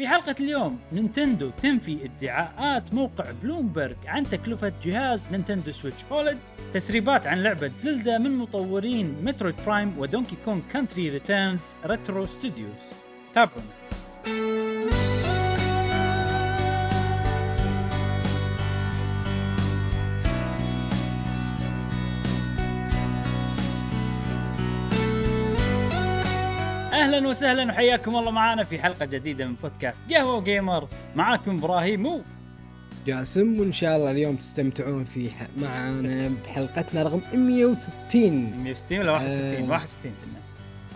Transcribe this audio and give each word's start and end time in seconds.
في 0.00 0.08
حلقة 0.08 0.34
اليوم 0.40 0.78
Nintendo 0.92 1.50
تنفي 1.50 2.04
ادعاءات 2.04 2.94
موقع 2.94 3.30
بلومبرج 3.42 3.96
عن 4.06 4.24
تكلفة 4.24 4.72
جهاز 4.84 5.30
Nintendo 5.30 5.72
Switch 5.72 6.04
OLED 6.10 6.38
تسريبات 6.72 7.26
عن 7.26 7.42
لعبة 7.42 7.70
Zelda 7.76 8.18
من 8.18 8.36
مطورين 8.36 9.24
Metroid 9.24 9.54
Prime 9.66 9.98
و 9.98 10.03
Donkey 10.03 10.36
Kong 10.44 10.60
Country 10.72 11.10
Returns 11.10 11.76
Retro 11.84 12.24
Studios. 12.24 12.82
تابعونا. 13.32 13.79
أهلا 27.20 27.28
وسهلا 27.28 27.72
وحياكم 27.72 28.16
الله 28.16 28.30
معنا 28.30 28.64
في 28.64 28.78
حلقة 28.82 29.04
جديدة 29.06 29.46
من 29.46 29.54
بودكاست 29.54 30.12
قهوة 30.12 30.40
gamer 30.42 30.88
معاكم 31.16 31.56
إبراهيم 31.58 32.06
و 32.06 32.20
جاسم 33.06 33.60
وإن 33.60 33.72
شاء 33.72 33.96
الله 33.96 34.10
اليوم 34.10 34.36
تستمتعون 34.36 35.04
في 35.04 35.30
ح... 35.30 35.46
معنا 35.56 36.30
بحلقتنا 36.44 37.02
رقم 37.02 37.20
160 37.34 38.32
160 38.64 38.98
ولا 38.98 39.12
61 39.12 39.64
آه. 39.64 39.70
61 39.70 40.12
كنا. 40.12 40.40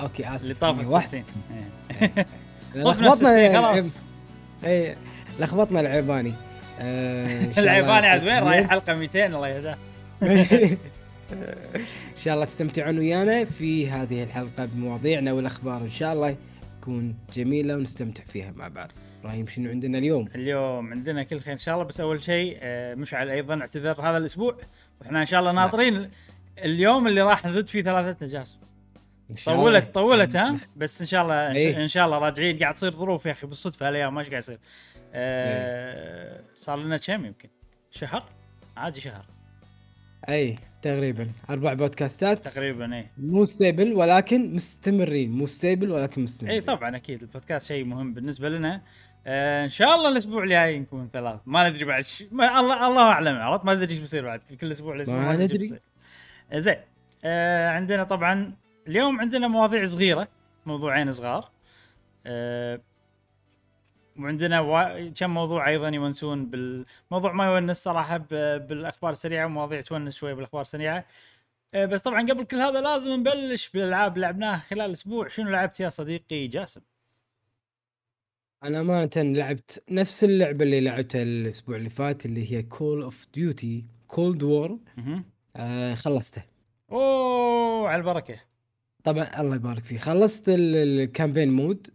okay 0.04 0.28
آسف. 0.34 0.42
اللي 0.42 0.54
طافت 0.54 0.78
160. 0.86 1.22
60 1.24 1.24
إيه. 1.54 2.26
لخبطنا 2.74 3.10
60 3.14 3.28
العب- 3.28 3.74
خلاص. 3.74 3.96
اي 4.64 4.96
لخبطنا 5.40 5.80
العيباني. 5.80 6.32
آه، 6.80 7.44
العيباني 7.58 8.06
عاد 8.06 8.26
وين؟ 8.26 8.38
رايح 8.38 8.70
حلقة 8.70 8.94
200 8.94 9.26
الله 9.26 9.48
يهداه. 9.48 9.78
إن 11.32 12.16
شاء 12.16 12.34
الله 12.34 12.44
تستمتعون 12.44 12.98
ويانا 12.98 13.44
في 13.44 13.90
هذه 13.90 14.22
الحلقة 14.22 14.64
بمواضيعنا 14.64 15.32
والأخبار. 15.32 15.80
إن 15.80 15.90
شاء 15.90 16.12
الله 16.12 16.36
تكون 16.80 17.16
جميلة 17.34 17.74
ونستمتع 17.74 18.24
فيها 18.24 18.50
مع 18.50 18.68
بعض. 18.68 18.90
إبراهيم 19.20 19.46
شنو 19.46 19.70
عندنا 19.70 19.98
اليوم؟ 19.98 20.28
اليوم 20.34 20.90
عندنا 20.90 21.22
كل 21.22 21.40
خير 21.40 21.52
إن 21.52 21.58
شاء 21.58 21.74
الله. 21.74 21.86
بس 21.86 22.00
أول 22.00 22.22
شيء 22.22 22.58
آه، 22.60 22.94
مشعل 22.94 23.30
أيضا 23.30 23.60
اعتذر 23.60 24.00
هذا 24.00 24.16
الأسبوع. 24.16 24.56
وإحنا 25.00 25.20
إن 25.20 25.26
شاء 25.26 25.40
الله 25.40 25.52
ناطرين 25.52 26.10
اليوم 26.58 27.06
اللي 27.06 27.22
راح 27.22 27.46
نرد 27.46 27.68
فيه 27.68 27.82
ثلاثة 27.82 28.26
نجاس 28.26 28.58
إن 29.30 29.36
شاء 29.36 29.54
الله. 29.54 29.64
طولت 29.64 29.94
طولت 29.94 30.36
ها 30.36 30.56
بس 30.76 31.00
إن 31.00 31.06
شاء 31.06 31.22
الله 31.22 31.52
إيه. 31.52 31.82
إن 31.82 31.88
شاء 31.88 32.06
الله 32.06 32.18
راجعين. 32.18 32.58
قاعد 32.58 32.74
تصير 32.74 32.92
ظروف 32.92 33.26
يا 33.26 33.30
أخي 33.30 33.46
بالصدفة 33.46 33.88
هالأيام 33.88 34.14
ماش 34.14 34.28
قاعد 34.28 34.42
يصير؟ 34.42 34.58
آه 35.14 36.40
صار 36.54 36.78
لنا 36.78 36.96
كم 36.96 37.24
يمكن؟ 37.24 37.48
شهر؟ 37.90 38.24
عادي 38.76 39.00
شهر. 39.00 39.24
اي 40.28 40.58
تقريبا. 40.84 41.30
أربع 41.50 41.74
بودكاستات. 41.74 42.48
تقريبا 42.48 42.96
اي 42.96 43.06
مو 43.18 43.44
stable 43.44 43.92
ولكن 43.92 44.54
مستمرين. 44.54 45.30
مو 45.30 45.46
stable 45.46 45.90
ولكن 45.90 46.22
مستمرين. 46.22 46.54
اي 46.54 46.60
طبعا 46.60 46.96
أكيد. 46.96 47.22
البودكاست 47.22 47.68
شيء 47.68 47.84
مهم 47.84 48.14
بالنسبة 48.14 48.48
لنا. 48.48 48.82
آه 49.26 49.64
إن 49.64 49.68
شاء 49.68 49.94
الله 49.94 50.08
الأسبوع 50.08 50.44
الجاي 50.44 50.78
نكون 50.78 51.08
ثلاث. 51.12 51.40
ما 51.46 51.68
ندري 51.68 51.84
بعد 51.84 52.04
ش... 52.04 52.24
ما 52.32 52.60
الله 52.60 52.86
الله 52.86 53.02
أعلم 53.02 53.36
عرفت؟ 53.36 53.64
ما 53.64 53.74
ندري 53.74 53.90
إيش 53.90 53.98
بيصير 53.98 54.24
بعد. 54.24 54.42
كل 54.60 54.70
أسبوع 54.70 54.94
الأسبوع 54.94 55.18
ما 55.18 55.32
ندري 55.32 55.44
ندري. 55.44 55.78
آه 56.52 56.58
زين. 56.58 56.76
آه 57.24 57.68
عندنا 57.68 58.04
طبعا 58.04 58.52
اليوم 58.88 59.20
عندنا 59.20 59.48
مواضيع 59.48 59.84
صغيرة. 59.84 60.28
موضوعين 60.66 61.12
صغار. 61.12 61.50
آه 62.26 62.80
وعندنا 64.18 64.60
وا... 64.60 65.08
كم 65.08 65.30
موضوع 65.30 65.68
أيضا 65.68 65.88
يونسون 65.88 66.46
بالموضوع 66.46 67.32
ما 67.32 67.44
يونس 67.44 67.84
صراحة 67.84 68.16
ب... 68.16 68.28
بالأخبار 68.68 69.12
السريعة 69.12 69.46
ومواضيع 69.46 69.80
تونس 69.80 70.16
شوي 70.16 70.34
بالأخبار 70.34 70.62
السريعة. 70.62 71.04
آه، 71.74 71.86
بس 71.86 72.02
طبعا 72.02 72.22
قبل 72.22 72.44
كل 72.44 72.56
هذا 72.56 72.80
لازم 72.80 73.10
نبلش 73.10 73.68
بالألعاب 73.68 74.14
اللي 74.14 74.26
لعبناها 74.26 74.58
خلال 74.58 74.86
الأسبوع. 74.86 75.28
شنو 75.28 75.50
لعبت 75.50 75.80
يا 75.80 75.88
صديقي 75.88 76.46
جاسم؟ 76.46 76.80
أنا 78.64 78.80
أمانة 78.80 79.10
لعبت 79.16 79.84
نفس 79.90 80.24
اللعبة 80.24 80.64
اللي 80.64 80.80
لعبتها 80.80 81.22
الأسبوع 81.22 81.76
اللي 81.76 81.90
فات 81.90 82.26
اللي 82.26 82.52
هي 82.52 82.62
Call 82.62 83.02
of 83.02 83.26
Duty 83.34 83.84
Cold 84.06 84.42
War 84.42 84.78
خلصته. 85.94 86.42
أوه 86.92 87.88
على 87.88 88.00
البركة. 88.00 88.40
طبعا 89.04 89.40
الله 89.40 89.56
يبارك 89.56 89.84
فيه 89.84 89.98
خلصت 89.98 90.48
ال- 90.48 90.76
ال 90.76 90.85
campaign 90.85 91.52
mode 91.52 91.86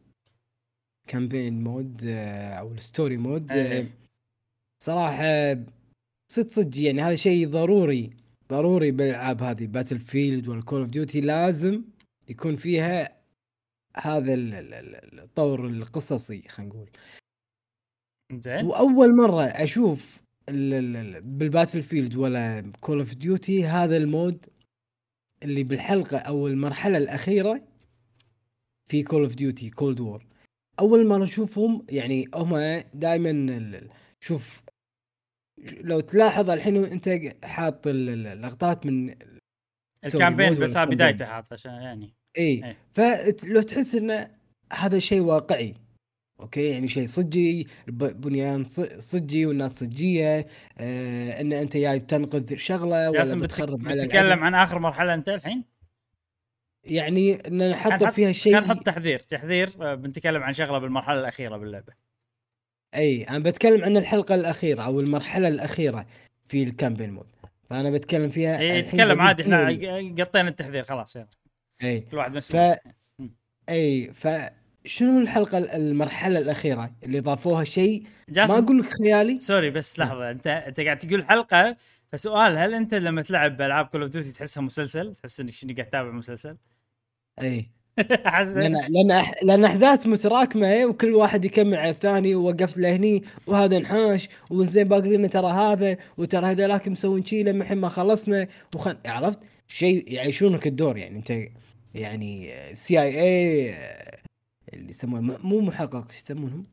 campaign 1.09 1.63
mode 1.63 2.01
آه، 2.07 2.49
أو 2.53 2.71
ال 2.71 2.79
story 2.79 3.17
mode 3.17 3.51
آه، 3.51 3.55
إيه. 3.71 3.91
صراحة 4.83 5.53
صدق 6.31 6.47
صدق 6.49 6.79
يعني 6.79 7.01
هذا 7.01 7.15
شيء 7.15 7.47
ضروري 7.49 8.09
ضروري 8.49 8.91
بالألعاب 8.91 9.43
هذه. 9.43 9.67
Battlefield 9.67 9.99
وال 9.99 10.47
Call 10.47 10.81
of 10.81 10.89
Duty 10.89 11.21
لازم 11.21 11.83
يكون 12.29 12.55
فيها 12.55 13.19
هذا 13.97 14.33
ال- 14.33 14.53
ال- 14.53 14.73
ال- 14.73 15.19
الطور 15.19 15.67
القصصي 15.67 16.41
خلينا 16.47 16.73
نقول. 16.73 16.89
زين. 18.33 18.65
وأول 18.65 19.15
مرة 19.15 19.43
أشوف 19.43 20.21
ال- 20.49 20.73
ال- 20.73 20.95
ال- 20.95 21.21
بال 21.21 21.83
Battlefield 21.83 22.15
ولا 22.15 22.71
Call 22.81 22.99
of 22.99 23.13
Duty 23.15 23.65
هذا 23.65 23.97
ال 23.97 24.07
mode 24.07 24.45
اللي 25.43 25.63
بالحلقة 25.63 26.17
أو 26.17 26.47
المرحلة 26.47 26.97
الأخيرة 26.97 27.61
في 28.89 29.03
Call 29.03 29.23
of 29.23 29.35
Duty 29.35 29.69
Cold 29.69 29.99
War 29.99 30.25
أول 30.79 31.07
مره 31.07 31.23
اشوفهم 31.23 31.85
يعني 31.89 32.25
هم 32.35 32.81
دائما 32.93 33.81
شوف 34.19 34.63
لو 35.81 35.99
تلاحظ 35.99 36.49
الحين 36.49 36.77
أنت 36.77 37.09
حاط 37.45 37.87
ال- 37.87 38.09
ال- 38.09 38.27
اللقطات 38.27 38.85
من 38.85 39.15
ال 40.05 40.11
campaign 40.11 40.55
بس؟ 40.55 40.77
بدايته 40.77 41.25
هذا 41.25 41.45
عشان 41.51 41.71
يعني 41.71 42.13
اي 42.37 42.43
إيه. 42.43 42.77
فلو 42.93 43.61
تحس 43.61 43.95
انه 43.95 44.31
هذا 44.73 44.99
شيء 44.99 45.21
واقعي 45.21 45.73
okay 46.39 46.69
يعني 46.69 46.87
شيء 46.87 47.07
صجي 47.07 47.67
بنيان 47.87 48.63
صجي 48.97 49.45
والناس 49.45 49.79
صجية 49.79 50.47
آه 50.77 51.41
إن 51.41 51.53
أنت 51.53 51.77
جاي 51.77 51.99
بتنقذ 51.99 52.55
شغلة 52.55 53.09
ولا 53.09 53.35
بتخرب. 53.35 53.87
على 53.87 54.03
العدو. 54.27 54.41
عن 54.43 54.55
آخر 54.55 54.79
مرحلة 54.79 55.13
أنت 55.13 55.29
الحين 55.29 55.63
يعني 56.91 57.47
إن 57.47 57.69
نحط 57.69 58.03
فيها 58.03 58.31
شيء 58.31 58.53
خلينا 58.53 58.73
نحط 58.73 58.85
تحذير. 58.85 59.19
تحذير 59.19 59.69
آه، 59.81 59.95
بنتكلم 59.95 60.43
عن 60.43 60.53
شغلة 60.53 60.77
بالمرحلة 60.77 61.19
الأخيرة 61.19 61.57
باللعبة. 61.57 61.93
أي 62.95 63.23
أنا 63.23 63.39
بتكلم 63.39 63.83
عن 63.83 63.97
الحلقة 63.97 64.35
الأخيرة 64.35 64.81
أو 64.81 64.99
المرحلة 64.99 65.47
الأخيرة 65.47 66.05
في 66.43 66.63
ال 66.63 66.69
campaign 66.69 67.13
mode. 67.13 67.27
فأنا 67.69 67.89
بتكلم 67.89 68.29
فيها 68.29 68.59
إي 68.59 68.81
تكلم 68.81 69.21
عادي 69.21 69.41
إحنا 69.41 69.67
حطينا 70.23 70.49
التحذير 70.49 70.83
خلاص 70.83 71.15
يلا. 71.15 71.27
أي. 71.83 71.99
كل 71.99 72.17
واحد 72.17 72.31
ف 72.31 72.35
مسؤول 72.35 72.75
أي 73.69 74.11
فشنو 74.13 75.19
الحلقة 75.19 75.57
المرحلة 75.57 76.39
الأخيرة 76.39 76.91
اللي 77.03 77.19
ضافوها 77.19 77.63
شيء؟ 77.63 78.03
ما 78.37 78.57
أقول 78.57 78.79
لك 78.79 78.85
خيالي. 79.03 79.39
sorry 79.39 79.69
بس 79.69 79.99
لحظة 79.99 80.31
انت 80.31 80.47
أنت 80.47 80.79
قاعد 80.79 80.97
تقول 80.97 81.23
حلقة 81.23 81.75
فسؤال 82.11 82.57
هل 82.57 82.73
أنت 82.73 82.93
لما 82.93 83.21
تلعب 83.21 83.57
بالعاب 83.57 83.85
Call 83.85 84.01
of 84.01 84.09
Duty 84.09 84.31
تحسها 84.31 84.61
مسلسل؟ 84.61 85.15
تحس 85.15 85.39
إنك 85.39 85.75
قاعد 85.75 85.89
تتابع 85.89 86.11
مسلسل؟ 86.11 86.57
اي 87.43 87.65
لأن 87.97 88.73
لأن. 88.89 89.23
لأن 89.43 89.65
أحداث 89.65 90.07
متراكمة 90.07 90.85
وكل 90.85 91.13
واحد 91.15 91.45
يكمل 91.45 91.77
على 91.77 91.89
الثاني 91.89 92.35
ووقفت 92.35 92.77
لهني 92.77 93.23
وهذا 93.47 93.77
انحاش 93.77 94.29
وزين 94.49 94.83
باقرينا 94.87 95.27
ترى 95.27 95.47
هذا 95.47 95.97
وترى 96.17 96.45
هذولاك 96.45 96.87
مسوين 96.87 97.25
شي 97.25 97.43
لما 97.43 97.63
الحين 97.63 97.77
ما 97.77 97.87
خلصنا 97.87 98.47
وخن... 98.75 98.95
عرفت 99.05 99.39
شيء 99.67 100.13
يعيشونك 100.13 100.67
الدور 100.67 100.97
يعني 100.97 101.17
أنت 101.17 101.33
يعني 101.95 102.53
CIA 102.73 103.75
اللي 104.73 104.89
يسمونه 104.89 105.37
مو 105.43 105.59
محقق 105.61 106.11
شو 106.11 106.17
يسمونهم؟ 106.17 106.65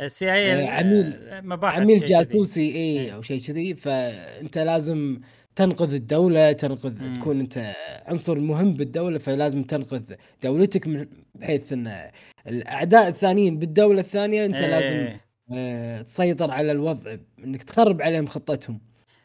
ال 0.00 0.32
CIA، 0.32 0.70
عميل- 0.70 1.20
مباحث 1.42 1.80
عميل. 1.80 2.04
جاسوسي 2.04 2.60
اي 2.60 2.74
إيه. 2.74 3.14
أو 3.14 3.22
شيء 3.22 3.40
كذي 3.40 3.74
فأنت 3.74 4.58
لازم 4.58 5.20
تنقذ 5.58 5.94
الدولة 5.94 6.52
تنقذ 6.52 7.02
مم. 7.02 7.14
تكون 7.14 7.40
أنت 7.40 7.74
عنصر 8.06 8.38
مهم 8.38 8.74
بالدولة 8.74 9.18
فلازم 9.18 9.62
تنقذ 9.62 10.02
دولتك 10.42 10.86
من 10.86 11.06
بحيث 11.34 11.72
إن 11.72 12.10
الأعداء 12.46 13.08
الثانيين 13.08 13.58
بالدولة 13.58 14.00
الثانية 14.00 14.44
أنت 14.44 14.54
إيه. 14.54 14.66
لازم 14.66 15.18
آه 15.54 16.02
تسيطر 16.02 16.50
على 16.50 16.72
الوضع 16.72 17.16
إنك 17.44 17.62
تخرب 17.62 18.02
عليهم 18.02 18.26
خطتهم 18.26 18.80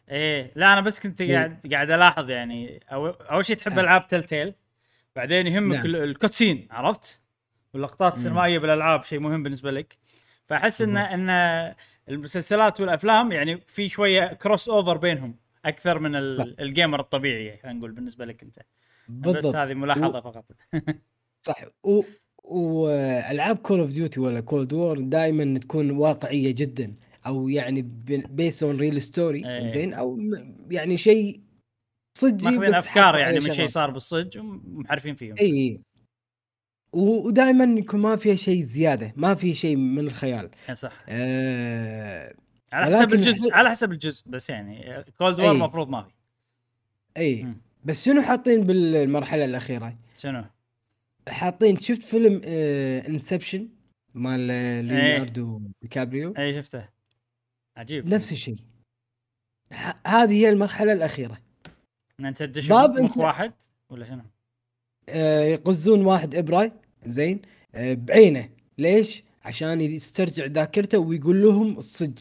إيه 0.09 0.51
لا 0.55 0.73
أنا 0.73 0.81
بس 0.81 0.99
كنت 0.99 1.21
إيه. 1.21 1.35
قاعد 1.35 1.67
قاعد 1.71 1.91
ألاحظ 1.91 2.29
يعني 2.29 2.79
أو 2.91 3.07
أول 3.07 3.45
شيء 3.45 3.55
تحب 3.55 3.77
آه. 3.79 3.81
ألعاب 3.81 4.07
Telltale 4.07 4.53
بعدين 5.15 5.47
يهمك 5.47 5.75
نعم. 5.77 5.85
ال- 5.85 5.95
ال 5.95 6.03
cutscene 6.03 6.67
عرفت؟ 6.71 7.21
واللقطات. 7.73 8.13
السينمائية 8.13 8.59
بالألعاب 8.59 9.03
شيء 9.03 9.19
مهم 9.19 9.43
بالنسبة 9.43 9.71
لك 9.71 9.97
فأحس 10.47 10.81
إن 10.81 10.97
إن 10.97 11.29
المسلسلات 12.09 12.81
والأفلام 12.81 13.31
يعني 13.31 13.61
في 13.67 13.89
شوية 13.89 14.33
crossover 14.33 14.97
بينهم 14.97 15.42
أكثر 15.65 15.99
من. 15.99 16.15
ال 16.15 16.29
gamer 16.29 16.99
الطبيعي 16.99 17.57
خلينا 17.57 17.77
نقول 17.77 17.91
بالنسبة 17.91 18.25
لك 18.25 18.43
أنت. 18.43 18.59
بس 18.59 18.65
بالضبط. 19.07 19.55
هذه 19.55 19.73
ملاحظة 19.73 20.21
فقط. 20.21 20.45
صح. 21.47 21.65
و 21.83 22.01
وألعاب 22.43 23.57
Call 23.57 23.79
of 23.79 23.91
Duty 23.91 24.19
ولا 24.19 24.39
Cold 24.39 24.73
War 24.73 24.99
دائما 24.99 25.59
تكون 25.59 25.91
واقعية 25.91 26.51
جدا 26.51 26.95
أو 27.27 27.49
يعني 27.49 27.81
based 28.29 28.63
on 28.63 28.77
real 28.77 29.01
story 29.01 29.45
إيه. 29.45 29.67
زين؟ 29.67 29.93
أو 29.93 30.19
يعني 30.71 30.97
شيء 30.97 31.41
صجي 32.17 32.45
ماخذين 32.45 32.69
بس 32.69 32.73
أفكار 32.73 33.17
يعني 33.17 33.39
من 33.39 33.51
شيء. 33.51 33.67
صار 33.67 33.91
بالصج 33.91 34.37
ومحرفين 34.37 35.15
فيهم. 35.15 35.35
اي 35.41 35.81
ودائما 36.93 37.79
يكون 37.79 37.99
ما 37.99 38.15
فيها 38.15 38.35
شيء 38.35 38.63
زيادة 38.63 39.13
ما 39.15 39.35
في 39.35 39.53
شيء 39.53 39.75
من 39.75 39.99
الخيال. 39.99 40.49
إيه 40.69 40.75
صح. 40.75 41.05
آه 41.09 42.35
على 42.73 42.95
حسب 42.97 43.13
الجزء 43.13 43.53
على 43.53 43.69
حسب 43.69 43.91
الجزء 43.91 44.23
بس 44.29 44.49
يعني 44.49 45.03
Cold 45.17 45.39
War 45.39 45.49
أي. 45.49 45.55
المفروض 45.55 45.89
ما 45.89 46.03
في 46.03 46.11
اي 47.17 47.43
مم. 47.43 47.57
بس 47.85 48.05
شنو 48.05 48.21
حاطين 48.21 48.63
بالمرحلة 48.63 49.45
الأخيرة؟ 49.45 49.93
شنو؟ 50.17 50.45
حاطين 51.29 51.77
شفت 51.77 52.03
فيلم 52.03 52.41
آه 52.45 53.07
Inception 53.07 53.69
مال 54.13 54.51
آه، 54.51 54.81
ليوناردو 54.81 55.61
ديكابريو 55.81 56.33
اي 56.37 56.53
شفته 56.53 56.89
عجيب 57.77 58.09
نفس 58.13 58.31
الشيء 58.31 58.57
هذه 60.07 60.31
هي 60.33 60.49
المرحلة 60.49 60.93
الأخيرة 60.93 61.37
إن 62.19 62.25
أنت 62.25 62.37
تدش 62.43 62.67
باب 62.67 62.97
أنت- 62.99 63.17
واحد 63.17 63.53
ولا 63.89 64.05
شنو؟ 64.05 64.21
آه 65.09 65.41
يقزون 65.43 66.05
واحد 66.05 66.35
ابره 66.35 66.71
زين 67.05 67.41
آه 67.75 67.93
بعينه 67.93 68.49
ليش؟ 68.77 69.23
عشان 69.45 69.81
يسترجع 69.81 70.45
ذاكرته 70.45 70.97
ويقول 70.99 71.41
لهم 71.41 71.77
الصج 71.77 72.17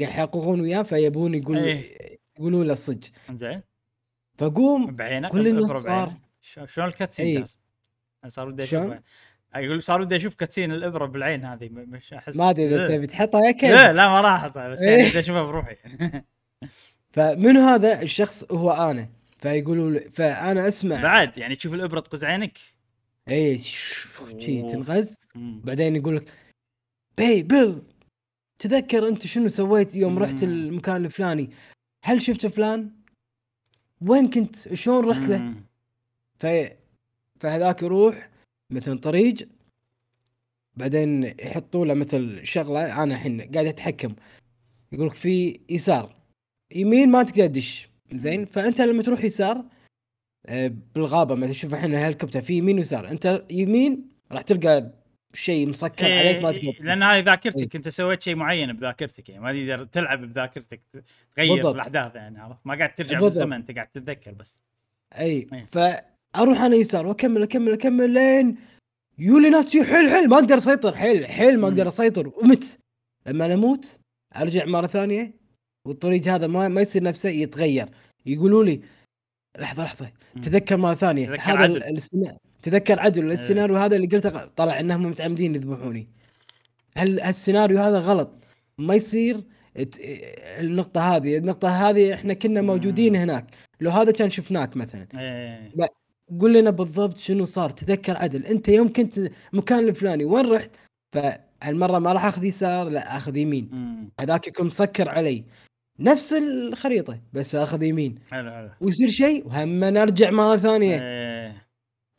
يحققون 0.00 0.60
وياه 0.60 0.82
فيبون 0.82 1.34
يقول 1.34 1.58
إيه. 1.58 2.18
يقولون 2.38 2.66
له 2.66 2.72
الصج 2.72 3.04
زين 3.32 3.62
فقوم 4.38 4.96
بعينه 4.96 5.28
كل 5.28 5.48
الناس 5.48 5.64
صار- 5.70 6.14
شلون 6.42 6.88
الكاتسين؟ 6.88 7.44
أنا 8.24 8.30
صار 8.30 8.48
ودي 8.48 8.66
شلون؟ 8.66 8.82
اشوفه 8.82 9.02
يقول 9.56 9.82
صار 9.82 10.00
ودي 10.00 10.16
أشوف 10.16 10.34
كاتسين 10.34 10.72
الإبرة 10.72 11.06
بالعين 11.06 11.44
هذه 11.44 11.68
مش 11.72 12.12
احس 12.12 12.36
ما 12.36 12.50
أدري 12.50 12.66
إذا 12.66 12.76
لا. 12.76 12.88
تبي 12.96 13.06
تحطها 13.06 13.40
يا 13.44 13.50
لا 13.62 13.92
لا 13.92 14.08
ما 14.08 14.20
راح 14.20 14.32
أحطها 14.44 14.68
بس 14.68 14.80
يعني 14.82 15.02
إيه. 15.02 15.08
بدي 15.10 15.18
أشوفها 15.18 15.42
بروحي 15.42 15.76
فمن 17.14 17.56
هذا 17.56 18.02
الشخص 18.02 18.44
هو 18.52 18.70
أنا 18.70 19.08
فيقولوا 19.38 19.90
لي- 19.90 20.10
فأنا 20.10 20.68
اسمع 20.68 21.02
بعد 21.02 21.38
يعني 21.38 21.56
تشوف 21.56 21.74
الإبرة 21.74 22.00
تقز 22.00 22.24
عينك 22.24 22.58
اي 23.28 23.58
شي. 23.58 24.62
تنغز. 24.62 25.18
بعدين 25.34 25.96
يقول 25.96 26.16
لك 26.16 26.32
بيل 27.18 27.82
تذكر 28.58 29.08
أنت 29.08 29.26
شنو 29.26 29.48
سويت 29.48 29.94
يوم 29.94 30.18
رحت. 30.18 30.42
المكان 30.42 31.04
الفلاني؟ 31.04 31.50
هل 32.04 32.22
شفت 32.22 32.46
فلان؟ 32.46 32.90
وين 34.00 34.30
كنت؟ 34.30 34.74
شلون 34.74 35.04
رحت 35.04 35.22
له. 35.22 35.54
ف... 36.38 36.46
فهذاك 37.40 37.82
يروح 37.82 38.30
مثل 38.70 38.98
طريق 38.98 39.48
بعدين 40.76 41.22
يحطوا 41.24 41.86
له 41.86 41.94
مثل 41.94 42.46
شغلة 42.46 43.02
أنا 43.02 43.14
الحين 43.14 43.40
قاعد 43.40 43.66
أتحكم. 43.66 44.14
يقول 44.92 45.06
لك 45.06 45.14
في 45.14 45.60
يسار. 45.68 46.14
يمين 46.74 47.10
ما 47.10 47.22
تقدر 47.22 47.46
تدش. 47.46 47.88
زين؟ 48.12 48.44
فأنت 48.44 48.80
لما 48.80 49.02
تروح 49.02 49.24
يسار 49.24 49.64
آه، 50.46 50.72
بالغابة 50.94 51.34
مثلا 51.34 51.52
شوف 51.52 51.74
الحين 51.74 51.94
الهليكوبتر 51.94 52.42
في 52.42 52.54
يمين 52.58 52.78
ويسار. 52.78 53.10
أنت 53.10 53.44
يمين 53.50 54.10
راح 54.32 54.42
تلقى 54.42 54.97
شيء 55.38 55.68
مسكر 55.68 56.06
إيه، 56.06 56.18
عليك 56.18 56.42
ما 56.42 56.52
تقدر 56.52 56.74
لأن 56.80 57.02
هاي 57.02 57.22
ذاكرتك 57.22 57.76
أنت 57.76 57.88
سويت 57.88 58.22
شيء 58.22 58.34
معين 58.34 58.72
بذاكرتك 58.72 59.28
يعني 59.28 59.42
ما 59.42 59.52
تقدر 59.52 59.84
تلعب 59.84 60.20
بذاكرتك 60.20 60.80
تغير 61.36 61.54
بالضبط. 61.54 61.74
الأحداث 61.74 62.14
يعني 62.14 62.40
عرفت 62.40 62.60
ما 62.66 62.74
قاعد 62.74 62.94
ترجع 62.94 63.18
بالضبط. 63.18 63.32
بالزمن 63.32 63.52
أنت 63.52 63.70
قاعد 63.70 63.86
تتذكر 63.86 64.32
بس 64.32 64.62
أي 65.18 65.48
إيه. 65.52 65.64
فأروح 65.64 66.60
أنا 66.60 66.76
يسار 66.76 67.06
وأكمل 67.06 67.42
أكمل 67.42 67.72
أكمل 67.72 68.10
لين 68.10 68.56
يولي 69.18 69.50
ناس 69.50 69.74
يجي 69.74 69.84
حيل 69.84 70.10
حيل 70.10 70.28
ما 70.28 70.36
أقدر 70.36 70.58
أسيطر 70.58 70.94
حيل 70.94 71.26
حيل 71.26 71.60
ما. 71.60 71.68
أقدر 71.68 71.88
أسيطر 71.88 72.28
ومت 72.28 72.78
لما 73.26 73.46
أنا 73.46 73.54
أموت 73.54 73.98
أرجع 74.36 74.64
مرة 74.64 74.86
ثانية 74.86 75.34
والطريق 75.86 76.28
هذا 76.28 76.46
ما 76.46 76.68
ما 76.68 76.80
يصير 76.80 77.02
نفسه 77.02 77.28
يتغير 77.28 77.88
يقولوا 78.26 78.64
لي 78.64 78.80
لحظة 79.58 79.84
لحظة. 79.84 80.12
تذكر 80.42 80.76
مرة 80.76 80.94
ثانية 80.94 81.26
تذكر 81.26 81.42
هذا 81.42 81.58
عدل. 81.58 81.98
تذكر 82.62 83.00
عدل 83.00 83.32
السيناريو 83.32 83.76
هذا 83.76 83.96
اللي 83.96 84.06
قلته 84.06 84.46
طلع 84.46 84.80
إنهم 84.80 85.06
متعمدين 85.06 85.54
يذبحوني. 85.54 86.08
هل 86.96 87.20
السيناريو 87.20 87.78
هذا 87.78 87.98
غلط؟ 87.98 88.30
ما 88.78 88.94
يصير 88.94 89.44
النقطة 90.60 91.16
هذه. 91.16 91.38
النقطة 91.38 91.68
هذه 91.68 92.14
إحنا 92.14 92.34
كنا 92.34 92.60
موجودين. 92.62 93.16
هناك. 93.16 93.46
لو 93.80 93.90
هذا 93.90 94.12
كان 94.12 94.30
شفناك 94.30 94.76
مثلا. 94.76 95.06
إيه. 95.14 95.72
قول 96.40 96.54
لنا 96.54 96.70
بالضبط 96.70 97.18
شنو 97.18 97.44
صار. 97.44 97.70
تذكر 97.70 98.16
عدل. 98.16 98.46
أنت 98.46 98.68
يوم 98.68 98.92
كنت 98.92 99.30
مكان 99.52 99.88
الفلاني 99.88 100.24
وين 100.24 100.52
رحت؟ 100.52 100.70
فالمره 101.12 101.98
ما 101.98 102.12
راح 102.12 102.24
أخذ 102.24 102.44
يسار 102.44 102.88
لا 102.88 103.16
أخذ 103.16 103.36
يمين. 103.36 103.70
هذاك 104.20 104.48
يكون 104.48 104.66
مسكر 104.66 105.08
علي. 105.08 105.44
نفس 106.00 106.32
الخريطة 106.32 107.20
بس 107.32 107.54
أخذ 107.54 107.82
يمين. 107.82 108.18
حلو 108.30 108.50
حلو. 108.50 108.70
ويصير 108.80 109.10
شيء 109.10 109.46
وهم 109.46 109.84
ارجع 109.84 110.30
مرة 110.30 110.56
ثانية. 110.56 111.02
إيه. 111.02 111.27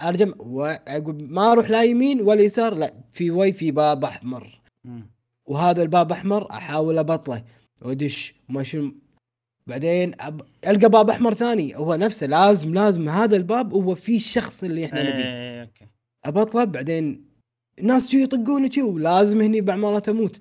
ارجع 0.02 0.28
واقول 0.40 1.28
ما 1.30 1.52
أروح 1.52 1.70
لا 1.70 1.84
يمين 1.84 2.22
ولا 2.22 2.42
يسار 2.42 2.74
لا 2.74 2.94
في 3.12 3.32
وي 3.32 3.54
في 3.54 3.72
باب 3.72 4.04
أحمر. 4.04 4.62
وهذا 5.46 5.82
الباب 5.82 6.12
أحمر 6.12 6.52
أحاول 6.52 6.98
أبطله. 6.98 7.44
وأدش 7.82 8.34
ما 8.50 8.64
شنو 8.64 8.96
بعدين 9.68 10.12
أب... 10.20 10.42
ألقى 10.68 10.90
باب 10.90 11.10
أحمر 11.10 11.34
ثاني. 11.34 11.76
هو 11.76 11.96
نفسه 11.96 12.28
لازم 12.28 12.74
لازم 12.74 13.10
هذا 13.10 13.36
الباب 13.36 13.74
هو 13.74 13.96
فيه 13.96 14.18
الشخص 14.18 14.64
اللي 14.64 14.86
إحنا 14.86 15.04
نبيه. 15.04 15.24
إيه. 15.24 15.62
okay. 15.62 15.86
أبطله. 16.26 16.64
بعدين 16.64 17.26
ناس 17.82 18.10
شي 18.10 18.24
يطقوني 18.24 18.72
شي 18.72 18.82
ولازم 18.82 19.42
هني 19.42 19.62
بعد 19.62 19.78
مرة 19.78 20.04
أموت. 20.10 20.40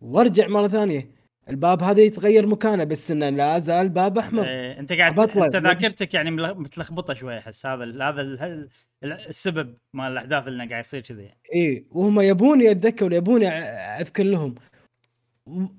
وأرجع 0.00 0.48
مرة 0.48 0.68
ثانية. 0.68 1.10
الباب 1.48 1.82
هذا 1.82 2.02
يتغير 2.02 2.46
مكانه 2.46 2.84
بس 2.84 3.10
إنه 3.10 3.28
لا 3.28 3.58
زال 3.58 3.88
باب 3.88 4.18
أحمر. 4.18 4.44
إيه. 4.44 4.78
أنت 4.78 4.92
قاعد 4.92 5.20
تطلع. 5.20 5.46
أنت 5.46 5.56
ذاكرتك 5.56 6.14
يعني 6.14 6.30
متلخبطة 6.30 7.14
شوي 7.14 7.38
أحس. 7.38 7.66
هذا 7.66 7.84
ال- 7.84 8.02
هذا 8.02 8.20
ال- 8.20 8.68
السبب 9.04 9.74
مال 9.94 10.12
الأحداث 10.12 10.48
اللي 10.48 10.66
قاعد 10.68 10.84
يصير 10.84 11.00
كذي. 11.00 11.22
يعني. 11.22 11.38
إي 11.54 11.86
وهم 11.90 12.20
يبوني 12.20 12.70
اتذكر 12.70 13.12
يبوني 13.12 13.50
أ- 13.50 13.52
أذكر 14.00 14.22
لهم. 14.24 14.54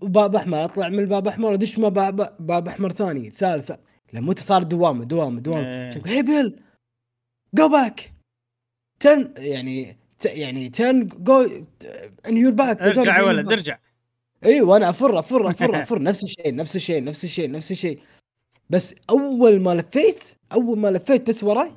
وباب 0.01 0.35
أحمر 0.35 0.65
أطلع 0.65 0.89
من 0.89 0.99
الباب 0.99 1.27
أحمر 1.27 1.53
أدش 1.53 1.79
ما 1.79 1.89
باب, 1.89 2.35
باب 2.39 2.67
أحمر 2.67 2.91
ثاني 2.91 3.29
ثالث. 3.29 3.71
لما 4.13 4.35
صار 4.37 4.63
دوامه 4.63 5.03
دوامه 5.05 5.39
دوامه 5.39 5.67
إيه. 5.67 6.01
هي 6.05 6.21
بيل 6.23 6.59
go 7.53 7.69
back 7.69 8.11
turn 8.99 9.33
يعني 9.37 9.97
ت- 10.19 10.25
يعني 10.25 10.69
turn 10.69 11.07
go 11.07 11.41
on 12.27 12.37
your 12.37 12.51
back 12.51 12.81
ارجع 12.81 13.17
يا 13.17 13.23
ولد 13.23 13.51
ارجع. 13.51 13.77
اي 14.45 14.61
وأنا 14.61 14.89
أفر 14.89 15.19
أفر 15.19 15.47
أفر 15.51 15.81
أفر. 15.81 16.01
نفس 16.01 16.23
الشيء 16.23 16.55
نفس 16.55 16.75
الشيء 16.75 17.03
نفس 17.03 17.23
الشيء 17.23 17.51
نفس 17.51 17.71
الشيء. 17.71 17.99
بس 18.69 18.95
أول 19.09 19.59
ما 19.61 19.73
لفيت 19.75 20.23
أول 20.53 20.79
ما 20.79 20.87
لفيت 20.91 21.29
بس 21.29 21.43
وراي 21.43 21.71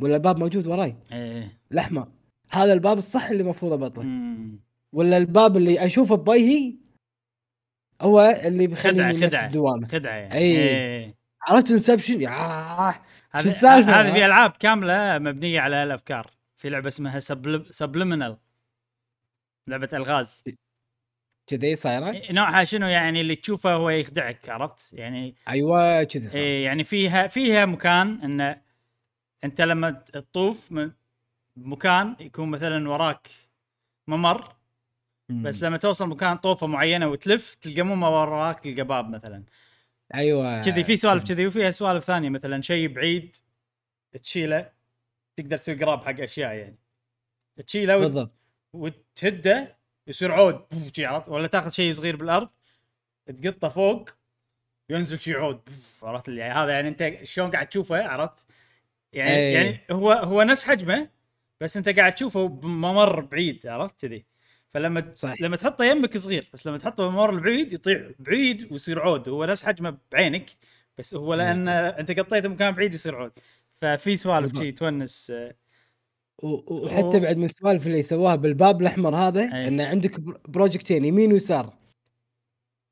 ولا 0.00 0.16
الباب 0.16 0.38
موجود 0.38 0.66
وراي؟ 0.66 0.96
إيه. 1.12 1.58
الاحمر 1.72 2.08
هذا 2.52 2.72
الباب 2.72 2.98
الصح 2.98 3.28
اللي 3.30 3.42
المفروض 3.42 3.72
أبطله. 3.72 4.06
ولا 4.92 5.16
الباب 5.16 5.56
اللي 5.56 5.86
أشوفه 5.86 6.14
بوجهي 6.16 6.74
هو 8.00 8.40
اللي 8.44 8.66
بيخليني 8.66 9.08
نفس 9.08 9.24
خدعة. 9.24 9.46
الدوامه 9.46 9.88
خدعة 9.88 10.12
يعني. 10.14 10.34
أي. 10.34 10.56
إيه. 10.56 11.14
عرفت 11.48 11.70
Inception 11.70 12.20
يا 12.20 12.30
هذه 13.30 13.46
السالفة؟ 13.46 14.00
هذه 14.00 14.12
في 14.12 14.24
ألعاب 14.26 14.50
كاملة 14.50 15.18
مبنية 15.18 15.60
على 15.60 15.76
هالافكار 15.76 16.30
في 16.56 16.70
لعبة 16.70 16.88
اسمها 16.88 17.20
Superliminal 17.70 18.36
لعبة 19.68 19.88
ألغاز. 19.92 20.44
كذي 21.46 21.76
صايرة؟ 21.76 22.22
نوعها 22.32 22.64
شنو 22.64 22.86
يعني؟ 22.86 23.20
اللي 23.20 23.36
تشوفه 23.36 23.72
هو 23.72 23.90
يخدعك 23.90 24.48
عرفت؟ 24.48 24.92
يعني 24.92 25.34
أيوه 25.48 26.04
كذي 26.04 26.28
صار 26.28 26.40
إيه 26.40 26.64
يعني 26.64 26.84
فيها 26.84 27.26
فيها 27.26 27.66
مكان 27.66 28.20
إن 28.40 28.65
انت 29.46 29.60
لما 29.60 29.90
تطوف 29.90 30.72
من 30.72 30.92
مكان 31.56 32.16
يكون 32.20 32.48
مثلا 32.48 32.88
وراك 32.90 33.28
ممر 34.08 34.56
بس 35.28 35.62
لما 35.62 35.76
توصل 35.76 36.08
مكان 36.08 36.36
طوفة 36.36 36.66
معينة 36.66 37.08
وتلف 37.08 37.54
تلقى 37.54 37.82
مو 37.82 38.06
وراك 38.06 38.60
تلقى 38.60 38.82
باب 38.82 39.10
مثلا. 39.10 39.44
أيوه. 40.14 40.62
كذي 40.62 40.84
في 40.84 40.96
سوالف 40.96 41.24
كذي 41.24 41.46
وفيها 41.46 41.70
سوالف 41.70 42.04
ثانية 42.04 42.28
مثلا 42.28 42.62
شيء 42.62 42.88
بعيد 42.88 43.36
تشيله 44.22 44.72
تقدر 45.36 45.56
تسوي 45.56 45.74
قراب 45.74 46.04
حق 46.04 46.20
أشياء 46.20 46.54
يعني. 46.54 46.78
تشيله 47.66 47.96
بالضبط. 47.96 48.32
وتهده 48.72 49.76
يصير 50.06 50.32
عود 50.32 50.66
عرفت 50.98 51.28
ولا 51.28 51.46
تاخذ 51.46 51.70
شيء 51.70 51.92
صغير 51.92 52.16
بالأرض 52.16 52.48
تقطه 53.26 53.68
فوق 53.68 54.10
ينزل 54.90 55.18
شي 55.18 55.34
عود 55.34 55.60
عرفت 56.02 56.28
اللي 56.28 56.40
يعني 56.40 56.54
هذا 56.54 56.72
يعني 56.72 56.88
أنت 56.88 57.24
شلون 57.24 57.50
قاعد 57.50 57.68
تشوفه 57.68 58.08
عرفت؟ 58.08 58.46
يعني 59.16 59.34
أي. 59.36 59.52
يعني 59.52 59.80
هو 59.90 60.12
هو 60.12 60.42
نفس 60.42 60.64
حجمه 60.64 61.08
بس 61.60 61.76
أنت 61.76 61.88
قاعد 61.88 62.14
تشوفه 62.14 62.48
بممر 62.48 63.20
بعيد 63.20 63.66
عرفت 63.66 64.00
كذي 64.00 64.24
فلما 64.70 65.12
صح. 65.14 65.40
لما 65.40 65.56
تحطه 65.56 65.84
يمك 65.84 66.16
صغير 66.16 66.48
بس 66.54 66.66
لما 66.66 66.78
تحطه 66.78 67.08
بممر 67.08 67.30
البعيد 67.30 67.72
يطيح 67.72 68.02
بعيد 68.18 68.72
ويصير 68.72 69.00
عود 69.00 69.28
هو 69.28 69.44
نفس 69.44 69.62
حجمه 69.64 69.98
بعينك 70.12 70.50
بس 70.98 71.14
هو 71.14 71.34
لأن 71.34 71.68
أنت 71.68 72.10
قطيته 72.20 72.48
مكان 72.48 72.74
بعيد 72.74 72.94
يصير 72.94 73.14
عود 73.14 73.32
ففي 73.72 74.16
سوالف. 74.16 74.58
شي 74.58 74.72
تونس 74.72 75.30
آه، 75.30 75.54
و- 76.42 76.74
وحتى 76.84 77.20
بعد 77.20 77.36
من 77.36 77.44
السوالف 77.44 77.86
اللي 77.86 78.02
سواها 78.02 78.36
بالباب 78.36 78.80
الأحمر 78.82 79.16
هذا 79.16 79.40
أي. 79.54 79.68
إن 79.68 79.80
عندك 79.80 80.20
بر- 80.20 80.40
بروجكتين 80.48 81.04
يمين 81.04 81.32
ويسار 81.32 81.74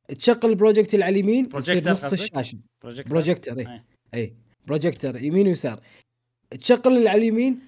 تشغل 0.08 0.38
البروجكت 0.44 0.94
اللي 0.94 1.04
على 1.04 1.12
اليمين 1.20 1.48
يصير 1.54 1.90
نص؟ 1.90 2.12
الشاشة 2.12 2.58
projector 2.82 3.12
projector 3.12 3.58
اي 3.58 3.66
أي. 3.66 3.82
اي 4.14 4.34
بروجيكتور 4.66 5.16
يمين 5.16 5.48
ويسار 5.48 5.80
تشغل 6.60 6.96
اللي 6.96 7.08
على 7.08 7.18
اليمين 7.22 7.58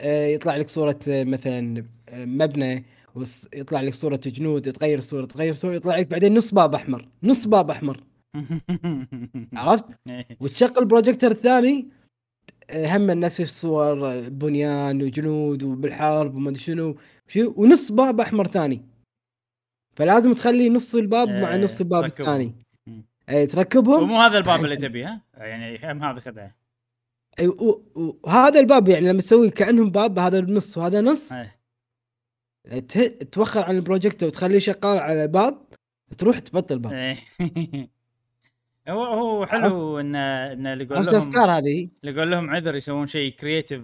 آه، 0.00 0.26
يطلع 0.26 0.56
لك 0.56 0.68
صورة 0.68 0.98
آه، 1.08 1.24
مثلا 1.24 1.84
آه، 2.08 2.24
مبنى 2.24 2.84
ويطلع 3.14 3.80
لك 3.80 3.94
صورة 3.94 4.20
جنود 4.26 4.72
تغير 4.72 4.98
الصورة 4.98 5.26
تغير 5.26 5.50
الصورة 5.52 5.74
يطلع 5.74 5.98
لك 5.98 6.06
بعدين 6.06 6.34
نص 6.34 6.54
باب 6.54 6.74
أحمر 6.74 7.08
نص 7.22 7.46
باب 7.46 7.70
أحمر 7.70 8.04
عرفت. 9.54 9.84
وتشغل 10.40 10.72
البروجيكتور 10.78 11.30
الثاني 11.30 11.88
هم 12.74 13.10
نفس 13.10 13.40
الصور 13.40 14.20
بنيان 14.28 15.02
وجنود 15.02 15.62
وبالحرب 15.62 16.34
وما 16.34 16.50
أدري 16.50 16.60
شنو 16.60 16.96
ونص 17.36 17.92
باب 17.92 18.20
أحمر 18.20 18.46
ثاني 18.46 18.82
فلازم 19.96 20.34
تخلي 20.34 20.68
نص 20.68 20.94
الباب 20.94 21.28
مع 21.28 21.54
إيه، 21.54 21.60
نص 21.60 21.80
الباب. 21.80 22.04
الثاني. 22.04 22.54
اي 23.28 23.46
تركبهم 23.46 24.02
ومو 24.02 24.20
هذا 24.20 24.38
الباب 24.38 24.64
اللي 24.64 24.76
تبيه 24.76 25.06
ها 25.36 25.46
يعني 25.46 25.92
هم 25.92 26.02
هذا 26.04 26.20
خدعه 26.20 26.57
وهذا 28.22 28.60
الباب 28.60 28.88
يعني 28.88 29.08
لما 29.08 29.20
تسوي 29.20 29.50
كأنهم 29.50 29.90
باب 29.90 30.18
هذا 30.18 30.40
نص 30.40 30.78
وهذا 30.78 31.00
نص. 31.00 31.32
إيه. 31.32 31.58
ته- 32.78 33.08
توخر 33.32 33.64
عن 33.64 33.76
البروجيكتور 33.76 34.28
وتخليه 34.28 34.58
شغال 34.58 34.98
على 34.98 35.22
الباب 35.24 35.68
تروح 36.18 36.38
تبطل 36.38 36.78
باب 36.78 36.92
إيه. 36.92 37.16
هو 38.88 39.04
هو 39.04 39.46
حلو 39.46 40.00
إن 40.00 40.16
إن 40.16 40.66
اللي 40.66 40.84
يقول 40.84 41.06
لهم 41.06 41.08
الأفكار 41.08 41.50
هذه؟ 41.50 41.88
اللي 42.04 42.16
يقول 42.16 42.30
لهم 42.30 42.50
عذر 42.50 42.74
يسوون 42.74 43.06
شيء 43.06 43.32
creative 43.32 43.82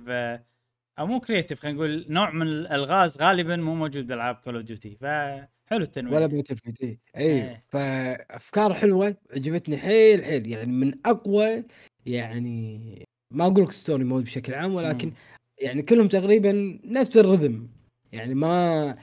أو 0.99 1.06
مو 1.06 1.20
creative 1.21 1.61
خلينا 1.61 1.76
نقول 1.78 2.06
نوع 2.08 2.30
من 2.30 2.46
الالغاز 2.46 3.18
غالبا 3.23 3.56
مو 3.56 3.75
موجود 3.75 4.06
بالالعاب 4.06 4.34
Call 4.35 4.54
of 4.54 4.64
Duty 4.64 4.97
فحلو 5.00 5.84
التنويع. 5.84 6.16
ولا 6.16 6.28
filled 6.28 6.78
اي 6.80 6.99
إيه. 7.16 7.64
فأفكار 7.68 8.75
حلوة 8.75 9.16
عجبتني 9.37 9.76
حيل 9.76 10.25
حيل. 10.25 10.46
يعني 10.46 10.73
من 10.73 10.92
أقوى 11.06 11.64
يعني 12.06 13.04
ما 13.31 13.47
أقول 13.47 13.64
لك 13.64 13.73
story 13.73 14.04
mode 14.04 14.25
بشكل 14.25 14.54
عام 14.54 14.75
ولكن 14.75 15.09
مم. 15.09 15.14
يعني 15.62 15.83
كلهم 15.83 16.09
تقريبا 16.09 16.78
نفس 16.85 17.16
ال 17.16 17.23
rhythm. 17.23 17.69
يعني 18.12 18.35
ما 18.35 18.97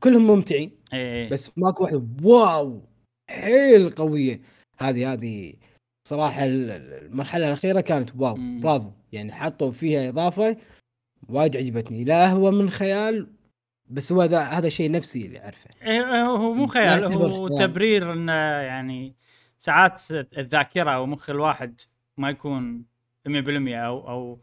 كلهم 0.00 0.26
ممتعين 0.26 0.70
إيه 0.92 1.28
بس 1.30 1.50
ماكو 1.56 1.84
واحدة 1.84 2.06
wow! 2.22 2.82
حيل 3.30 3.90
قوية. 3.90 4.40
هذه 4.78 5.12
هذه 5.12 5.54
صراحة 6.08 6.44
ال- 6.44 6.70
ال- 6.70 7.04
المرحلة 7.06 7.46
الأخيرة 7.46 7.80
كانت 7.80 8.10
واو. 8.16 8.36
مم. 8.36 8.60
برافو. 8.60 8.90
يعني 9.12 9.32
حطوا 9.32 9.70
فيها 9.70 10.08
إضافة 10.08 10.56
وايد 11.28 11.56
عجبتني. 11.56 12.04
لا 12.04 12.28
هو 12.32 12.50
من 12.50 12.70
خيال 12.70 13.32
بس 13.90 14.12
هو 14.12 14.22
هذا 14.22 14.40
هذا 14.40 14.68
شيء 14.68 14.90
نفسي 14.90 15.26
اللي 15.26 15.40
أعرفه. 15.40 15.70
إيه، 15.82 16.22
هو 16.26 16.52
مو 16.54 16.66
خيال 16.66 17.04
هو 17.04 17.48
خيال. 17.48 17.58
تبرير 17.58 18.12
إنه 18.12 18.32
يعني 18.32 19.14
ساعات 19.58 20.02
الذاكرة 20.10 20.90
أو 20.90 21.06
مخ 21.06 21.30
الواحد. 21.30 21.80
ما 22.20 22.30
يكون 22.30 22.84
100% 23.28 23.74
أو 23.74 24.08
أو 24.08 24.40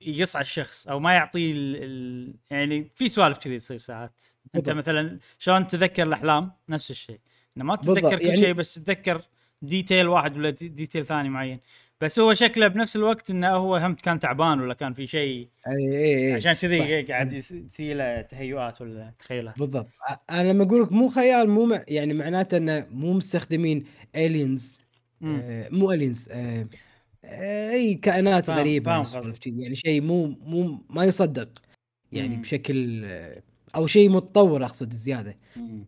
يقص 0.00 0.36
على 0.36 0.42
الشخص 0.42 0.88
أو 0.88 1.00
ما 1.00 1.12
يعطيه 1.14 1.52
ال 1.52 1.76
ال 1.82 2.34
يعني 2.50 2.90
في 2.94 3.08
سوالف 3.08 3.38
كذي 3.38 3.58
تصير 3.58 3.78
ساعات. 3.78 4.22
أنت 4.54 4.64
بالضبط. 4.68 4.76
مثلا 4.76 5.18
شلون 5.38 5.66
تتذكر 5.66 6.02
الأحلام؟ 6.02 6.52
نفس 6.68 6.90
الشيء. 6.90 7.20
إنه 7.56 7.64
ما 7.64 7.76
تتذكر 7.76 7.94
بالضبط، 8.00 8.14
كل 8.20 8.24
يعني- 8.26 8.36
شيء 8.40 8.52
بس 8.52 8.74
تتذكر 8.74 9.22
detail 9.62 10.08
واحد 10.08 10.36
ولا 10.36 10.50
de- 10.50 10.68
detail 10.68 11.06
ثاني 11.06 11.28
معين. 11.28 11.60
بس 12.00 12.18
هو 12.18 12.34
شكله 12.34 12.68
بنفس 12.68 12.96
الوقت 12.96 13.30
إنه 13.30 13.48
هو 13.50 13.76
هم 13.76 13.94
كان 13.94 14.18
تعبان 14.18 14.60
ولا 14.60 14.74
كان 14.74 14.92
في 14.92 15.06
شيء 15.06 15.48
اي 15.68 15.96
اي 15.98 16.26
إي. 16.28 16.34
عشان. 16.34 16.52
كذي 16.52 17.02
قاعد 17.02 17.32
يصير 17.32 17.96
له 17.96 18.20
تهيؤات 18.20 18.80
ولا 18.80 19.12
تخيلات. 19.18 19.58
بالضبط. 19.58 19.88
أنا 20.30 20.52
لما 20.52 20.64
أقول 20.64 20.82
لك 20.82 20.92
مو 20.92 21.08
خيال 21.08 21.50
مو 21.50 21.66
مع 21.66 21.82
يعني 21.88 22.14
معناته 22.14 22.56
إنه 22.56 22.86
مو 22.90 23.12
مستخدمين 23.12 23.84
aliens. 24.16 24.80
آه 25.22 25.68
مو 25.70 25.92
aliens 25.92 26.28
آه 26.32 26.66
أي 27.72 27.94
كائنات 27.94 28.46
فاهم- 28.46 28.58
غريبة. 28.58 29.04
شي، 29.04 29.50
يعني 29.56 29.74
شيء 29.74 30.00
مو 30.02 30.26
مو 30.26 30.84
ما 30.90 31.04
يصدق 31.04 31.48
يعني 32.12 32.36
مم. 32.36 32.42
بشكل 32.42 33.04
أو 33.76 33.86
شيء 33.86 34.10
متطور 34.10 34.64
أقصد 34.64 34.92
زيادة 34.92 35.38
مم. 35.56 35.84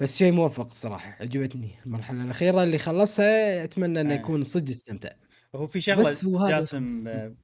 بس 0.00 0.16
شيء 0.16 0.32
موفق 0.32 0.64
الصراحة 0.66 1.16
عجبتني 1.20 1.70
المرحلة 1.86 2.22
الأخيرة 2.24 2.62
اللي 2.62 2.78
خلصها 2.78 3.64
أتمنى 3.64 4.00
إنه 4.00 4.14
آه. 4.14 4.16
يكون 4.16 4.44
صدق 4.44 4.70
استمتع 4.70 5.10
هو 5.54 5.66
في 5.66 5.80
شغلة 5.80 6.10
بس 6.10 6.24
هو 6.24 6.38
هذا 6.38 6.50
جاسم 6.56 7.08
آه، 7.08 7.34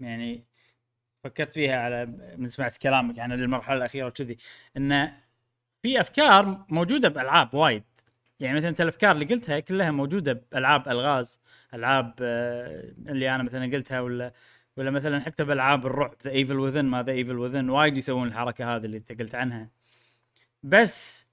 يعني 0.00 0.44
فكرت 1.24 1.54
فيها 1.54 1.76
على 1.76 2.06
من 2.38 2.48
سمعت 2.48 2.76
كلامك 2.76 3.18
عن 3.18 3.32
المرحلة 3.32 3.76
الأخيرة 3.76 4.06
وكذي 4.06 4.36
إنه 4.76 5.18
في 5.82 6.00
أفكار 6.00 6.66
موجودة 6.68 7.08
بألعاب 7.08 7.54
وايد 7.54 7.82
يعني 8.40 8.56
مثلا 8.60 8.74
الافكار 8.80 9.12
اللي 9.12 9.24
قلتها 9.24 9.60
كلها 9.60 9.90
موجودة 9.90 10.32
بألعاب 10.32 10.88
ألغاز 10.88 11.40
ألعاب 11.74 12.14
آه، 12.22 12.92
اللي 13.08 13.34
أنا 13.34 13.42
مثلا 13.42 13.64
قلتها 13.76 14.00
ولا 14.00 14.32
ولا 14.76 14.90
مثلا 14.90 15.20
حتى 15.20 15.44
بألعاب 15.44 15.86
الرعب 15.86 16.14
The 16.24 16.30
Evil 16.30 16.58
Within 16.58 16.84
ما 16.84 17.02
The 17.02 17.12
Evil 17.12 17.38
Within 17.38 17.70
وايد 17.70 17.96
يسوون 17.96 18.28
الحركة 18.28 18.76
هذه 18.76 18.84
اللي 18.84 18.96
أنت 18.96 19.20
قلت 19.20 19.34
عنها. 19.34 19.70
بس 20.62 21.28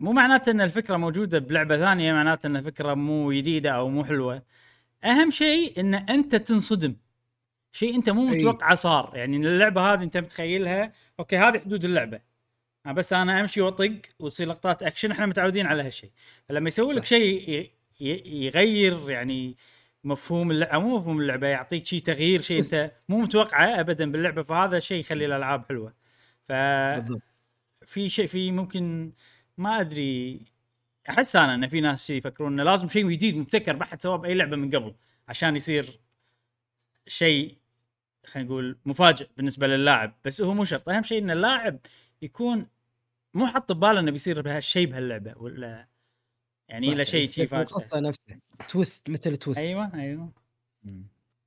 مو 0.00 0.12
معناته 0.12 0.50
إن 0.50 0.60
الفكرة 0.60 0.96
موجودة 0.96 1.38
بلعبة 1.38 1.78
ثانية 1.78 2.12
معناته 2.12 2.46
إن 2.46 2.56
الفكرة 2.56 2.94
مو 2.94 3.32
جديدة 3.32 3.70
أو 3.70 3.88
مو 3.88 4.04
حلوة. 4.04 4.42
أهم 5.04 5.30
شيء 5.30 5.80
إن 5.80 5.94
أنت 5.94 6.36
تنصدم. 6.36 6.96
شيء 7.72 7.94
أنت 7.96 8.10
مو. 8.10 8.26
متوقعه 8.26 8.74
صار. 8.74 9.12
يعني 9.16 9.36
اللعبة 9.36 9.80
هذه 9.94 10.02
أنت 10.02 10.16
متخيلها 10.16 10.92
أوكي 11.20 11.36
هذه 11.38 11.58
حدود 11.58 11.84
اللعبة. 11.84 12.33
بس 12.92 13.12
أنا 13.12 13.40
أمشي 13.40 13.60
وأطق 13.60 14.00
وتصير 14.18 14.48
لقطات 14.48 14.82
أكشن 14.82 15.10
إحنا 15.10 15.26
متعودين 15.26 15.66
على 15.66 15.82
هالشيء 15.82 16.10
فلما 16.48 16.68
يسوي 16.68 16.94
لك. 16.94 17.04
شيء 17.04 17.70
يغير 18.26 19.10
يعني 19.10 19.56
مفهوم 20.04 20.50
اللعبه 20.50 20.78
مو 20.78 20.98
مفهوم 20.98 21.20
اللعبة 21.20 21.46
يعطيك 21.46 21.86
شيء 21.86 22.00
تغيير 22.00 22.40
شيء 22.40 22.58
أنت 22.58 22.92
مو 23.08 23.18
متوقعه 23.18 23.80
ابدا 23.80 24.12
باللعبة 24.12 24.42
فهذا 24.42 24.78
شيء 24.78 25.00
يخلي 25.00 25.26
الألعاب 25.26 25.64
حلوة. 25.68 25.94
ف 26.48 26.52
في 27.86 28.08
شيء 28.08 28.26
في 28.26 28.52
ممكن 28.52 29.12
ما 29.58 29.80
أدري 29.80 30.40
أحس 31.10 31.36
أنا 31.36 31.54
إن 31.54 31.68
في 31.68 31.80
ناس 31.80 32.10
يفكرون 32.10 32.52
إنه 32.52 32.62
لازم 32.62 32.88
شيء 32.88 33.10
جديد 33.10 33.36
مبتكر 33.36 33.76
ما 33.76 33.84
حد 33.84 34.02
سواه 34.02 34.16
بأي 34.16 34.34
لعبة 34.34 34.56
من 34.56 34.70
قبل 34.70 34.94
عشان 35.28 35.56
يصير 35.56 36.00
شيء 37.06 37.56
خلينا 38.26 38.48
نقول 38.48 38.78
مفاجئ 38.86 39.28
بالنسبة 39.36 39.66
للاعب. 39.66 40.14
بس 40.24 40.40
هو 40.40 40.54
مو 40.54 40.64
شرط 40.64 40.88
أهم 40.88 41.02
شيء 41.02 41.22
إن 41.22 41.30
اللاعب 41.30 41.78
يكون 42.22 42.66
مو 43.34 43.46
حاط 43.46 43.72
بباله 43.72 44.00
إنه 44.00 44.10
بيصير 44.10 44.42
بهالشيء 44.42 44.86
بهاللعبة 44.86 45.34
ولا 45.36 45.88
يعني 46.68 46.94
له 46.94 47.04
شيء 47.04 47.26
شيء 47.26 47.46
فاجئ 47.46 47.62
القصة 47.62 48.00
نفسها. 48.00 48.40
twist 48.68 49.10
مثل 49.10 49.36
twist. 49.36 49.60
أيوه 49.60 49.94
أيوه. 49.94 50.32
مم. 50.82 51.06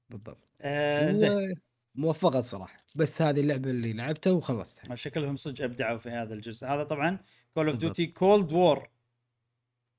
بالضبط. 0.10 0.48
آه 0.62 1.12
زين. 1.12 1.56
موفقة 1.96 2.40
الصراحه 2.40 2.78
بس 2.96 3.22
هذه 3.22 3.40
اللعبة 3.40 3.70
اللي 3.70 3.94
لعبتها 3.94 4.32
وخلصتها. 4.32 4.96
شكلهم 4.96 5.36
صدق 5.36 5.64
أبدعوا 5.64 5.98
في 5.98 6.10
هذا 6.10 6.34
الجزء. 6.34 6.68
هذا 6.68 6.84
طبعا 6.84 7.20
Call 7.54 7.70
of. 7.70 7.80
Duty 7.80 8.06
Cold 8.06 8.54
War 8.54 8.90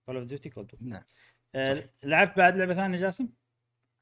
Call 0.06 0.16
of 0.16 0.24
Duty 0.24 0.48
Cold 0.48 0.74
War 0.74 0.82
نعم. 0.82 1.02
صح. 1.64 1.74
لعبت 2.04 2.36
بعد 2.36 2.56
لعبة 2.56 2.74
ثانية 2.74 2.98
جاسم؟ 2.98 3.28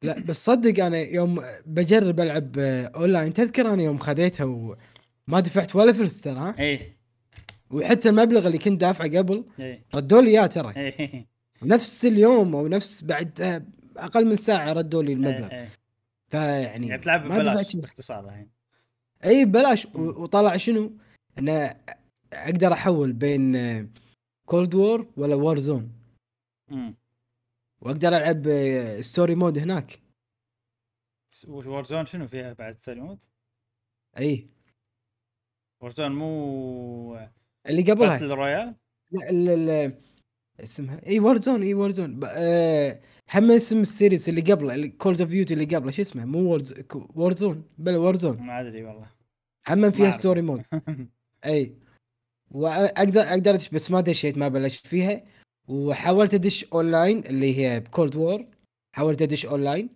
لا 0.03 0.19
بس 0.19 0.45
صدق 0.45 0.85
أنا 0.85 0.99
يوم 0.99 1.45
بجرب 1.67 2.21
ألعب 2.21 2.59
آه، 2.59 2.87
اونلاين 2.87 3.33
تذكر 3.33 3.73
أنا 3.73 3.83
يوم 3.83 3.99
خذيتها 3.99 4.45
وما 4.45 5.41
دفعت 5.41 5.77
ولا 5.77 5.93
فلس 5.93 6.21
ترى 6.21 6.39
ها؟ 6.39 6.55
إيه. 6.59 6.96
وحتى 7.71 8.09
المبلغ 8.09 8.47
اللي 8.47 8.59
كنت 8.59 8.81
دافعه 8.81 9.19
قبل 9.19 9.45
إيه. 9.63 9.85
ردوا 9.95 10.21
لي 10.21 10.31
إياه 10.31 10.47
ترى. 10.47 10.77
إيه. 10.77 11.27
نفس 11.63 12.05
اليوم 12.05 12.55
أو 12.55 12.69
نفس 12.69 13.05
بعد 13.05 13.41
أقل 13.97 14.27
من 14.27 14.37
ساعة 14.37 14.73
ردوا 14.73 15.03
لي 15.03 15.13
المبلغ. 15.13 15.53
إيه. 15.53 15.71
فيعني 16.29 16.89
يعني 16.89 17.03
تلعب 17.03 17.25
ما 17.25 17.39
ببلاش. 17.39 17.77
باختصار 17.77 18.25
الحين. 18.25 18.51
إي 19.25 19.45
ببلاش. 19.45 19.87
وطلع 19.95 20.57
شنو؟ 20.57 20.97
إنه 21.39 21.75
أقدر 22.33 22.73
أحول 22.73 23.13
بين 23.13 23.57
Cold 24.47 24.75
War 24.75 25.07
ولا 25.17 25.35
Warzone 25.35 25.93
وأقدر 27.81 28.09
ألعب 28.09 28.47
story 29.01 29.35
mode 29.35 29.59
هناك. 29.59 30.01
Warzone 31.49 32.07
شنو 32.07 32.27
فيها 32.27 32.53
بعد 32.53 32.75
story 32.75 33.01
mode؟ 33.01 33.23
إي. 34.19 34.49
Warzone 35.81 36.13
مو 36.13 37.29
اللي 37.69 37.83
قبلها. 37.83 38.09
battle 38.09 38.31
royale؟ 38.31 38.75
لا 39.33 39.93
اسمها 40.61 41.07
إي 41.07 41.21
Warzone 41.21 41.63
إي 41.63 41.75
Warzone 41.75 42.21
آه 42.25 43.01
هم 43.35 43.51
اسم 43.51 43.81
ال 43.81 43.88
series 43.88 44.29
اللي 44.29 44.41
قبله 44.41 44.87
Call 44.87 45.21
of 45.21 45.31
Duty 45.31 45.55
اللي 45.55 45.65
قبله 45.65 45.91
شو 45.91 46.03
اسمه؟ 46.03 46.25
مو 46.25 46.61
Warzone 47.15 47.65
بل 47.79 47.97
Warzone 47.97 48.43
ما 48.43 48.61
أدري 48.61 48.85
والله. 48.85 49.07
هم 49.69 49.91
فيها. 49.91 50.11
story 50.11 50.43
mode 50.43 50.63
إي. 51.47 51.75
وأقدر 52.51 53.21
أقدر 53.21 53.55
أدش 53.55 53.69
بس 53.69 53.91
ما 53.91 54.01
دشيت 54.01 54.39
ما 54.39 54.49
بلشت 54.49 54.87
فيها. 54.87 55.23
وحاولت 55.69 56.35
أدش 56.35 56.65
اونلاين 56.65 57.19
اللي 57.27 57.59
هي 57.59 57.81
ب 57.81 57.88
Cold 57.88 58.17
War 58.17 58.47
حاولت 58.97 59.23
أدش 59.23 59.47
اونلاين. 59.47 59.89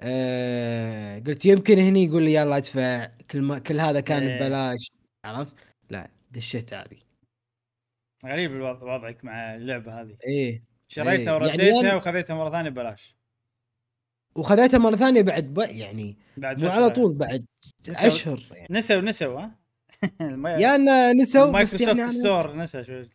آه 0.00 1.18
قلت 1.18 1.44
يمكن 1.46 1.78
هني 1.78 2.04
يقول 2.04 2.22
لي 2.22 2.34
يلا 2.34 2.56
ادفع 2.56 3.10
كل 3.30 3.42
ما 3.42 3.58
كل 3.58 3.80
هذا 3.80 4.00
كان 4.00 4.22
إيه. 4.22 4.36
ببلاش 4.40 4.90
عرفت؟ 5.24 5.56
لا 5.90 6.10
دشيت 6.30 6.72
عادي. 6.72 7.05
غريب 8.32 8.52
الوضع 8.52 8.94
وضعك 8.94 9.24
مع 9.24 9.54
اللعبة 9.54 10.00
هذه. 10.00 10.16
إيه 10.26 10.62
شريتها 10.88 11.12
إيه. 11.12 11.24
يعني 11.24 11.32
ورديتها 11.34 11.90
أنا- 11.90 11.94
وخذيتها 11.94 12.34
مرة 12.36 12.50
ثانية 12.50 12.70
ببلاش. 12.70 13.16
وخذيتها 14.34 14.78
مرة 14.78 14.96
ثانية 14.96 15.22
بعد 15.22 15.44
ب... 15.54 15.58
يعني 15.58 16.18
بعد. 16.36 16.64
على 16.64 16.90
طول 16.90 17.12
بعد 17.14 17.46
نسوا- 17.88 18.06
أشهر 18.06 18.42
يعني. 18.50 18.66
نسوا 18.70 19.00
نسوا 19.00 19.40
ها؟ 19.40 19.58
يا 20.62 20.74
أنا 20.74 21.12
نسوا 21.12 21.44
بس 21.46 21.52
مايكروسوفت 21.52 21.80
يعني 21.88 22.02
أنا 22.02 22.10
Store 22.10 22.56
نسى 22.56 22.84
شوي. 22.84 23.08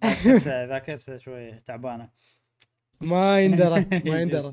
ذاكرته 0.68 1.16
شوي 1.18 1.52
تعبانة. 1.52 2.08
ما 3.00 3.40
يندرى 3.40 3.86
ما 4.04 4.20
يندرى. 4.22 4.52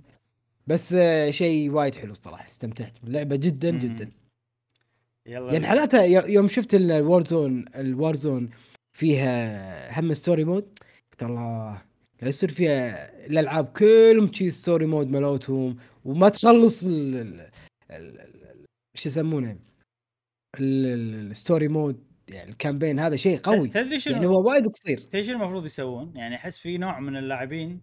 بس 0.67 0.93
آه، 0.93 1.31
شيء 1.31 1.69
وايد 1.71 1.95
حلو 1.95 2.11
الصراحة 2.11 2.45
استمتعت 2.45 2.93
باللعبة 3.03 3.35
جدا. 3.35 3.71
جدا. 3.71 4.11
يلا 5.25 5.53
يعني 5.53 5.67
حالاتها 5.67 6.03
يوم 6.27 6.47
شفت 6.47 6.73
ال 6.75 7.25
Warzone 7.25 7.65
ال 7.75 8.15
Warzone 8.15 8.49
فيها 9.01 9.99
هم 9.99 10.13
story 10.13 10.43
mode 10.43 10.79
قلت 11.11 11.23
الله 11.23 11.81
لا 12.21 12.29
يصير 12.29 12.51
فيها 12.51 13.09
الألعاب 13.25 13.65
كلهم 13.65 14.33
شي 14.33 14.51
story 14.51 14.85
mode 14.85 15.07
ملوتهم 15.11 15.77
وما 16.05 16.29
تخلص 16.29 16.83
ال 16.83 17.15
ال- 17.17 17.51
ال- 17.91 18.19
ال- 18.21 18.65
شو 18.95 19.09
يسمونه؟ 19.09 19.51
ال- 19.51 20.85
ال- 20.85 21.31
ال 21.31 21.37
story 21.37 21.67
mode 21.67 22.03
يعني 22.29 22.51
ال 22.51 22.56
campaign 22.56 22.99
هذا 22.99 23.15
شيء 23.15 23.37
قوي. 23.39 23.69
تدري 23.69 23.99
شنو؟ 23.99 24.13
يعني 24.13 24.25
هو 24.25 24.49
وايد 24.49 24.67
قصير. 24.67 24.97
تدري 24.97 25.23
شنو 25.23 25.35
المفروض 25.35 25.65
يسوون؟ 25.65 26.13
يعني 26.15 26.35
أحس 26.35 26.57
في 26.57 26.77
نوع 26.77 26.99
من 26.99 27.17
اللاعبين 27.17 27.81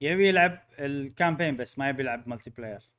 يبي 0.00 0.28
يلعب 0.28 0.62
ال 0.78 0.87
campaign 0.87 1.56
بس 1.56 1.78
ما 1.78 1.88
يبي 1.88 2.02
يلعب 2.02 2.28
multiplayer 2.28 2.90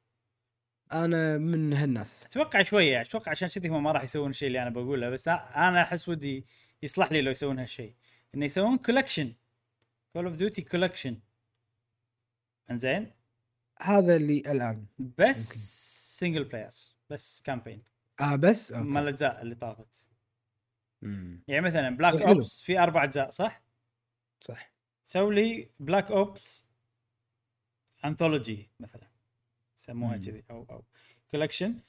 أنا 0.93 1.37
من 1.37 1.73
هالناس. 1.73 2.25
أتوقع 2.25 2.63
شوية 2.63 3.01
أتوقع 3.01 3.31
عشان 3.31 3.47
كذي 3.47 3.67
هم 3.69 3.83
ما 3.83 3.91
راح 3.91 4.03
يسوون 4.03 4.29
الشيء 4.29 4.47
اللي 4.47 4.61
أنا 4.61 4.69
بقوله 4.69 5.09
بس 5.09 5.27
أنا 5.27 5.81
أحس 5.81 6.09
ودي 6.09 6.45
يصلح 6.83 7.11
لي 7.11 7.21
لو 7.21 7.31
يسوون 7.31 7.59
هالشيء 7.59 7.95
إنه 8.35 8.45
يسوون 8.45 8.77
collection 8.77 9.33
Call 10.13 10.25
of 10.25 10.35
Duty 10.35 10.61
collection 10.61 11.19
إنزين؟ 12.71 13.11
هذا 13.81 14.15
اللي 14.15 14.37
الآن. 14.39 14.85
بس 15.17 15.49
single 16.19 16.43
player 16.43 16.71
بس 17.09 17.41
campaign 17.41 17.83
آه 18.19 18.35
بس؟ 18.35 18.71
مال 18.71 18.87
أوكي. 18.87 18.99
الأجزاء 18.99 19.41
اللي 19.41 19.55
طافت. 19.55 20.07
مم. 21.01 21.43
يعني 21.47 21.61
مثلا 21.61 21.89
Black 21.89 22.19
حلو. 22.19 22.27
Ops 22.27 22.61
في 22.61 22.79
أربع 22.79 23.03
أجزاء 23.03 23.29
صح؟ 23.29 23.61
صح. 24.41 24.71
سوي 25.03 25.35
لي 25.35 25.69
Black 25.79 26.11
Ops 26.11 26.67
anthology 28.05 28.69
مثلا. 28.79 29.07
يسموها. 29.77 30.17
كذي 30.17 30.43
أو 30.49 30.65
أو 30.69 30.83
collection 31.31 31.79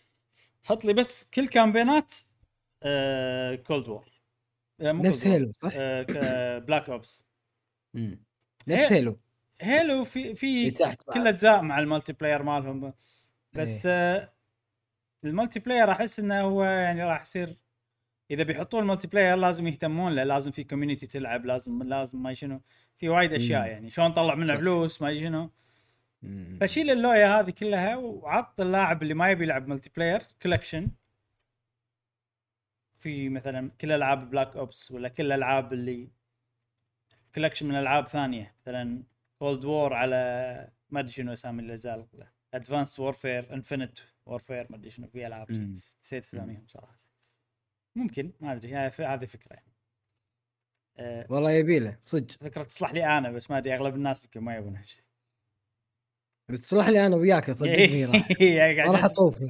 حط 0.65 0.85
لي 0.85 0.93
بس 0.93 1.31
كل 1.31 1.49
campaign 1.49 2.07
ات 2.07 2.14
Cold 3.67 3.88
War 3.88 4.12
نفس 4.83 5.27
Halo 5.26 5.52
صح؟ 5.53 5.71
Black 6.59 6.91
Ops 6.91 7.26
مم. 7.95 8.23
نفس 8.69 8.93
هي- 8.93 8.99
Halo 8.99 9.21
Halo 9.61 10.05
في 10.05 10.35
في 10.35 10.71
كل. 11.12 11.27
أجزاء 11.29 11.62
مع 11.62 11.79
ال 11.79 12.12
multiplayer 12.12 12.43
مالهم 12.43 12.93
بس 13.53 13.87
آه 13.87 14.33
ال 15.25 15.61
multiplayer 15.61 15.91
أحس 15.91 16.21
إنه 16.21 16.41
هو 16.41 16.65
يعني 16.65 17.05
راح 17.05 17.21
يصير 17.23 17.57
إذا 18.31 18.43
بيحطون 18.43 18.83
ال 18.83 19.09
multiplayer 19.09 19.37
لازم 19.37 19.67
يهتمون 19.67 20.15
له 20.15 20.25
لازم 20.25 20.51
في 20.51 20.65
community 20.64 21.07
تلعب 21.07 21.47
لازم 21.47 21.83
لازم 21.83 22.23
ما 22.23 22.35
شنو 22.35 22.61
في 22.99 23.09
وايد 23.09 23.33
أشياء 23.33 23.61
مم. 23.62 23.67
يعني 23.67 23.91
شلون 23.91 24.12
طلع 24.12 24.35
منه. 24.35 24.57
فلوس 24.57 25.03
ما 25.03 25.15
شنو. 25.15 25.51
فشيل 26.61 26.91
اللويا 26.91 27.41
هذه 27.41 27.51
كلها 27.51 27.97
وعط 27.97 28.61
اللاعب 28.61 29.03
اللي 29.03 29.15
ما 29.15 29.31
يبي 29.31 29.45
يلعب 29.45 29.69
multiplayer 29.69 30.23
collection 30.43 30.91
في 33.02 33.28
مثلا 33.28 33.71
كل 33.80 33.92
ألعاب 33.92 34.30
Black 34.31 34.57
Ops 34.57 34.91
ولا 34.92 35.09
كل 35.09 35.26
الالعاب 35.26 35.73
اللي 35.73 36.11
collection 37.35 37.67
من 37.66 37.75
ألعاب 37.75 38.09
ثانية 38.09 38.54
مثلا 38.62 39.02
Cold 39.38 39.64
War 39.64 39.95
على 39.94 40.16
ما 40.90 41.00
أدري 41.00 41.12
شنو 41.12 41.32
أسامي 41.32 41.62
الاجزاء 41.62 42.09
Advanced 42.55 43.00
Warfare 43.00 43.55
Infinite 43.55 43.99
Warfare 44.26 44.67
ما 44.71 44.76
أدري 44.76 44.90
شنو 44.90 45.06
في 45.09 45.26
ألعاب. 45.26 45.50
نسيت 46.04 46.25
أساميهم 46.25 46.64
صراحة. 46.68 47.00
ممكن 47.97 48.32
ما 48.40 48.52
أدري 48.52 48.75
هذه 48.75 49.25
فكرة 49.25 49.52
يعني. 49.54 49.73
آه، 50.99 51.26
والله 51.30 51.50
يبي 51.50 51.78
له 51.78 51.99
صدق. 52.02 52.30
فكرة 52.30 52.62
تصلح 52.62 52.92
لي 52.92 53.18
أنا 53.18 53.30
بس 53.30 53.50
ما 53.50 53.59
أدري 53.59 53.75
أغلب 53.75 53.95
الناس 53.95 54.25
يمكن 54.25 54.41
ما 54.41 54.56
يبون 54.56 54.76
هالشيء 54.76 55.04
بتصلح 56.49 56.88
لي 56.88 57.06
أنا 57.06 57.17
وياك 57.17 57.50
صدقني 57.50 58.04
راح. 58.06 58.15
ما 58.41 58.93
راح 58.93 59.04
عشان- 59.04 59.04
اطوف 59.04 59.43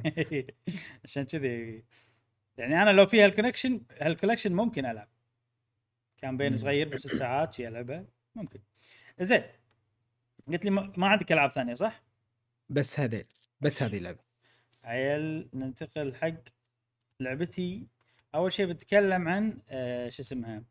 عشان 1.05 1.23
كذي. 1.23 1.83
يعني 2.57 2.81
أنا 2.81 2.89
لو 2.89 3.05
في 3.05 3.21
هال 3.23 3.33
collection 3.33 3.81
هال 4.01 4.10
collection 4.10 4.53
ممكن 4.53 4.85
ألعب. 4.85 5.09
campaign. 6.17 6.57
صغير 6.57 6.89
بست 6.89 7.15
ساعات 7.15 7.53
شي 7.53 7.67
العبها 7.67 8.05
ممكن. 8.35 8.59
زين. 9.19 9.43
قلت 10.47 10.65
لي 10.65 10.71
ما 10.71 11.07
عندك 11.07 11.31
ألعاب 11.31 11.51
ثانية 11.51 11.73
صح؟ 11.73 12.03
بس 12.69 12.99
هذه 12.99 13.23
بس 13.61 13.83
هذه 13.83 13.97
اللعبه 13.97 14.19
عيل 14.83 15.49
ننتقل 15.53 16.15
حق 16.15 16.33
لعبتي. 17.19 17.87
أول 18.35 18.53
شيء 18.53 18.65
بتكلم 18.65 19.27
عن 19.27 19.61
آه 19.69 20.09
شو 20.09 20.21
اسمها؟ 20.23 20.63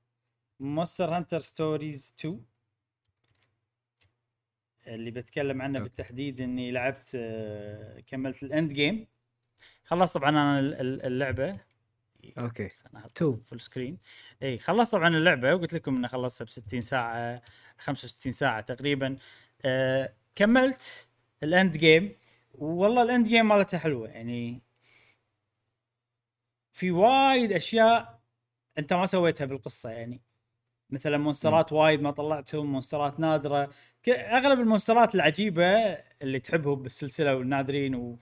Monster 0.60 1.16
Hunter 1.16 1.38
Stories 1.38 2.14
2 2.20 2.44
اللي 4.86 5.10
بتكلم 5.10 5.62
عنه 5.62 5.78
أوكي. 5.78 5.88
بالتحديد 5.88 6.40
إني 6.40 6.70
لعبت 6.70 7.12
آه 7.16 8.00
كملت 8.00 8.42
ال 8.42 8.50
end 8.50 8.72
game 8.72 9.06
خلصت 9.84 10.14
طبعا 10.14 10.30
أنا 10.30 10.58
ال- 10.58 10.74
ال- 10.74 11.02
اللعبة. 11.06 11.60
أوكي. 12.38 12.70
تو. 13.14 13.36
فول 13.36 13.60
screen 13.60 13.98
A 14.42 14.58
خلصت 14.58 14.92
طبعا 14.92 15.08
اللعبة 15.08 15.54
وقلت 15.54 15.74
لكم 15.74 15.96
إني 15.96 16.08
خلصتها 16.08 16.44
ب 16.44 16.48
60 16.48 16.82
ساعه 16.82 17.42
65 17.78 18.32
ساعة 18.32 18.60
تقريبا. 18.60 19.16
آه 19.64 20.14
كملت 20.34 21.10
ال 21.42 21.51
end 21.51 21.76
game. 21.76 22.16
والله 22.54 23.02
ال 23.02 23.09
end 23.09 23.28
game 23.28 23.48
مالتها 23.48 23.78
حلوة 23.78 24.08
يعني 24.08 24.62
في 26.72 26.90
وايد 26.90 27.52
أشياء 27.52 28.20
أنت 28.78 28.92
ما 28.92 29.06
سويتها 29.06 29.44
بالقصة 29.44 29.90
يعني. 29.90 30.22
مثلا 30.90 31.18
مونسترات 31.18 31.72
وايد 31.72 32.02
ما 32.02 32.10
طلعتهم 32.10 32.66
مونسترات 32.72 33.20
نادرة. 33.20 33.70
أغلب 34.08 34.60
المونسترات 34.60 35.14
العجيبة 35.14 35.64
اللي 36.22 36.40
تحبهم 36.40 36.82
بالسلسلة 36.82 37.36
والنادرين 37.36 37.94
و 37.94 38.18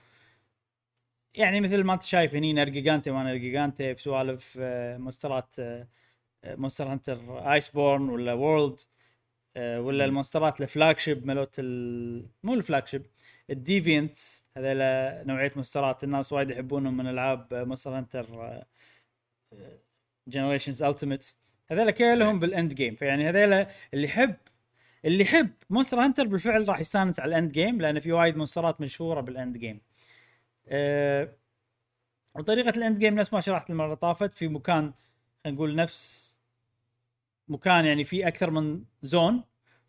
يعني 1.35 1.61
مثل 1.61 1.83
ما 1.83 1.93
انت 1.93 2.03
شايف 2.03 2.35
هني 2.35 2.53
نرجيجانتي 2.53 3.11
ما 3.11 3.23
نرجيجانتي 3.23 3.95
في 3.95 4.01
سوالف 4.01 4.57
آه، 4.61 4.97
مونسترات 4.97 5.55
آه، 5.59 5.87
آه، 6.43 6.55
Monster 6.55 6.87
Hunter 6.91 7.39
Iceborne 7.53 8.09
ولا 8.09 8.33
World 8.33 8.79
ولا. 9.57 10.05
المونسترات 10.05 10.61
ال 10.61 10.99
flagship 10.99 11.25
مالوت 11.27 11.55
ال... 11.59 12.25
مو 12.43 12.53
ال 12.53 12.57
flagship 12.57 12.87
ال 12.87 13.05
deviants 13.49 14.47
هذول 14.57 14.77
نوعية 15.27 15.51
مونسترات 15.55 16.03
الناس 16.03 16.33
وايد 16.33 16.49
يحبونهم 16.51 16.97
من 16.97 17.07
ألعاب 17.07 17.53
Monster 17.53 17.97
Hunter 17.97 18.27
Generations 20.27 20.83
Ultimate 20.83 21.35
هذول 21.71 21.91
كلهم 21.91 22.39
بال 22.39 22.53
end 22.53 22.73
game. 22.73 22.95
فيعني 22.95 23.29
هذول 23.29 23.65
اللي 23.93 24.07
يحب 24.07 24.35
اللي 25.05 25.23
يحب 25.23 25.49
Monster 25.69 25.99
Hunter 25.99 26.27
بالفعل 26.27 26.69
راح 26.69 26.79
يستانس 26.79 27.19
على 27.19 27.29
ال 27.29 27.35
end 27.35 27.51
game 27.51 27.81
لأن 27.81 27.99
في 27.99 28.11
وايد 28.11 28.37
مونسترات 28.37 28.81
مشهورة 28.81 29.21
بال 29.21 29.35
end 29.35 29.57
game. 29.57 29.81
أه 30.71 31.35
وطريقة 32.35 32.69
ال 32.69 32.76
end 32.76 32.99
game 32.99 33.15
نفس 33.15 33.33
ما 33.33 33.41
شرحت 33.41 33.69
المرة 33.69 33.85
اللي 33.85 33.95
طافت 33.95 34.33
في 34.33 34.47
مكان 34.47 34.93
خلينا 35.43 35.55
نقول 35.55 35.75
نفس 35.75 36.31
مكان 37.47 37.85
يعني 37.85 38.03
في 38.03 38.27
أكثر 38.27 38.51
من 38.51 38.83
zone 39.01 39.43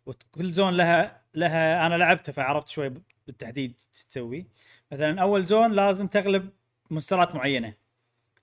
وكل 0.05 0.51
zone 0.51 0.73
لها 0.73 1.23
لها 1.33 1.85
أنا 1.85 1.95
لعبتها 1.95 2.31
فعرفت 2.31 2.67
شوي 2.67 2.93
بالتحديد 3.27 3.79
شو 3.79 4.07
تسوي. 4.09 4.45
مثلا 4.91 5.21
أول 5.21 5.43
zone 5.43 5.71
لازم 5.71 6.07
تغلب 6.07 6.49
مونسترات 6.91 7.35
معينة. 7.35 7.73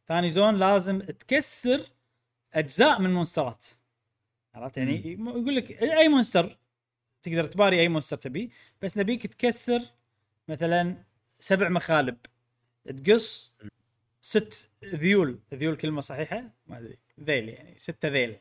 ثاني 0.09 0.31
zone 0.31 0.57
لازم 0.57 1.01
تكسر 1.01 1.81
أجزاء 2.55 3.01
من 3.01 3.15
مونسترات. 3.15 3.67
عرفت؟ 4.55 4.79
يعني 4.79 5.13
يقول 5.13 5.57
لك 5.57 5.83
أي 5.83 6.09
monster 6.09 6.59
تقدر 7.23 7.47
تباري 7.47 7.81
أي 7.81 7.89
monster 7.89 8.17
تبي 8.17 8.51
بس 8.83 8.99
نبيك 8.99 9.27
تكسر 9.27 9.83
مثلا 10.49 11.05
سبع 11.41 11.69
مخالب. 11.69 12.17
تقص 13.05 13.55
ست 14.21 14.71
ذيول. 14.85 15.39
ذيول 15.55 15.77
كلمة 15.77 16.01
صحيحة؟ 16.01 16.45
ما 16.67 16.79
أدري. 16.79 16.99
ذيل 17.21 17.49
يعني. 17.49 17.75
ستة 17.79 18.09
ذيل. 18.09 18.37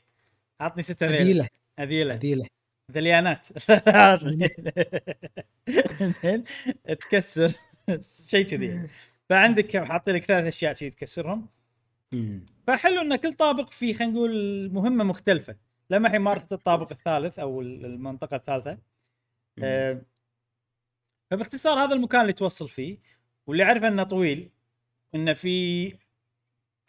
عطني 0.59 0.83
ستة 0.83 1.07
ذيل. 1.07 1.17
ثقيله 1.17 1.47
أذيلة. 1.79 2.17
ثقيله 2.17 2.45
ذليانات. 2.91 3.47
زين. 6.21 6.43
تكسر. 6.85 7.53
شيء 8.27 8.45
كذي 8.45 8.65
يعني. 8.65 8.89
فعندك 9.29 9.77
حاط 9.77 10.09
لك 10.09 10.23
ثلاث 10.23 10.45
أشياء 10.45 10.73
كذي 10.73 10.89
تكسرهم. 10.89 11.47
فحلو 12.67 13.01
إن 13.01 13.15
كل 13.15 13.33
طابق 13.33 13.69
فيه 13.69 13.93
خلينا 13.93 14.13
نقول 14.13 14.69
مهمة 14.73 15.03
مختلفة. 15.03 15.55
لما 15.89 16.07
الحين 16.07 16.21
ما 16.21 16.33
رحت 16.33 16.53
الطابق 16.53 16.91
الثالث 16.91 17.39
أو 17.39 17.61
المنطقة 17.61 18.35
الثالثة. 18.35 18.77
آه، 19.63 20.01
فباختصار 21.31 21.79
هذا 21.79 21.93
المكان 21.95 22.21
اللي 22.21 22.33
توصل 22.33 22.69
فيه 22.69 22.97
واللي 23.47 23.63
اعرفه 23.63 23.87
إنه 23.87 24.03
طويل 24.03 24.51
إنه 25.15 25.33
في 25.33 25.93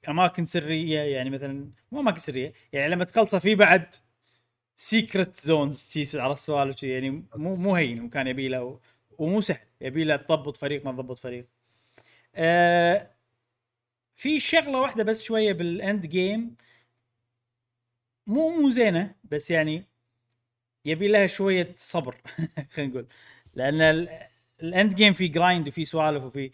أماكن 0.09 0.47
سرية 0.47 1.01
يعني 1.01 1.31
مثلا 1.31 1.71
مو 1.93 2.01
أماكن 2.01 2.19
سرية 2.19 2.53
يعني 2.73 2.89
لما 2.95 3.05
تخلصه 3.05 3.39
في 3.39 3.55
بعد 3.55 3.95
سيكرت 4.77 5.37
زونز 5.41 5.91
شي 5.91 6.21
على 6.21 6.33
السوالف 6.33 6.83
يعني 6.83 7.11
مو 7.37 7.57
مو 7.57 7.77
هين 7.77 7.99
المكان 7.99 8.27
يبي 8.27 8.49
له 8.49 8.81
ومو 9.19 9.41
سهل 9.41 9.61
يبي 9.81 10.05
له 10.05 10.17
تضبط 10.17 10.57
فريق 10.57 10.85
ما 10.87 10.93
تضبط 10.93 11.19
فريق. 11.19 11.49
آه 12.35 13.11
في 14.17 14.41
شغلة 14.41 14.81
واحدة 14.81 15.05
بس 15.05 15.23
شوية 15.23 15.53
بال 15.53 15.74
end 15.74 16.07
game 16.07 16.57
مو 18.27 18.49
مو 18.61 18.71
زينة 18.71 19.15
بس 19.25 19.51
يعني 19.51 19.87
يبي 20.85 21.09
لها 21.09 21.27
شوية 21.27 21.75
صبر 21.77 22.17
خلينا 22.73 22.91
نقول. 22.93 23.09
لأن 23.55 24.09
ال 24.63 24.71
end 24.71 24.95
game 24.95 25.13
في 25.13 25.29
grind 25.29 25.69
وفي 25.69 25.85
سوالف 25.85 26.25
وفي 26.25 26.51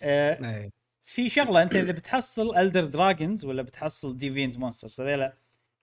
آه 0.00 0.54
إيه. 0.56 0.70
في 1.04 1.28
شغلة 1.28 1.62
أنت 1.62 1.74
إذا 1.76 1.92
بتحصل 1.92 2.56
ال 2.56 2.61
elder 2.61 2.84
dragons 2.84 3.44
ولا 3.44 3.62
بتحصل 3.62 4.16
deviant 4.16 4.58
monsters 4.58 5.00
هذول 5.00 5.32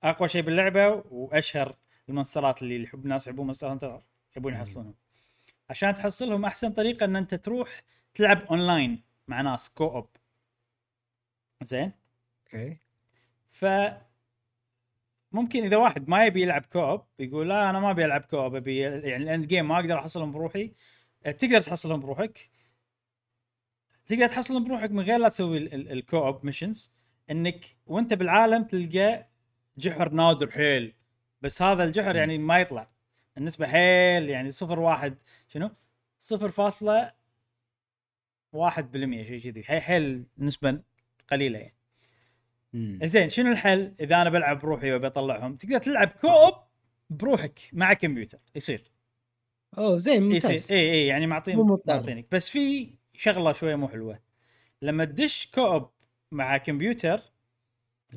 أقوى 0.04 0.28
شيء 0.28 0.42
باللعبة 0.42 1.04
وأشهر 1.12 1.76
المونسترات 2.10 2.62
اللي 2.62 2.84
يحب 2.84 3.04
الناس 3.04 3.28
يحبون 3.28 3.46
Monster 3.46 3.72
Hunter 3.72 4.02
يبون 4.38 4.54
يحصلونهم. 4.54 4.96
عشان 5.70 5.96
تحصلهم 5.96 6.46
أحسن 6.46 6.72
طريقة 6.72 7.06
إن 7.06 7.16
أنت 7.16 7.36
تروح 7.36 7.84
تلعب 8.16 8.42
اونلاين 8.42 9.04
مع 9.28 9.42
ناس 9.42 9.70
co-op 9.70 10.10
زين؟ 11.62 11.92
أوكي. 12.46 12.78
ف 13.50 13.66
ممكن 15.32 15.64
إذا 15.64 15.78
واحد 15.78 16.10
ما 16.10 16.26
يبي 16.26 16.42
يلعب 16.42 16.66
co-op 16.65 17.02
يقول 17.20 17.50
لا 17.50 17.70
أنا 17.70 17.80
ما 17.80 17.92
أبي 17.92 18.06
ألعب 18.06 18.22
co-op 18.22 18.56
أبي 18.56 18.78
يعني 18.80 19.16
ال 19.15 19.24
end 19.24 19.48
game 19.48 19.68
ما 19.68 19.80
أقدر 19.80 20.00
أحصلهم 20.00 20.32
بروحي. 20.32 20.72
تقدر 21.24 21.62
تحصلهم 21.62 22.00
بروحك. 22.00 22.50
تقدر 24.06 24.28
تحصلهم 24.28 24.64
بروحك 24.64 24.92
من 24.92 25.04
غير 25.04 25.20
لا 25.20 25.30
تسوي 25.30 25.58
ال- 25.58 25.74
ال- 25.74 25.92
ال 25.92 26.01
co-op 26.01 26.46
missions 26.46 26.92
إنك 27.32 27.78
وأنت 27.86 28.14
بالعالم 28.14 28.64
تلقى 28.64 29.30
جحر 29.78 30.10
نادر 30.10 30.52
حيل. 30.52 30.94
بس 31.42 31.62
هذا 31.62 31.84
الجحر 31.84 32.16
يعني 32.16 32.38
ما 32.38 32.60
يطلع. 32.60 32.88
النسبة 33.38 33.68
حيل 33.68 34.30
يعني 34.30 34.52
صفر 34.52 34.80
واحد. 34.80 35.22
شنو؟ 35.48 35.72
صفر 36.20 36.50
فاصلة 36.50 37.14
واحد 38.54 38.92
بالمية 38.92 39.24
شيء 39.24 39.52
كذي. 39.52 39.64
حيل 39.64 39.82
حيل 39.82 40.26
نسبة 40.38 40.82
قليلة 41.32 41.60
يعني. 41.60 41.76
زين 43.08 43.30
شنو 43.30 43.52
الحل؟ 43.52 43.96
إذا 44.00 44.22
أنا 44.22 44.30
بلعب 44.30 44.60
بروحي 44.60 44.92
وأبي 44.92 45.08
أطلعهم 45.08 45.56
تقدر 45.56 45.78
تلعب 45.78 46.08
co-op 46.08 46.54
بروحك 47.10 47.60
مع 47.74 47.94
كمبيوتر. 47.94 48.40
يصير. 48.56 48.92
أوه 49.78 49.98
زين 49.98 50.24
ممتاز. 50.24 50.72
إي 50.72 50.92
إي 50.92 51.08
يعني 51.08 51.28
معطين 51.28 51.56
مو 51.56 51.64
مضطر. 51.64 51.96
معطينك. 51.96 52.26
بس 52.32 52.50
في 52.50 52.94
شغلة 53.14 53.54
شوية 53.54 53.76
مو 53.76 53.88
حلوة. 53.88 54.20
لما 54.82 55.06
تدش 55.06 55.48
co-op 55.48 55.89
مع 56.32 56.58
كمبيوتر 56.58 57.22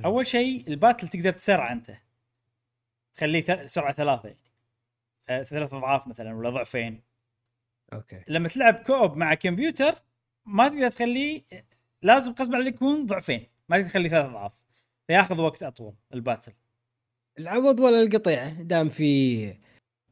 أول 0.04 0.26
شيء 0.26 0.68
ال 0.68 0.74
battle 0.74 1.08
تقدر 1.08 1.32
تسرع 1.32 1.72
أنت. 1.72 1.92
تخليه 3.14 3.66
سرعة 3.66 3.92
ثلاثة 3.92 4.28
يعني. 4.28 4.40
آه، 5.28 5.42
ثلاث 5.42 5.74
أضعاف 5.74 6.06
مثلا 6.06 6.34
ولا 6.34 6.50
ضعفين. 6.50 7.02
أوكي. 7.92 8.24
لما 8.28 8.48
تلعب 8.48 8.74
co-op 8.74 9.16
مع 9.16 9.34
كمبيوتر 9.34 9.94
ما 10.46 10.68
تقدر 10.68 10.90
تخليه 10.90 11.42
لازم 12.02 12.34
غصب 12.40 12.54
عليك 12.54 12.74
يكون 12.74 13.06
ضعفين. 13.06 13.46
ما 13.68 13.76
تقدر 13.76 13.88
تخليه 13.88 14.08
ثلاث 14.08 14.24
أضعاف. 14.24 14.64
فياخذ 15.06 15.40
وقت 15.40 15.62
أطول 15.62 15.94
ال 16.14 16.19
battle. 16.19 16.52
العوض 17.38 17.80
ولا 17.80 18.02
القطيعة؟ 18.02 18.62
دام 18.62 18.88
في 18.88 19.56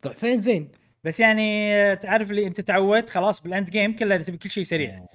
ضعفين 0.04 0.40
زين. 0.40 0.72
بس 1.04 1.20
يعني 1.20 1.74
آه، 1.74 1.94
تعرف 1.94 2.30
اللي 2.30 2.46
انت 2.46 2.60
تعودت 2.60 3.08
خلاص 3.08 3.42
بال 3.42 3.54
end 3.54 3.70
game 3.70 3.96
كله 3.96 4.16
تبي 4.16 4.36
كل 4.36 4.50
شيء 4.50 4.64
سريع. 4.64 4.90
إيه، 4.90 5.06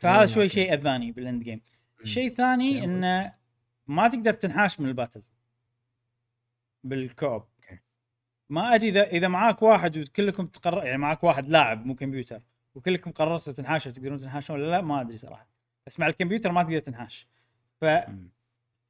فهذا 0.00 0.20
إيه، 0.20 0.26
شوي. 0.26 0.48
شيء 0.48 0.74
أذاني 0.74 1.12
بال 1.12 1.24
end 1.24 1.42
game. 1.42 1.60
الشيء 2.02 2.26
الثاني. 2.28 2.84
انه 2.84 3.32
ما 3.86 4.08
تقدر 4.08 4.32
تنحاش 4.32 4.80
من 4.80 4.88
الباتل. 4.88 5.22
بالكوب. 6.84 7.44
ما 8.50 8.74
أدري 8.74 8.88
إذا 8.88 9.02
إذا 9.02 9.28
معاك 9.28 9.62
واحد 9.62 9.98
وكلكم 9.98 10.46
تقرر 10.46 10.84
يعني 10.84 10.98
معاك 10.98 11.24
واحد 11.24 11.48
لاعب 11.48 11.86
مو 11.86 11.94
كمبيوتر 11.94 12.42
وكلكم 12.74 13.10
قررتوا 13.10 13.52
تنحاشوا 13.52 13.92
تقدرون 13.92 14.18
تنحاشون 14.18 14.56
ولا 14.60 14.70
لا 14.70 14.80
ما 14.80 15.00
أدري 15.00 15.16
صراحة. 15.16 15.48
بس 15.86 16.00
مع 16.00 16.06
الكمبيوتر 16.06 16.52
ما 16.52 16.62
تقدر 16.62 16.78
تنحاش. 16.78 17.28
مم. 17.82 18.30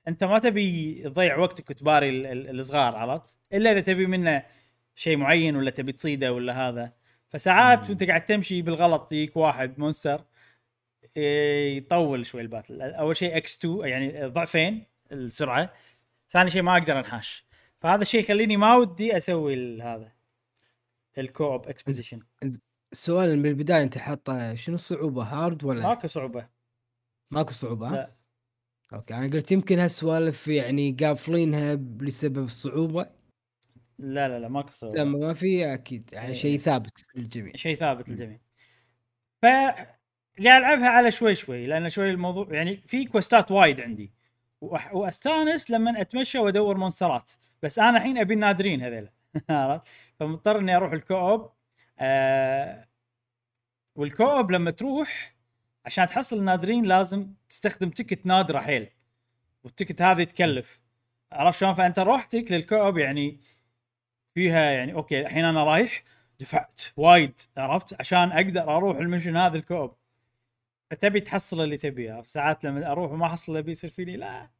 فانت 0.05 0.25
ما 0.25 0.39
تبي 0.39 1.03
تضيع 1.03 1.37
وقتك 1.39 1.71
وتباري 1.71 2.11
ال- 2.11 2.27
ال- 2.27 2.61
الصغار 2.61 2.97
عرفت؟ 2.97 3.39
إلا 3.53 3.73
إذا 3.73 3.81
تبي 3.81 4.07
منه 4.07 4.43
شيء 4.99 5.17
معين 5.17 5.57
ولا 5.57 5.71
تبي 5.71 5.93
تصيده 5.93 6.33
ولا 6.33 6.69
هذا. 6.69 6.93
فساعات. 7.29 7.89
وانت 7.89 8.03
قاعد 8.05 8.25
تمشي 8.25 8.63
بالغلط 8.63 9.13
يجيك 9.13 9.37
واحد 9.37 9.79
مونستر 9.79 10.25
إيه، 11.17 11.77
يطول 11.77 12.27
شوي 12.27 12.41
ال 12.41 12.46
battle. 12.46 12.83
أول 12.83 13.17
شيء 13.17 13.37
X 13.37 13.57
2 13.57 13.81
يعني 13.85 14.27
ضعفين 14.27 14.87
السرعة. 15.13 15.73
ثاني 16.31 16.51
شيء 16.51 16.63
ما 16.63 16.77
أقدر 16.77 16.99
أنحاش. 16.99 17.45
فهذا 17.81 18.03
الشيء 18.03 18.21
يخليني 18.21 18.57
ما 18.57 18.77
ودي 18.77 19.17
أسوي 19.17 19.83
هذا 19.83 20.13
ال 21.19 21.27
co-op 21.27 21.69
expedition 21.69 22.21
السؤال 22.93 23.39
من 23.39 23.47
البداية 23.47 23.83
أنت 23.83 23.99
حاطه 23.99 24.55
شنو 24.55 24.75
الصعوبه 24.75 25.23
hard 25.23 25.65
ولا؟ 25.65 25.83
ماكو 25.83 26.07
صعوبة. 26.07 26.49
ماكو 27.31 27.53
صعوبة؟ 27.53 27.91
لا. 27.91 28.13
أوكي 28.93 29.15
أنا 29.15 29.27
قلت 29.27 29.53
يمكن 29.53 29.79
هالسوالف 29.79 30.49
يعني 30.49 30.97
قافلينها 31.01 31.75
بسبب 31.75 32.45
الصعوبة. 32.45 33.18
لا 33.99 34.29
لا 34.29 34.39
لا 34.39 34.49
ماكو 34.49 34.71
صعوبه 34.71 34.99
لما 35.01 35.19
ما 35.19 35.35
في 35.35 35.75
أكيد 35.75 36.11
يعني 36.13 36.27
إيه. 36.27 36.33
شيء 36.33 36.59
ثابت 36.59 37.05
للجميع. 37.15 37.53
شيء 37.57 37.77
ثابت. 37.77 38.09
للجميع. 38.09 38.39
ف 39.43 39.47
قاعد 39.47 40.63
ألعبها 40.63 40.89
على 40.89 41.11
شوي 41.11 41.35
شوي 41.35 41.67
لأن 41.67 41.89
شوي 41.89 42.11
الموضوع 42.11 42.49
يعني 42.51 42.77
في 42.87 43.05
كوستات 43.05 43.51
وايد 43.51 43.81
عندي. 43.81 44.13
وأستانس 44.93 45.71
لما 45.71 46.01
أتمشى 46.01 46.39
وأدور 46.39 46.77
مونسترات. 46.79 47.33
بس 47.63 47.79
أنا 47.79 47.97
الحين 47.97 48.19
أبي 48.19 48.35
النادرين 48.35 48.83
هذيلا. 48.83 49.13
عرفت؟ 49.51 49.89
فمضطر 50.21 50.59
إني 50.59 50.77
أروح 50.77 50.93
ال 50.93 51.01
co-op. 51.01 51.51
آه 51.99 52.89
وال 53.97 54.12
co-op 54.12 54.51
لما 54.51 54.71
تروح 54.71 55.37
عشان 55.85 56.07
تحصل 56.07 56.39
النادرين 56.39 56.85
لازم 56.85 57.33
تستخدم 57.49 57.91
ticket 57.91 58.27
نادرة 58.27 58.59
حيل. 58.59 58.89
وال 59.65 59.74
ticket 59.74 60.03
هذه 60.03 60.25
تكلف 60.25 60.81
عرفت 61.33 61.61
شلون؟ 61.61 61.75
فأنت 61.75 61.99
روحتك 61.99 62.53
لل 62.53 62.66
co-op 62.66 62.99
يعني 62.99 63.41
فيها 64.39 64.71
يعني 64.71 64.95
أوكي 64.95 65.21
الحين 65.21 65.45
أنا 65.45 65.65
رايح 65.65 66.03
دفعت 66.41 66.83
وايد 66.97 67.41
عرفت؟ 67.57 68.01
عشان 68.01 68.33
أقدر 68.33 68.61
أروح 68.77 68.97
ال 68.97 69.02
mission 69.02 69.37
هذا 69.37 69.57
ال 69.57 69.62
co-op. 69.62 69.95
فتبي 70.91 71.21
تحصل 71.21 71.61
اللي 71.65 71.77
تبيه 71.77 72.13
عرفت؟ 72.13 72.31
ساعات 72.31 72.65
لما 72.65 72.93
أروح 72.93 73.13
وما 73.13 73.27
أحصل 73.27 73.57
اللي 73.57 73.71
يصير 73.71 73.91
فيني 73.91 74.17
لا 74.17 74.51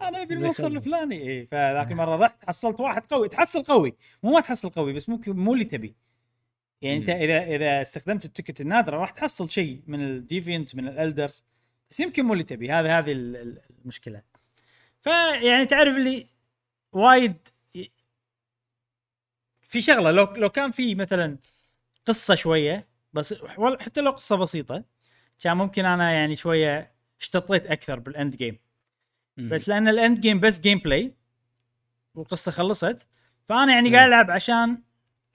أنا 0.00 0.22
أبي 0.22 0.52
خلنا. 0.52 0.78
الفلاني. 0.78 1.30
اي 1.30 1.46
فذاك 1.46 1.92
المره 1.92 2.16
رحت 2.16 2.44
حصلت 2.44 2.80
واحد 2.80 3.06
قوي. 3.06 3.28
تحصل 3.28 3.62
قوي 3.62 3.96
مو 4.22 4.30
ما 4.32 4.40
تحصل 4.40 4.70
قوي 4.70 4.92
بس 4.92 5.08
ممكن 5.08 5.36
مو 5.36 5.54
اللي 5.54 5.64
تبي 5.64 5.94
يعني 6.82 6.96
أنت. 6.96 7.08
إذا 7.08 7.42
إذا 7.56 7.82
استخدمت 7.82 8.24
ال 8.24 8.29
ticket 8.29 8.60
النادرة 8.60 8.96
راح 8.96 9.10
تحصل 9.10 9.50
شيء 9.50 9.82
من 9.86 10.00
ال 10.00 10.09
deviant 10.09 10.74
من 10.74 10.88
ال 10.88 10.96
elders 10.96 11.44
بس 11.90 12.00
يمكن 12.00 12.24
مو 12.24 12.32
اللي 12.32 12.44
تبي 12.44 12.72
هذه 12.72 12.98
هذه 12.98 13.12
ال- 13.12 13.36
ال- 13.36 13.60
المشكلة. 13.82 14.22
فيعني 15.02 15.66
تعرف 15.66 15.96
اللي 15.96 16.26
وايد 16.92 17.48
في 19.70 19.80
شغلة 19.80 20.10
لو 20.10 20.24
لو 20.24 20.48
كان 20.48 20.70
في 20.70 20.94
مثلا 20.94 21.38
قصة 22.06 22.34
شوية 22.34 22.88
بس 23.12 23.34
حتى 23.80 24.00
لو 24.00 24.10
قصة 24.10 24.36
بسيطة 24.36 24.84
كان 25.42 25.56
ممكن 25.56 25.84
أنا 25.84 26.12
يعني 26.12 26.36
شوية 26.36 26.92
اشتطيت 27.20 27.66
أكثر 27.66 27.98
بال 27.98 28.13
end 28.13 28.36
game. 28.36 28.58
بس 29.38 29.68
لأن 29.68 29.88
ال 29.88 29.96
end 29.96 30.20
game 30.20 30.40
بس 30.40 30.60
gameplay 30.60 31.14
والقصة 32.14 32.52
خلصت 32.52 33.08
فأنا 33.44 33.72
يعني. 33.72 33.96
قاعد 33.96 34.08
ألعب 34.08 34.30
عشان 34.30 34.82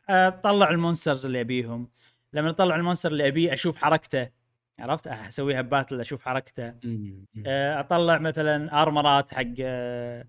أطلع 0.10 0.70
ال 0.70 0.76
monsters 0.76 1.26
اللي 1.26 1.42
أبيهم. 1.42 1.90
لما 2.34 2.50
أطلع 2.50 2.76
ال 2.76 2.80
monster 2.80 3.12
اللي 3.12 3.28
أبيه 3.28 3.54
أشوف 3.54 3.78
حركته. 3.78 4.30
عرفت؟ 4.80 5.08
أسويها 5.08 5.62
battle 5.62 6.02
أشوف 6.02 6.22
حركته. 6.22 6.74
آه، 7.48 7.80
أطلع 7.80 8.18
مثلا 8.18 8.82
ارمرات 8.82 9.34
حق 9.34 9.44
آه، 9.60 10.26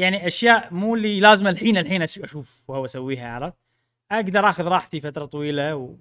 يعني 0.00 0.26
أشياء 0.26 0.74
مو 0.74 0.94
اللي 0.94 1.20
لازم 1.20 1.46
الحين 1.46 1.76
الحين 1.78 2.02
أشوف 2.02 2.70
وهو 2.70 2.84
اسويها 2.84 3.34
عرفت؟ 3.34 3.56
أقدر 4.12 4.48
آخذ 4.48 4.64
راحتي 4.64 5.00
فترة 5.00 5.24
طويلة 5.24 5.76
و 5.76 5.96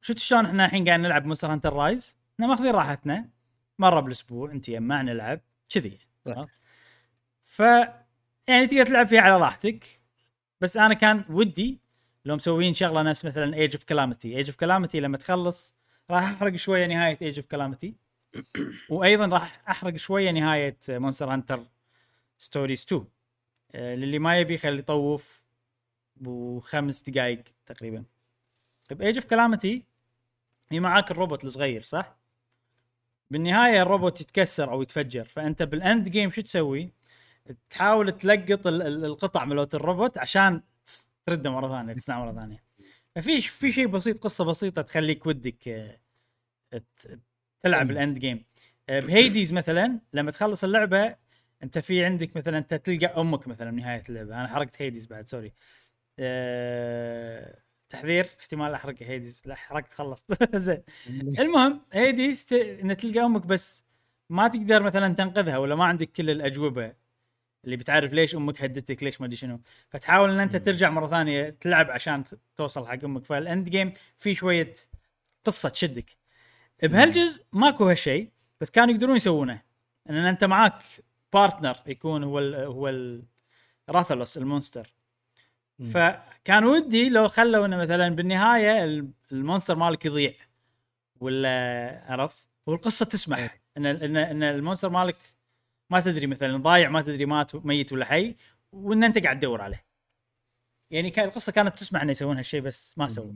شفت 0.00 0.18
شلون 0.18 0.46
إحنا 0.46 0.64
الحين 0.64 0.88
قاعد 0.88 1.00
نلعب 1.00 1.24
Monster 1.24 1.52
Hunter 1.52 1.72
Rise؟ 1.72 2.18
إحنا 2.34 2.46
ماخذين 2.46 2.70
راحتنا 2.70 3.28
مرة 3.78 4.00
بالأسبوع 4.00 4.50
أنت 4.52 4.68
يما 4.68 5.02
نلعب 5.02 5.40
كذي؟ 5.68 5.98
ف 7.44 7.60
يعني 8.48 8.66
تقدر 8.66 8.86
تلعب 8.86 9.06
فيها 9.06 9.20
على 9.20 9.36
راحتك. 9.36 9.84
بس 10.60 10.76
أنا 10.76 10.94
كان 10.94 11.24
ودي 11.30 11.80
لو 12.24 12.36
مسويين 12.36 12.74
شغلة 12.74 13.02
نفس 13.02 13.24
مثلا 13.24 13.54
Age 13.54 13.76
of 13.76 13.84
Calamity 13.84 14.36
Age 14.36 14.46
of 14.46 14.56
Calamity 14.56 15.00
لما 15.00 15.16
تخلص 15.16 15.76
راح 16.10 16.22
أحرق 16.22 16.56
شوية 16.56 16.86
نهاية 16.86 17.18
Age 17.22 17.38
of 17.38 17.46
Calamity 17.46 17.94
وأيضا 18.90 19.26
راح 19.26 19.62
أحرق 19.70 19.96
شوية 19.96 20.30
نهاية 20.30 20.76
Monster 20.88 21.32
Hunter 21.32 21.66
Stories 22.38 22.82
2 22.82 23.04
آه، 23.74 23.94
للي 23.94 24.18
ما 24.18 24.38
يبي 24.40 24.56
خلي 24.58 24.78
يطوف 24.78 25.44
بخمس 26.16 27.02
دقائق 27.02 27.42
تقريبا 27.66 28.04
ب 28.90 28.96
Age 28.96 29.16
of 29.16 29.24
Calamity 29.26 29.84
هي 30.68 30.80
معاك 30.80 31.10
الروبوت 31.10 31.44
الصغير 31.44 31.82
صح؟ 31.82 32.16
بالنهاية 33.30 33.82
الروبوت 33.82 34.20
يتكسر 34.20 34.70
أو 34.72 34.82
يتفجر 34.82 35.24
فأنت 35.24 35.62
بال 35.62 35.80
end 35.80 36.08
game 36.08 36.30
شو 36.30 36.40
تسوي؟ 36.42 36.92
تحاول 37.70 38.12
تلقط 38.12 38.66
ال- 38.66 38.82
ال- 38.82 39.04
القطع 39.04 39.44
مالت 39.44 39.74
الروبوت 39.74 40.18
عشان 40.18 40.62
ترده 41.26 41.50
مرة 41.50 41.68
ثانية 41.68 41.92
تصنع 41.94 42.18
مرة 42.24 42.32
ثانية 42.40 42.62
ففي 43.14 43.40
في 43.40 43.72
شيء 43.72 43.86
بسيط 43.86 44.18
قصة 44.24 44.44
بسيطة 44.44 44.82
تخليك 44.82 45.26
ودك 45.26 45.68
آه، 45.68 45.98
تلعب. 47.60 47.90
ال 47.90 47.97
end 47.97 48.18
game 48.18 48.44
آه، 48.88 49.00
ب 49.00 49.09
Hades 49.09 49.52
مثلا 49.52 50.00
لما 50.12 50.30
تخلص 50.30 50.64
اللعبة 50.64 51.16
أنت 51.64 51.78
في 51.78 52.04
عندك 52.04 52.36
مثلا 52.36 52.58
أنت 52.58 52.74
تلقى 52.74 53.20
أمك 53.20 53.48
مثلا 53.48 53.70
بنهايه 53.70 54.02
اللعبة. 54.08 54.34
أنا 54.34 54.48
حرقت 54.48 54.82
Hades 54.82 55.06
بعد 55.06 55.28
sorry. 55.28 55.52
أه... 56.18 57.58
تحذير 57.88 58.26
احتمال 58.40 58.74
أحرق 58.74 58.94
Hades. 59.02 59.42
لا 59.46 59.54
حرقت 59.54 59.92
خلصت. 59.92 60.56
زين. 60.56 60.82
المهم 61.38 61.80
Hades 61.92 62.44
ت... 62.44 62.52
إن 62.52 62.96
تلقى 62.96 63.20
أمك 63.20 63.46
بس 63.46 63.84
ما 64.30 64.48
تقدر 64.48 64.82
مثلا 64.82 65.14
تنقذها 65.14 65.58
ولا 65.58 65.74
ما 65.74 65.84
عندك 65.84 66.12
كل 66.12 66.30
الأجوبة 66.30 66.92
اللي 67.64 67.76
بتعرف 67.76 68.12
ليش 68.12 68.34
أمك 68.36 68.62
هدتك 68.62 69.02
ليش 69.02 69.20
ما 69.20 69.26
أدري 69.26 69.36
شنو. 69.36 69.60
فتحاول 69.88 70.30
إن 70.30 70.40
أنت. 70.40 70.56
ترجع 70.56 70.90
مرة 70.90 71.08
ثانية 71.08 71.50
تلعب 71.50 71.90
عشان 71.90 72.24
توصل 72.56 72.86
حق 72.86 73.04
أمك. 73.04 73.24
فال 73.24 73.42
end 73.42 73.68
game 73.68 73.92
في 74.18 74.34
شوية 74.34 74.72
قصة 75.44 75.68
تشدك. 75.68 76.16
بهالجزء 76.82 77.44
ماكو 77.52 77.88
هالشيء 77.88 78.30
بس 78.60 78.70
كانوا 78.70 78.94
يقدرون 78.94 79.16
يسوونه. 79.16 79.62
إن 80.10 80.16
أنت 80.16 80.44
معاك 80.44 80.82
partner 81.34 81.76
يكون 81.86 82.24
هو 82.24 82.38
ال 82.38 82.54
هو 82.54 82.88
ال 82.88 83.22
Rathalos 83.90 84.38
ال 84.38 84.45
monster 84.45 84.94
مم. 85.78 85.90
فكان 85.90 86.64
ودي 86.64 87.08
لو 87.08 87.28
خلوا 87.28 87.66
إنه 87.66 87.76
مثلا 87.76 88.08
بالنهاية 88.08 88.84
ال- 88.84 89.10
ال 89.32 89.37
monster 89.37 89.76
مالك 89.76 90.04
يضيع 90.04 90.32
ولا 91.20 92.04
عرفت 92.08 92.48
والقصة 92.66 93.06
تسمح 93.06 93.38
إيه. 93.38 93.60
ان 93.76 93.86
ان 93.86 94.16
إن 94.16 94.42
المونستر 94.42 94.88
مالك 94.90 95.16
ما 95.90 96.00
تدري 96.00 96.26
مثلا 96.26 96.56
ضايع 96.56 96.88
ما 96.88 97.02
تدري 97.02 97.26
مات 97.26 97.54
ميت 97.54 97.92
ولا 97.92 98.04
حي 98.04 98.34
وإن 98.72 99.04
أنت 99.04 99.18
قاعد 99.18 99.38
تدور 99.38 99.60
عليه 99.60 99.84
يعني 100.90 101.10
كان 101.10 101.24
القصة 101.28 101.52
كانت 101.52 101.76
تسمح 101.76 102.02
إنه 102.02 102.10
يسوون 102.10 102.36
هالشيء 102.36 102.60
بس 102.60 102.98
ما 102.98 103.08
سووا. 103.08 103.32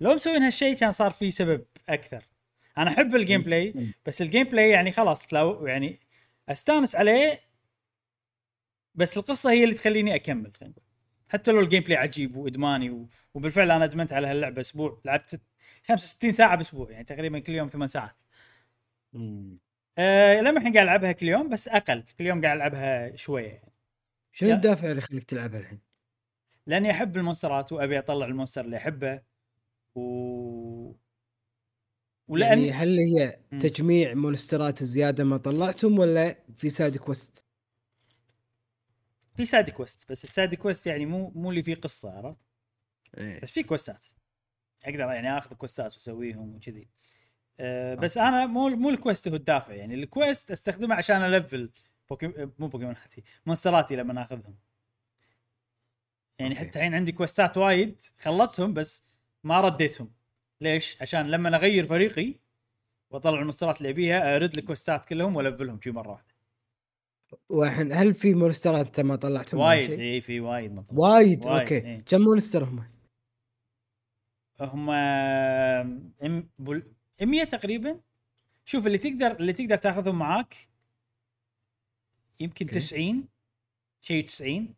لو 0.00 0.14
مسوين 0.14 0.42
هالشيء 0.42 0.76
كان 0.76 0.92
صار 0.92 1.10
في 1.10 1.30
سبب 1.30 1.64
أكثر 1.88 2.24
أنا 2.78 2.90
أحب 2.90 3.16
ال 3.16 3.42
gameplay. 3.42 3.92
بس 4.06 4.22
ال 4.22 4.42
gameplay 4.44 4.70
يعني 4.70 4.92
خلاص 4.92 5.34
لو 5.34 5.66
يعني 5.66 5.98
أستانس 6.48 6.96
عليه 6.96 7.40
بس 8.94 9.18
القصة 9.18 9.50
هي 9.50 9.64
اللي 9.64 9.74
تخليني 9.74 10.14
أكمل 10.14 10.52
خلينا 10.56 10.72
نقول 10.72 10.84
حتى 11.28 11.50
لو 11.52 11.60
ال 11.60 11.82
gameplay 11.82 11.96
عجيب 11.96 12.36
وإدماني 12.36 12.90
و... 12.90 13.08
وبالفعل 13.34 13.70
أنا 13.70 13.84
أدمنت 13.84 14.12
على 14.12 14.26
هاللعبة 14.26 14.60
أسبوع 14.60 15.00
لعبت 15.04 15.40
65 15.84 16.30
ساعة 16.32 16.56
بأسبوع 16.56 16.90
يعني 16.90 17.04
تقريبا 17.04 17.38
كل 17.38 17.52
يوم 17.52 17.68
ثمان 17.68 17.88
ساعات 17.88 18.22
مم. 19.12 19.58
أه 19.98 20.40
لما 20.40 20.58
الحين 20.58 20.72
قاعد 20.72 20.86
ألعبها 20.86 21.12
كل 21.12 21.28
يوم 21.28 21.48
بس 21.48 21.68
أقل 21.68 22.02
كل 22.18 22.26
يوم 22.26 22.42
قاعد 22.42 22.56
ألعبها 22.56 23.16
شوية 23.16 23.48
يعني. 23.48 23.72
شنو 24.32 24.50
الدافع 24.50 24.88
اللي 24.88 24.98
يخليك 24.98 25.24
تلعبها 25.24 25.60
الحين؟ 25.60 25.80
لأني 26.66 26.90
أحب 26.90 27.16
المونسترات 27.16 27.72
وأبي 27.72 27.98
أطلع 27.98 28.26
ال 28.26 28.31
monster 28.31 28.64
اللي 28.64 28.76
أحبه 28.76 29.22
و 29.94 30.92
ولأن 32.28 32.58
يعني 32.58 32.72
هل 32.72 32.98
هي. 32.98 33.38
تجميع 33.58 34.14
مونسترات 34.14 34.82
زيادة 34.82 35.24
ما 35.24 35.36
طلعتهم 35.36 35.98
ولا 35.98 36.36
في 36.56 36.70
side 36.70 36.96
quest؟ 36.96 37.44
في 39.36 39.44
side 39.44 39.70
quest 39.70 40.10
بس 40.10 40.24
ال 40.24 40.30
side 40.30 40.54
quest 40.54 40.86
يعني 40.86 41.06
مو 41.06 41.32
مو 41.34 41.50
اللي 41.50 41.62
فيه 41.62 41.74
قصة 41.74 42.12
عرفت 42.12 42.36
إيه. 43.18 43.40
بس 43.40 43.50
في 43.50 43.62
كويستات 43.62 44.06
أقدر 44.84 44.98
يعني 44.98 45.38
آخذ 45.38 45.54
كويستات 45.54 45.92
وأسويهم 45.92 46.54
وكذي 46.54 46.88
أه 47.60 47.94
بس 47.94 48.18
أنا 48.18 48.46
مو 48.46 48.68
مو 48.68 48.90
ال 48.90 48.96
quest 48.96 49.28
هو 49.28 49.34
الدافع 49.34 49.74
يعني 49.74 49.94
ال 49.94 50.03
quest 50.03 50.50
أستخدمه 50.50 50.94
عشان 50.94 51.16
ألفل 51.16 51.70
بوكي 52.10 52.26
مو 52.58 52.68
بوكيموناتي 52.68 53.22
مونستراتي 53.46 53.96
لما 53.96 54.22
اخذهم 54.22 54.56
يعني 56.38 56.54
أوكي. 56.54 56.68
حتى 56.68 56.78
الحين 56.78 56.94
عندي 56.94 57.12
كويستات 57.12 57.56
وايد 57.56 58.02
خلصتهم 58.18 58.74
بس 58.74 59.04
ما 59.44 59.60
رديتهم 59.60 60.12
ليش؟ 60.62 61.02
عشان 61.02 61.30
لما 61.30 61.56
أغير 61.56 61.84
فريقي 61.86 62.34
وأطلع 63.10 63.38
المونسترات 63.38 63.78
اللي 63.78 63.90
ابيها 63.90 64.36
أرد 64.36 64.58
الكويستات 64.58 65.04
كلهم 65.04 65.36
وألفلهم 65.36 65.80
شي 65.80 65.90
مرة 65.90 66.10
واحدة 66.10 66.32
والحين 67.48 67.92
هل 67.92 68.14
في 68.14 68.34
مونسترات 68.34 68.86
أنت 68.86 69.00
ما 69.00 69.16
طلعتهم 69.16 69.60
وايد؟ 69.60 69.90
إي 69.90 70.20
في 70.20 70.40
وايد 70.40 70.72
مطلع. 70.72 70.98
وايد 70.98 71.44
وايد، 71.46 71.60
أوكي 71.60 71.74
إيه. 71.86 72.00
كم 72.06 72.20
monster 72.20 72.64
هم؟ 72.64 72.84
هم 74.60 74.90
إم 74.90 76.48
بول- 76.58 76.92
100 77.22 77.44
تقريبا 77.44 78.00
شوف 78.64 78.86
اللي 78.86 78.98
تقدر 78.98 79.30
اللي 79.40 79.52
تقدر 79.52 79.76
تاخذهم 79.76 80.18
معاك 80.18 80.68
يمكن 82.40 82.66
أوكي. 82.66 82.78
90 82.78 83.28
شيء 84.00 84.24
90 84.26 84.74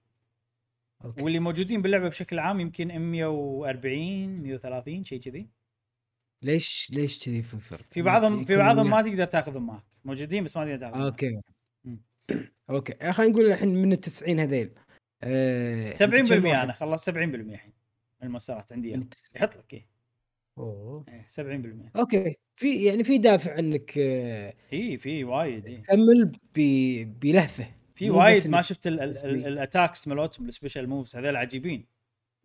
أوكي 1.04 1.22
واللي 1.22 1.38
موجودين 1.38 1.82
باللعبة 1.82 2.08
بشكل 2.08 2.38
عام 2.38 2.60
يمكن 2.60 2.98
140 2.98 4.28
130 4.42 5.04
شيء 5.04 5.20
كذي 5.20 5.48
ليش 6.42 6.90
ليش 6.92 7.24
كذي 7.24 7.42
في 7.42 7.54
الفرق؟ 7.54 7.84
في 7.90 8.02
بعضهم 8.02 8.44
في 8.44 8.52
يكون 8.52 8.64
بعضهم 8.64 8.90
ما 8.90 9.02
تقدر 9.02 9.24
تاخذهم 9.24 9.66
معك 9.66 9.84
موجودين 10.04 10.44
بس 10.44 10.56
ما 10.56 10.64
تقدر 10.64 10.78
تاخذهم. 10.78 11.02
أوكي. 11.02 11.40
أوكي 12.70 13.12
خلينا 13.12 13.32
نقول 13.32 13.46
الحين 13.46 13.68
من 13.68 13.92
ال 13.92 14.00
90 14.00 14.40
هذيل 14.40 14.70
آه، 15.22 15.88
أنت 15.88 16.02
70% 16.02 16.28
كم 16.28 16.44
واحد؟ 16.44 16.62
أنا 16.62 16.72
خلصت 16.72 17.10
70% 17.10 17.14
الحين 17.14 17.72
من 18.20 18.26
المونسترات 18.26 18.72
عندي 18.72 19.00
يحط 19.34 19.56
لك 19.56 19.74
إيه 19.74 19.86
أوه 20.58 21.04
إيه، 21.08 21.26
70% 21.28 21.90
أوكي 21.96 22.36
في 22.56 22.84
يعني 22.84 23.04
في 23.04 23.18
دافع 23.18 23.58
إنك 23.58 23.98
آه، 23.98 24.54
إي 24.72 24.98
في 24.98 25.24
وايد 25.24 25.66
إيه. 25.66 25.82
تكمل 25.82 26.32
بلهفة 27.20 27.66
في 27.94 28.10
وايد 28.10 28.48
ما 28.48 28.62
شفت 28.62 28.86
ال 28.87 29.02
attacks 29.02 30.08
مالتهم 30.08 30.48
ال 30.48 30.53
special 30.53 30.88
moves 30.88 31.16
هذول 31.16 31.36
عجيبين 31.36 31.86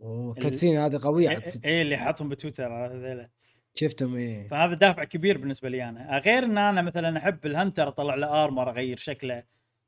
أوه 0.01 0.33
cutscene 0.33 0.77
هذه 0.77 0.99
قوية 1.03 1.29
إي. 1.29 1.43
إيه 1.65 1.81
اللي 1.81 1.97
حاطهم 1.97 2.29
بتويتر 2.29 2.73
هذول 2.73 3.27
شفتهم 3.75 4.15
إيه. 4.15 4.47
فهذا 4.47 4.73
دافع 4.73 5.03
كبير 5.03 5.37
بالنسبة 5.37 5.69
لي 5.69 5.89
أنا. 5.89 6.17
غير 6.17 6.43
إن 6.43 6.57
أنا 6.57 6.81
مثلا 6.81 7.17
أحب 7.17 7.45
الهنتر 7.45 7.87
أطلع 7.87 8.15
له 8.15 8.43
armor 8.43 8.69
أغير 8.69 8.97
شكله 8.97 9.43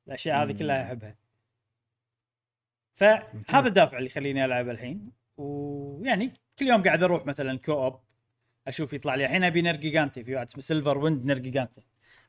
الأشياء 0.07 0.43
هذه. 0.43 0.51
كلها 0.51 0.83
أحبها. 0.83 1.15
فهذا 2.93 3.67
الدافع 3.67 3.97
اللي 3.97 4.09
يخليني 4.09 4.45
ألعب 4.45 4.69
الحين. 4.69 5.11
ويعني 5.37 6.33
كل 6.59 6.65
يوم 6.65 6.83
قاعد 6.83 7.03
أروح 7.03 7.25
مثلا 7.25 7.57
co-op 7.57 7.99
أشوف 8.67 8.93
يطلع 8.93 9.15
لي. 9.15 9.25
الحين 9.25 9.43
أبي 9.43 9.61
Nergigante 9.61 10.23
في 10.23 10.35
واحد 10.35 10.45
اسمه 10.47 10.61
Silverwind 10.61 11.25
Nergigante 11.25 11.81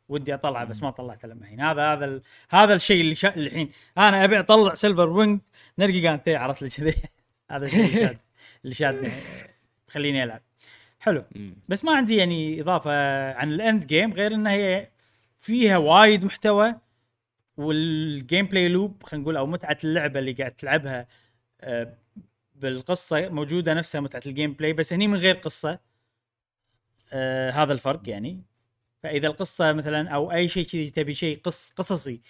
ودي 0.09 0.35
أطلعه 0.35 0.65
بس 0.65 0.83
ما 0.83 0.91
طلعته 0.91 1.29
لما 1.29 1.43
الحين. 1.43 1.61
هذا 1.61 1.93
هذا 1.93 2.05
ال... 2.05 2.23
هذا 2.51 2.75
الشيء 2.75 3.01
اللي 3.01 3.15
شا... 3.15 3.35
الحين. 3.37 3.71
أنا 3.99 4.25
أبي 4.25 4.39
أطلع 4.39 4.75
Silverwind 4.75 5.41
Nergigante 5.79 6.37
عرفت 6.37 6.63
لي 6.63 6.69
كذي. 6.69 6.95
هذا 7.51 7.67
الشيء 7.67 7.85
اللي 7.85 7.95
شاد 7.95 8.19
اللي 8.65 8.75
شادني. 8.75 9.11
خليني 9.93 10.25
ألعب. 10.25 10.43
حلو. 11.03 11.25
مم. 11.37 11.55
بس 11.69 11.85
ما 11.85 11.97
عندي 11.97 12.17
يعني 12.17 12.61
إضافة 12.61 12.91
عن 13.33 13.53
ال 13.53 13.61
end 13.61 13.87
game 13.87 14.13
غير 14.13 14.35
إنها 14.35 14.53
هي 14.53 14.89
فيها 15.39 15.77
وايد 15.77 16.25
محتوى 16.25 16.75
وال 17.57 18.47
gameplay 18.47 18.69
loop 18.69 19.03
خلينا 19.03 19.23
نقول 19.23 19.37
أو 19.37 19.47
متعة 19.47 19.79
اللعبة 19.85 20.21
اللي 20.21 20.33
قاعد 20.33 20.53
تلعبها 20.53 21.09
آه، 21.61 21.95
بالقصة 22.57 23.29
موجودة 23.29 23.75
نفسها 23.75 24.01
متعة 24.01 24.23
ال 24.27 24.53
gameplay 24.53 24.73
بس 24.73 24.93
هني 24.93 25.09
من 25.09 25.19
غير 25.19 25.35
قصة 25.37 25.79
آه 27.13 27.51
هذا 27.51 27.73
الفرق 27.73 28.09
يعني. 28.09 28.43
فإذا 29.03 29.27
القصة 29.27 29.73
مثلا 29.73 30.09
أو 30.11 30.33
أي 30.33 30.49
شيء 30.49 30.67
كذي 30.67 30.91
تبي 30.91 31.15
شيء 31.15 31.41
قص 31.45 31.71
قصصي 31.71 32.21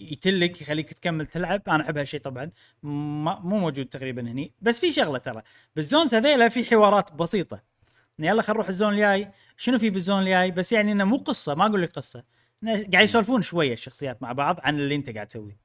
يتلك 0.00 0.62
يخليك 0.62 0.92
تكمل 0.92 1.26
تلعب. 1.26 1.62
أنا 1.68 1.82
احب 1.84 1.98
هالشيء 1.98 2.20
طبعا. 2.20 2.50
مو 2.82 3.58
موجود 3.58 3.86
تقريبا 3.86 4.22
هني. 4.22 4.52
بس 4.62 4.80
في 4.80 4.92
شغلة 4.92 5.18
ترى. 5.18 5.42
بال 5.76 5.87
zones 5.87 6.14
هذيلا 6.14 6.48
في 6.48 6.64
حوارات 6.64 7.12
بسيطة. 7.12 7.71
يلا 8.18 8.42
خل 8.42 8.52
نروح 8.52 8.68
ال 8.68 8.73
zone 8.73 8.92
الجاي. 8.92 9.30
شنو 9.56 9.78
في 9.78 9.90
بال 9.90 10.01
zone 10.01 10.22
الجاي؟ 10.22 10.50
بس 10.50 10.72
يعني 10.72 10.92
إنه 10.92 11.04
مو 11.04 11.16
قصة 11.16 11.54
ما 11.54 11.66
أقول 11.66 11.82
لك 11.82 11.90
قصة. 11.92 12.24
قاعد 12.64 13.04
يسولفون 13.04 13.42
شوية 13.42 13.72
الشخصيات 13.72 14.22
مع 14.22 14.32
بعض 14.32 14.60
عن 14.60 14.78
اللي 14.78 14.94
أنت 14.94 15.10
قاعد 15.10 15.26
تسويه. 15.26 15.60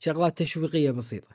شغلات 0.00 0.38
تشويقية 0.38 0.90
بسيطة. 0.90 1.28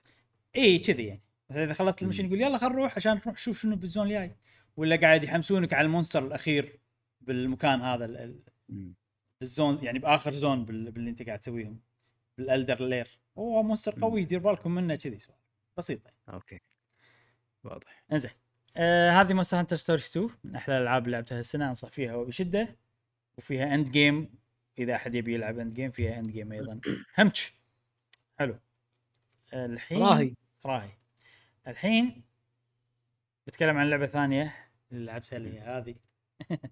إي 0.55 0.79
كذي 0.79 1.03
يعني. 1.05 1.21
إذا 1.51 1.73
خلصت 1.73 2.03
ال 2.03 2.06
mission 2.06 2.25
يقول 2.25 2.41
يلا 2.41 2.57
خل 2.57 2.67
نروح 2.69 2.95
عشان 2.95 3.11
نروح 3.11 3.27
نشوف 3.27 3.61
شنو 3.61 3.75
بال 3.75 3.85
zone 3.85 4.05
الجاي. 4.07 4.35
ولا 4.77 4.95
قاعد 4.95 5.23
يحمسونك 5.23 5.73
على 5.73 5.85
ال 5.85 5.90
monster 5.90 6.25
الأخير 6.25 6.79
بالمكان 7.21 7.81
هذا 7.81 8.05
ال- 8.05 8.17
ال- 8.17 8.43
مم. 8.69 8.95
الزون 9.41 9.79
يعني 9.83 9.99
بآخر 9.99 10.31
زون 10.31 10.65
بال- 10.65 10.91
باللي 10.91 11.09
أنت 11.09 11.21
قاعد 11.23 11.39
تسويهم 11.39 11.79
بالألدر 12.37 12.81
لير. 12.85 13.19
أوه 13.37 13.61
مونستر 13.63 13.99
قوي 14.01 14.23
دير 14.23 14.39
بالكم 14.39 14.71
منه 14.75 14.95
كذي. 14.95 15.19
سؤال 15.19 15.37
بسيطه 15.77 16.11
أوكي. 16.29 16.59
واضح. 17.63 18.03
إنزين. 18.11 18.31
آه 18.77 19.11
هذه 19.11 19.33
مونستر 19.33 19.59
هانتر 19.59 19.75
ستوريز 19.75 20.05
2 20.05 20.29
من 20.43 20.55
أحلى 20.55 20.77
الألعاب 20.77 21.05
اللي 21.05 21.17
لعبتها 21.17 21.39
السنة 21.39 21.69
أنصح 21.69 21.87
فيها 21.89 22.15
وبشدة. 22.15 22.75
وفيها 23.37 23.75
اند 23.75 23.91
جيم 23.91 24.29
إذا 24.79 24.95
أحد 24.95 25.15
يبي 25.15 25.33
يلعب 25.33 25.59
اند 25.59 25.73
جيم 25.73 25.91
فيها 25.91 26.19
اند 26.19 26.31
جيم 26.31 26.51
أيضا. 26.51 26.79
همتش 27.17 27.53
حلو. 28.39 28.59
الحين 29.53 30.01
راهي. 30.01 30.33
راهي. 30.65 30.89
الحين 31.67 32.23
بتكلم 33.47 33.77
عن 33.77 33.89
لعبة 33.89 34.07
ثانية. 34.07 34.55
اللي 34.91 35.05
لعبتها 35.05 35.37
اللي 35.37 35.53
هي 35.53 35.59
هذه. 35.59 35.95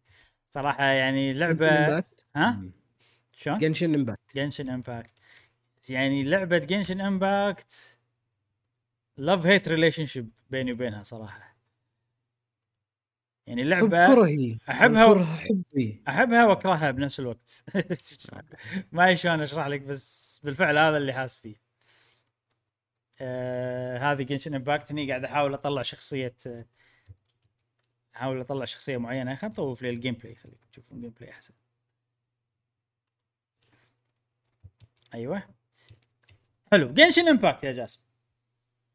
صراحة 0.48 0.84
يعني 0.84 1.34
لعبه 1.34 2.04
ها؟ 2.36 2.64
شلون؟ 3.32 3.58
Genshin 3.58 3.96
Impact 3.96 4.36
Genshin 4.36 4.70
Impact 4.70 5.12
يعني 5.90 6.24
لعبة 6.24 6.58
Genshin 6.58 7.02
Impact 7.02 8.00
love-hate 9.18 9.68
relationship 9.68 10.30
بيني 10.50 10.72
وبينها 10.72 11.04
صراحة. 11.04 11.53
يعني 13.48 13.62
حب 13.62 13.66
اللعبة 13.66 14.08
كرهي 14.16 14.58
أحبها 14.70 15.06
و- 15.06 15.24
حبي. 15.26 16.02
أحبها 16.08 16.46
وأكرهها 16.46 16.92
بنفس 16.92 17.20
الوقت. 17.20 17.64
ما 18.92 19.04
أدري 19.06 19.16
شلون 19.16 19.42
أشرح 19.42 19.68
لك 19.68 19.82
بس 19.82 20.40
بالفعل 20.44 20.78
هذا 20.78 20.98
اللي 20.98 21.14
حاس 21.14 21.38
فيه. 21.38 21.56
آه 23.22 23.98
هذه 23.98 24.24
Genshin 24.24 24.56
Impact. 24.56 24.92
هني 24.92 25.10
قاعد 25.10 25.24
أحاول 25.24 25.54
أطلع 25.54 25.82
شخصية 25.82 26.36
أحاول 28.16 28.40
أطلع 28.40 28.66
شخصية 28.66 28.98
معينة. 28.98 29.36
خلينا 29.36 29.54
نطوف 29.54 29.82
لي 29.82 29.90
ال 29.90 30.14
gameplay 30.14 30.36
خليكم 30.36 30.66
تشوفون 30.72 30.98
ال 30.98 31.12
gameplay 31.20 31.32
أحسن. 31.32 31.54
أيوه. 35.14 35.44
حلو. 36.72 36.94
Genshin 36.94 37.28
Impact 37.28 37.64
يا 37.64 37.72
جاسم. 37.72 38.02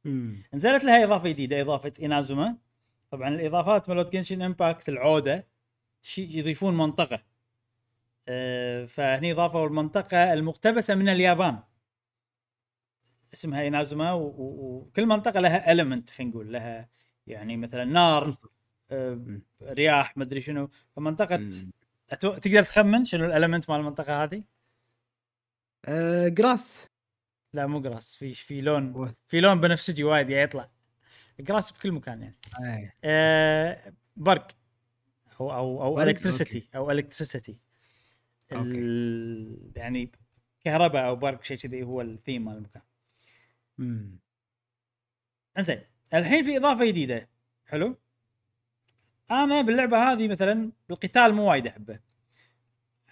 مم. 0.04 0.42
نزلت 0.54 0.84
لها 0.84 1.04
إضافة 1.04 1.28
جديدة 1.28 1.60
إضافة 1.60 1.92
Inazuma. 2.02 2.56
طبعا 3.10 3.28
الإضافات 3.28 3.88
مالت 3.88 4.12
Genshin 4.12 4.42
Impact 4.42 4.88
العودة 4.88 5.46
شيء 6.02 6.38
يضيفون 6.38 6.76
منطقة 6.76 7.22
آه، 8.28 8.84
فهني 8.84 9.32
ضافوا 9.32 9.66
المنطقة 9.66 10.32
المقتبسة 10.32 10.94
من 10.94 11.08
اليابان 11.08 11.58
اسمها 13.32 14.12
و- 14.12 14.34
وكل 14.38 15.06
منطقة 15.06 15.40
لها 15.40 15.72
element 15.72 16.10
خلينا 16.10 16.30
نقول 16.32 16.52
لها 16.52 16.88
يعني 17.26 17.56
مثلا 17.56 17.84
نار 17.84 18.32
مم. 18.90 19.42
رياح 19.62 20.16
مدري 20.16 20.40
شنو 20.40 20.70
فمنطقة. 20.96 21.48
أتو... 22.10 22.34
تقدر 22.34 22.62
تخمن 22.62 23.04
شنو 23.04 23.24
ال 23.26 23.32
element 23.32 23.70
مال 23.70 23.80
المنطقة 23.80 24.24
هذه؟ 24.24 24.42
آه، 25.84 26.28
grass 26.28 26.90
لا 27.52 27.66
مو 27.66 27.80
grass 27.80 28.14
في 28.14 28.32
في 28.34 28.60
لون 28.60 29.14
في 29.28 29.40
لون 29.40 29.60
بنفسجي 29.60 30.04
وايد 30.04 30.32
قاعد 30.32 30.44
يطلع 30.48 30.70
grass 31.40 31.72
بكل 31.72 31.92
مكان 31.92 32.22
يعني. 32.22 32.36
آه. 32.64 32.92
آه 33.04 33.92
برق. 34.16 34.48
أو 35.40 35.52
أو 35.52 35.82
أو 35.82 36.00
electricity 36.02 36.68
أو 36.74 36.90
electricity. 36.90 37.58
يعني 39.76 40.12
كهرباء 40.64 41.06
أو 41.06 41.16
برق 41.16 41.42
شيء 41.42 41.56
كذي 41.56 41.82
هو 41.82 42.00
الثيم 42.00 42.44
مال 42.44 42.56
المكان. 42.56 42.82
مم. 43.78 44.18
إنزين 45.58 45.80
الحين 46.14 46.44
في 46.44 46.56
إضافة 46.56 46.84
جديدة. 46.84 47.28
حلو. 47.66 47.98
أنا 49.30 49.60
باللعبة 49.60 50.12
هذه 50.12 50.28
مثلا 50.28 50.72
بالقتال 50.88 51.34
مو 51.34 51.50
وايد 51.50 51.66
أحبه. 51.66 52.00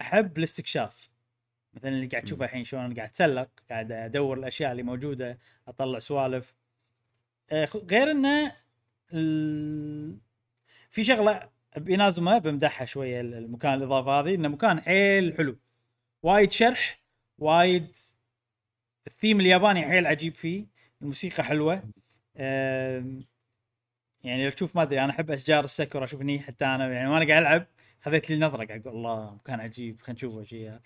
أحب 0.00 0.38
الاستكشاف. 0.38 1.10
مثلا 1.74 1.90
اللي 1.90 2.06
قاعد 2.06 2.24
تشوفه 2.24 2.44
الحين 2.44 2.64
شلون 2.64 2.94
قاعد 2.94 3.08
أتسلق 3.08 3.50
قاعد 3.70 3.92
أدور 3.92 4.38
الأشياء 4.38 4.72
اللي 4.72 4.82
موجودة 4.82 5.38
أطلع 5.68 5.98
سوالف. 5.98 6.54
غير 7.90 8.10
إنه 8.10 8.52
ال... 9.12 10.18
في 10.90 11.04
شغلة 11.04 11.48
بينازوما 11.76 12.38
بمدحها 12.38 12.84
شوية 12.84 13.20
ال- 13.20 13.34
المكان 13.34 13.74
الإضافة 13.74 14.10
هذه 14.20 14.34
إنه 14.34 14.48
مكان 14.48 14.80
حيل 14.80 15.34
حلو. 15.36 15.58
وايد 16.22 16.52
شرح 16.52 17.00
وايد 17.38 17.96
الثيم 19.06 19.40
الياباني 19.40 19.82
حيل 19.84 20.06
عجيب 20.06 20.34
فيه. 20.34 20.66
الموسيقى 21.02 21.44
حلوة. 21.44 21.82
آم، 22.36 23.24
يعني 24.24 24.44
لو 24.44 24.50
تشوف 24.50 24.76
ما 24.76 24.82
أدري 24.82 25.04
أنا 25.04 25.10
أحب 25.12 25.30
أشجار 25.30 25.64
السكر 25.64 26.04
أشوف 26.04 26.20
هني 26.20 26.38
حتى 26.40 26.64
أنا 26.64 26.92
يعني 26.92 27.08
وأنا 27.08 27.26
قاعد 27.28 27.42
ألعب 27.42 27.66
خذيت 28.00 28.30
لي 28.30 28.38
نظرة 28.38 28.64
قاعد 28.64 28.86
أقول 28.86 28.96
الله 28.96 29.34
مكان 29.34 29.60
عجيب 29.60 30.00
خلينا 30.02 30.16
نشوفه 30.18 30.44
شيء 30.44 30.78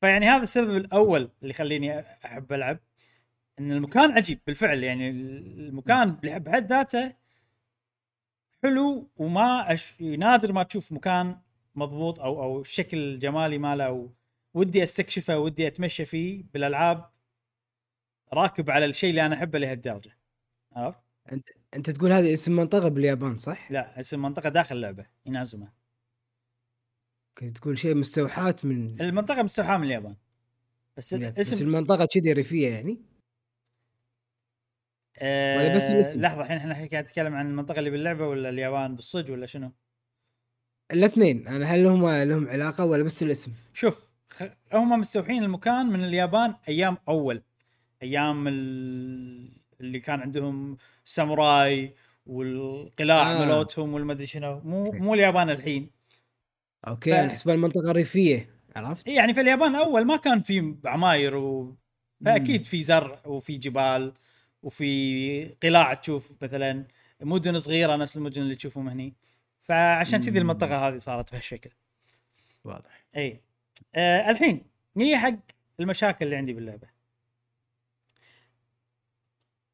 فيعني 0.00 0.26
هذا 0.26 0.42
السبب 0.42 0.76
الأول 0.76 1.30
اللي 1.42 1.50
يخليني 1.50 2.00
أحب 2.00 2.52
ألعب. 2.52 2.78
إن 3.58 3.72
المكان 3.72 4.12
عجيب 4.12 4.40
بالفعل 4.46 4.84
يعني 4.84 5.10
المكان 5.10 6.12
بحد 6.12 6.66
ذاته 6.66 7.14
حلو 8.62 9.10
وما 9.16 9.72
أش... 9.72 10.00
نادر 10.00 10.52
ما 10.52 10.62
تشوف 10.62 10.92
مكان 10.92 11.40
مضبوط 11.74 12.20
أو 12.20 12.42
أو 12.42 12.60
الشكل 12.60 12.96
الجمالي 12.96 13.58
ماله 13.58 13.86
أو 13.86 14.10
ودي 14.54 14.82
أستكشفه 14.82 15.38
ودي 15.38 15.66
أتمشى 15.66 16.04
فيه 16.04 16.44
بالألعاب 16.54 17.10
راكب 18.32 18.70
على 18.70 18.84
الشيء 18.84 19.10
اللي 19.10 19.26
أنا 19.26 19.34
أحبه 19.34 19.58
لهالدرجة. 19.58 20.18
عرفت؟ 20.72 21.00
انت 21.74 21.90
تقول 21.90 22.12
هذه 22.12 22.34
اسم 22.34 22.56
منطقة 22.56 22.88
باليابان 22.88 23.38
صح؟ 23.38 23.72
لا 23.72 24.00
اسم 24.00 24.22
منطقة 24.22 24.48
داخل 24.48 24.76
اللعبة 24.76 25.06
ينازوما 25.26 25.72
كنت 27.38 27.58
تقول 27.58 27.78
شيء 27.78 27.94
مستوحاة 27.94 28.56
من 28.64 29.00
المنطقة 29.00 29.42
مستوحاة 29.42 29.76
من 29.76 29.84
اليابان. 29.84 30.16
بس 30.96 31.14
بس 31.14 31.22
الاسم 31.22 31.66
المنطقة 31.66 32.06
كذي 32.12 32.32
ريفية 32.32 32.68
يعني؟ 32.68 33.15
آه 35.18 35.58
ولا 35.58 35.74
بس 35.74 35.90
الاسم؟ 35.90 36.20
لحظة 36.20 36.42
الحين 36.42 36.56
إحنا 36.56 36.74
قاعد 36.74 37.04
نتكلم 37.04 37.34
عن 37.34 37.46
المنطقة 37.46 37.78
اللي 37.78 37.90
باللعبة 37.90 38.26
ولا 38.26 38.48
اليابان 38.48 38.94
بالصج 38.96 39.30
ولا 39.30 39.46
شنو؟ 39.46 39.72
الاثنين 40.92 41.48
أنا 41.48 41.66
هل 41.66 41.86
هم 41.86 42.08
لهم 42.10 42.48
علاقة 42.48 42.84
ولا 42.84 43.02
بس 43.02 43.22
الاسم؟ 43.22 43.52
شوف 43.74 44.14
خ... 44.30 44.42
هم 44.72 45.00
مستوحين 45.00 45.42
المكان 45.42 45.86
من 45.86 46.04
اليابان 46.04 46.54
أيام 46.68 46.96
أول 47.08 47.42
أيام 48.02 48.48
ال... 48.48 49.52
اللي 49.80 50.00
كان 50.00 50.20
عندهم 50.20 50.76
ساموراي 51.04 51.94
والقلاع 52.26 53.32
آه. 53.32 53.42
آه. 53.42 53.46
ملوتهم 53.46 53.94
والمدري 53.94 54.26
شنو 54.26 54.60
مو. 54.64 54.92
مو 54.92 55.14
اليابان 55.14 55.50
الحين 55.50 55.90
أوكي 56.88 57.10
ف- 57.10 57.14
أنا 57.14 57.30
احسبها 57.30 57.54
المنطقة 57.54 57.92
ريفيه 57.92 58.48
عرفت؟ 58.76 59.08
يعني 59.08 59.34
في 59.34 59.40
اليابان 59.40 59.74
أول 59.74 60.04
ما 60.04 60.16
كان 60.16 60.42
في 60.42 60.74
عماير 60.84 61.36
و... 61.36 61.76
فأكيد 62.24 62.64
في 62.64 62.82
زرع 62.82 63.20
وفي 63.26 63.56
جبال 63.56 64.12
وفي 64.66 65.44
قلاع 65.62 65.94
تشوف 65.94 66.44
مثلا 66.44 66.84
مدن 67.20 67.58
صغيرة 67.58 67.96
نفس 67.96 68.16
المدن 68.16 68.42
اللي 68.42 68.54
تشوفهم 68.54 68.88
هني. 68.88 69.14
فعشان 69.60 70.20
كذي. 70.20 70.38
المنطقة 70.38 70.88
هذه 70.88 70.98
صارت 70.98 71.32
بهالشكل. 71.32 71.70
واضح. 72.64 73.04
إي. 73.16 73.40
آه 73.94 74.30
الحين 74.30 74.66
نيجي 74.96 75.16
حق 75.16 75.34
المشاكل 75.80 76.24
اللي 76.24 76.36
عندي 76.36 76.52
باللعبة. 76.52 76.88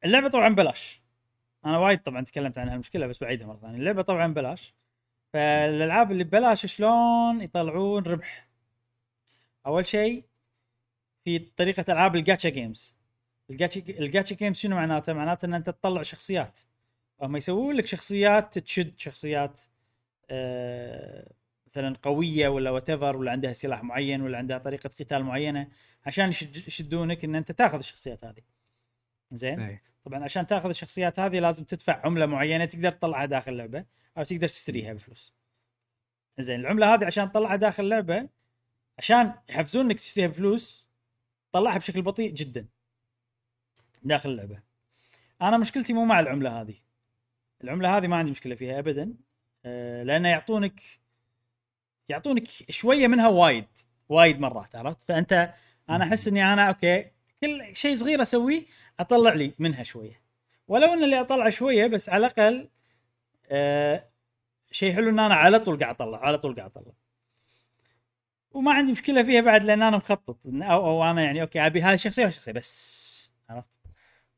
اللعبة 0.05 0.27
طبعا 0.27 0.49
بلاش 0.49 1.01
أنا 1.65 1.77
وايد 1.77 1.99
طبعا 1.99 2.21
تكلمت 2.21 2.57
عن 2.57 2.69
هالمشكلة 2.69 3.07
بس 3.07 3.19
بعيدها 3.19 3.47
مرة 3.47 3.57
ثانية. 3.57 3.77
اللعبة 3.77 4.01
طبعا 4.01 4.33
بلاش 4.33 4.73
فالألعاب 5.33 6.11
اللي 6.11 6.23
ببلاش 6.23 6.65
شلون 6.65 7.41
يطلعون 7.41 8.03
ربح؟ 8.03 8.47
أول 9.65 9.87
شيء 9.87 10.25
في 11.23 11.39
طريقة 11.39 11.93
ألعاب 11.93 12.15
ال 12.15 12.21
gacha 12.21 12.49
games 12.49 13.02
ال 13.49 13.54
gacha 13.54 13.81
ال 13.89 13.97
gacha 13.97 14.35
games 14.35 14.55
شنو 14.55 14.75
معناته؟ 14.75 15.13
معناته 15.13 15.45
إن 15.45 15.53
أنت 15.53 15.69
تطلع 15.69 16.01
شخصيات. 16.01 16.59
هم 17.21 17.35
يسوون 17.37 17.75
لك 17.75 17.87
شخصيات 17.87 18.59
تشد 18.59 18.99
شخصيات 18.99 19.61
آه 20.29 21.33
مثلا 21.67 21.95
قوية 22.03 22.47
ولا 22.47 22.71
وات 22.71 22.89
ولا 22.89 23.31
عندها 23.31 23.53
سلاح 23.53 23.83
معين 23.83 24.21
ولا 24.21 24.37
عندها 24.37 24.57
طريقة 24.57 24.87
قتال 24.87 25.23
معينة 25.23 25.67
عشان 26.05 26.29
يشد- 26.29 26.67
يشدونك 26.67 27.23
إن 27.23 27.35
أنت 27.35 27.51
تاخذ 27.51 27.77
الشخصيات 27.77 28.25
هذه. 28.25 28.41
زين؟ 29.31 29.59
أي. 29.59 29.81
طبعا 30.05 30.23
عشان 30.23 30.47
تاخذ 30.47 30.69
الشخصيات 30.69 31.19
هذه 31.19 31.39
لازم 31.39 31.63
تدفع 31.63 32.01
عملة 32.05 32.25
معينة 32.25 32.65
تقدر 32.65 32.91
تطلعها 32.91 33.25
داخل 33.25 33.51
اللعبه 33.51 33.85
أو 34.17 34.23
تقدر 34.23 34.47
تشتريها 34.47 34.93
بفلوس. 34.93 35.33
زين 36.39 36.59
العملة 36.59 36.93
هذه 36.93 37.05
عشان 37.05 37.31
تطلعها 37.31 37.55
داخل 37.55 37.83
اللعبه 37.83 38.29
عشان 38.97 39.33
يحفزون 39.49 39.85
انك 39.85 39.95
تشتريها 39.99 40.27
بفلوس 40.27 40.89
طلعها 41.51 41.77
بشكل 41.77 42.01
بطيء 42.01 42.31
جدا. 42.33 42.67
داخل 44.03 44.29
اللعبة. 44.29 44.59
أنا 45.41 45.57
مشكلتي 45.57 45.93
مو 45.93 46.05
مع 46.05 46.19
العملة 46.19 46.61
هذه. 46.61 46.75
العملة 47.63 47.97
هذه 47.97 48.07
ما 48.07 48.15
عندي 48.15 48.31
مشكلة 48.31 48.55
فيها 48.55 48.79
ابدا 48.79 49.13
آه، 49.65 50.03
لأنه 50.03 50.29
يعطونك 50.29 50.81
يعطونك 52.09 52.47
شوية 52.69 53.07
منها 53.07 53.27
وايد 53.27 53.67
وايد 54.09 54.39
مرات 54.39 54.75
عرفت؟ 54.75 55.03
فأنت 55.03 55.53
أنا 55.89 56.03
أحس 56.03 56.27
إني 56.27 56.53
أنا 56.53 56.67
أوكي 56.67 57.05
كل 57.41 57.75
شيء 57.75 57.95
صغير 57.95 58.21
أسويه 58.21 58.65
أطلع 58.99 59.33
لي 59.33 59.53
منها 59.59 59.83
شوية. 59.83 60.21
ولو 60.67 60.93
إن 60.93 61.03
اللي 61.03 61.19
اطلع 61.21 61.49
شوية 61.49 61.87
بس 61.87 62.09
على 62.09 62.27
الأقل 62.27 62.69
آه 63.47 64.09
شيء 64.71 64.93
حلو 64.95 65.09
إن 65.09 65.19
أنا 65.19 65.35
على 65.35 65.59
طول 65.59 65.79
قاعد 65.79 65.95
أطلع 65.95 66.25
على 66.25 66.37
طول 66.37 66.55
قاعد 66.55 66.71
أطلع. 66.77 66.93
وما 68.51 68.73
عندي 68.73 68.91
مشكلة 68.91 69.23
فيها 69.23 69.41
بعد 69.41 69.63
لأن 69.63 69.81
أنا 69.81 69.97
مخطط 69.97 70.37
أو 70.45 70.87
أو 70.87 71.03
أنا 71.03 71.23
يعني 71.23 71.41
okay 71.41 71.65
أبي 71.65 71.81
هذه 71.81 71.93
الشخصية 71.93 72.23
وهالشخصيه 72.23 72.51
بس 72.51 73.33
عرفت؟ 73.49 73.82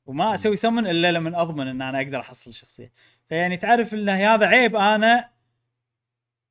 وما 0.06 0.34
أسوي 0.34 0.56
سمن 0.56 0.88
إلا 0.88 1.12
لما 1.12 1.42
أضمن 1.42 1.68
إن 1.68 1.82
أنا 1.82 2.02
أقدر 2.02 2.20
أحصل 2.20 2.50
الشخصيه 2.50 2.92
فيعني 3.30 3.58
تعرف 3.58 3.94
إن 3.94 4.10
هذا 4.10 4.46
عيب 4.48 4.76
أنا 4.76 5.30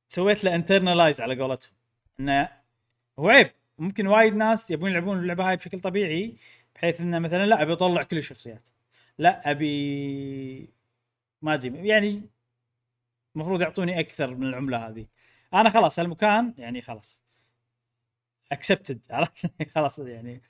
سويت 0.09 0.45
له 0.45 0.55
internalize 0.55 1.21
على 1.21 1.41
قولتهم. 1.41 1.73
إنه 2.21 2.49
هو 3.19 3.29
عيب. 3.29 3.51
ممكن 3.79 4.07
وايد 4.07 4.35
ناس 4.35 4.71
يبون 4.71 4.91
يلعبون 4.91 5.19
اللعبة 5.19 5.49
هاي 5.51 5.57
بشكل 5.57 5.81
طبيعي 5.81 6.37
بحيث 6.75 7.01
إنه 7.01 7.19
مثلا 7.19 7.47
لا 7.47 7.63
أبي 7.63 7.73
أطلع 7.73 8.03
كل 8.03 8.19
الشخصيات. 8.19 8.63
لا 9.19 9.51
أبي 9.51 10.71
ما 11.43 11.55
أدري 11.55 11.89
يعني 11.89 12.23
المفروض 13.37 13.61
يعطوني 13.61 14.01
أكثر 14.01 14.35
من 14.35 14.47
العملة 14.47 14.89
هذه. 14.89 15.07
أنا 15.55 15.71
خلاص 15.71 15.99
هالمكان 15.99 16.55
يعني 16.59 16.83
خلاص. 16.83 17.25
accepted 18.53 19.01
عرفت؟ 19.11 19.47
خلاص 19.75 19.99
يعني. 19.99 20.43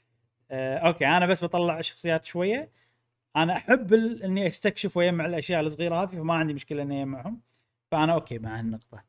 آه 0.50 0.78
okay 0.78 1.06
أنا 1.06 1.26
بس 1.26 1.44
بطلع 1.44 1.80
شخصيات 1.80 2.24
شوية. 2.24 2.70
أنا 3.36 3.56
أحب 3.56 3.94
ال- 3.94 4.22
إني 4.22 4.48
أستكشف 4.48 4.96
وأجمع 4.96 5.26
الأشياء 5.26 5.60
الصغيرة 5.60 6.02
هذه 6.02 6.08
فما 6.10 6.34
عندي 6.34 6.54
مشكلة 6.54 6.82
إني 6.82 7.02
أجمعهم. 7.02 7.40
فأنا 7.90 8.14
okay 8.14 8.38
مع 8.38 8.58
هالنقطه 8.58 9.04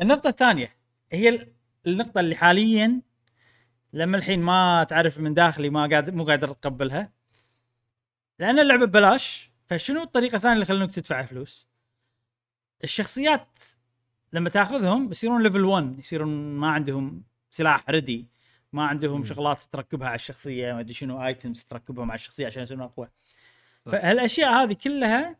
النقطة 0.00 0.28
الثانية 0.28 0.76
هي 1.12 1.28
ال- 1.28 1.52
النقطة 1.86 2.20
اللي 2.20 2.34
حاليا 2.36 3.02
لما 3.92 4.16
الحين 4.16 4.40
ما 4.40 4.84
تعرف 4.84 5.18
من 5.18 5.34
داخلي 5.34 5.70
ما 5.70 5.86
قادر 5.86 6.14
مو 6.14 6.24
قادر 6.24 6.50
أتقبلها. 6.50 7.12
لأن 8.38 8.58
اللعبة 8.58 8.86
ببلاش 8.86 9.50
فشنو 9.66 10.02
الطريقة 10.02 10.36
الثانية 10.36 10.52
اللي 10.54 10.62
يخلونك 10.62 10.94
تدفع 10.94 11.22
فلوس؟ 11.22 11.68
الشخصيات 12.84 13.48
لما 14.32 14.50
تأخذهم 14.50 15.10
يصيرون 15.10 15.42
level 15.42 15.64
1 15.64 15.98
يصيرون 15.98 16.28
ما 16.56 16.70
عندهم 16.70 17.22
سلاح 17.50 17.90
ردي 17.90 18.26
ما 18.72 18.86
عندهم 18.86 19.16
مم. 19.18 19.24
شغلات 19.24 19.62
تركبها 19.62 20.08
على 20.08 20.14
الشخصية 20.16 20.72
ما 20.72 20.80
أدري 20.80 20.92
شنو 20.94 21.26
items 21.26 21.64
تركبهم 21.64 22.10
على 22.10 22.18
الشخصية 22.18 22.46
عشان 22.46 22.62
يصيرون 22.62 22.82
أقوى. 22.82 23.08
صح. 23.88 23.92
فهالأشياء 23.92 24.52
هذه 24.52 24.72
كلها 24.72 25.36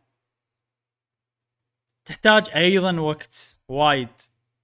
تحتاج 2.05 2.49
أيضا 2.55 2.99
وقت 2.99 3.57
وايد 3.67 4.09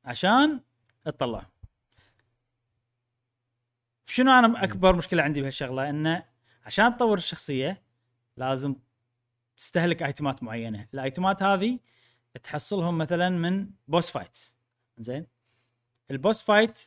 عشان 0.05 0.61
تطلع. 1.03 1.45
شنو 4.05 4.31
أنا 4.31 4.63
أكبر 4.63 4.95
مشكلة 4.95 5.23
عندي 5.23 5.41
بهالشغلة؟ 5.41 5.89
إنه 5.89 6.23
عشان 6.65 6.97
تطور 6.97 7.17
الشخصية 7.17 7.83
لازم 8.37 8.75
تستهلك 9.57 10.03
ايتمات 10.03 10.43
معينة. 10.43 10.87
الايتمات 10.93 11.43
هذه 11.43 11.79
تحصلهم 12.43 12.97
مثلا 12.97 13.29
من 13.29 13.69
boss 13.87 14.11
fight 14.11 14.37
زين؟ 14.97 15.27
ال 16.11 16.18
boss 16.18 16.43
fight 16.43 16.81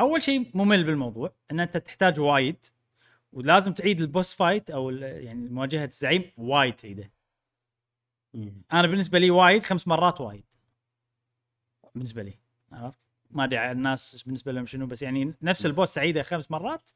أول 0.00 0.22
شيء 0.22 0.50
ممل 0.54 0.84
بالموضوع 0.84 1.32
إن 1.50 1.60
أنت 1.60 1.76
تحتاج 1.76 2.20
وايد 2.20 2.64
ولازم 3.32 3.72
تعيد 3.72 4.00
ال 4.00 4.07
boss 4.07 4.34
fight 4.34 4.70
أو 4.70 4.90
يعني 4.90 5.48
مواجهة 5.48 5.84
الزعيم 5.84 6.30
وايد 6.36 6.74
تعيده. 6.74 7.10
أنا 8.72 8.86
بالنسبة 8.86 9.18
لي 9.18 9.30
وايد 9.30 9.62
خمس 9.62 9.88
مرات 9.88 10.20
وايد. 10.20 10.44
بالنسبة 11.94 12.22
لي 12.22 12.38
عرفت؟ 12.72 13.06
ما 13.30 13.44
أدري 13.44 13.58
على 13.58 13.72
الناس 13.72 14.22
بالنسبة 14.22 14.52
لهم 14.52 14.66
شنو 14.66 14.86
بس 14.86 15.02
يعني 15.02 15.34
نفس 15.42 15.66
البوس 15.66 15.94
تعيده 15.94 16.22
خمس 16.22 16.50
مرات 16.50 16.90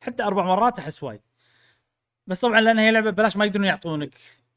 حتى 0.00 0.22
أربع 0.22 0.44
مرات 0.44 0.78
أحس 0.78 1.02
وايد. 1.02 1.20
بس 2.26 2.40
طبعا 2.40 2.60
لأن 2.60 2.78
هي 2.78 2.90
لعبة 2.90 3.10
ببلاش 3.10 3.36
ما 3.36 3.44
يقدرون 3.44 3.66
يعطونك 3.66 4.14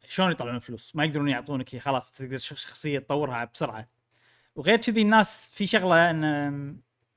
شلون 0.08 0.32
يطلعون 0.32 0.60
فلوس 0.60 0.96
ما 0.96 1.06
يقدرون 1.06 1.28
يعطونك 1.28 1.78
خلاص 1.78 2.12
تقدر 2.12 2.38
شخصية 2.38 3.00
تطورها 3.00 3.46
بسرعة. 3.46 3.90
وغير 4.56 4.78
كذي 4.78 5.02
الناس 5.02 5.52
في 5.54 5.68
شغلة 5.68 6.10
إن 6.10 6.24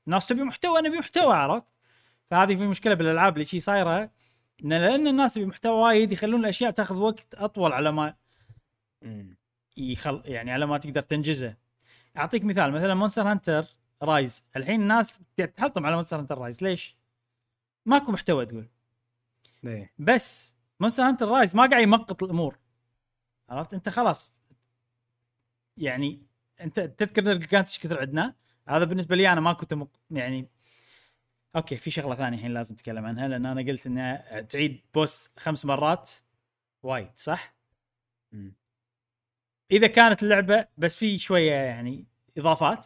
الناس 0.07 0.27
تبي 0.27 0.43
محتوى 0.43 0.81
نبي 0.81 0.97
محتوى 0.97 1.33
عرفت؟ 1.33 1.73
فهذه 2.31 2.55
في 2.55 2.67
مشكلة 2.67 2.93
بالألعاب 2.93 3.33
اللي 3.33 3.45
شي 3.45 3.59
صايرة 3.59 4.11
إن 4.63 4.73
لأن 4.73 5.07
الناس 5.07 5.33
تبي 5.33 5.45
محتوى 5.45 5.73
وايد 5.73 6.11
يخلون 6.11 6.39
الأشياء 6.39 6.71
تاخذ 6.71 6.99
وقت 6.99 7.35
أطول 7.35 7.73
على 7.73 7.91
ما 7.91 8.15
يخل 9.77 10.21
يعني 10.25 10.51
على 10.51 10.65
ما 10.65 10.77
تقدر 10.77 11.01
تنجزه. 11.01 11.55
أعطيك 12.17 12.43
مثال 12.43 12.71
مثلا 12.71 12.93
Monster 12.93 13.21
Hunter 13.21 13.65
Rise 14.01 14.43
الحين 14.55 14.81
الناس 14.81 15.21
تحطم 15.55 15.85
على 15.85 15.95
Monster 15.95 16.19
Hunter 16.19 16.37
Rise 16.37 16.63
ليش؟ 16.63 16.97
ماكو 17.85 18.11
محتوى 18.11 18.45
تقول. 18.45 18.69
إيه. 19.65 19.93
بس 19.99 20.57
Monster 20.79 21.03
Hunter 21.03 21.27
Rise 21.27 21.55
ما 21.55 21.65
قاعد 21.65 21.83
يمقط 21.83 22.23
الأمور. 22.23 22.57
عرفت؟ 23.49 23.73
أنت 23.73 23.89
خلاص. 23.89 24.33
يعني 25.77 26.21
أنت 26.61 26.79
تذكر 26.79 27.23
نرجعات 27.23 27.67
إيش 27.67 27.79
كثر 27.79 27.99
عندنا؟ 27.99 28.35
هذا 28.67 28.85
بالنسبة 28.85 29.15
لي 29.15 29.31
أنا 29.31 29.41
ما 29.41 29.53
كنت 29.53 29.73
مق... 29.73 29.89
يعني 30.11 30.49
okay 31.55 31.75
في 31.77 31.91
شغلة 31.91 32.15
ثانية 32.15 32.37
الحين 32.37 32.53
لازم 32.53 32.75
اتكلم 32.75 33.05
عنها 33.05 33.27
لأن 33.27 33.45
أنا 33.45 33.61
قلت 33.61 33.85
انها 33.85 34.41
تعيد 34.41 34.81
boss 34.93 35.29
خمس 35.37 35.65
مرات 35.65 36.11
وايد 36.83 37.09
صح؟ 37.15 37.55
مم. 38.31 38.53
إذا 39.71 39.87
كانت 39.87 40.23
اللعبة 40.23 40.67
بس 40.77 40.95
في 40.95 41.17
شوية 41.17 41.51
يعني 41.51 42.05
إضافات 42.37 42.85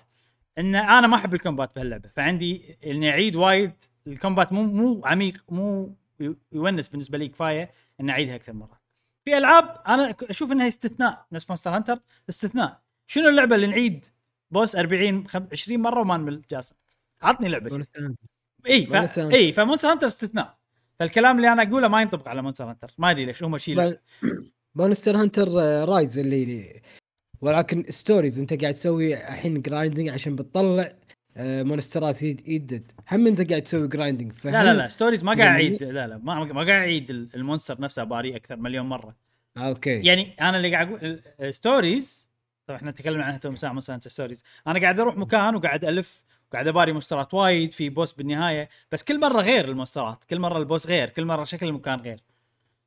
إن 0.57 0.75
أنا 0.75 1.07
ما 1.07 1.15
أحب 1.15 1.33
ال 1.33 1.39
combat 1.39 1.75
بهاللعبة 1.75 2.09
فعندي 2.09 2.77
إني 2.85 3.09
أعيد 3.09 3.35
وايد 3.35 3.73
ال 4.07 4.14
combat 4.14 4.53
مو 4.53 4.63
مو 4.63 5.01
عميق 5.05 5.43
مو 5.49 5.95
يونس 6.51 6.87
بالنسبة 6.87 7.17
لي 7.17 7.27
كفاية 7.27 7.71
إني 8.01 8.11
أعيدها 8.11 8.35
أكثر 8.35 8.53
مرة 8.53 8.81
في 9.25 9.37
ألعاب 9.37 9.81
أنا 9.87 10.15
أشوف 10.23 10.51
إنها 10.51 10.67
استثناء 10.67 11.25
نفس 11.31 11.49
Monster 11.49 11.75
Hunter 11.75 11.99
استثناء 12.29 12.81
شنو 13.07 13.29
اللعبة 13.29 13.55
اللي 13.55 13.67
نعيد 13.67 14.05
boss 14.51 14.75
40 14.75 15.27
خم- 15.27 15.47
20 15.51 15.79
مرة 15.81 16.01
وما 16.01 16.17
نمل 16.17 16.41
جاسم 16.51 16.75
عطني 17.21 17.47
لعبه. 17.49 17.69
إي 18.67 18.85
ف... 18.85 18.95
Monster. 18.95 19.33
إي 19.33 19.51
ف 19.51 19.56
Monster 19.56 19.87
Hunter 19.91 20.07
استثناء. 20.07 20.57
فالكلام 20.99 21.37
اللي 21.37 21.51
أنا 21.51 21.61
أقوله 21.63 21.87
ما 21.87 22.01
ينطبق 22.01 22.27
على 22.29 22.41
Monster 22.41 22.69
Hunter 22.69 22.91
ما 22.97 23.11
أدري 23.11 23.25
ليش 23.25 23.43
هم 23.43 23.57
شيء 23.57 23.97
Monster 24.75 25.17
Hunter 25.17 25.47
آه، 25.61 25.85
Rise 25.85 26.17
اللي 26.17 26.81
ولكن 27.41 27.83
Stories 27.89 28.39
أنت 28.39 28.61
قاعد 28.61 28.73
تسوي 28.73 29.13
الحين 29.15 29.61
grinding 29.61 30.09
عشان 30.09 30.35
بتطلع 30.35 30.93
آه، 31.37 31.63
مونسترات 31.63 32.21
يد- 32.23 32.47
يدد. 32.47 32.91
هم 33.11 33.27
أنت 33.27 33.49
قاعد 33.49 33.61
تسوي 33.61 33.87
grinding 33.87 34.33
لا 34.43 34.63
لا 34.63 34.73
لا 34.73 34.87
Stories 34.87 35.23
ما 35.23 35.33
قاعد 35.33 35.49
أعيد 35.49 35.83
لا 35.83 36.07
لا 36.07 36.17
ما 36.17 36.43
ما 36.43 36.55
قاعد 36.63 36.69
أعيد 36.69 37.09
ال- 37.09 37.29
ال 37.35 37.41
monster 37.41 37.81
نفسه 37.81 38.03
باري 38.03 38.35
أكثر 38.35 38.55
مليون 38.55 38.85
مرة. 38.85 39.15
okay. 39.57 39.99
يعني 40.01 40.35
أنا 40.41 40.57
اللي 40.57 40.71
قاعد 40.71 40.87
أقول 40.93 41.19
Stories 41.53 42.29
طبعا 42.67 42.77
إحنا 42.77 42.91
تكلمنا 42.91 43.23
عنها 43.23 43.37
تو 43.37 43.51
مساء 43.51 43.73
مثلا 43.73 43.99
Stories 43.99 44.43
أنا 44.67 44.79
قاعد 44.79 44.99
أروح 44.99 45.17
مكان 45.17 45.55
وقاعد 45.55 45.85
ألف 45.85 46.24
وقاعد 46.49 46.67
أباري 46.67 46.91
مونسترات 46.91 47.33
وايد 47.33 47.73
في 47.73 47.89
boss 47.89 48.13
بالنهاية. 48.13 48.69
بس 48.91 49.03
كل 49.03 49.19
مرة 49.19 49.41
غير 49.41 49.69
المونسترات 49.69 50.25
كل 50.25 50.39
مرة 50.39 50.57
ال 50.57 50.63
boss 50.63 50.87
غير 50.87 51.09
كل 51.09 51.25
مرة 51.25 51.43
شكل 51.43 51.67
المكان 51.67 51.99
غير. 51.99 52.19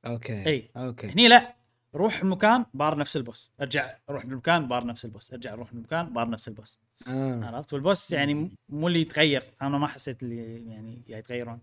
okay 0.07 0.47
إي. 0.47 0.71
okay. 0.77 1.07
هني 1.07 1.29
لا 1.29 1.55
روح 1.95 2.21
المكان 2.21 2.67
بار 2.75 2.99
نفس 2.99 3.17
ال 3.17 3.23
boss. 3.23 3.51
ارجع 3.61 3.97
روح 4.11 4.25
المكان 4.25 4.69
بار 4.69 4.87
نفس 4.87 5.05
ال 5.05 5.10
boss. 5.10 5.33
ارجع 5.33 5.55
روح 5.55 5.73
المكان 5.73 6.13
بار 6.13 6.31
نفس 6.31 6.49
ال 6.49 6.54
boss. 6.54 6.79
آه. 7.07 7.45
عرفت؟ 7.45 7.73
وال 7.73 7.86
boss 7.86 8.13
يعني 8.13 8.53
مو 8.69 8.89
اللي 8.89 9.01
يتغير. 9.01 9.43
أنا 9.63 9.79
ما 9.79 9.87
حسيت 9.87 10.23
اللي 10.23 10.71
يعني 10.71 11.03
قاعد 11.11 11.25
يتغيرون. 11.25 11.61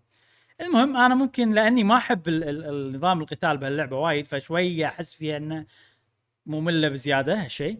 المهم 0.61 0.97
أنا 0.97 1.15
ممكن 1.15 1.53
لأني 1.53 1.83
ما 1.83 1.97
أحب 1.97 2.27
ال- 2.27 2.43
ال- 2.43 2.65
النظام 2.69 3.21
القتال 3.21 3.57
بهاللعبة 3.57 3.97
وايد 3.97 4.25
فشوية 4.27 4.85
أحس 4.85 5.13
فيها 5.13 5.37
إنه 5.37 5.65
مملة 6.45 6.89
بزيادة 6.89 7.43
هالشيء. 7.43 7.79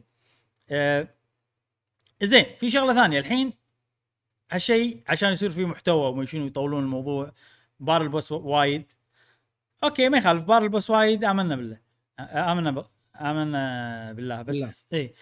آه 0.70 1.08
زين 2.24 2.46
في 2.58 2.70
شغلة 2.70 2.94
ثانية. 2.94 3.20
الحين 3.20 3.54
هالشيء 4.52 5.04
عشان 5.08 5.30
يصير 5.30 5.52
فيه 5.52 5.66
محتوى 5.66 6.10
وما 6.10 6.26
شنو 6.26 6.46
يطولون 6.46 6.84
الموضوع. 6.84 7.32
بار 7.80 8.02
ال 8.02 8.08
boss 8.08 8.32
وايد. 8.32 8.92
okay 9.84 10.10
ما 10.10 10.18
يخالف 10.18 10.44
بار 10.44 10.64
ال 10.64 10.69
boss 10.69 10.90
وايد 10.90 11.24
آمنا 11.24 11.56
بالله. 11.56 11.80
آه، 12.20 12.52
آمنا 12.52 12.72
ب... 12.72 12.86
آمنا 13.16 14.14
بالله. 14.14 14.42
بس 14.42 14.88
اي 14.94 15.14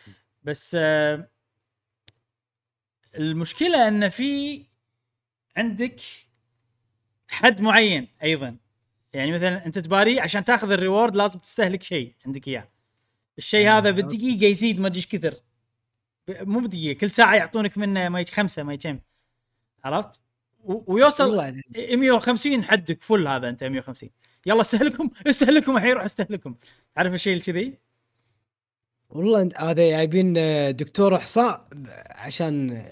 بس 0.43 0.77
آه 0.79 1.29
المشكلة 3.15 3.87
إن 3.87 4.09
في 4.09 4.65
عندك 5.57 6.01
حد 7.27 7.61
معين 7.61 8.07
أيضا. 8.23 8.57
يعني 9.13 9.31
مثلا 9.31 9.65
أنت 9.65 9.79
تباري 9.79 10.19
عشان 10.19 10.43
تاخذ 10.43 10.71
الريورد 10.71 11.15
لازم 11.15 11.39
تستهلك 11.39 11.83
شيء 11.83 12.15
عندك 12.25 12.47
إياه. 12.47 12.69
الشيء 13.37 13.69
هذا. 13.69 13.91
بالدقيقة 13.91 14.45
يزيد 14.45 14.79
ما 14.79 14.87
أدري 14.87 15.01
كثر. 15.01 15.35
مو 16.29 16.59
بدقيقة 16.59 16.97
كل 16.97 17.11
ساعة 17.11 17.35
يعطونك 17.35 17.77
منه 17.77 18.09
ما 18.09 18.23
خمسة 18.23 18.63
ما 18.63 18.75
كم 18.75 18.99
عرفت؟ 19.83 20.19
ويوصل 20.63 21.29
والله 21.29 21.61
150 21.95 22.63
حدك 22.63 23.01
فل 23.01 23.27
هذا 23.27 23.49
انت 23.49 23.63
150 23.63 24.09
يلا 24.45 24.61
استهلكهم 24.61 25.11
استهلكهم 25.27 25.77
الحين 25.77 25.91
روح 25.91 26.03
استهلكهم. 26.03 26.57
تعرف 26.95 27.13
الشيء 27.13 27.33
الكذي 27.35 27.77
والله 29.09 29.41
انت 29.41 29.57
هذا 29.57 29.89
جايبين 29.89 30.33
آه، 30.37 30.71
دكتور 30.71 31.15
إحصاء 31.15 31.67
عشان 32.09 32.85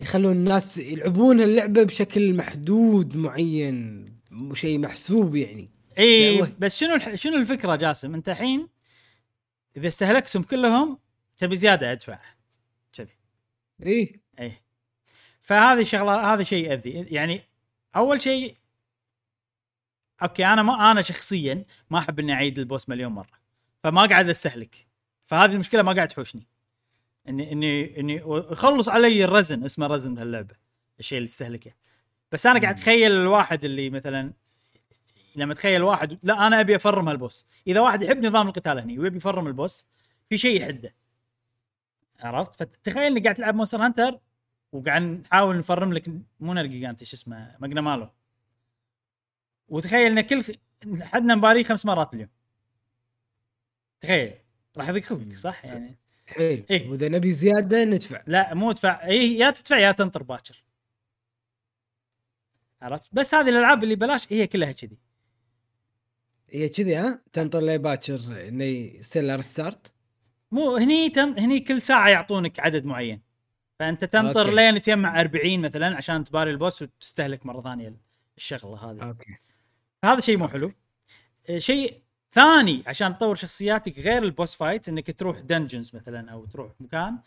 يخلون 0.00 0.32
الناس 0.32 0.78
يلعبون 0.78 1.40
اللعبة 1.40 1.82
بشكل 1.82 2.34
محدود 2.34 3.16
معين 3.16 4.04
شيء 4.52 4.78
محسوب 4.78 5.36
يعني. 5.36 5.70
إي 5.98 6.36
دعوة. 6.36 6.52
بس 6.58 6.78
شنو 6.80 6.94
الح... 6.94 7.14
شنو 7.14 7.36
الفكرة 7.36 7.76
جاسم؟ 7.76 8.14
انت 8.14 8.28
الحين 8.28 8.68
إذا 9.76 9.88
استهلكتهم 9.88 10.42
كلهم 10.42 10.98
تبي 11.36 11.56
زيادة 11.56 11.92
ادفع. 11.92 12.18
كذي. 12.92 13.16
إيه 13.82 14.22
إي. 14.40 14.61
فهذه 15.52 15.82
شغلة 15.82 16.34
هذا 16.34 16.42
شيء 16.42 16.70
ياذي 16.70 16.90
يعني 16.90 17.40
أول 17.96 18.22
شيء 18.22 18.56
okay 20.22 20.46
أنا 20.46 20.62
ما 20.62 20.90
أنا 20.90 21.02
شخصيا 21.02 21.64
ما 21.90 21.98
أحب 21.98 22.20
إني 22.20 22.32
أعيد 22.32 22.58
ال 22.58 22.64
boss 22.64 22.88
مليون 22.88 23.12
مرة. 23.12 23.38
فما 23.82 24.06
قاعد 24.06 24.28
أستهلك. 24.28 24.86
فهذه 25.24 25.52
المشكلة 25.52 25.82
ما 25.82 25.92
قاعد 25.92 26.08
تحوشني. 26.08 26.46
إني 27.28 27.52
إني 27.52 28.00
إني 28.00 28.14
يخلص 28.26 28.88
علي 28.88 29.24
ال 29.24 29.31
resin 29.31 29.64
اسمه 29.64 29.86
resin 29.86 30.14
بهاللعبه 30.14 30.54
الشيء 31.00 31.18
اللي 31.18 31.28
تستهلكه. 31.28 31.72
بس 32.32 32.46
أنا 32.46 32.60
قاعد. 32.60 32.74
أتخيل 32.74 33.12
الواحد 33.12 33.64
اللي 33.64 33.90
مثلا 33.90 34.32
لما 35.36 35.54
تخيل 35.54 35.82
واحد 35.82 36.18
لا 36.22 36.46
أنا 36.46 36.60
أبي 36.60 36.76
أفرم 36.76 37.08
هال 37.08 37.19
boss. 37.19 37.46
إذا 37.66 37.80
واحد 37.80 38.02
يحب 38.02 38.24
نظام 38.24 38.48
القتال 38.48 38.78
هني 38.78 38.98
ويبي 38.98 39.16
يفرم 39.16 39.46
ال 39.46 39.54
boss 39.54 39.86
في 40.28 40.38
شيء 40.38 40.60
يحده. 40.60 40.94
عرفت؟ 42.20 42.62
فتخيل 42.62 43.02
إني 43.02 43.20
قاعد 43.20 43.34
تلعب 43.34 43.54
Monster 43.54 43.84
Hunter 43.84 44.18
وقاعد 44.72 45.02
نحاول 45.02 45.58
نفرم 45.58 45.92
لك 45.92 46.08
مو 46.40 46.54
Nergigante 46.54 47.04
شو 47.04 47.16
اسمه 47.16 47.56
Magnamalo 47.60 48.10
وتخيل 49.68 50.18
إن 50.18 50.20
كل 50.20 50.44
حدنا 51.00 51.34
مباري 51.34 51.64
خمس 51.64 51.86
مرات 51.86 52.14
اليوم. 52.14 52.28
تخيل. 54.00 54.34
راح 54.76 54.88
يضيق 54.88 55.02
خلقك 55.02 55.36
صح؟ 55.36 55.64
يعني. 55.64 55.98
حلو 56.26 56.64
إيه. 56.70 56.90
وإذا 56.90 57.08
نبي 57.08 57.32
زيادة 57.32 57.84
ندفع. 57.84 58.22
لا 58.26 58.54
مو 58.54 58.70
ادفع 58.70 59.04
اي 59.06 59.38
يا 59.38 59.50
تدفع 59.50 59.78
يا 59.78 59.92
تنطر 59.92 60.22
باكر. 60.22 60.64
عرفت؟ 62.82 63.14
بس 63.14 63.34
هذه 63.34 63.48
الألعاب 63.48 63.84
اللي 63.84 63.94
بلاش 63.94 64.32
هي 64.32 64.46
كلها 64.46 64.72
كذي. 64.72 64.98
هي 66.50 66.68
كذي 66.68 66.96
ها؟ 66.96 67.22
تنطر 67.32 67.60
لي 67.60 67.78
باكر 67.78 68.48
انه 68.48 68.64
يصير 68.64 69.22
له 69.22 69.36
restart 69.36 69.92
مو 70.50 70.76
هني 70.76 71.08
تم 71.08 71.38
هني 71.38 71.60
كل 71.60 71.82
ساعة 71.82 72.08
يعطونك 72.08 72.60
عدد 72.60 72.84
معين. 72.84 73.31
فأنت 73.82 74.04
تنطر 74.04 74.40
okay. 74.40 74.54
لين 74.54 74.82
تجمع 74.82 75.20
40 75.20 75.60
مثلا 75.60 75.96
عشان 75.96 76.24
تباري 76.24 76.50
ال 76.50 76.56
boss 76.56 76.82
وتستهلك 76.82 77.46
مرة 77.46 77.62
ثانية 77.62 77.94
الشغلة 78.36 78.90
هذه 78.90 79.02
okay 79.08 79.36
هذا 80.04 80.20
شيء 80.20 80.36
مو 80.36 80.48
حلو 80.48 80.72
آه، 81.50 81.58
شيء 81.58 82.02
ثاني 82.32 82.82
عشان 82.86 83.16
تطور 83.18 83.34
شخصياتك 83.34 83.98
غير 83.98 84.22
ال 84.22 84.28
boss 84.28 84.54
fight 84.54 84.88
إنك 84.88 85.10
تروح 85.18 85.40
dungeons 85.40 85.96
مثلا 85.96 86.30
أو 86.32 86.44
تروح 86.46 86.72
مكان 86.80 87.18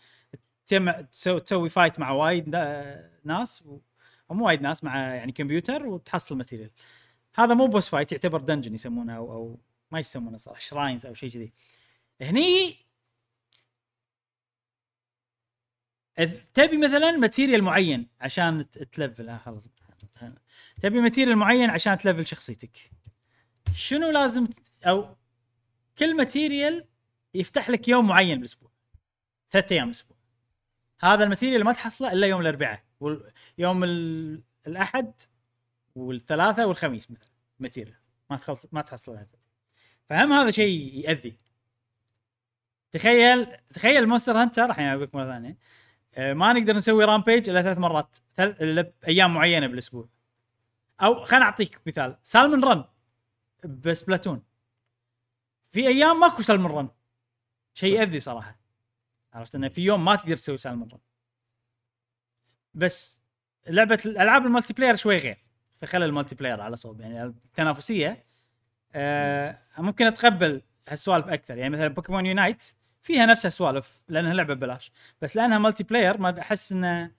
تجمع 0.66 1.00
تسوي, 1.00 1.68
fight 1.68 2.00
مع 2.00 2.10
وايد 2.10 2.48
نا- 2.48 3.10
ناس. 3.24 3.62
أو 4.30 4.34
مو 4.34 4.46
وايد 4.46 4.62
ناس 4.62 4.84
مع 4.84 5.14
يعني 5.14 5.32
كمبيوتر 5.32 5.86
وتحصل 5.86 6.36
material 6.36 6.70
هذا 7.34 7.54
مو 7.54 7.66
boss 7.66 7.88
fight 7.88 8.12
يعتبر 8.12 8.40
dungeon 8.40 8.74
يسمونه 8.74 9.16
أو 9.16 9.32
أو 9.32 9.58
ما 9.90 9.98
يسمونه 9.98 10.36
صراحة 10.36 10.60
shrines 10.60 11.06
أو 11.06 11.14
شيء 11.14 11.30
كذي 11.30 11.52
هني 12.22 12.76
تبي 16.54 16.76
مثلا 16.76 17.10
material 17.10 17.62
معين 17.62 18.08
عشان 18.20 18.70
تلفل. 18.70 19.28
آه 19.28 19.36
خلاص. 19.36 19.62
تبي 20.82 21.00
material 21.00 21.36
معين 21.36 21.70
عشان 21.70 21.98
تلفل 21.98 22.26
شخصيتك. 22.26 22.90
شنو 23.74 24.10
لازم 24.10 24.46
أو 24.84 25.16
كل 25.98 26.16
material 26.16 26.84
يفتح 27.34 27.70
لك 27.70 27.88
يوم 27.88 28.06
معين 28.06 28.38
بالأسبوع. 28.38 28.70
ثلاث 29.48 29.72
أيام 29.72 29.84
بالأسبوع. 29.84 30.16
هذا 31.00 31.24
ال 31.24 31.28
material 31.28 31.64
ما 31.64 31.72
تحصله 31.72 32.12
إلا 32.12 32.26
يوم 32.26 32.40
الأربعاء. 32.40 32.82
ويوم 33.00 33.84
ال- 33.84 34.42
الأحد 34.66 35.12
والثلاثاء 35.94 36.68
والخميس 36.68 37.10
مثلا 37.10 37.28
material. 37.58 37.96
ما 38.30 38.36
تخلص 38.36 38.66
ما 38.72 38.80
تحصلها 38.82 39.26
فهم 40.08 40.32
هذا 40.32 40.50
شيء 40.50 41.04
ياذي 41.04 41.38
تخيل 42.90 43.46
تخيل 43.70 44.08
Monster 44.08 44.42
Hunter 44.42 44.64
الحين 44.64 44.86
أقول 44.86 45.02
لك 45.02 45.14
مرة 45.14 45.32
ثانية. 45.32 45.56
ما 46.18 46.52
نقدر 46.52 46.76
نسوي 46.76 47.04
Rampage 47.04 47.50
إلا 47.50 47.62
ثلاث 47.62 47.78
مرات. 47.78 48.16
ثل... 48.36 48.56
إلا 48.60 48.92
بأيام 49.02 49.34
معينة 49.34 49.66
بالأسبوع. 49.66 50.08
أو 51.00 51.24
خليني 51.24 51.44
أعطيك 51.44 51.80
مثال. 51.86 52.16
Salmon 52.22 52.64
Run 52.64 52.84
ب 53.64 54.02
Splatoon 54.02 54.42
في 55.70 55.88
أيام 55.88 56.20
ماكو 56.20 56.42
Salmon 56.42 56.70
Run 56.70 56.88
شيء 57.74 57.94
يأذي 57.94 58.20
صراحة. 58.20 58.58
عرفت 59.32 59.54
إنه 59.54 59.68
في 59.68 59.82
يوم 59.84 60.04
ما 60.04 60.16
تقدر 60.16 60.36
تسوي 60.36 60.58
Salmon 60.58 60.88
Run 60.88 60.98
بس 62.74 63.20
لعبة 63.68 63.98
الالعاب 64.06 64.46
ال 64.46 64.72
multiplayer 64.72 64.96
شوي 64.96 65.18
غير. 65.18 65.38
فخلى 65.80 66.04
ال 66.04 66.34
multiplayer 66.34 66.60
على 66.60 66.76
صوب. 66.76 67.00
يعني 67.00 67.22
التنافسية 67.24 68.24
آه 68.94 69.58
ممكن 69.78 70.06
أتقبل 70.06 70.62
هالسوالف 70.88 71.28
أكثر. 71.28 71.58
يعني 71.58 71.70
مثلا 71.70 71.88
Pokémon 71.88 72.26
Unite 72.26 72.64
فيها 73.06 73.26
نفس 73.26 73.46
السوالف 73.46 74.02
لأنها 74.08 74.34
لعبة 74.34 74.54
ببلاش. 74.54 74.92
بس 75.22 75.36
لأنها 75.36 75.58
multiplayer 75.58 76.18
ما 76.18 76.40
أحس 76.40 76.72
إنه 76.72 77.12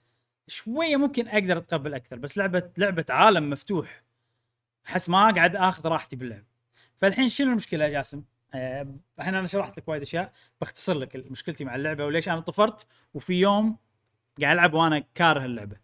شوية 0.48 0.96
ممكن 0.96 1.28
أقدر 1.28 1.58
أتقبل 1.58 1.94
أكثر. 1.94 2.16
بس 2.16 2.38
لعبة 2.38 2.70
لعبة 2.78 3.04
عالم 3.10 3.50
مفتوح 3.50 4.02
أحس 4.86 5.08
ما 5.08 5.30
قاعد 5.30 5.56
آخذ 5.56 5.88
راحتي 5.88 6.16
باللعب. 6.16 6.44
فالحين 6.96 7.28
شنو 7.28 7.50
المشكلة 7.50 7.84
يا 7.84 7.90
جاسم؟ 7.90 8.24
آه، 8.54 8.94
الحين 9.18 9.34
أنا 9.34 9.46
شرحت 9.46 9.78
لك 9.78 9.88
وايد 9.88 10.02
أشياء 10.02 10.32
بختصر 10.60 10.98
لك 10.98 11.16
مشكلتي 11.16 11.64
مع 11.64 11.74
اللعبة 11.74 12.04
وليش 12.04 12.28
أنا 12.28 12.40
طفرت. 12.40 12.86
وفي 13.14 13.34
يوم 13.40 13.76
قاعد 14.40 14.52
ألعب 14.52 14.74
وأنا 14.74 15.04
كاره 15.14 15.44
اللعبة. 15.44 15.76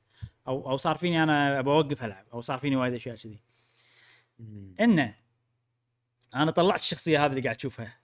أو 0.49 0.71
أو 0.71 0.77
صار 0.77 0.97
فيني 0.97 1.23
أنا 1.23 1.59
ابى 1.59 1.71
أوقف 1.71 2.05
ألعب 2.05 2.27
أو 2.33 2.41
صار 2.41 2.59
فيني 2.59 2.77
وايد 2.77 2.95
أشياء 2.95 3.17
كذي. 3.17 3.41
إنه 4.81 5.15
أنا 6.35 6.51
طلعت 6.51 6.81
الشخصية 6.81 7.25
هذه 7.25 7.31
اللي 7.31 7.41
قاعد 7.41 7.57
تشوفها. 7.57 8.04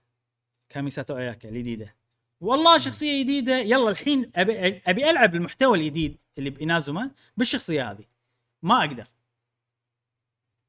كاميساتو 0.70 1.18
اياكا 1.18 1.48
الجديدة. 1.48 1.96
والله 2.40 2.78
شخصية 2.78 3.22
جديدة. 3.22 3.58
يلا 3.58 3.90
الحين 3.90 4.30
أبي 4.36 4.82
أبي 4.86 5.10
ألعب 5.10 5.34
المحتوى 5.34 5.78
الجديد 5.78 6.22
اللي 6.38 6.50
بانازوما 6.50 7.10
بالشخصية 7.36 7.90
هذه. 7.90 8.04
ما 8.62 8.80
أقدر. 8.80 9.06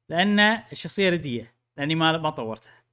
لأن 0.08 0.40
الشخصية 0.72 1.10
ردية. 1.10 1.54
لأني 1.76 1.94
ما 1.94 2.18
ما 2.18 2.30
طورتها. 2.30 2.84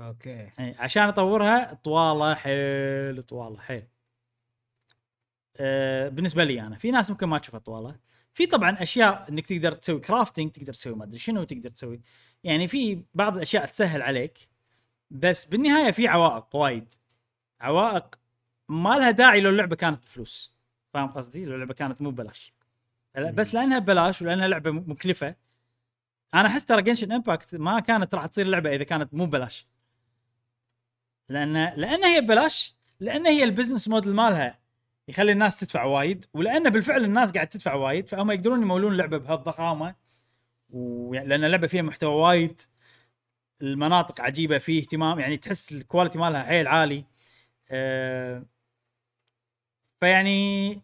أوكي. 0.00 0.30
يعني 0.30 0.76
عشان 0.78 1.02
أطورها 1.02 1.74
طوالة 1.74 2.34
حيل 2.34 3.22
طوالة 3.22 3.58
حيل. 3.58 3.86
أه 5.56 6.08
بالنسبة 6.08 6.44
لي 6.44 6.60
أنا 6.60 6.76
في 6.76 6.90
ناس 6.90 7.10
ممكن 7.10 7.26
ما 7.26 7.38
تشوفها 7.38 7.60
طوالة. 7.60 7.96
في 8.34 8.46
طبعا 8.46 8.82
أشياء 8.82 9.28
إنك 9.28 9.46
تقدر 9.46 9.72
تسوي 9.72 10.00
crafting 10.00 10.50
تقدر 10.50 10.72
تسوي 10.72 10.94
ما 10.94 11.04
أدري 11.04 11.18
شنو 11.18 11.44
تقدر 11.44 11.70
تسوي. 11.70 12.00
يعني 12.44 12.68
في 12.68 13.04
بعض 13.14 13.34
الأشياء 13.36 13.66
تسهل 13.66 14.02
عليك. 14.02 14.53
بس 15.14 15.44
بالنهاية 15.44 15.90
في 15.90 16.08
عوائق 16.08 16.56
وايد. 16.56 16.94
عوائق 17.60 18.14
ما 18.68 18.98
لها 18.98 19.10
داعي 19.10 19.40
لو 19.40 19.50
اللعبة 19.50 19.76
كانت 19.76 20.02
بفلوس. 20.02 20.54
فاهم 20.94 21.08
قصدي؟ 21.08 21.44
لو 21.44 21.54
اللعبة 21.54 21.74
كانت 21.74 22.02
مو 22.02 22.10
ببلاش. 22.10 22.54
لا، 23.14 23.30
بس 23.30 23.54
لأنها 23.54 23.78
ببلاش 23.78 24.22
ولأنها 24.22 24.48
لعبة 24.48 24.70
مكلفة 24.70 25.36
أنا 26.34 26.48
أحس 26.48 26.64
ترى 26.64 26.82
Genshin 26.82 27.12
Impact 27.12 27.54
ما 27.54 27.80
كانت 27.80 28.14
راح 28.14 28.26
تصير 28.26 28.46
لعبة 28.46 28.74
إذا 28.74 28.84
كانت 28.84 29.14
مو 29.14 29.26
ببلاش. 29.26 29.66
لأن 31.28 31.52
لأن 31.52 32.04
هي 32.04 32.20
ببلاش 32.20 32.74
لأن 33.00 33.26
هي 33.26 33.44
ال 33.44 33.49
business 33.49 33.88
model 33.88 34.14
مالها 34.14 34.58
يخلي 35.08 35.32
الناس 35.32 35.60
تدفع 35.60 35.84
وايد 35.84 36.24
ولأن 36.34 36.70
بالفعل 36.70 37.04
الناس 37.04 37.32
قاعد 37.32 37.48
تدفع 37.48 37.74
وايد 37.74 38.08
فهم 38.08 38.30
يقدرون 38.30 38.62
يمولون 38.62 38.96
لعبة 38.96 39.18
بهالضخامة 39.18 39.94
ولان 40.70 41.44
اللعبة 41.44 41.66
فيها 41.66 41.82
محتوى 41.82 42.14
وايد. 42.14 42.60
المناطق 43.62 44.20
عجيبة 44.20 44.58
فيه 44.58 44.80
اهتمام 44.82 45.20
يعني 45.20 45.36
تحس 45.36 45.72
ال 45.72 45.78
quality 45.78 46.18
مالها 46.18 46.42
حيل 46.42 46.68
عالي. 46.68 47.04
أه 47.70 48.44
فيعني 50.00 50.82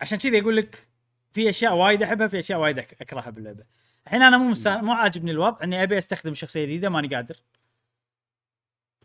عشان 0.00 0.18
كذا 0.18 0.36
يقول 0.36 0.56
لك 0.56 0.88
في 1.32 1.50
أشياء 1.50 1.74
وايد 1.74 2.02
أحبها 2.02 2.28
في 2.28 2.38
أشياء 2.38 2.58
وايد 2.60 2.78
أكرهها 2.78 3.30
باللعبة. 3.30 3.64
الحين 4.06 4.22
أنا 4.22 4.38
مو 4.38 4.48
مستان... 4.48 4.84
مو 4.84 4.92
عاجبني 4.92 5.30
الوضع 5.30 5.64
إني 5.64 5.82
أبي 5.82 5.98
أستخدم 5.98 6.34
شخصية 6.34 6.64
جديدة 6.64 6.88
ماني 6.88 7.08
قادر. 7.14 7.36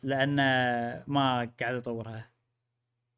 لأن 0.03 0.35
ما 1.07 1.51
قاعد 1.59 1.75
أطورها. 1.75 2.31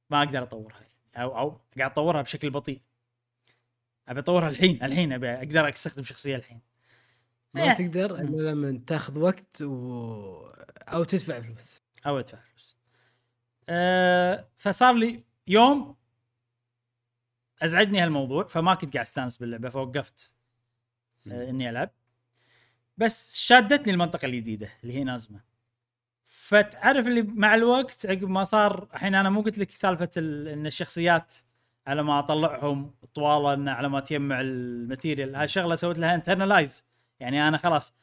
ما 0.10 0.24
أقدر 0.24 0.44
أطورها 0.44 0.88
أو 1.16 1.38
أو 1.38 1.62
قاعد 1.78 1.92
أطورها 1.92 2.22
بشكل 2.22 2.50
بطيء. 2.50 2.82
أبي 4.08 4.20
أطورها 4.20 4.50
الحين 4.50 4.84
الحين 4.84 5.14
أبي 5.14 5.30
أقدر 5.30 5.70
أستخدم 5.70 6.04
شخصية 6.04 6.36
الحين. 6.36 6.62
ما 7.56 7.64
إيه. 7.64 7.74
تقدر 7.74 8.16
إلا 8.16 8.51
لما 8.51 8.82
تاخذ 8.88 9.20
وقت 9.20 9.62
و... 9.62 10.47
أو 10.93 11.03
تدفع 11.03 11.41
فلوس. 11.41 11.82
أو 12.06 12.20
أدفع 12.20 12.38
فلوس. 12.38 12.78
أه 13.70 14.47
فصار 14.58 14.93
لي 14.93 15.24
يوم 15.47 15.95
أزعجني 17.62 17.99
هالموضوع 17.99 18.47
فما 18.47 18.76
كنت 18.76 18.93
قاعد 18.93 19.06
أستانس 19.06 19.38
باللعبة 19.38 19.70
فوقفت 19.70 20.36
أه 21.28 21.49
إني 21.49 21.70
ألعب. 21.70 21.89
بس 22.97 23.38
شادتني 23.38 23.93
المنطقة 23.93 24.26
الجديدة 24.26 24.70
اللي 24.84 24.93
هي 24.93 25.03
Inazuma. 25.04 25.39
فتعرف 26.28 27.08
اللي 27.08 27.22
مع 27.22 27.56
الوقت 27.56 28.06
عقب 28.06 28.30
ما 28.30 28.43
صار 28.43 28.88
الحين 28.93 29.16
أنا 29.16 29.30
مو 29.30 29.41
قلت 29.41 29.58
لك 29.58 29.72
سالفة 29.72 30.10
ال... 30.18 30.47
إن 30.47 30.66
الشخصيات 30.66 31.36
على 31.88 32.03
ما 32.03 32.20
أطلعهم 32.20 32.93
طوالا 33.14 33.72
على 33.72 33.89
ما 33.89 33.99
تجمع 33.99 34.41
ال 34.41 34.52
material 34.52 35.36
هاي 35.36 35.47
شغلة 35.47 35.76
سويت 35.76 35.99
لها 35.99 36.16
internalize 36.16 36.84
يعني 37.20 37.47
أنا 37.47 37.57
خلاص 37.57 37.93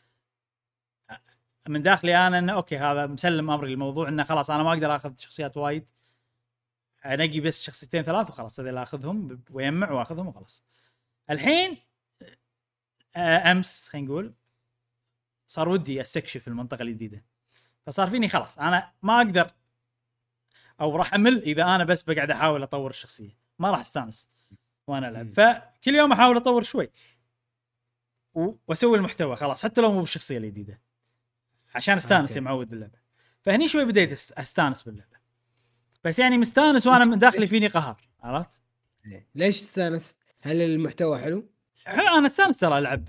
من 1.68 1.82
داخلي 1.82 2.26
أنا 2.26 2.38
إنه 2.38 2.52
okay 2.52 2.78
هذا 2.78 3.06
مسلم 3.06 3.50
أمري 3.50 3.70
للموضوع 3.70 4.08
إنه 4.08 4.24
خلاص 4.24 4.50
أنا 4.50 4.62
ما 4.62 4.72
أقدر 4.72 4.96
آخذ 4.96 5.16
شخصيات 5.16 5.56
وايد. 5.56 5.90
أنقي 7.06 7.40
بس 7.40 7.64
شخصيتين 7.64 8.02
ثلاث 8.02 8.30
وخلاص 8.30 8.60
هذول 8.60 8.78
آخذهم 8.78 9.42
ويجمع 9.50 9.90
وآخذهم 9.90 10.26
وخلاص. 10.26 10.64
الحين 11.30 11.76
آه، 13.16 13.52
أمس 13.52 13.88
خلينا 13.88 14.08
نقول 14.08 14.34
صار 15.46 15.68
ودي 15.68 16.00
أستكشف 16.00 16.48
المنطقة 16.48 16.82
الجديدة. 16.82 17.24
فصار 17.86 18.10
فيني 18.10 18.28
خلاص 18.28 18.58
أنا 18.58 18.92
ما 19.02 19.16
أقدر 19.16 19.50
أو 20.80 20.96
راح 20.96 21.14
أمل 21.14 21.42
إذا 21.42 21.62
أنا 21.62 21.84
بس 21.84 22.02
بقعد 22.02 22.30
أحاول 22.30 22.62
أطور 22.62 22.90
الشخصية. 22.90 23.36
ما 23.58 23.70
راح 23.70 23.80
أستانس 23.80 24.30
وأنا 24.86 25.08
ألعب. 25.08 25.28
فكل 25.28 25.94
يوم 25.94 26.12
أحاول 26.12 26.36
أطور 26.36 26.62
شوي. 26.62 26.90
واسوي 28.34 28.98
المحتوى 28.98 29.36
خلاص 29.36 29.62
حتى 29.62 29.80
لو 29.80 29.92
مو 29.92 30.00
بالشخصية 30.00 30.38
الجديدة 30.38 30.80
عشان 31.74 31.96
أستانس. 31.96 32.36
يا 32.36 32.40
معود 32.40 32.68
باللعبة 32.68 32.98
فهني 33.40 33.68
شوي 33.68 33.84
بديت 33.84 34.12
أستانس 34.12 34.82
باللعبة 34.82 35.16
بس 36.04 36.18
يعني 36.18 36.38
مستانس 36.38 36.86
وأنا 36.86 37.04
من 37.04 37.18
داخلي 37.18 37.46
فيني 37.46 37.66
قهر 37.66 38.00
عرفت؟ 38.22 38.62
إيه. 39.06 39.28
ليش 39.34 39.60
استانست؟ 39.60 40.16
هل 40.40 40.60
المحتوى 40.60 41.18
حلو؟ 41.18 41.48
حلو، 41.84 42.18
أنا 42.18 42.26
استانس 42.26 42.58
ترى 42.58 42.78
ألعب 42.78 43.04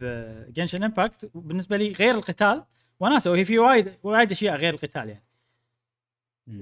Genshin 0.50 0.84
Impact 0.84 1.32
بالنسبة 1.36 1.78
لي 1.78 1.92
غير 1.92 2.16
القتال 2.16 2.64
وناسه 3.00 3.32
وهي 3.32 3.46
في 3.46 3.60
وايد 3.60 3.98
وايد 4.04 4.32
أشياء 4.32 4.56
غير 4.56 4.74
القتال 4.74 5.10
يعني 5.10 5.26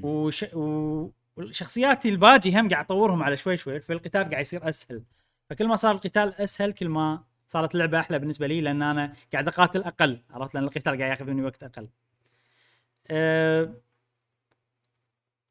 وش 0.04 0.46
و... 0.54 1.10
والشخصيات 1.36 2.06
الباجي 2.06 2.60
هم 2.60 2.70
قاعد 2.70 2.86
أطورهم 2.86 3.24
على 3.24 3.38
شوي 3.38 3.58
شوي 3.58 3.80
فالقتال 3.80 4.30
قاعد 4.30 4.42
يصير 4.42 4.70
أسهل 4.70 5.04
فكل 5.50 5.68
ما 5.68 5.76
صار 5.76 5.92
القتال 5.96 6.34
أسهل 6.34 6.74
كل 6.74 6.90
ما 6.90 7.24
صارت 7.52 7.74
اللعبه 7.76 8.00
أحلى 8.00 8.20
بالنسبة 8.20 8.48
لي 8.48 8.62
لأن 8.62 8.82
أنا 8.82 9.14
قاعد 9.34 9.48
أقاتل 9.48 9.84
أقل 9.84 10.22
عرفت؟ 10.30 10.56
لأن 10.56 10.64
القتال 10.64 10.98
قاعد 10.98 11.12
ياخذ 11.12 11.26
مني 11.26 11.42
وقت 11.44 11.64
أقل. 11.64 11.88
أه 13.08 13.74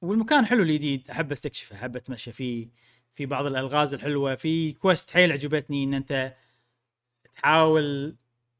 والمكان 0.02 0.46
حلو 0.46 0.62
الجديد 0.62 1.10
أحب 1.10 1.32
أستكشفه 1.32 1.76
أحب 1.76 1.96
أتمشى 1.96 2.32
فيه. 2.32 2.68
في 3.14 3.26
بعض 3.26 3.46
الألغاز 3.46 3.94
الحلوة 3.94 4.34
في 4.34 4.72
quest 4.72 5.10
حيل 5.10 5.32
عجبتني 5.32 5.84
إن 5.84 5.94
أنت 5.94 6.34
تحاول 7.34 8.16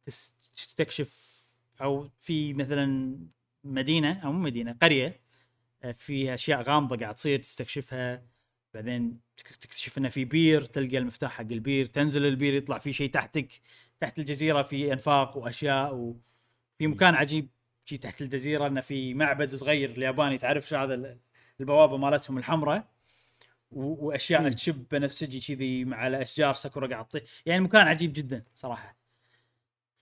تس- 0.07 0.35
تستكشف 0.57 1.41
أو 1.83 2.09
في 2.21 2.53
مثلا 2.55 3.17
مدينة 3.65 4.21
أو 4.25 4.33
مو 4.33 4.39
مدينة 4.41 4.77
قرية 4.83 5.21
آه، 5.83 5.93
فيها 5.93 6.35
أشياء 6.35 6.63
غامضة 6.63 6.97
قاعد 6.97 7.15
تصير 7.15 7.39
تستكشفها. 7.39 8.23
بعدين 8.75 9.21
تك- 9.37 9.49
تكتشف 9.57 9.99
إنه 9.99 10.09
في 10.09 10.25
بير 10.25 10.65
تلقى 10.65 10.99
المفتاح 10.99 11.31
حق 11.33 11.41
البير 11.51 11.87
تنزل 11.87 12.27
البير 12.27 12.55
يطلع 12.55 12.79
في 12.79 12.93
شيء 12.93 13.11
تحتك 13.11 13.49
تحت 14.01 14.19
الجزيرة 14.19 14.63
في 14.63 14.93
أنفاق 14.93 15.37
وأشياء 15.37 15.95
وفي 15.95 16.87
مكان 16.87 17.15
عجيب 17.15 17.49
شي 17.85 17.97
تحت 17.97 18.23
الجزيرة 18.23 18.67
إنه 18.67 18.81
في 18.81 19.15
معبد 19.15 19.55
صغير 19.55 19.91
الياباني 19.91 20.39
تعرف 20.39 20.69
شو 20.69 20.77
هذا 20.77 20.95
ال- 20.95 21.19
البوابة 21.61 21.97
مالتهم 21.97 22.39
الحمراء؟ 22.39 22.89
وأشياء. 23.71 24.49
تشب 24.49 24.85
بنفسجي 24.91 25.41
كذي 25.41 25.85
مع 25.85 26.07
الأشجار 26.07 26.55
ساكورا 26.55 26.87
قاعد 26.87 27.05
تطيح. 27.09 27.23
يعني 27.47 27.61
مكان 27.61 27.89
عجيب 27.89 28.13
جدا 28.13 28.45
صراحة. 28.55 28.97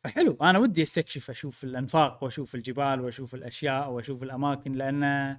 فحلو. 0.05 0.39
أنا 0.43 0.59
ودي 0.59 0.83
أستكشف 0.83 1.31
أشوف 1.31 1.65
الأنفاق 1.65 2.25
وأشوف 2.25 2.55
الجبال 2.55 3.01
وأشوف 3.01 3.35
الأشياء 3.35 3.91
وأشوف 3.91 4.23
الأماكن 4.23 4.73
لأن 4.73 5.39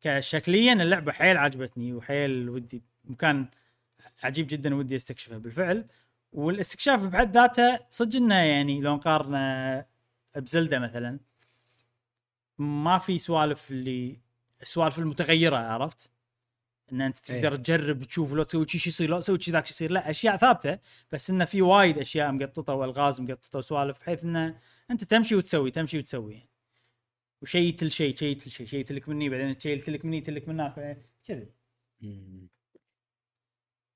كشكليا 0.00 0.72
اللعبة 0.72 1.12
حيل 1.12 1.36
عجبتني 1.36 1.92
وحيل 1.92 2.48
ودي 2.48 2.82
مكان 3.04 3.48
عجيب 4.22 4.46
جدا 4.46 4.74
ودي 4.74 4.96
استكشفه 4.96 5.38
بالفعل 5.38 5.86
والاستكشاف 6.32 7.06
بحد 7.06 7.34
ذاته 7.34 7.78
صدق 7.90 8.16
إنه 8.16 8.34
يعني 8.34 8.80
لو 8.80 8.94
نقارنه 8.94 9.84
بزلدة 10.36 10.78
مثلا 10.78 11.20
ما 12.58 12.98
في 12.98 13.18
سوالف 13.18 13.70
اللي 13.70 14.20
السوالف 14.62 14.98
المتغيرة 14.98 15.56
عرفت؟ 15.56 16.10
إن 16.92 17.00
أنت 17.00 17.18
تقدر 17.18 17.56
تجرب 17.56 18.04
تشوف 18.04 18.32
لو 18.32 18.42
تسوي 18.42 18.68
شيء 18.68 18.88
يصير 18.88 19.10
لو 19.10 19.18
تسوي 19.18 19.40
شيء 19.40 19.54
ذاك 19.54 19.70
يصير 19.70 19.90
لا 19.90 20.10
أشياء 20.10 20.36
ثابتة 20.36 20.78
بس 21.12 21.30
إنه 21.30 21.44
في 21.44 21.62
وايد 21.62 21.98
أشياء 21.98 22.32
مقططة 22.32 22.74
وألغاز 22.74 23.20
مقططة 23.20 23.58
وسوالف 23.58 24.00
بحيث 24.00 24.24
إنه 24.24 24.58
أنت 24.90 25.04
تمشي 25.04 25.34
وتسوي 25.34 25.70
تمشي 25.70 25.98
وتسوي. 25.98 26.47
وشيء 27.42 27.74
تل 27.76 27.90
شيء 27.90 28.16
شيء 28.16 28.36
تل 28.36 28.50
شيء 28.50 28.66
شيء 28.66 28.84
تلك 28.84 29.08
مني 29.08 29.28
بعدين 29.28 29.60
شيء 29.60 29.82
تلك 29.82 30.04
مني 30.04 30.20
تلك 30.20 30.48
من 30.48 30.60
هناك 30.60 30.98
كذي. 31.24 31.52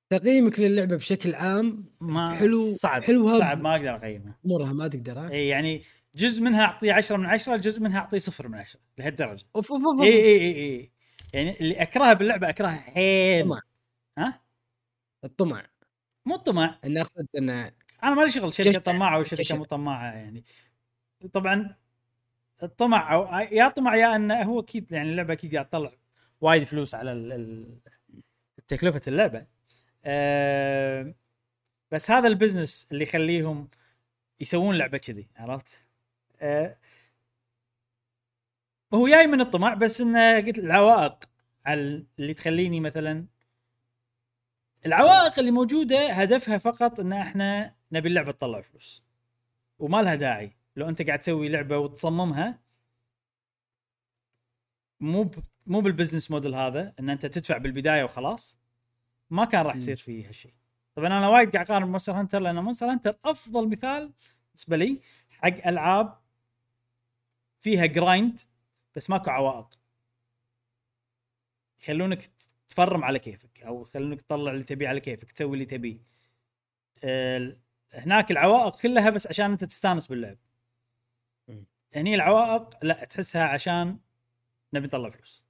تقييمك 0.09 0.59
للعبة 0.59 0.95
بشكل 0.95 1.35
عام 1.35 1.85
ما 2.01 2.35
حلو- 2.35 2.73
صعب 2.73 3.03
حلوها 3.03 3.39
صعب 3.39 3.61
ما 3.61 3.71
أقدر 3.75 3.95
اقيمه 3.95 4.35
أمورها 4.45 4.73
ما 4.73 4.87
تقدر؟ 4.87 5.27
اي 5.27 5.47
يعني 5.47 5.83
جزء 6.15 6.41
منها 6.41 6.61
اعطيه 6.65 6.93
10 6.93 7.17
من 7.17 7.25
10 7.25 7.57
جزء 7.57 7.81
منها 7.81 7.99
اعطيه 7.99 8.17
صفر 8.17 8.47
من 8.47 8.55
10 8.57 8.79
لهالدرجة. 8.97 9.45
أوف 9.55 9.71
أوف 9.71 9.81
أوف 9.85 10.01
اي 10.01 10.13
اي 10.13 10.55
اي 10.55 10.91
يعني 11.33 11.59
اللي 11.59 11.81
اكرهها 11.81 12.13
باللعبة 12.13 12.49
اكرهها 12.49 12.77
حيل. 12.77 13.43
طمع. 13.45 13.61
ها؟ 14.17 14.41
الطمع. 15.23 15.65
مو 16.25 16.35
الطمع. 16.35 16.79
أنا 16.83 17.01
أقصد 17.01 17.27
انه 17.37 17.71
أنا 18.03 18.15
مالي 18.15 18.31
شغل 18.31 18.53
شركة. 18.53 18.79
طماعة 18.79 19.19
وشركة. 19.19 19.57
مو 19.57 19.63
طماعة 19.63 20.13
يعني. 20.13 20.43
طبعا 21.33 21.75
الطمع 22.63 23.13
أو 23.13 23.23
يا 23.51 23.67
طمع 23.69 23.95
يا 23.95 24.15
انه 24.15 24.41
هو 24.41 24.59
أكيد 24.59 24.91
يعني 24.91 25.09
اللعبة 25.09 25.33
أكيد 25.33 25.53
قاعد 25.55 25.69
تطلع 25.69 25.91
وايد 26.41 26.63
فلوس 26.63 26.95
على 26.95 27.65
تكلفة 28.67 29.01
اللعبة 29.07 29.45
أه 30.05 31.15
بس 31.91 32.11
هذا 32.11 32.27
البزنس 32.27 32.87
اللي 32.91 33.03
يخليهم 33.03 33.69
يسوون 34.39 34.75
لعبة 34.77 34.97
كذي 34.97 35.27
عرفت؟ 35.35 35.87
أه 36.41 36.77
هو 38.93 39.07
جاي 39.07 39.27
من 39.27 39.41
الطمع 39.41 39.73
بس 39.73 40.01
إنه 40.01 40.35
قلت 40.39 40.59
العوائق 40.59 41.23
على 41.65 42.05
اللي 42.19 42.33
تخليني 42.33 42.79
مثلا 42.79 43.25
العوائق 44.85 45.39
اللي 45.39 45.51
موجودة 45.51 46.11
هدفها 46.11 46.57
فقط 46.57 46.99
إن 46.99 47.13
إحنا 47.13 47.75
نبي 47.91 48.09
اللعبة 48.09 48.31
تطلع 48.31 48.61
فلوس 48.61 49.03
وما 49.79 50.01
لها 50.01 50.15
داعي 50.15 50.62
لو 50.75 50.89
انت 50.89 51.01
قاعد 51.01 51.19
تسوي 51.19 51.49
لعبة 51.49 51.77
وتصممها 51.77 52.59
مو 54.99 55.23
ب... 55.23 55.35
مو 55.67 55.81
بال 55.81 55.91
business 55.91 56.31
model 56.31 56.55
هذا 56.55 56.93
إن 56.99 57.09
أنت 57.09 57.25
تدفع 57.25 57.57
بالبداية 57.57 58.03
وخلاص 58.03 58.59
ما 59.29 59.45
كان 59.45 59.61
راح. 59.65 59.75
يصير 59.75 59.95
فيه 59.95 60.27
هالشيء 60.27 60.53
طبعا 60.95 61.07
أنا 61.07 61.29
وايد 61.29 61.51
قاعد 61.51 61.71
أقارن 61.71 61.87
Monster 61.87 62.13
Hunter 62.13 62.39
لأن 62.39 62.55
Monster 62.55 62.85
Hunter 62.85 63.17
أفضل 63.25 63.69
مثال 63.69 64.13
بالنسبة 64.47 64.77
لي 64.77 65.01
حق 65.29 65.67
ألعاب 65.67 66.19
فيها 67.59 67.85
grind 67.85 68.39
بس 68.95 69.09
ماكو 69.09 69.29
عوائق 69.29 69.69
يخلونك 71.81 72.29
تفرم 72.69 73.03
على 73.03 73.19
كيفك 73.19 73.63
أو 73.63 73.81
يخلونك 73.81 74.21
تطلع 74.21 74.51
اللي 74.51 74.63
تبيه 74.63 74.87
على 74.87 74.99
كيفك 74.99 75.31
تسوي 75.31 75.53
اللي 75.53 75.65
تبيه 75.65 75.99
هناك 77.93 78.31
العوائق 78.31 78.81
كلها 78.81 79.09
بس 79.09 79.27
عشان 79.27 79.51
أنت 79.51 79.63
تستانس 79.63 80.07
باللعب. 80.07 80.37
هني 81.95 82.15
العوائق 82.15 82.69
لا 82.83 83.05
تحسها 83.05 83.43
عشان 83.43 83.97
نبي 84.73 84.87
نطلع 84.87 85.09
فلوس. 85.09 85.45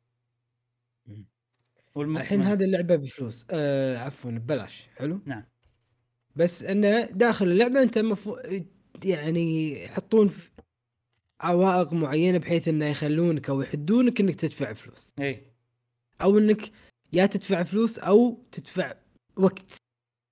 والم... 1.96 2.18
الحين 2.18 2.42
هذه 2.42 2.64
اللعبة 2.64 2.96
بفلوس. 2.96 3.48
آه 3.52 3.98
عفوا 3.98 4.32
ببلاش. 4.32 4.88
حلو؟ 4.96 5.22
نعم. 5.26 5.44
بس 6.36 6.64
إنه 6.64 7.06
داخل 7.06 7.48
اللعبة 7.48 7.84
أنت 7.84 7.98
المفروض 7.98 8.66
يعني 9.06 9.84
يحطون 9.84 10.32
عوائق 11.42 11.94
معينة 11.94 12.38
بحيث 12.38 12.68
إنه 12.68 12.86
يخلونك 12.86 13.50
أو 13.50 13.62
يحدونك 13.62 14.20
إنك 14.20 14.36
تدفع 14.36 14.74
فلوس. 14.74 15.14
إي. 15.20 15.54
أو 16.22 16.38
إنك 16.38 16.72
يا 17.14 17.26
تدفع 17.26 17.64
فلوس 17.64 18.00
أو 18.00 18.44
تدفع 18.52 18.94
وقت. 19.38 19.76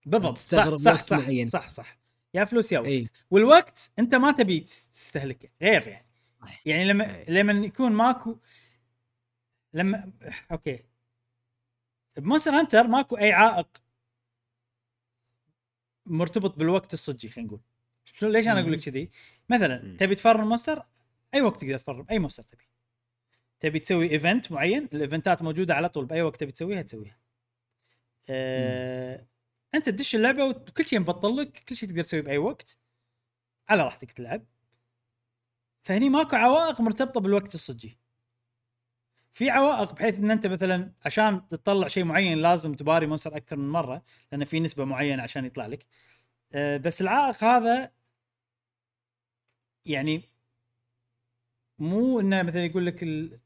بالضبط. 0.05 0.37
صح 0.37 0.75
صح 0.75 1.03
صح 1.03 1.17
معين. 1.17 1.47
صح 1.47 1.67
صح. 1.67 2.00
يا 2.33 2.45
فلوس 2.45 2.71
يا 2.71 2.79
وقت 2.79 2.87
إي. 2.89 3.05
والوقت 3.31 3.91
أنت 3.99 4.15
ما 4.15 4.31
تبي 4.31 4.59
تس- 4.59 4.89
تستهلكه 4.89 5.49
غير 5.61 5.87
يعني. 5.87 6.07
يعني 6.65 6.85
لما 6.85 7.17
إي. 7.17 7.25
لما 7.27 7.65
يكون 7.65 7.91
ماكو 7.91 8.37
لما 9.73 10.11
أوكي 10.51 10.83
ب 12.17 12.22
Monster 12.22 12.51
Hunter 12.51 12.87
ماكو 12.87 13.17
أي 13.17 13.31
عائق 13.31 13.67
مرتبط 16.05 16.57
بالوقت 16.59 16.93
الصجي 16.93 17.29
خلينا 17.29 17.47
نقول 17.47 17.59
شو 18.05 18.27
ليش 18.27 18.47
أنا 18.47 18.59
أقول 18.59 18.71
لك 18.73 18.79
كذي؟ 18.79 19.09
مثلا 19.49 19.83
مم. 19.83 19.97
تبي 19.97 20.15
تفرم 20.15 20.47
monster 20.49 20.85
أي 21.33 21.41
وقت 21.41 21.61
تقدر 21.61 21.77
تفرم 21.77 22.05
أي 22.11 22.19
monster 22.19 22.43
تبي 22.43 22.63
تبي 23.59 23.79
تسوي 23.79 24.11
event 24.11 24.51
معين 24.51 24.89
ال 24.93 25.00
event 25.00 25.34
ات 25.34 25.41
موجودة 25.43 25.75
على 25.75 25.89
طول 25.89 26.05
بأي 26.05 26.21
وقت 26.21 26.39
تبي 26.39 26.51
تسويها 26.51 26.81
تسويها 26.81 27.17
آه 28.29 29.25
أنت 29.75 29.89
تدش 29.89 30.15
اللعبة 30.15 30.45
وكل 30.45 30.85
شيء 30.85 30.99
مبطل 30.99 31.37
لك 31.37 31.63
كل 31.69 31.75
شيء 31.75 31.89
تقدر 31.89 32.03
تسويه 32.03 32.21
بأي 32.21 32.37
وقت. 32.37 32.77
على 33.69 33.83
راحتك 33.83 34.11
تلعب. 34.11 34.45
فهني 35.83 36.09
ماكو 36.09 36.35
عوائق 36.35 36.81
مرتبطة 36.81 37.19
بالوقت 37.21 37.55
الصجي. 37.55 37.99
في 39.33 39.49
عوائق 39.49 39.93
بحيث 39.93 40.17
إن 40.17 40.31
أنت 40.31 40.47
مثلا 40.47 40.93
عشان 41.05 41.47
تطلع 41.47 41.87
شيء 41.87 42.03
معين 42.03 42.37
لازم 42.37 42.73
تباري 42.73 43.07
مونستر 43.07 43.37
أكثر 43.37 43.55
من 43.57 43.69
مرة 43.69 44.03
لأن 44.31 44.45
في 44.45 44.59
نسبة 44.59 44.85
معينة 44.85 45.23
عشان 45.23 45.45
يطلع 45.45 45.65
لك. 45.67 45.85
آه، 46.53 46.77
بس 46.77 47.01
العائق 47.01 47.43
هذا 47.43 47.91
يعني 49.85 50.31
مو 51.79 52.19
إنه 52.19 52.43
مثلا 52.43 52.65
يقول 52.65 52.85
لك 52.85 53.03
ال... 53.03 53.39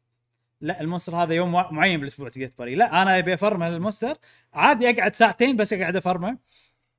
لا 0.62 0.82
ال 0.82 0.86
monster 0.86 1.16
هذا 1.16 1.34
يوم 1.34 1.52
معين 1.52 2.00
بالأسبوع 2.00 2.30
تقدر 2.30 2.48
تباريه 2.48 2.76
لا 2.76 3.02
أنا 3.02 3.18
أبي 3.20 3.34
افرم 3.34 3.64
هالمونستر 3.64 4.18
عادي 4.54 4.90
أقعد 4.90 5.16
ساعتين 5.16 5.56
بس 5.56 5.74
أقعد 5.74 5.96
أفرمه. 5.96 6.38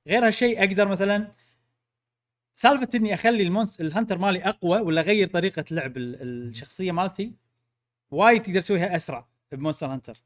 غير 0.07 0.27
هالشيء 0.27 0.59
أقدر 0.59 0.89
مثلا 0.89 1.33
سالفة 2.55 2.89
إني 2.95 3.15
أخلي 3.15 3.43
ال 3.43 3.47
mons... 3.47 3.81
ال 3.81 3.86
hunter 3.86 4.19
مالي 4.19 4.43
أقوى 4.45 4.79
ولا 4.81 5.01
أغير 5.01 5.29
طريقة 5.29 5.65
لعب 5.71 5.97
ال- 5.97 6.23
الشخصية 6.23 6.93
مالتي 6.93 7.33
وايد 8.11 8.43
تقدر 8.43 8.61
تسويها 8.61 8.97
أسرع 8.97 9.27
ب 9.53 9.57
Monster 9.57 9.87
Hunter 9.87 10.23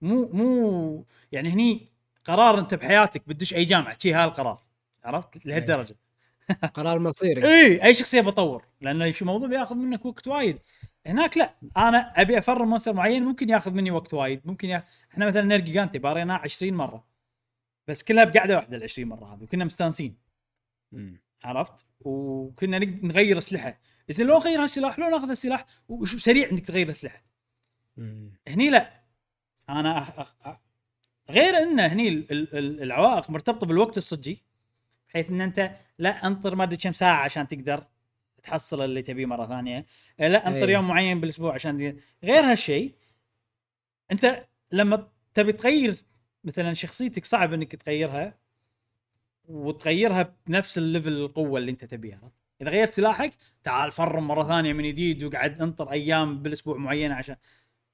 مو 0.00 0.28
مو 0.32 1.04
يعني 1.32 1.48
هني 1.48 1.88
قرار 2.24 2.58
أنت 2.58 2.74
بحياتك 2.74 3.28
بتدش 3.28 3.54
أي 3.54 3.64
جامعة 3.64 3.96
شي 4.02 4.14
هالقرار 4.14 4.58
عرفت؟ 5.04 5.46
لهالدرجة. 5.46 5.96
قرار 6.74 6.98
مصيري. 6.98 7.44
اي 7.48 7.84
أي 7.84 7.94
شخصية 7.94 8.20
بطور 8.20 8.64
لأنه 8.80 9.10
شو 9.10 9.24
موضوع 9.24 9.48
بياخذ 9.48 9.74
منك 9.76 10.06
وقت 10.06 10.28
وايد. 10.28 10.58
هناك 11.06 11.36
لا 11.36 11.54
أنا 11.76 12.12
أبي 12.20 12.38
أفرم 12.38 12.68
monster 12.68 12.92
معين 12.92 13.24
ممكن 13.24 13.50
ياخذ 13.50 13.72
مني 13.72 13.90
وقت 13.90 14.14
وايد. 14.14 14.40
ممكن 14.44 14.68
ياخذ 14.68 14.84
إحنا 15.12 15.26
مثلا 15.26 15.42
Nergigante 15.42 15.98
باريناه 15.98 16.34
20 16.34 16.74
مرة. 16.74 17.04
بس 17.88 18.02
كلها 18.04 18.24
بقعده 18.24 18.54
واحدة 18.56 18.76
ال 18.76 18.82
20 18.82 19.08
مرة 19.08 19.34
هذه 19.34 19.42
وكنا 19.42 19.64
مستانسين. 19.64 20.16
مم. 20.92 21.20
عرفت؟ 21.44 21.86
وكنا 22.00 22.78
نقدر 22.78 23.06
نغير 23.06 23.38
أسلحة. 23.38 23.80
زين 24.10 24.26
لو 24.26 24.36
أغير 24.36 24.62
هالسلاح 24.62 24.98
لو 24.98 25.08
ناخذ 25.08 25.30
السلاح 25.30 25.66
وشو 25.88 26.18
سريع 26.18 26.50
إنك 26.50 26.66
تغير 26.66 26.86
الاسلحه 26.86 27.22
مم. 27.96 28.32
هني 28.48 28.70
لا. 28.70 29.02
أنا 29.68 29.98
أخ... 29.98 30.10
أخ... 30.20 30.34
أخ... 30.42 30.56
غير 31.30 31.58
إنه 31.58 31.86
هني 31.86 32.08
ال- 32.08 32.32
ال- 32.32 32.58
ال- 32.58 32.82
العوائق 32.82 33.30
مرتبطة 33.30 33.66
بالوقت 33.66 33.96
الصجي. 33.96 34.44
بحيث 35.08 35.30
إن 35.30 35.40
أنت 35.40 35.70
لا 35.98 36.26
أنطر 36.26 36.54
ما 36.54 36.64
أدري 36.64 36.76
كم 36.76 36.92
ساعة 36.92 37.24
عشان 37.24 37.48
تقدر 37.48 37.84
تحصل 38.42 38.84
اللي 38.84 39.02
تبيه 39.02 39.26
مرة 39.26 39.46
ثانية 39.46 39.86
إيه، 40.20 40.28
لا 40.28 40.48
أنطر 40.48 40.68
أي. 40.68 40.72
يوم 40.72 40.88
معين 40.88 41.20
بالأسبوع 41.20 41.54
عشان 41.54 41.76
دي. 41.76 41.96
غير 42.24 42.44
هالشيء 42.44 42.94
أنت 44.12 44.44
لما 44.72 45.08
تبي 45.34 45.52
تغير 45.52 45.96
مثلا 46.44 46.74
شخصيتك 46.74 47.24
صعب 47.24 47.52
إنك 47.52 47.76
تغيرها 47.76 48.38
وتغيرها 49.44 50.34
بنفس 50.46 50.78
الليفل 50.78 51.12
القوة 51.12 51.58
اللي 51.58 51.70
أنت 51.70 51.84
تبيها؟ 51.84 52.32
إذا 52.62 52.70
غيرت 52.70 52.92
سلاحك 52.92 53.32
تعال 53.62 53.92
فرم 53.92 54.28
مرة 54.28 54.44
ثانية 54.44 54.72
من 54.72 54.84
جديد 54.84 55.24
وقعد 55.24 55.62
أنطر 55.62 55.92
أيام 55.92 56.42
بالأسبوع 56.42 56.76
معينة 56.76 57.14
عشان 57.14 57.36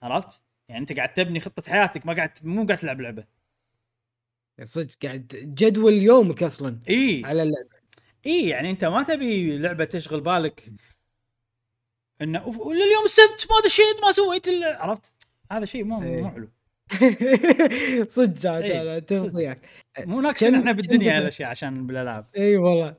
عرفت؟ 0.02 0.42
يعني 0.68 0.80
أنت 0.80 0.92
قاعد 0.92 1.12
تبني 1.12 1.40
خطة 1.40 1.72
حياتك 1.72 2.06
ما 2.06 2.12
قاعد 2.12 2.30
مو 2.44 2.66
قاعد 2.66 2.78
تلعب 2.78 3.00
لعبة 3.00 3.24
صدق 4.62 4.94
قاعد 5.02 5.26
جدول 5.58 5.92
يومك 5.92 6.42
أصلا 6.42 6.80
إي 6.88 7.22
على 7.24 7.42
اللعبة 7.42 7.82
إي 8.26 8.48
يعني 8.48 8.70
أنت 8.70 8.84
ما 8.84 9.02
تبي 9.02 9.58
لعبة 9.58 9.84
تشغل 9.84 10.20
بالك 10.20 10.72
إنه 12.22 12.40
لليوم 12.72 13.04
السبت 13.04 13.46
ما 13.50 13.56
دشيت 13.64 14.00
ما 14.02 14.12
سويت 14.12 14.48
عرفت؟ 14.62 15.16
هذا 15.52 15.64
شيء 15.64 15.84
مو. 15.84 16.00
مو 16.00 16.30
حلو 16.30 16.48
صدق 18.08 18.50
اتفق. 18.50 19.36
وياك 19.36 19.68
مو 19.98 20.20
ناقصين 20.20 20.54
إحنا 20.54 20.72
بالدنيا؟ 20.72 21.18
هالاشياء 21.18 21.50
عشان 21.50 21.86
بالألعاب 21.86 22.26
إي 22.36 22.56
والله 22.56 22.96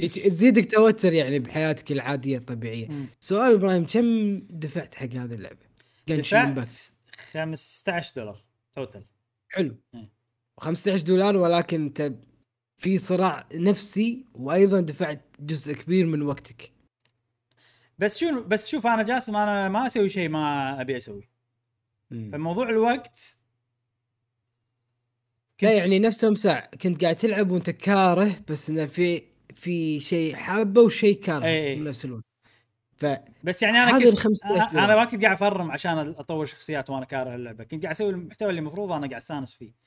تزيدك 0.24 0.70
توتر 0.70 1.12
يعني 1.12 1.38
بحياتك 1.38 1.92
العادية 1.92 2.38
الطبيعية 2.38 2.88
سؤال 3.20 3.54
إبراهيم 3.54 3.86
كم 3.86 4.38
دفعت 4.50 4.94
حق 4.94 5.06
هذه 5.06 5.34
اللعبة؟ 5.34 5.66
دفعت 6.08 6.68
15 7.32 8.12
دولار 8.16 8.44
توتل 8.72 9.04
حلو. 9.48 9.76
15 10.58 11.02
دولار 11.02 11.36
ولكن 11.36 11.84
انت 11.84 12.12
في 12.76 12.98
صراع 12.98 13.48
نفسي 13.54 14.24
وأيضا 14.34 14.80
دفعت 14.80 15.22
جزء 15.40 15.72
كبير 15.72 16.06
من 16.06 16.22
وقتك. 16.22 16.72
بس 17.98 18.18
شو 18.18 18.42
بس 18.42 18.68
شوف 18.68 18.86
أنا 18.86 19.02
جاسم 19.02 19.36
أنا 19.36 19.68
ما 19.68 19.86
أسوي 19.86 20.08
شيء 20.08 20.28
ما 20.28 20.80
أبي 20.80 20.96
أسوي. 20.96 21.28
فموضوع 22.10 22.68
الوقت 22.68 23.38
لا 25.62 25.72
يعني 25.72 25.98
نفس 25.98 26.24
مساع 26.24 26.70
كنت 26.82 27.02
قاعد 27.02 27.16
تلعب 27.16 27.50
وأنت 27.50 27.70
كاره 27.70 28.44
بس 28.48 28.70
انه 28.70 28.86
في 28.86 29.22
في 29.54 30.00
شيء 30.00 30.34
حابه 30.34 30.80
وشيء 30.80 31.20
كاره 31.20 31.44
إي. 31.44 31.74
بنفس 31.74 32.04
الوقت. 32.04 32.24
ف 32.96 33.06
بس 33.44 33.62
يعني 33.62 33.78
أنا 33.78 33.98
كنت 33.98 34.06
ال 34.06 34.16
15 34.16 34.78
أنا 34.78 34.96
ما 34.96 35.04
كنت 35.04 35.22
قاعد 35.22 35.36
أفرم 35.36 35.70
عشان 35.70 35.98
أطور 35.98 36.46
شخصيات 36.46 36.90
وأنا 36.90 37.04
كاره 37.04 37.34
اللعبه 37.34 37.64
كنت 37.64 37.82
قاعد 37.82 37.94
أسوي 37.94 38.10
المحتوى 38.10 38.50
اللي 38.50 38.58
المفروض 38.58 38.92
أنا 38.92 39.06
قاعد 39.06 39.20
أستانس 39.20 39.54
فيه. 39.54 39.83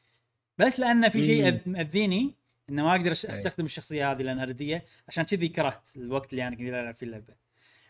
بس 0.57 0.79
لأن 0.79 1.09
في 1.09 1.25
شيء 1.25 1.61
مأذيني 1.65 2.35
إنه 2.69 2.83
ما 2.83 2.91
أقدر 2.91 3.07
أي. 3.07 3.11
أستخدم 3.11 3.65
الشخصية 3.65 4.11
هذه 4.11 4.21
لأنها 4.21 4.45
ردية 4.45 4.85
عشان 5.07 5.23
كذي 5.23 5.47
كرهت 5.47 5.89
الوقت 5.97 6.33
اللي 6.33 6.47
أنا 6.47 6.55
كنت 6.55 6.67
ألعب 6.67 6.95
فيه 6.95 7.05
اللعبة. 7.05 7.33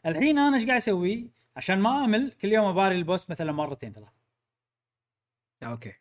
الحين 0.05 0.39
أنا 0.39 0.57
إيش 0.57 0.65
قاعد 0.65 0.77
أسوي؟ 0.77 1.31
عشان 1.55 1.79
ما 1.79 2.05
أمل 2.05 2.31
كل 2.41 2.51
يوم 2.51 2.65
أباري 2.65 2.95
البوس 2.95 3.29
مثلا 3.29 3.51
مرتين 3.51 3.93
ثلاث. 3.93 4.07
أوكي. 5.63 5.93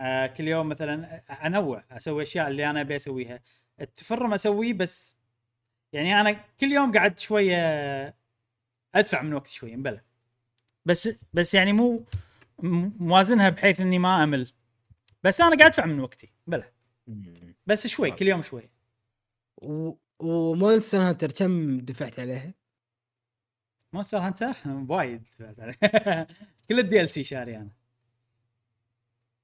آه 0.00 0.26
كل 0.26 0.48
يوم 0.48 0.68
مثلا 0.68 1.22
أنوع 1.46 1.84
أسوي 1.90 2.22
أشياء 2.22 2.48
اللي 2.48 2.70
أنا 2.70 2.80
أبي 2.80 2.96
أسويها. 2.96 3.40
التفرم 3.80 4.32
أسويه 4.32 4.72
بس 4.72 5.18
يعني 5.92 6.20
أنا 6.20 6.32
كل 6.32 6.72
يوم 6.72 6.92
قاعد 6.92 7.18
شوية 7.18 7.56
أدفع 8.94 9.22
من 9.22 9.34
وقتي 9.34 9.54
شوية 9.54 9.76
مبلى 9.76 10.00
بس 10.86 11.08
بس 11.32 11.54
يعني 11.54 11.72
مو 11.72 12.04
موازنها 12.98 13.50
بحيث 13.50 13.80
إني 13.80 13.98
ما 13.98 14.24
أمل. 14.24 14.52
بس 15.24 15.40
أنا 15.40 15.56
قاعد 15.56 15.70
أدفع 15.70 15.86
من 15.86 16.00
وقتي 16.00 16.32
بلى 16.46 16.72
بس 17.66 17.86
شوي 17.86 18.10
كل 18.10 18.28
يوم 18.28 18.42
شوي. 18.42 18.70
و... 19.62 19.92
و 20.18 20.28
Monster 20.28 20.98
Hunter 20.98 21.32
كم 21.32 21.80
دفعت 21.80 22.18
عليها؟ 22.18 22.54
Monster 23.92 24.18
Hunter؟ 24.18 24.54
وايد 24.88 25.22
دفعت 25.22 25.60
عليه. 25.60 26.26
كل 26.68 26.78
ال 26.78 27.00
DLC 27.00 27.24
شاري 27.24 27.56
أنا. 27.56 27.70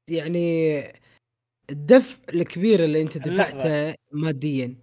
يعني 0.09 0.81
الدفع 1.71 2.19
الكبير 2.35 2.85
اللي 2.85 3.03
أنت. 3.03 3.19
دفعته 3.19 3.95
ماديا 4.13 4.77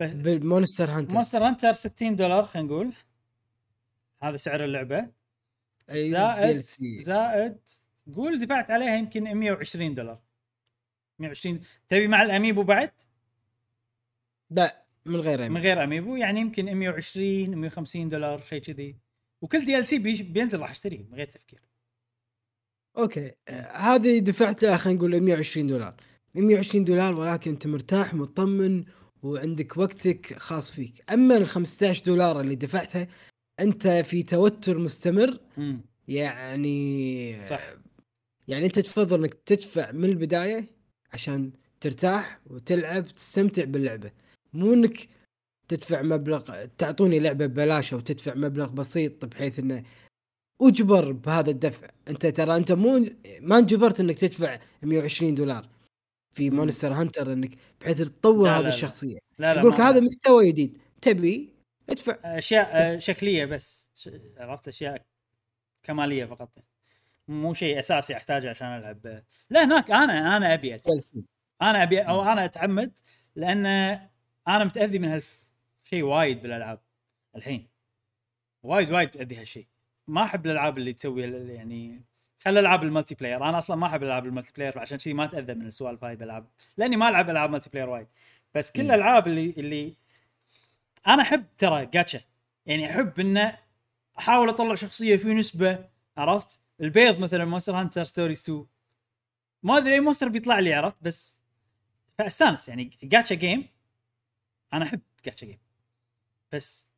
بس 0.00 0.12
بال 0.12 0.29
Monster 0.29 0.90
Hunter. 0.90 1.14
Monster 1.14 1.46
Hunter 1.46 1.72
60 1.72 2.16
دولار 2.16 2.44
خلينا 2.44 2.68
نقول. 2.68 2.92
هذا 4.22 4.36
سعر 4.36 4.64
اللعبة. 4.64 5.10
أي 5.90 6.10
زائد 6.10 6.62
DLC. 6.62 7.02
زائد 7.02 7.58
قول 8.16 8.38
دفعت 8.38 8.70
عليها 8.70 8.96
يمكن 8.96 9.34
120 9.34 9.94
دولار. 9.94 10.20
120 11.18 11.60
تبي 11.88 12.08
مع 12.08 12.22
ال 12.22 12.28
amiibo 12.28 12.62
بعد؟ 12.62 12.90
لا 14.50 14.84
من 15.06 15.16
غير 15.16 15.38
من 15.38 15.44
أمي. 15.44 15.60
غير 15.60 15.84
amiibo 15.84 16.16
يعني 16.16 16.40
يمكن 16.40 16.74
120 16.74 17.56
150 17.56 18.08
دولار 18.08 18.40
شيء 18.40 18.60
كذي. 18.60 18.96
وكل 19.42 19.64
DLC 19.64 19.98
بينزل 20.22 20.60
راح 20.60 20.70
اشتريه 20.70 21.02
من 21.02 21.14
غير 21.14 21.26
تفكير. 21.26 21.60
أوكي. 22.98 23.32
هذه 23.72 24.18
دفعتها 24.18 24.76
خلينا 24.76 24.98
نقول 24.98 25.20
120 25.20 25.66
دولار. 25.66 25.94
120 26.34 26.84
دولار 26.84 27.14
ولكن 27.14 27.50
أنت 27.50 27.66
مرتاح 27.66 28.14
مطمن 28.14 28.84
وعندك 29.22 29.76
وقتك 29.76 30.38
خاص 30.38 30.70
فيك. 30.70 31.12
أما 31.12 31.36
ال 31.36 31.46
15 31.46 32.04
دولار 32.04 32.40
اللي 32.40 32.54
دفعتها 32.54 33.08
أنت 33.60 33.88
في 33.88 34.22
توتر 34.22 34.78
مستمر. 34.78 35.40
امم 35.58 35.80
يعني 36.08 37.48
صح. 37.48 37.74
يعني 38.48 38.66
أنت 38.66 38.78
تفضل 38.78 39.20
إنك 39.20 39.34
تدفع 39.34 39.92
من 39.92 40.04
البداية 40.04 40.64
عشان 41.12 41.52
ترتاح 41.80 42.40
وتلعب 42.46 43.04
تستمتع 43.08 43.64
باللعبة 43.64 44.10
مو 44.52 44.74
إنك 44.74 45.08
تدفع 45.68 46.02
مبلغ 46.02 46.64
تعطوني 46.78 47.18
لعبة 47.20 47.46
ببلاش 47.46 47.92
أو 47.92 48.00
تدفع 48.00 48.34
مبلغ 48.34 48.70
بسيط 48.70 49.24
بحيث 49.24 49.58
إنه 49.58 49.82
أجبر 50.62 51.12
بهذا 51.12 51.50
الدفع 51.50 51.88
أنت 52.08 52.26
ترى 52.26 52.56
أنت 52.56 52.72
مو 52.72 53.06
ما 53.40 53.58
انجبرت 53.58 54.00
إنك 54.00 54.18
تدفع 54.18 54.60
120 54.82 55.34
دولار 55.34 55.68
في. 56.36 56.50
Monster 56.50 56.92
Hunter 56.92 57.32
إنك 57.32 57.50
بحيث 57.80 58.02
تطور 58.02 58.48
هذه. 58.48 58.68
الشخصية 58.68 59.18
لا 59.38 59.54
لا 59.54 59.60
يقول 59.60 59.72
لك 59.72 59.80
هذا 59.80 60.00
محتوى 60.00 60.48
جديد 60.52 60.78
تبي 61.02 61.52
ادفع 61.90 62.16
أشياء 62.24 62.84
بس. 62.84 62.96
بس. 62.96 63.02
شكلية 63.02 63.44
بس. 63.44 63.88
عرفت 64.38 64.68
أشياء 64.68 65.02
كمالية 65.82 66.24
فقط 66.24 66.58
مو 67.28 67.54
شيء 67.54 67.78
أساسي 67.78 68.16
أحتاجه 68.16 68.50
عشان 68.50 68.66
ألعب. 68.68 69.22
لا 69.50 69.64
هناك 69.64 69.90
أنا 69.90 70.36
أنا 70.36 70.54
أبي. 70.54 70.80
أنا 71.62 71.82
أبي 71.82 72.00
أو 72.00 72.22
أنا 72.22 72.44
أتعمد 72.44 72.98
لأن 73.36 73.66
أنا 74.48 74.64
متأذي 74.64 74.98
من 74.98 75.08
هالشيء 75.08 76.02
وايد 76.04 76.42
بالألعاب 76.42 76.80
الحين. 77.36 77.68
وايد 78.62 78.90
وايد 78.90 79.10
تأذي 79.10 79.36
هالشيء. 79.36 79.66
ما 80.08 80.22
أحب 80.24 80.46
الألعاب 80.46 80.78
اللي 80.78 80.92
تسوي 80.92 81.22
يعني 81.54 82.04
خلي 82.40 82.60
العاب 82.60 82.82
ال 82.82 83.14
multiplayer 83.14 83.48
أنا 83.48 83.58
أصلا 83.58 83.76
ما 83.76 83.86
أحب 83.86 84.02
العاب 84.02 84.26
ال 84.26 84.52
multiplayer 84.56 84.78
عشان 84.78 84.98
كذي 84.98 85.14
ما 85.14 85.24
اتاذى 85.24 85.54
من 85.54 85.66
السوالف 85.66 86.04
هاي 86.04 86.16
بالألعاب. 86.16 86.46
لأني 86.76 86.96
ما 86.96 87.08
ألعب 87.08 87.30
ألعاب 87.30 87.50
multiplayer 87.50 87.88
وايد. 87.90 88.06
بس 88.54 88.72
كل. 88.72 88.82
الألعاب 88.82 89.26
اللي 89.26 89.54
اللي 89.58 89.94
أنا 91.06 91.22
أحب 91.22 91.44
ترى 91.58 91.86
جاتشا 91.86 92.20
يعني 92.66 92.86
أحب 92.90 93.20
إنه 93.20 93.58
أحاول 94.18 94.48
أطلع 94.48 94.74
شخصية 94.74 95.16
في 95.16 95.34
نسبة 95.34 95.84
عرفت؟ 96.16 96.60
البيض 96.80 97.18
مثلا 97.18 97.44
Monster 97.44 97.80
Hunter 97.80 98.04
Stories 98.04 98.32
2 98.32 98.66
ما 99.62 99.78
أدري 99.78 99.94
اي 99.94 100.00
monster 100.00 100.28
بيطلع 100.28 100.58
لي 100.58 100.74
عرفت؟ 100.74 100.96
بس 101.02 101.42
فأستانس 102.18 102.68
يعني. 102.68 102.90
جاتشا 103.02 103.34
جيم 103.34 103.68
أنا 104.72 104.84
أحب 104.84 105.00
جاتشا 105.24 105.46
جيم. 105.46 105.58
بس 106.52 106.88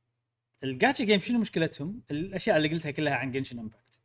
الجاتشا 0.65 1.05
جيم 1.05 1.21
شنو 1.21 1.39
مشكلتهم؟ 1.39 2.03
الأشياء 2.11 2.57
اللي 2.57 2.69
قلتها 2.69 2.91
كلها 2.91 3.15
عن 3.15 3.31
Genshin 3.31 3.59
Impact 3.59 3.99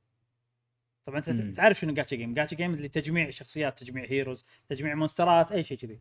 طبعا 1.06 1.18
أنت 1.18 1.30
مم. 1.30 1.54
تعرف 1.54 1.80
شنو 1.80 1.94
جاتشا 1.94 2.16
جيم؟ 2.16 2.34
جاتشا 2.34 2.56
جيم 2.56 2.74
اللي 2.74 2.88
تجميع 2.88 3.30
شخصيات 3.30 3.80
تجميع 3.80 4.06
heroes 4.06 4.46
تجميع 4.70 4.96
monster 4.96 5.45
ات 5.45 5.52
أي 5.52 5.64
شيء 5.64 5.78
كذي. 5.78 6.00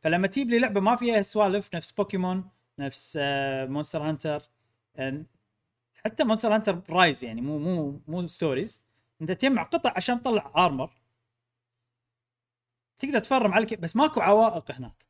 فلما 0.00 0.26
تجيب 0.26 0.50
لي 0.50 0.58
لعبة 0.58 0.80
ما 0.80 0.96
فيها 0.96 1.22
سوالف 1.22 1.74
نفس 1.74 1.90
بوكيمون 1.90 2.50
نفس 2.78 3.18
Monster 3.68 4.02
Hunter 4.02 4.42
آه، 4.96 5.24
حتى 6.04 6.24
Monster 6.24 6.54
Hunter 6.54 6.82
Rise 6.90 7.24
يعني 7.24 7.40
مو 7.40 7.58
مو 7.58 8.00
مو 8.08 8.26
Stories 8.26 8.83
انت 9.30 9.40
تجمع 9.40 9.62
قطع 9.62 9.92
عشان 9.96 10.22
تطلع 10.22 10.52
armor 10.56 10.90
تقدر 12.98 13.18
تفرم 13.18 13.54
على 13.54 13.66
بس 13.76 13.96
ماكو 13.96 14.20
عوائق 14.20 14.70
هناك. 14.70 15.06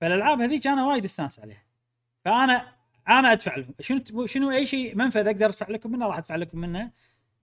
فالألعاب 0.00 0.40
هذيك 0.40 0.66
أنا 0.66 0.86
وايد 0.86 1.04
استانس 1.04 1.40
عليها. 1.40 1.64
فأنا 2.24 2.76
أنا 3.08 3.32
أدفع 3.32 3.56
لهم. 3.56 3.74
شنو 3.80 4.26
شنو 4.26 4.50
أي 4.50 4.66
شيء 4.66 4.96
منفذ 4.96 5.26
أقدر 5.26 5.46
أدفع 5.46 5.68
لكم 5.68 5.92
منه 5.92 6.06
راح 6.06 6.18
أدفع 6.18 6.36
لكم 6.36 6.58
منه. 6.58 6.92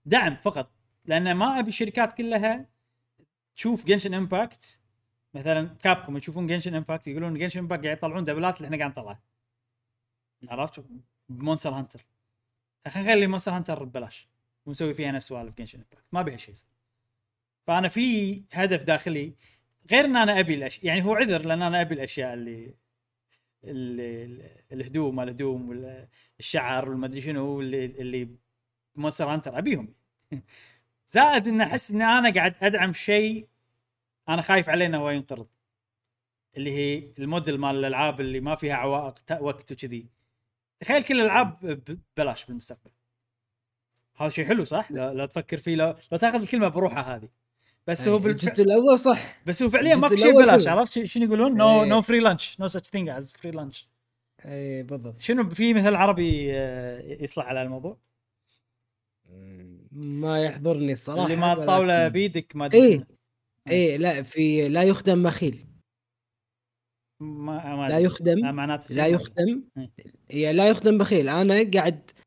دعم 0.05 0.35
فقط. 0.35 0.71
لأن 1.05 1.31
ما 1.35 1.59
أبي 1.59 1.67
الشركات 1.67 2.13
كلها 2.13 2.69
تشوف 3.55 3.85
Genshin 3.85 4.13
Impact 4.13 4.79
مثلا 5.33 5.67
Capcom 5.81 6.17
يشوفون 6.17 6.47
Genshin 6.47 6.75
Impact 6.75 7.07
يقولون 7.07 7.33
Genshin 7.39 7.59
Impact 7.59 7.83
قاعد 7.83 7.97
يطلعون 7.97 8.23
دبل 8.23 8.57
اللي 8.57 8.65
إحنا 8.65 8.77
قاعد 8.77 8.91
نطلعها. 8.91 9.19
عرفت؟ 10.49 10.83
ب 11.29 11.34
Monster 11.34 11.69
Hunter 11.69 12.05
خلينا 12.87 13.09
نخلي 13.09 13.27
Monster 13.27 13.51
Hunter 13.51 13.83
ببلاش. 13.83 14.27
ونسوي 14.67 14.93
فيها 14.93 15.11
نفس 15.11 15.27
سوالف 15.27 15.55
Genshin 15.57 15.79
Impact 15.79 16.05
ما 16.11 16.21
بيها 16.21 16.37
شيء 16.37 16.51
يصير. 16.51 16.69
فأنا 17.67 17.89
في 17.89 18.43
هدف 18.53 18.83
داخلي 18.83 19.33
غير 19.91 20.05
إن 20.05 20.15
أنا 20.15 20.39
أبي 20.39 20.55
الاشياء 20.55 20.85
يعني 20.85 21.05
هو 21.05 21.15
عذر 21.15 21.45
لأن 21.45 21.61
أنا 21.61 21.81
أبي 21.81 21.95
الأشياء 21.95 22.33
اللي 22.33 22.73
اللي 23.63 24.63
الهدوم 24.71 25.15
ما 25.15 25.23
الهدوم 25.23 25.69
ولا 25.69 26.07
الشعر 26.39 26.89
والما 26.89 27.07
أدري 27.07 27.21
شنو 27.21 27.61
اللي 27.61 27.85
اللي 27.85 28.29
Monster 28.95 29.33
Hunter 29.33 29.57
أبيهم. 29.57 29.93
زائد 31.09 31.47
إن 31.47 31.61
أحس 31.61 31.91
إن 31.91 32.01
أنا 32.01 32.33
قاعد 32.33 32.55
أدعم 32.61 32.93
شيء 32.93 33.47
أنا 34.29 34.41
خايف 34.41 34.69
عليه 34.69 34.85
إنه 34.85 35.11
ينقرض. 35.11 35.47
اللي 36.57 36.71
هي 36.71 37.13
الموديل 37.19 37.57
مال 37.57 37.75
الألعاب 37.75 38.21
اللي 38.21 38.39
ما 38.39 38.55
فيها 38.55 38.75
عوائق 38.75 39.41
وقت 39.41 39.71
وكذي. 39.71 40.09
تخيل 40.79 41.03
كل 41.03 41.15
الألعاب 41.21 41.59
ببلاش 41.61 42.45
بالمستقبل. 42.45 42.91
هذا 44.17 44.29
شيء 44.29 44.45
حلو 44.45 44.65
صح؟ 44.65 44.91
لو, 44.91 45.11
لو 45.11 45.25
تفكر 45.25 45.57
فيه 45.57 45.75
لو, 45.75 45.95
لو 46.11 46.17
تاخذ 46.17 46.41
الكلمة 46.41 46.67
بروحها 46.67 47.15
هذه 47.15 47.29
بس 47.87 48.07
هو 48.07 48.19
بالفعل 48.19 48.49
الجزء 48.51 48.63
الأول 48.63 48.99
صح 48.99 49.41
بس 49.45 49.63
هو 49.63 49.69
فعليا 49.69 49.95
ماكو 49.95 50.15
شيء 50.15 50.33
ببلاش. 50.41 50.67
عرفت 50.67 50.99
ش- 50.99 51.13
شنو 51.13 51.23
يقولون؟ 51.25 51.57
نو 51.57 51.83
إيه. 51.83 51.89
نو 51.89 52.01
فري 52.01 52.19
لانش 52.19 52.59
نو 52.59 52.67
ساتش 52.67 52.89
ثينج 52.89 53.09
از 53.09 53.31
فري 53.31 53.51
لانش 53.51 53.87
اي 54.45 54.51
إيه، 54.51 54.83
بالضبط 54.83 55.21
شنو 55.21 55.49
في 55.49 55.73
مثل 55.73 55.95
عربي 55.95 56.47
آه، 56.53 57.23
يصلح 57.23 57.45
على 57.45 57.61
الموضوع؟ 57.61 57.97
ما 59.91 60.43
يحضرني 60.43 60.91
الصراحة 60.91 61.25
اللي 61.25 61.35
ما 61.35 61.53
الطاوله 61.53 62.03
ولكن- 62.03 62.13
بيدك 62.13 62.55
ما 62.55 62.65
أدري 62.65 62.77
إيه. 62.83 62.95
شنو. 62.97 63.05
إيه 63.69 63.97
لا 63.97 64.23
في 64.23 64.69
لا 64.69 64.83
يخدم 64.83 65.23
بخيل 65.23 65.65
ما 67.19 67.75
ما 67.75 67.87
لا. 67.89 67.99
يخدم 67.99 68.55
معناته 68.55 68.95
لا 68.95 69.07
يخدم 69.07 69.63
إيه. 69.77 69.89
هي 70.31 70.53
لا 70.53 70.67
يخدم 70.69 70.97
بخيل 70.97 71.29
أنا 71.29 71.71
قاعد 71.73 72.11
إيه، 72.11 72.26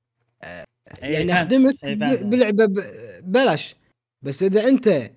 يعني 1.01 1.28
فهمت. 1.28 1.53
أخدمك 1.53 1.84
إيه،. 1.84 1.94
بلعبة 2.22 2.66
ببلاش. 2.66 3.74
بس 4.22 4.42
إذا 4.42 4.68
أنت 4.68 5.11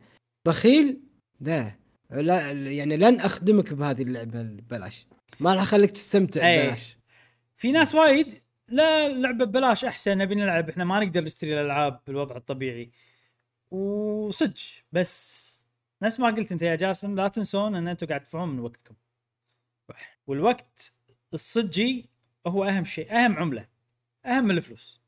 بخيل 0.47 0.99
لا 1.39 1.75
لا 2.11 2.51
يعني 2.51 2.97
لن 2.97 3.19
أخدمك 3.19 3.73
بهذه 3.73 4.01
اللعبة 4.01 4.41
ببلاش 4.41 5.07
ما 5.39 5.53
راح 5.53 5.61
أخليك 5.61 5.91
تستمتع 5.91 6.47
إيه. 6.47 6.63
ببلاش. 6.63 6.97
في 7.57 7.71
ناس 7.71 7.95
وايد 7.95 8.33
لا 8.67 9.09
لعبة 9.09 9.45
ببلاش 9.45 9.85
أحسن 9.85 10.17
نبي 10.17 10.35
نلعب 10.35 10.69
إحنا 10.69 10.83
ما 10.83 10.99
نقدر 10.99 11.23
نشتري 11.23 11.53
الألعاب 11.61 11.99
بالوضع 12.07 12.37
الطبيعي. 12.37 12.91
وصدق 13.71 14.53
بس 14.91 15.53
نفس 16.01 16.19
ما 16.19 16.27
قلت 16.27 16.51
أنت 16.51 16.61
يا 16.61 16.75
جاسم 16.75 17.15
لا 17.15 17.27
تنسون 17.27 17.75
إن 17.75 17.87
أنتم 17.87 18.07
قاعد 18.07 18.23
تدفعون 18.23 18.49
من 18.49 18.59
وقتكم. 18.59 18.95
والوقت 20.27 20.93
الصجي 21.33 22.09
هو 22.47 22.63
أهم 22.63 22.85
شيء 22.85 23.11
أهم 23.11 23.37
عملة 23.37 23.67
أهم 24.25 24.43
من 24.43 24.57
الفلوس. 24.57 25.02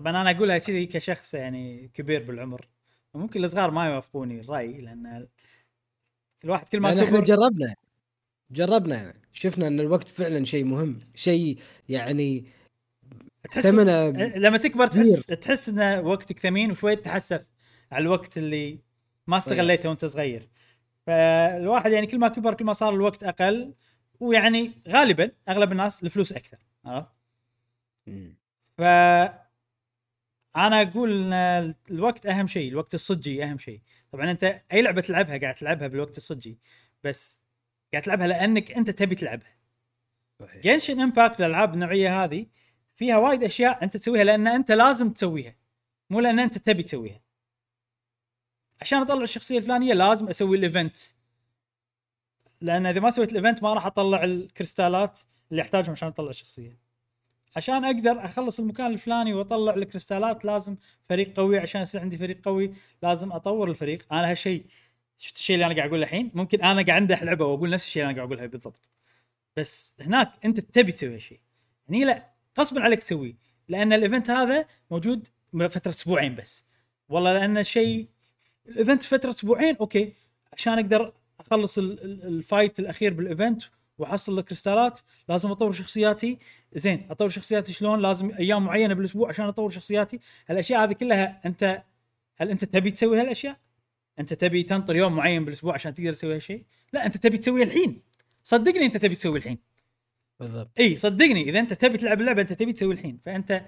طبعا 0.00 0.20
أنا 0.20 0.30
أقولها 0.30 0.58
كذي 0.58 0.86
كشخص 0.86 1.34
يعني 1.34 1.90
كبير 1.94 2.22
بالعمر. 2.22 2.68
ممكن 3.14 3.44
الصغار 3.44 3.70
ما 3.70 3.86
يوافقوني 3.86 4.40
الرأي 4.40 4.80
لأن 4.80 5.28
كل 6.42 6.50
واحد 6.50 6.68
كل 6.68 6.80
ما 6.80 6.88
لأن 6.88 7.04
إحنا 7.04 7.20
جربنا 7.20 7.74
جربنا 8.50 8.96
يعني 8.96 9.22
شفنا 9.32 9.66
إن 9.66 9.80
الوقت 9.80 10.08
فعلا 10.08 10.44
شيء 10.44 10.64
مهم 10.64 10.98
شيء 11.14 11.58
يعني 11.88 12.44
تحس 13.50 13.66
لما 13.66 14.58
تكبر 14.58 14.86
تحس 14.86 15.26
تحس 15.26 15.68
إن 15.68 16.04
وقتك 16.04 16.38
ثمين 16.38 16.70
وشوي 16.70 16.96
تحسف 16.96 17.46
على 17.92 18.02
الوقت 18.02 18.38
اللي 18.38 18.78
ما 19.26 19.36
استغليته 19.36 19.88
وأنت 19.88 20.04
صغير. 20.04 20.48
فالواحد 21.06 21.92
يعني 21.92 22.06
كل 22.06 22.18
ما 22.18 22.28
كبر 22.28 22.54
كل 22.54 22.64
ما 22.64 22.72
صار 22.72 22.94
الوقت 22.94 23.22
أقل 23.22 23.74
ويعني 24.20 24.72
غالبا 24.88 25.30
أغلب 25.48 25.72
الناس 25.72 26.04
الفلوس 26.04 26.32
أكثر 26.32 26.58
عرفت؟ 26.84 27.08
ف 28.78 28.82
أنا 30.56 30.82
أقول 30.82 31.32
إن 31.32 31.74
الوقت 31.90 32.26
أهم 32.26 32.46
شيء 32.46 32.68
الوقت 32.68 32.94
الصجي 32.94 33.44
أهم 33.44 33.58
شيء. 33.58 33.80
طبعا 34.12 34.30
أنت 34.30 34.62
أي 34.72 34.82
لعبة 34.82 35.00
تلعبها 35.00 35.38
قاعد 35.38 35.54
تلعبها 35.54 35.88
بالوقت 35.88 36.16
الصجي 36.16 36.58
بس 37.04 37.40
قاعد 37.92 38.02
تلعبها 38.02 38.26
لأنك 38.26 38.72
أنت 38.72 38.90
تبي 38.90 39.14
تلعبها. 39.14 39.56
صحيح. 40.40 40.62
Genshin 40.62 41.00
Impact 41.00 41.40
الألعاب 41.40 41.74
النوعية 41.74 42.24
هذه 42.24 42.46
فيها 42.96 43.16
وايد 43.16 43.42
أشياء 43.42 43.84
أنت 43.84 43.96
تسويها 43.96 44.24
لأن 44.24 44.46
أنت 44.46 44.72
لازم 44.72 45.10
تسويها 45.10 45.56
مو 46.10 46.20
لأن 46.20 46.38
أنت 46.38 46.58
تبي 46.58 46.82
تسويها. 46.82 47.20
عشان 48.80 48.98
أطلع 48.98 49.22
الشخصية 49.22 49.58
الفلانية 49.58 49.94
لازم 49.94 50.28
أسوي 50.28 50.56
ال 50.56 50.63
event 50.63 50.96
لأن 52.60 52.86
إذا 52.86 53.00
ما 53.00 53.10
سويت 53.10 53.32
ال 53.32 53.37
event 53.37 53.62
ما 53.62 53.74
راح 53.74 53.86
أطلع 53.86 54.24
الكريستالات 54.24 55.20
اللي 55.50 55.62
أحتاجهم 55.62 55.90
عشان 55.90 56.08
أطلع 56.08 56.30
الشخصية. 56.30 56.89
عشان 57.56 57.84
أقدر 57.84 58.24
أخلص 58.24 58.60
المكان 58.60 58.86
الفلاني 58.92 59.34
وأطلع 59.34 59.74
الكريستالات 59.74 60.44
لازم 60.44 60.76
فريق 61.08 61.36
قوي. 61.36 61.58
عشان 61.58 61.82
يصير 61.82 62.00
عندي 62.00 62.16
فريق 62.16 62.38
قوي 62.44 62.74
لازم 63.02 63.32
أطور 63.32 63.70
الفريق. 63.70 64.12
أنا 64.12 64.30
هالشيء 64.30 64.64
شفت 65.18 65.36
الشيء 65.36 65.54
اللي 65.54 65.66
أنا 65.66 65.74
قاعد 65.74 65.88
أقوله 65.88 66.02
الحين؟ 66.02 66.30
ممكن 66.34 66.62
أنا 66.62 66.82
قاعد 66.82 67.02
أمدح 67.02 67.22
لعبة 67.22 67.44
وأقول 67.44 67.70
نفس 67.70 67.86
الشيء 67.86 68.02
اللي 68.02 68.10
أنا 68.10 68.18
قاعد 68.18 68.32
اقوله 68.32 68.46
بالضبط. 68.46 68.90
بس 69.56 69.94
هناك 70.00 70.32
أنت 70.44 70.60
تبي 70.60 70.92
تسوي 70.92 71.14
هالشيء 71.14 71.40
هني 71.88 72.04
لا 72.04 72.30
غصبا 72.58 72.80
عليك 72.80 73.02
تسويه 73.02 73.34
لأن 73.68 73.92
ال 73.92 73.98
event 73.98 74.30
هذا 74.30 74.66
موجود 74.90 75.28
فترة 75.70 75.90
أسبوعين 75.90 76.34
بس. 76.34 76.64
والله 77.08 77.32
لأن 77.32 77.58
الشيء 77.58 78.08
ال 78.68 78.74
event 78.74 79.02
فترة 79.02 79.30
أسبوعين 79.30 79.76
أوكي 79.76 80.12
عشان 80.52 80.72
أقدر 80.72 81.12
أخلص 81.40 81.78
ال- 81.78 82.04
ال- 82.04 82.26
fight 82.26 82.78
الأخير 82.80 83.14
بال 83.14 83.28
event 83.28 83.62
واحصل 84.00 84.38
الكريستالات 84.38 85.00
لازم 85.28 85.50
أطور 85.50 85.72
شخصياتي. 85.72 86.38
زين 86.74 87.06
أطور 87.10 87.28
شخصياتي 87.28 87.72
شلون؟ 87.72 88.00
لازم 88.00 88.30
أيام 88.30 88.64
معينة 88.64 88.94
بالأسبوع 88.94 89.28
عشان 89.28 89.44
أطور 89.44 89.70
شخصياتي. 89.70 90.20
هالأشياء 90.48 90.84
هذه 90.84 90.92
كلها 90.92 91.40
أنت 91.46 91.82
هل 92.36 92.50
أنت 92.50 92.64
تبي 92.64 92.90
تسوي 92.90 93.20
هالأشياء؟ 93.20 93.56
أنت 94.18 94.34
تبي 94.34 94.62
تنطر 94.62 94.96
يوم 94.96 95.16
معين 95.16 95.44
بالأسبوع 95.44 95.74
عشان 95.74 95.94
تقدر 95.94 96.12
تسوي 96.12 96.34
هالشيء؟ 96.34 96.64
لا 96.92 97.06
أنت 97.06 97.16
تبي 97.16 97.38
تسويه 97.38 97.64
الحين. 97.64 98.02
صدقني 98.42 98.86
أنت 98.86 98.96
تبي 98.96 99.14
تسوي 99.14 99.38
الحين. 99.38 99.58
بالضبط. 100.40 100.70
إي 100.80 100.96
صدقني. 100.96 101.42
إذا 101.42 101.58
أنت 101.60 101.72
تبي 101.72 101.98
تلعب 101.98 102.20
اللعبة 102.20 102.42
أنت 102.42 102.52
تبي 102.52 102.72
تسوي 102.72 102.94
الحين. 102.94 103.18
فأنت 103.22 103.64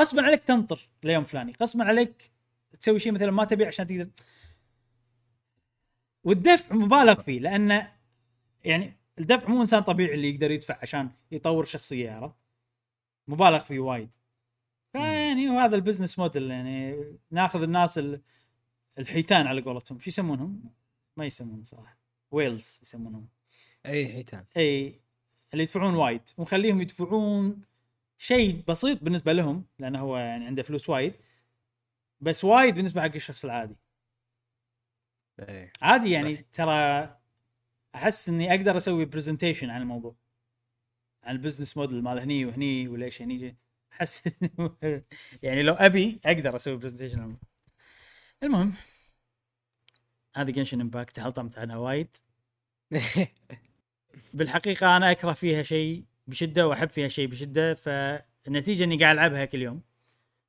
غصبا 0.00 0.22
عليك 0.22 0.42
تنطر 0.42 0.88
ليوم 1.02 1.24
فلاني. 1.24 1.52
غصبا 1.62 1.84
عليك 1.84 2.30
تسوي 2.80 2.98
شيء 2.98 3.12
مثلا 3.12 3.30
ما 3.30 3.44
تبي 3.44 3.64
عشان 3.66 3.86
تقدر. 3.86 4.08
والدفع 6.24 6.74
مبالغ 6.74 7.14
فيه 7.14 7.40
لأن 7.40 7.86
يعني 8.64 8.96
الدفع 9.18 9.48
مو 9.48 9.60
إنسان 9.60 9.82
طبيعي 9.82 10.14
اللي 10.14 10.30
يقدر 10.30 10.50
يدفع 10.50 10.78
عشان 10.82 11.10
يطور 11.32 11.64
شخصية 11.64 12.10
عرفت؟ 12.10 12.36
مبالغ 13.28 13.58
فيه 13.58 13.80
وايد. 13.80 14.16
فيعني 14.92 15.48
وهذا 15.50 15.76
ال 15.76 15.81
business 15.81 16.18
model 16.18 16.50
يعني 16.50 16.96
ناخذ 17.30 17.62
الناس 17.62 17.98
ال- 17.98 18.20
الحيتان 18.98 19.46
على 19.46 19.60
قولتهم. 19.60 20.00
شو 20.00 20.08
يسمونهم؟ 20.08 20.64
ما 21.16 21.24
يسمونهم 21.26 21.64
صراحة. 21.64 21.98
Whales 22.30 22.78
يسمونهم. 22.82 23.28
أي 23.86 24.12
حيتان. 24.12 24.44
إي 24.56 25.00
اللي 25.52 25.62
يدفعون 25.62 25.94
وايد. 25.94 26.22
ونخليهم 26.38 26.80
يدفعون 26.80 27.62
شيء 28.18 28.62
بسيط 28.68 29.04
بالنسبة 29.04 29.32
لهم 29.32 29.64
لأنه 29.78 30.00
هو 30.00 30.16
يعني 30.16 30.46
عنده 30.46 30.62
فلوس 30.62 30.88
وايد 30.88 31.14
بس 32.20 32.44
وايد 32.44 32.74
بالنسبة 32.74 33.00
حق 33.02 33.14
الشخص 33.14 33.44
العادي. 33.44 33.76
إي. 35.40 35.72
عادي 35.82 36.10
يعني. 36.10 36.46
ترى 36.52 37.16
أحس 37.94 38.28
إني 38.28 38.54
أقدر 38.54 38.76
أسوي 38.76 39.04
presentation 39.04 39.70
عن 39.70 39.82
الموضوع. 39.82 40.14
عن 41.24 41.34
ال 41.34 41.39
business 41.39 41.76
model 41.76 42.02
مال 42.02 42.18
هني 42.18 42.44
وهني 42.44 42.88
وليش 42.88 43.22
هني. 43.22 43.56
أحس 43.92 44.28
يعني 45.42 45.62
لو 45.62 45.74
أبي 45.74 46.20
أقدر 46.24 46.56
أسوي 46.56 46.76
presentation 46.76 47.18
عن 47.18 47.24
الموضوع. 47.24 47.48
المهم 48.42 48.74
هذه 50.36 50.50
Genshin 50.50 50.80
Impact 50.80 51.20
حلطمت 51.20 51.58
عنها 51.58 51.76
وايد؟ 51.76 52.16
بالحقيقة 54.34 54.96
أنا 54.96 55.10
أكره 55.10 55.32
فيها 55.32 55.62
شيء 55.62 56.04
بشدة 56.26 56.68
وأحب 56.68 56.88
فيها 56.90 57.08
شيء 57.08 57.26
بشدة 57.26 57.74
فالنتيجه 57.74 58.84
إني 58.84 58.96
قاعد 58.96 59.16
ألعبها 59.16 59.44
كل 59.44 59.62
يوم. 59.62 59.82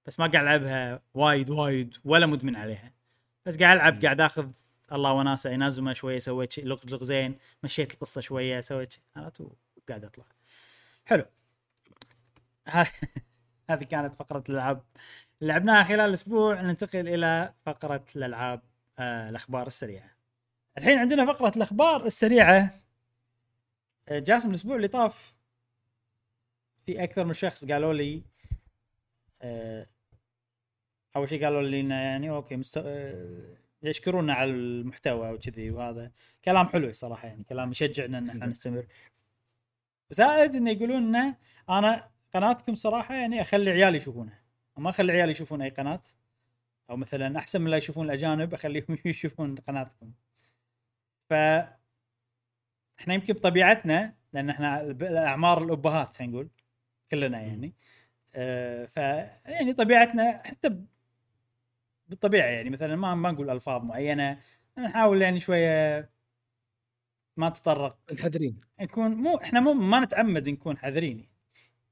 بس 0.05 0.19
ما 0.19 0.27
قاعد 0.27 0.43
ألعبها 0.43 1.01
وايد 1.13 1.49
وايد 1.49 1.97
ولا 2.05 2.25
مدمن 2.25 2.55
عليها. 2.55 2.93
بس 3.45 3.57
قاعد 3.57 3.77
ألعب 3.77 4.01
قاعد 4.01 4.21
آخذ 4.21 4.51
الله 4.93 5.13
وناسة 5.13 5.55
انازمه 5.55 5.93
شوية 5.93 6.19
سويت 6.19 6.59
لغز 6.59 6.93
لغزين 6.93 7.37
مشيت 7.63 7.93
القصة 7.93 8.21
شوية 8.21 8.61
سويت 8.61 8.95
عرفت؟ 9.15 9.41
وقاعد 9.41 10.05
أطلع. 10.05 10.25
حلو. 11.05 11.25
هذه 13.69 13.83
كانت 13.83 14.15
فقرة 14.15 14.43
الألعاب. 14.49 14.83
لعبناها 15.41 15.83
خلال 15.83 15.99
الأسبوع 15.99 16.61
ننتقل 16.61 17.07
إلى 17.07 17.53
فقرة 17.65 18.05
الألعاب 18.15 18.61
آه 18.99 19.29
الأخبار 19.29 19.67
السريعة. 19.67 20.11
الحين 20.77 20.97
عندنا 20.97 21.25
فقرة 21.25 21.51
الأخبار 21.57 22.05
السريعة. 22.05 22.83
آه، 24.09 24.19
جاسم 24.19 24.49
الأسبوع 24.49 24.75
اللي 24.75 24.87
طاف 24.87 25.35
في 26.85 27.03
أكثر 27.03 27.25
من 27.25 27.33
شخص 27.33 27.65
قالوا 27.65 27.93
لي 27.93 28.23
آه، 29.41 29.87
أول 31.15 31.29
شيء 31.29 31.43
قالوا 31.43 31.61
لي 31.61 31.79
إنه 31.79 31.95
يعني 31.95 32.29
أوكي 32.29 32.55
مست... 32.55 32.77
آه، 32.77 33.57
يشكرونا 33.89 34.33
على 34.33 34.51
المحتوى 34.51 35.31
وكذي 35.31 35.71
وهذا 35.71 36.11
كلام 36.45 36.67
حلو 36.67 36.93
صراحة 36.93 37.27
يعني 37.27 37.43
كلام 37.43 37.71
يشجعنا 37.71 38.17
إن 38.17 38.29
إحنا 38.29 38.45
نستمر. 38.45 38.85
زائد 40.11 40.55
إنه 40.55 40.71
يقولون 40.71 40.97
إنه 41.15 41.35
أنا 41.69 42.09
قناتكم 42.33 42.75
صراحة 42.75 43.15
يعني 43.15 43.41
أخلي 43.41 43.71
عيالي 43.71 43.97
يشوفونها. 43.97 44.39
ما 44.77 44.89
أخلي 44.89 45.11
عيالي 45.11 45.31
يشوفون 45.31 45.61
أي 45.61 45.69
قناة. 45.69 46.01
أو 46.89 46.97
مثلا 46.97 47.37
أحسن 47.39 47.61
من 47.61 47.71
لا 47.71 47.77
يشوفون 47.77 48.05
الأجانب 48.05 48.53
أخليهم 48.53 48.97
يشوفون 49.05 49.55
قناتكم. 49.55 50.11
ف 51.29 51.33
إحنا 52.99 53.13
يمكن 53.13 53.33
بطبيعتنا 53.33 54.15
لأن 54.33 54.49
إحنا 54.49 54.81
الأعمار 54.81 55.63
الأبهات 55.63 56.13
خلينا 56.13 56.33
نقول 56.33 56.49
كلنا 57.11 57.41
يعني. 57.41 57.73
آه 58.35 58.85
ف 58.85 58.97
يعني 59.45 59.73
طبيعتنا 59.73 60.41
حتى 60.45 60.85
بالطبيعة 62.07 62.45
يعني 62.47 62.69
مثلا 62.69 62.95
ما 62.95 63.15
ما 63.15 63.31
نقول 63.31 63.49
ألفاظ 63.49 63.83
معينة 63.83 64.39
نحاول 64.77 65.21
يعني 65.21 65.39
شوية 65.39 66.09
ما 67.37 67.49
تطرق. 67.49 67.97
منحدرين 68.11 68.61
نكون 68.81 69.11
مو 69.15 69.37
إحنا 69.37 69.59
مو 69.59 69.73
ما 69.73 69.99
نتعمد 69.99 70.49
نكون 70.49 70.77
حذرين 70.77 71.27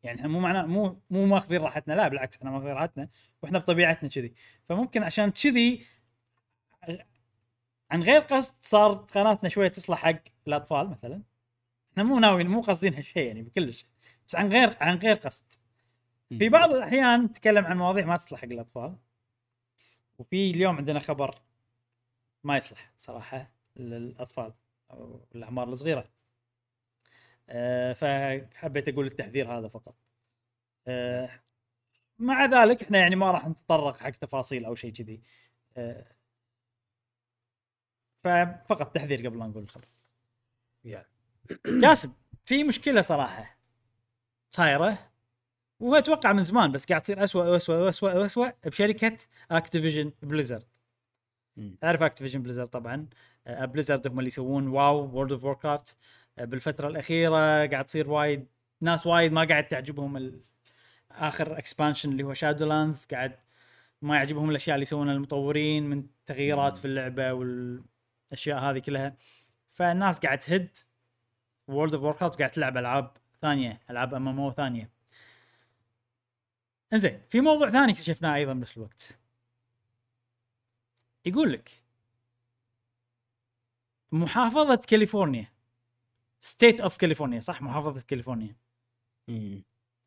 يعني. 0.04 0.20
إحنا 0.20 0.30
مو 0.30 0.40
معناه 0.40 0.66
مو 0.66 1.02
مو 1.10 1.26
ماخذين 1.26 1.62
راحتنا 1.62 1.94
لا 1.94 2.08
بالعكس 2.08 2.38
إحنا 2.38 2.52
ماخذين 2.52 2.72
راحتنا 2.72 3.10
وإحنا 3.44 3.60
بطبيعتنا 3.60 4.10
كذي. 4.10 4.34
فممكن 4.70 5.04
عشان 5.04 5.32
كذي 5.32 5.86
عن 7.92 8.04
غير 8.04 8.22
قصد 8.22 8.56
صارت 8.62 9.12
قناتنا 9.18 9.50
شوية 9.50 9.68
تصلح 9.68 9.98
حق 9.98 10.20
الأطفال 10.48 10.90
مثلا. 10.90 11.24
إحنا 11.92 12.04
مو 12.04 12.20
ناويين 12.20 12.48
مو 12.48 12.62
قاصدين 12.62 12.94
هالشيء 12.94 13.28
يعني 13.28 13.42
بكلش 13.42 13.88
بس 14.28 14.36
عن 14.36 14.50
غير 14.50 14.78
عن 14.82 14.98
غير 14.98 15.16
قصد. 15.16 15.46
في 16.30 16.50
بعض 16.50 16.74
الأحيان 16.74 17.24
نتكلم 17.24 17.66
عن 17.66 17.78
مواضيع 17.78 18.06
ما 18.06 18.18
تصلح 18.18 18.40
حق 18.42 18.46
الأطفال. 18.46 18.96
وفي 20.22 20.52
اليوم 20.52 20.78
عندنا 20.78 21.00
خبر 21.00 21.42
ما 22.44 22.58
يصلح 22.58 22.94
صراحة 22.98 23.52
للأطفال 23.76 24.54
أو 24.92 25.26
الأعمار 25.36 25.70
الصغيرة. 25.70 26.10
آه، 27.50 27.94
فحبيت 27.94 28.90
أقول 28.90 29.06
التحذير 29.06 29.58
هذا 29.58 29.68
فقط. 29.68 29.96
آه، 30.88 31.30
مع 32.20 32.46
ذلك 32.46 32.84
إحنا 32.84 33.00
يعني 33.00 33.16
ما 33.16 33.32
راح 33.32 33.48
نتطرق 33.48 33.98
حق 33.98 34.10
تفاصيل 34.10 34.66
أو 34.66 34.76
شيء 34.76 34.94
كذي. 34.94 35.22
آه، 35.78 36.16
ففقط 38.24 38.96
تحذير 38.96 39.28
قبل 39.28 39.40
لا 39.40 39.46
نقول 39.48 39.64
الخبر. 39.64 39.88
يا. 40.84 41.06
جاسم 41.68 42.14
في 42.46 42.64
مشكلة 42.64 43.02
صراحة. 43.02 43.58
صايره 44.52 45.11
واتوقع 45.82 46.34
من 46.34 46.44
زمان 46.44 46.72
بس 46.72 46.86
قاعد 46.86 47.02
تصير 47.02 47.24
اسوء 47.24 47.46
واسوء 47.46 47.76
واسوء 47.76 48.16
واسوء 48.16 48.52
بشركة 48.66 49.18
Activision 49.52 50.12
Blizzard. 50.24 50.64
تعرف 51.82 52.02
Activision 52.04 52.44
Blizzard 52.44 52.68
طبعا. 52.68 53.08
آه، 53.48 53.66
Blizzard 53.66 54.08
هم 54.08 54.20
اللي 54.20 54.28
يسوون 54.28 54.68
WoW 54.68 54.98
World 55.16 55.32
of 55.32 55.44
Warcraft 55.44 55.98
بالفترة 56.38 56.88
الأخيرة 56.88 57.66
قاعد 57.68 57.86
تصير 57.86 58.10
وايد 58.10 58.48
ناس 58.82 59.08
وايد 59.08 59.32
ما 59.32 59.44
قاعد 59.44 59.68
تعجبهم 59.68 60.18
ال... 60.18 60.42
آخر 61.12 61.58
expansion 61.58 62.12
اللي 62.12 62.24
هو 62.24 62.34
Shadowlands 62.34 63.06
قاعد 63.12 63.36
ما 64.02 64.16
يعجبهم 64.16 64.50
الأشياء 64.50 64.76
اللي 64.76 64.82
يسوونها 64.84 65.14
المطورين 65.14 65.90
من 65.90 66.04
تغييرات 66.26 66.78
في 66.78 66.86
اللعبة 66.86 67.34
والأشياء 67.34 68.60
هذه 68.60 68.80
كلها. 68.80 69.16
فالناس 69.72 70.20
قاعد 70.20 70.40
تهد 70.40 70.78
World 71.68 71.94
of 71.94 72.04
Warcraft 72.04 72.40
قاعد 72.40 72.52
تلعب 72.52 72.78
ألعاب 72.78 73.12
ثانية 73.42 73.82
ألعاب 73.90 74.14
MMO 74.14 74.52
ثانية. 74.52 75.01
إنزين 76.94 77.22
في 77.30 77.42
موضوع 77.42 77.70
ثاني 77.70 77.92
اكتشفناه 77.92 78.36
أيضا 78.36 78.54
بنفس 78.54 78.78
الوقت. 78.78 79.20
يقول 81.26 81.54
لك 81.54 81.84
محافظة 84.12 84.76
كاليفورنيا 84.76 85.48
State 86.40 86.82
of 86.82 86.98
California 86.98 87.40
صح؟ 87.40 87.62
محافظة 87.62 88.02
كاليفورنيا. 88.08 88.56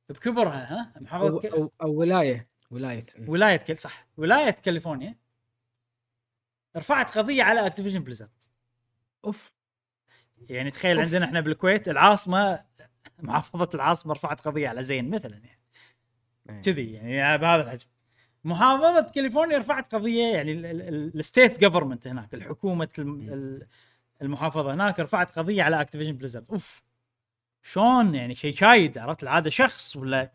بكبرها 0.09 0.73
ها؟ 0.75 0.93
محافظة 1.01 1.41
ك... 1.41 1.47
أو, 1.47 1.71
أو 1.83 1.99
ولاية 2.01 2.49
ولاية. 2.71 3.07
ولاية 3.29 3.57
كل 3.57 3.79
صح. 3.79 4.07
ولاية 4.17 4.51
كاليفورنيا 4.51 5.19
رفعت 6.77 7.19
قضية 7.19 7.43
على 7.43 7.67
Activision 7.67 8.01
Blizzard 8.05 8.43
أوف. 9.25 9.53
يعني 10.49 10.71
تخيل 10.71 10.97
أوف. 10.97 11.05
عندنا 11.05 11.25
إحنا 11.25 11.41
بالكويت 11.41 11.89
العاصمة 11.89 12.65
محافظة 13.19 13.69
العاصمة 13.75 14.13
رفعت 14.13 14.41
قضية 14.41 14.69
على 14.69 14.83
زين 14.83 15.11
مثلا 15.11 15.37
يعني. 15.37 15.64
كذي 16.65 16.93
يعني 16.93 17.39
بهذا 17.39 17.63
الحجم. 17.63 17.87
محافظة 18.45 19.11
كاليفورنيا 19.15 19.59
رفعت 19.59 19.95
قضية 19.95 20.27
يعني 20.35 20.53
ال 20.53 20.71
state 20.71 21.61
government 21.61 22.07
هناك 22.07 22.35
الحكومة 22.35 22.89
الم- 22.99 23.21
ال- 23.33 23.67
المحافظة 24.23 24.75
هناك 24.75 25.01
رفعت 25.01 25.39
قضية 25.39 25.63
على 25.63 25.81
Activision 25.81 26.13
Blizzard 26.13 26.51
أوف! 26.51 26.83
شلون 27.63 28.15
يعني 28.15 28.35
شيء 28.35 28.55
شايد 28.55 28.99
عرفت؟ 28.99 29.23
العادة 29.23 29.51
شخص 29.51 29.97
ولا 29.97 30.33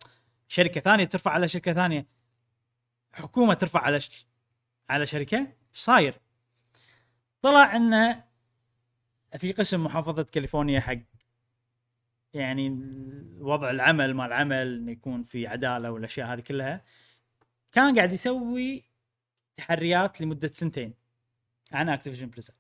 شركة 0.48 0.82
ثانية 0.82 1.04
ترفع 1.06 1.32
على 1.32 1.48
شركة 1.48 1.74
ثانية. 1.74 2.06
حكومة 3.14 3.54
ترفع 3.54 3.80
على 3.82 4.00
ش... 4.00 4.28
على 4.90 5.06
شركة؟ 5.06 5.38
إيش 5.38 5.80
صاير؟ 5.80 6.14
طلع 7.42 7.76
انه 7.76 8.24
في 9.38 9.52
قسم 9.52 9.84
محافظة 9.84 10.24
كاليفورنيا 10.24 10.80
حق 10.80 10.98
يعني 12.34 12.70
وضع 13.40 13.70
العمل 13.72 14.14
مال 14.14 14.26
العمل 14.28 14.78
إنه 14.78 14.92
يكون 14.92 15.24
في 15.24 15.48
عدالة 15.48 15.92
والأشياء 15.92 16.34
هذه 16.34 16.40
كلها 16.40 16.84
كان 17.72 17.96
قاعد 17.96 18.12
يسوي 18.12 18.84
تحريات 19.56 20.22
لمدة 20.22 20.48
سنتين 20.48 20.94
عن 21.72 21.90
Activision 21.90 22.28
Blizzard. 22.28 22.56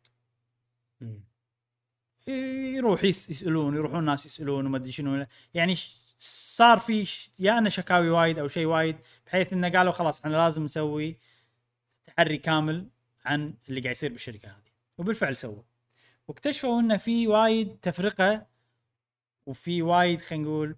يروح 2.75 3.03
يس- 3.03 3.29
يسألون 3.29 3.75
يروحون 3.75 4.05
ناس 4.05 4.25
يسألون 4.25 4.65
وما 4.65 4.77
أدري 4.77 4.91
شنو 4.91 5.25
يعني 5.53 5.75
صار 6.19 6.79
في 6.79 7.07
يا 7.39 7.57
إنه 7.57 7.69
شكاوي 7.69 8.09
وايد 8.09 8.39
أو 8.39 8.47
شيء 8.47 8.65
وايد 8.65 8.97
بحيث 9.25 9.53
إنه 9.53 9.69
قالوا 9.69 9.91
خلاص 9.91 10.19
إحنا 10.19 10.37
لازم 10.37 10.63
نسوي 10.63 11.17
تحري 12.03 12.37
كامل 12.37 12.87
عن 13.25 13.53
اللي 13.69 13.81
قاعد 13.81 13.95
يصير 13.95 14.11
بالشركة 14.11 14.47
هذه. 14.49 14.71
وبالفعل 14.97 15.35
سووا. 15.37 15.63
واكتشفوا 16.27 16.79
إنه 16.79 16.97
في 16.97 17.27
وايد 17.27 17.77
تفرقة 17.81 18.45
وفي 19.49 19.81
وايد 19.81 20.21
خلينا 20.21 20.43
نقول 20.43 20.75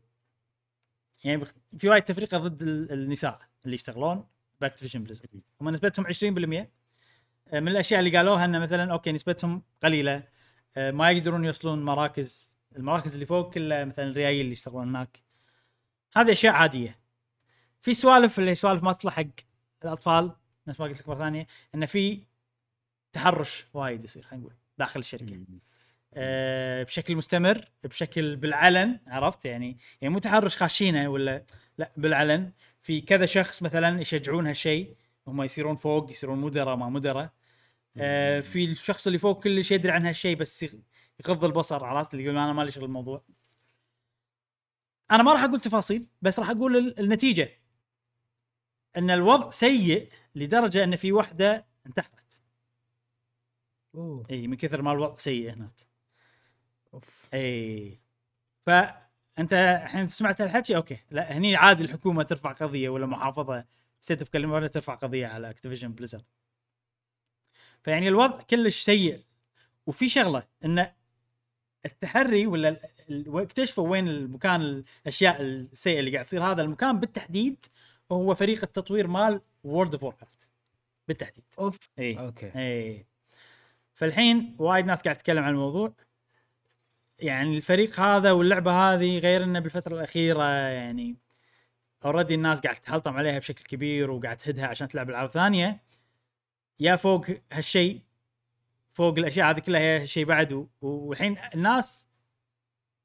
يعني 1.24 1.45
في 1.78 1.89
وايد 1.89 2.03
تفرقه 2.03 2.38
ضد 2.38 2.61
ال- 2.61 2.91
النساء 2.91 3.39
اللي 3.65 3.76
يشتغلون 3.76 4.28
ب 4.61 4.65
Activision 4.65 5.03
Blizzard 5.03 5.30
هم 5.61 5.69
نسبتهم 5.69 6.05
20% 6.07 6.72
آه، 7.47 7.59
من 7.59 7.67
الأشياء 7.67 7.99
اللي 7.99 8.17
قالوها 8.17 8.45
إنه 8.45 8.59
مثلا 8.59 8.91
أوكي 8.93 9.11
نسبتهم 9.11 9.63
قليلة. 9.84 10.24
آه، 10.78 10.91
ما 10.91 11.11
يقدرون 11.11 11.45
يوصلون 11.45 11.86
مراكز 11.86 12.57
المراكز 12.76 13.13
اللي 13.13 13.26
فوق 13.26 13.53
كلها 13.53 13.86
مثلا 13.86 14.05
الريايل 14.09 14.41
اللي 14.41 14.51
يشتغلون 14.51 14.88
هناك. 14.89 15.24
هذه 16.15 16.32
أشياء 16.32 16.53
عادية. 16.53 16.99
في 17.82 17.93
سوالف 17.93 18.39
اللي 18.39 18.55
سوالف 18.55 18.84
ما 18.84 18.93
تصلح 18.93 19.13
حق 19.13 19.26
الأطفال 19.84 20.32
نفس 20.67 20.80
ما 20.80 20.86
قلت 20.86 20.99
لك 21.01 21.09
مرة 21.09 21.17
ثانية 21.17 21.47
إنه 21.76 21.86
في 21.86 22.24
تحرش 23.11 23.65
وايد 23.74 24.03
يصير 24.03 24.24
خلينا 24.24 24.43
نقول 24.45 24.55
داخل 24.78 24.99
الشركة. 24.99 25.26
بشكل 26.84 27.16
مستمر 27.16 27.72
بشكل 27.84 28.36
بالعلن 28.36 28.99
عرفت؟ 29.07 29.45
يعني 29.45 29.78
يعني 30.01 30.14
مو 30.14 30.20
تحرش 30.20 30.57
خاشينة 30.57 31.09
ولا 31.09 31.45
لا 31.78 31.91
بالعلن. 31.97 32.51
في 32.82 33.01
كذا 33.01 33.26
شخص 33.26 33.64
مثلا 33.64 34.01
يشجعون 34.01 34.47
هالشيء 34.47 34.95
هم 35.28 35.41
يصيرون 35.41 35.76
فوق 35.76 36.12
يصيرون 36.12 36.39
مدراء 36.39 36.76
ما 36.76 36.89
مدراء. 36.89 37.34
آه، 37.97 38.39
في 38.39 38.66
الشخص 38.66 39.07
اللي 39.07 39.20
فوق 39.20 39.43
كلش 39.43 39.72
يدري 39.72 39.91
عن 39.91 40.05
هالشيء 40.05 40.36
بس 40.38 40.64
يغ- 40.64 40.76
يغض 41.28 41.45
البصر 41.45 41.86
عرفت؟ 41.86 42.14
اللي 42.14 42.26
يقول 42.26 42.38
أنا 42.38 42.53
مالي 42.53 42.72
شغل 42.72 42.86
الموضوع. 42.86 43.24
أنا 45.12 45.24
ما 45.24 45.34
راح 45.34 45.43
أقول 45.43 45.59
تفاصيل 45.59 46.07
بس 46.22 46.39
راح 46.39 46.49
أقول 46.49 46.78
ال- 46.78 46.99
النتيجة. 46.99 47.49
إن 48.97 49.09
الوضع 49.09 49.49
سيء 49.49 50.09
لدرجة 50.36 50.84
إن 50.84 50.95
في 50.95 51.12
وحدة 51.12 51.66
انتحرت. 51.88 52.43
أوه. 53.95 54.26
إي 54.30 54.47
من 54.47 54.57
كثر 54.57 54.82
ما 54.82 54.91
الوضع 54.91 55.18
سيء 55.18 55.53
هناك. 55.53 55.90
إي. 57.34 57.99
فأنت 58.59 59.53
الحين 59.53 60.07
سمعت 60.07 60.41
الحكي؟ 60.41 60.75
أوكي. 60.75 60.97
لا 61.11 61.38
هني 61.38 61.55
عادي 61.55 61.84
الحكومة 61.84 62.23
ترفع 62.23 62.51
قضية 62.51 62.89
ولا 62.89 63.05
محافظة 63.05 63.65
state 63.99 64.19
of 64.19 64.30
California 64.30 64.67
ترفع 64.67 64.95
قضية 64.95 65.27
على 65.27 65.49
Activision 65.49 65.91
Blizzard 65.91 66.26
فيعني 67.84 68.07
الوضع 68.07 68.41
كلش 68.41 68.82
سيء. 68.82 69.23
وفي 69.88 70.09
شغلة 70.09 70.43
إن 70.65 70.88
التحري 71.86 72.47
ولا 72.47 72.79
اكتشفوا 73.09 73.89
وين 73.89 74.07
المكان 74.07 74.84
الأشياء 75.01 75.41
السيئة 75.41 75.99
اللي 75.99 76.11
قاعد 76.11 76.25
تصير. 76.25 76.43
هذا 76.43 76.61
المكان 76.61 76.99
بالتحديد 76.99 77.65
هو 78.11 78.36
فريق 78.36 78.63
التطوير 78.63 79.07
مال 79.07 79.41
World 79.63 79.93
of 79.93 80.03
Warcraft 80.03 80.49
بالتحديد. 81.07 81.43
أوف. 81.59 81.79
إي. 81.99 82.19
okay. 82.19 82.51
إي. 82.55 83.05
فالحين 83.93 84.55
وايد 84.59 84.86
ناس 84.86 85.01
قاعد 85.01 85.15
تتكلم 85.15 85.43
عن 85.43 85.53
الموضوع. 85.53 85.93
يعني 87.22 87.57
الفريق 87.57 87.99
هذا 87.99 88.32
واللعبة 88.32 88.72
هذه 88.72 89.19
غير 89.19 89.43
إنه 89.43 89.59
بالفترة 89.59 89.95
الأخيرة 89.95 90.43
يعني 90.49 91.17
already 92.05 92.36
الناس 92.36 92.61
قاعد 92.61 92.76
تحلطم 92.76 93.17
عليها 93.17 93.39
بشكل 93.39 93.63
كبير 93.63 94.11
وقاعد 94.11 94.38
تهدها 94.38 94.67
عشان 94.67 94.88
تلعب 94.88 95.09
ألعاب 95.09 95.30
ثانية. 95.30 95.84
يا 96.80 96.95
فوق 96.95 97.26
هالشيء 97.53 98.01
فوق 98.91 99.17
الأشياء 99.17 99.49
هذه 99.49 99.59
كلها 99.59 99.82
هي 99.82 100.01
هالشيء 100.01 100.26
بعد 100.26 100.67
والحين 100.82 101.38
الناس 101.55 102.07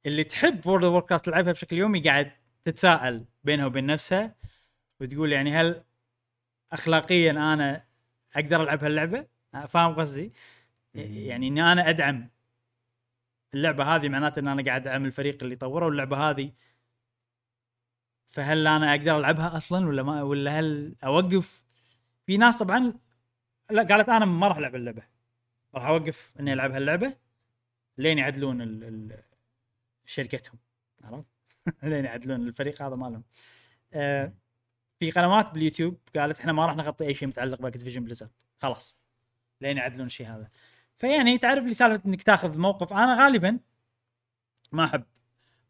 اللي 0.07 0.25
تحب 0.25 0.67
World 0.67 0.85
of 0.85 0.93
Warcraft 0.93 1.25
تلعبها 1.25 1.53
بشكل 1.53 1.77
يومي 1.77 2.01
قاعد 2.01 2.33
تتساءل 2.63 3.25
بينها 3.45 3.67
وبين 3.67 3.87
نفسها 3.87 4.35
وتقول 5.01 5.33
يعني 5.33 5.53
هل 5.53 5.85
اخلاقيا 6.73 7.31
أنا 7.31 7.85
أقدر 8.37 8.63
ألعب 8.63 8.85
هاللعبة؟ 8.85 9.27
فاهم 9.69 9.95
قصدي؟ 9.95 10.33
يعني 10.95 11.49
إني 11.49 11.73
أنا 11.73 11.91
أدعم 11.91 12.31
اللعبة 13.57 13.85
هذه 13.85 14.09
معناته 14.09 14.41
إن 14.41 14.49
أنا 14.49 14.65
قاعد 14.65 14.87
ادعم 14.87 15.05
الفريق 15.05 15.43
اللي 15.43 15.57
طوره 15.57 15.87
واللعبة 15.87 16.31
هذه 16.31 16.53
فهل 18.29 18.67
أنا 18.67 18.91
أقدر 18.91 19.19
ألعبها 19.19 19.57
أصلا 19.57 19.89
ولا 19.89 20.03
ما 20.03 20.23
ولا 20.23 20.61
هل 20.61 20.97
أوقف 21.05 21.65
في 22.27 22.37
ناس 22.37 22.59
طبعا 22.59 22.95
لا 23.71 23.83
قالت 23.83 24.09
أنا 24.09 24.25
ما 24.25 24.49
راح 24.49 24.57
ألعب 24.57 24.75
اللعبة 24.75 25.03
راح 25.75 25.85
أوقف 25.87 26.35
إني 26.41 26.53
ألعب 26.53 26.73
هاللعبة 26.73 27.17
لين 27.99 28.19
يعدلون 28.19 28.63
ال 28.63 28.85
ال 28.85 29.23
شركتهم 30.07 30.59
عرفت؟ 31.03 31.27
لين 31.83 32.05
يعدلون 32.05 32.49
الفريق 32.49 32.83
هذا 32.83 32.97
مالهم. 32.97 33.25
آه 33.93 34.33
في 35.01 35.11
قنوات 35.11 35.51
باليوتيوب 35.51 35.99
قالت 36.17 36.41
إحنا 36.41 36.53
ما 36.53 36.67
راح 36.67 36.77
نغطي 36.77 37.07
أي 37.07 37.15
شيء 37.15 37.29
متعلق 37.29 37.61
ب 37.61 37.65
Activision 37.65 38.05
Blizzard 38.05 38.31
خلاص 38.59 38.99
لين 39.61 39.77
يعدلون 39.77 40.07
الشيء 40.07 40.27
هذا. 40.27 40.51
فيعني 40.99 41.39
تعرف 41.39 41.65
لي 41.65 41.75
سالفة 41.75 42.03
إنك 42.07 42.23
تاخذ 42.23 42.59
موقف. 42.59 42.93
أنا 42.93 43.25
غالبا 43.25 43.59
ما 44.73 44.85
أحب 44.85 45.05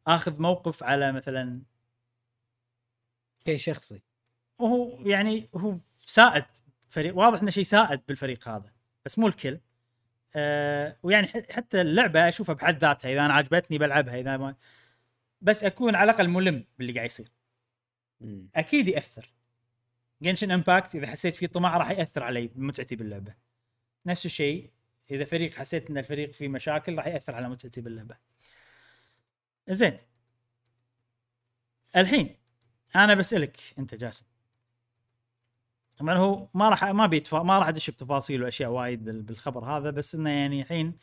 أخذ 0.06 0.42
موقف 0.42 0.82
على 0.82 1.12
مثلا 1.12 1.62
شيء 3.46 3.58
شخصي. 3.58 4.02
وهو 4.58 5.00
يعني 5.06 5.48
هو 5.54 5.76
سائد 6.06 6.44
فريق 6.88 7.16
واضح 7.16 7.40
إنه 7.40 7.50
شيء 7.50 7.64
سائد 7.64 8.00
بالفريق 8.08 8.48
هذا 8.48 8.72
بس 9.04 9.18
مو 9.18 9.26
الكل. 9.26 9.60
أه 10.36 10.96
ويعني 11.02 11.26
حتى 11.26 11.80
اللعبة 11.80 12.28
أشوفها 12.28 12.54
بحد 12.54 12.78
ذاتها 12.78 13.12
إذا 13.12 13.26
أنا 13.26 13.34
عجبتني 13.34 13.78
بلعبها 13.78 14.20
إذا 14.20 14.36
ما 14.36 14.56
بس 15.40 15.64
أكون 15.64 15.94
على 15.94 16.10
الأقل 16.10 16.28
ملم 16.28 16.64
باللي 16.78 16.92
قاعد 16.92 17.06
يصير. 17.06 17.32
أكيد 18.54 18.88
يأثر. 18.88 19.32
Genshin 20.22 20.50
Impact 20.50 20.94
إذا 20.94 21.06
حسيت 21.06 21.34
فيه 21.34 21.46
طمع 21.46 21.76
راح 21.76 21.90
يأثر 21.90 22.22
علي 22.22 22.46
بمتعتي 22.46 22.96
باللعبة. 22.96 23.34
نفس 24.06 24.26
الشيء 24.26 24.70
إذا 25.10 25.24
فريق 25.24 25.54
حسيت 25.54 25.90
إن 25.90 25.98
الفريق 25.98 26.32
فيه 26.32 26.48
مشاكل 26.48 26.96
راح 26.96 27.06
يأثر 27.06 27.34
على 27.34 27.48
متعتي 27.48 27.80
باللعبة. 27.80 28.16
زين. 29.70 29.98
الحين 31.96 32.36
أنا 32.96 33.14
بسألك 33.14 33.56
أنت 33.78 33.94
جاسم. 33.94 34.24
طبعا 35.98 36.14
هو 36.14 36.48
ما 36.54 36.68
راح 36.68 36.84
ما 36.84 37.06
بيتفا 37.06 37.42
ما 37.42 37.58
راح 37.58 37.68
أدش 37.68 37.90
بتفاصيل 37.90 38.42
وأشياء 38.42 38.70
وايد 38.70 39.04
بالخبر 39.04 39.64
هذا 39.64 39.90
بس 39.90 40.14
إنه 40.14 40.30
يعني 40.30 40.62
الحين 40.62 40.98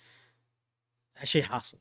هالشيء 1.18 1.44
حاصل. 1.44 1.80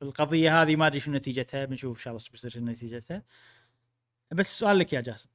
والقضية 0.00 0.62
هذه 0.62 0.76
ما 0.76 0.86
أدري 0.86 1.00
شو 1.00 1.12
نتيجتها 1.12 1.64
بنشوف 1.64 1.98
إن 1.98 2.02
شاء 2.02 2.12
الله 2.14 2.24
بتصير 2.32 2.50
شو 2.50 2.60
نتيجتها. 2.60 3.22
بس 4.32 4.50
السؤال 4.50 4.78
لك 4.78 4.92
يا 4.92 5.00
جاسم. 5.00 5.30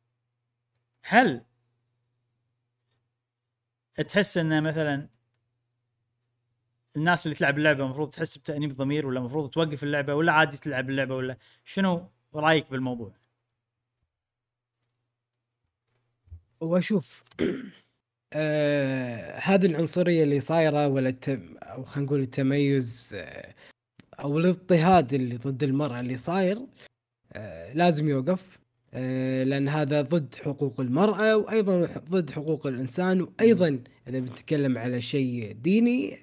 هل 1.03 1.45
تحس 4.07 4.37
إنه 4.37 4.59
مثلا 4.59 5.09
الناس 6.97 7.25
اللي 7.25 7.35
تلعب 7.35 7.57
اللعبة 7.57 7.83
المفروض 7.83 8.09
تحس 8.09 8.37
بتأنيب 8.37 8.75
ضمير 8.75 9.07
ولا 9.07 9.19
المفروض 9.19 9.49
توقف 9.49 9.83
اللعبة 9.83 10.15
ولا 10.15 10.31
عادي 10.33 10.57
تلعب 10.57 10.89
اللعبة 10.89 11.15
ولا 11.15 11.37
شنو 11.63 12.09
رأيك 12.35 12.71
بالموضوع؟ 12.71 13.13
واشوف 16.61 17.23
آه 18.33 19.35
هذه 19.39 19.65
العنصرية 19.65 20.23
اللي 20.23 20.39
صايرة 20.39 20.87
ولا 20.87 21.09
التم 21.09 21.57
أو 21.57 21.83
خلينا 21.85 22.05
نقول 22.07 22.21
التميز 22.21 23.11
آه 23.15 23.55
أو 24.19 24.37
الاضطهاد 24.39 25.13
اللي 25.13 25.37
ضد 25.37 25.63
المرأة 25.63 25.99
اللي 25.99 26.17
صاير 26.17 26.67
آه 27.33 27.73
لازم 27.73 28.09
يوقف 28.09 28.59
لأن 28.93 29.69
هذا 29.69 30.01
ضد 30.01 30.35
حقوق 30.35 30.79
المرأة 30.79 31.37
وأيضا 31.37 31.85
ضد 32.09 32.29
حقوق 32.29 32.67
الإنسان 32.67 33.21
وأيضا 33.21 33.83
إذا 34.07 34.19
بنتكلم 34.19 34.77
على 34.77 35.01
شيء 35.01 35.51
ديني 35.51 36.17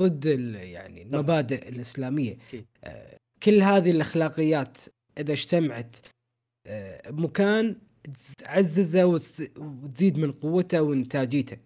ضد 0.00 0.24
يعني 0.54 1.02
المبادئ 1.02 1.68
الإسلامية. 1.68 2.36
آه 2.84 3.16
كل 3.42 3.62
هذه 3.62 3.90
الأخلاقيات 3.90 4.78
إذا 5.18 5.32
اجتمعت 5.32 5.96
آه 6.66 7.10
بمكان 7.10 7.76
تعززه 8.38 9.04
وتزيد 9.04 10.18
من 10.18 10.32
قوته 10.32 10.82
وإنتاجيته. 10.82 11.56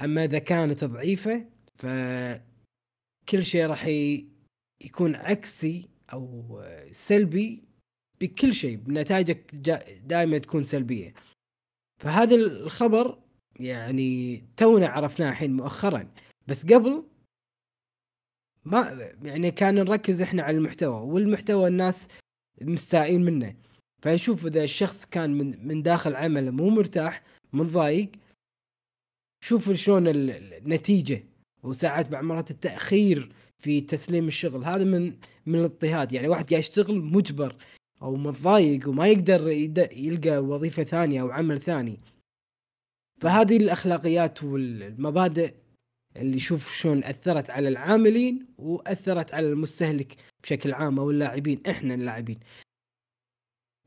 أما 0.00 0.24
إذا 0.24 0.38
كانت 0.38 0.84
ضعيفة 0.84 1.46
فكل 1.76 3.44
شيء 3.44 3.66
راح 3.66 3.86
يكون 4.84 5.14
عكسي 5.14 5.88
أو 6.12 6.62
سلبي 6.90 7.67
بكل 8.20 8.54
شيء 8.54 8.76
بنتائجك 8.76 9.54
دائما 10.04 10.38
تكون 10.38 10.64
سلبية. 10.64 11.14
فهذا 12.02 12.34
الخبر 12.34 13.18
يعني 13.60 14.44
تونا 14.56 14.88
عرفناه 14.88 15.30
الحين 15.30 15.52
مؤخرا. 15.52 16.08
بس 16.46 16.66
قبل 16.66 17.04
ما 18.64 19.10
يعني 19.22 19.50
كان 19.50 19.74
نركز 19.74 20.22
إحنا 20.22 20.42
على 20.42 20.56
المحتوى 20.56 21.00
والمحتوى 21.00 21.68
الناس 21.68 22.08
مستائين 22.62 23.24
منه. 23.24 23.56
فنشوف 24.02 24.46
إذا 24.46 24.64
الشخص 24.64 25.06
كان 25.06 25.30
من 25.30 25.66
من 25.66 25.82
داخل 25.82 26.16
عمله 26.16 26.50
مو 26.50 26.70
مرتاح 26.70 27.22
متضايق 27.52 28.10
شوف 29.44 29.72
شلون 29.72 30.08
النتيجة. 30.08 31.24
وساعات 31.62 32.08
بعض 32.08 32.24
مرات 32.24 32.50
التأخير 32.50 33.32
في 33.58 33.80
تسليم 33.80 34.26
الشغل 34.26 34.64
هذا 34.64 34.84
من 34.84 35.16
من 35.46 35.58
الاضطهاد. 35.58 36.12
يعني 36.12 36.28
واحد 36.28 36.50
قاعد 36.50 36.60
يشتغل 36.60 37.00
مجبر 37.00 37.56
أو 38.02 38.16
متضايق 38.16 38.88
وما 38.88 39.06
يقدر 39.06 39.48
يلقى 39.92 40.38
وظيفة 40.38 40.84
ثانية 40.84 41.22
أو 41.22 41.30
عمل 41.30 41.60
ثاني. 41.60 42.00
فهذه 43.20 43.56
الأخلاقيات 43.56 44.42
والمبادئ 44.44 45.54
اللي 46.16 46.36
يشوف 46.36 46.72
شلون 46.72 47.04
أثرت 47.04 47.50
على 47.50 47.68
العاملين 47.68 48.46
وأثرت 48.58 49.34
على 49.34 49.48
المستهلك 49.48 50.16
بشكل 50.42 50.72
عام 50.72 50.98
أو 50.98 51.10
اللاعبين 51.10 51.62
إحنا 51.66 51.94
اللاعبين. 51.94 52.40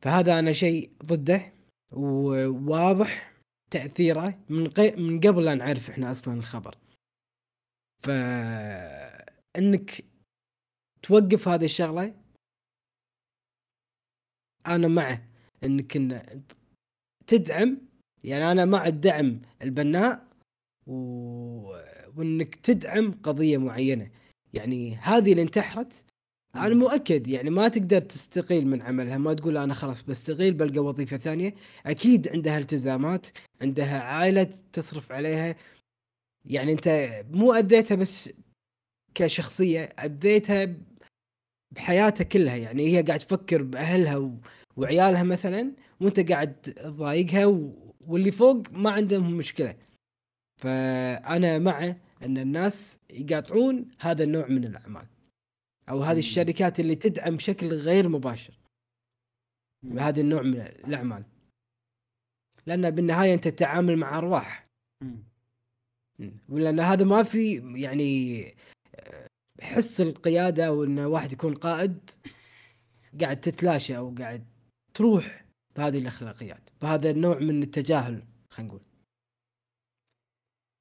فهذا 0.02 0.40
أنا 0.40 0.52
شيء 0.52 0.90
ضده 1.06 1.54
وواضح 1.92 3.34
تأثيره 3.72 4.40
من 4.50 4.70
قي... 4.70 4.92
من 4.92 5.20
قبل 5.20 5.46
لا 5.46 5.56
نعرف 5.56 5.90
إحنا 5.90 6.12
أصلا 6.12 6.34
الخبر. 6.34 6.76
ف 8.04 8.10
انك 9.58 10.06
توقف 11.04 11.48
هذه 11.48 11.66
الشغلة 11.66 12.21
أنا 14.68 14.88
معه 14.88 15.28
إنك 15.64 15.98
إن 15.98 16.22
تدعم 17.28 17.78
يعني 18.24 18.52
أنا 18.52 18.66
مع 18.66 18.88
الدعم 18.88 19.42
البناء 19.62 20.28
و... 20.88 20.94
وإنك 22.18 22.56
تدعم 22.56 23.12
قضية 23.24 23.58
معينة. 23.58 24.12
يعني 24.54 24.96
هذه 24.96 25.32
اللي 25.32 25.42
انتحرت 25.42 26.06
أنا 26.56 26.76
مؤكد 26.76 27.28
يعني 27.28 27.50
ما 27.50 27.68
تقدر 27.68 28.02
تستقيل 28.02 28.68
من 28.68 28.82
عملها. 28.82 29.18
ما 29.18 29.34
تقول 29.34 29.58
أنا 29.58 29.74
خلاص 29.74 30.02
بستقيل 30.02 30.54
بلقى 30.54 30.80
وظيفة 30.80 31.18
ثانية. 31.18 31.56
أكيد 31.86 32.28
عندها 32.30 32.58
التزامات 32.58 33.28
عندها 33.62 34.02
عائلة 34.02 34.50
تصرف 34.74 35.12
عليها. 35.12 35.56
يعني 36.46 36.72
أنت 36.72 37.10
مو 37.32 37.54
أذيتها 37.54 37.96
بس 37.96 38.30
كشخصية 39.16 39.84
أذيتها 39.84 40.76
بحياتها 41.72 42.24
كلها. 42.24 42.56
يعني 42.56 42.98
هي 42.98 43.02
قاعد 43.02 43.20
تفكر 43.20 43.62
بأهلها 43.62 44.18
و... 44.18 44.38
وعيالها 44.78 45.24
مثلا 45.24 45.72
وانت 46.02 46.32
قاعد 46.32 46.62
تضايقها 46.62 47.46
و... 47.46 47.74
واللي 48.08 48.32
فوق 48.32 48.72
ما 48.72 48.90
عندهم 48.90 49.38
مشكلة. 49.38 49.76
فأنا 50.62 51.60
مع 51.60 51.96
أن 52.24 52.38
الناس 52.38 53.00
يقاطعون 53.10 53.88
هذا 54.00 54.24
النوع 54.24 54.48
من 54.48 54.66
الأعمال. 54.66 55.08
أو 55.90 56.02
هذه 56.02 56.20
الشركات 56.20 56.80
اللي 56.80 56.96
تدعم 56.96 57.36
بشكل 57.36 57.68
غير 57.68 58.10
مباشر. 58.10 58.54
هذا 59.98 60.22
النوع 60.22 60.42
من 60.42 60.62
الأعمال. 60.62 61.24
لأن 62.66 62.90
بالنهاية 62.90 63.34
أنت 63.34 63.48
تتعامل 63.48 63.98
مع 63.98 64.18
أرواح. 64.18 64.68
ولأن 66.50 66.80
هذا 66.80 67.04
ما 67.04 67.24
في 67.24 67.74
يعني 67.76 68.46
حس 69.62 70.02
القيادة 70.02 70.68
أو 70.68 70.84
ان 70.84 71.00
واحد 71.00 71.32
يكون 71.32 71.54
قائد 71.54 72.10
قاعد 73.22 73.42
تتلاشى 73.42 73.98
أو 73.98 74.16
قاعد 74.18 74.51
تروح 74.94 75.46
بهذه 75.76 75.98
الأخلاقيات 75.98 76.70
بهذا 76.82 77.10
النوع 77.10 77.40
من 77.40 77.64
التجاهل 77.64 78.24
خلينا 78.50 78.70
نقول. 78.70 78.82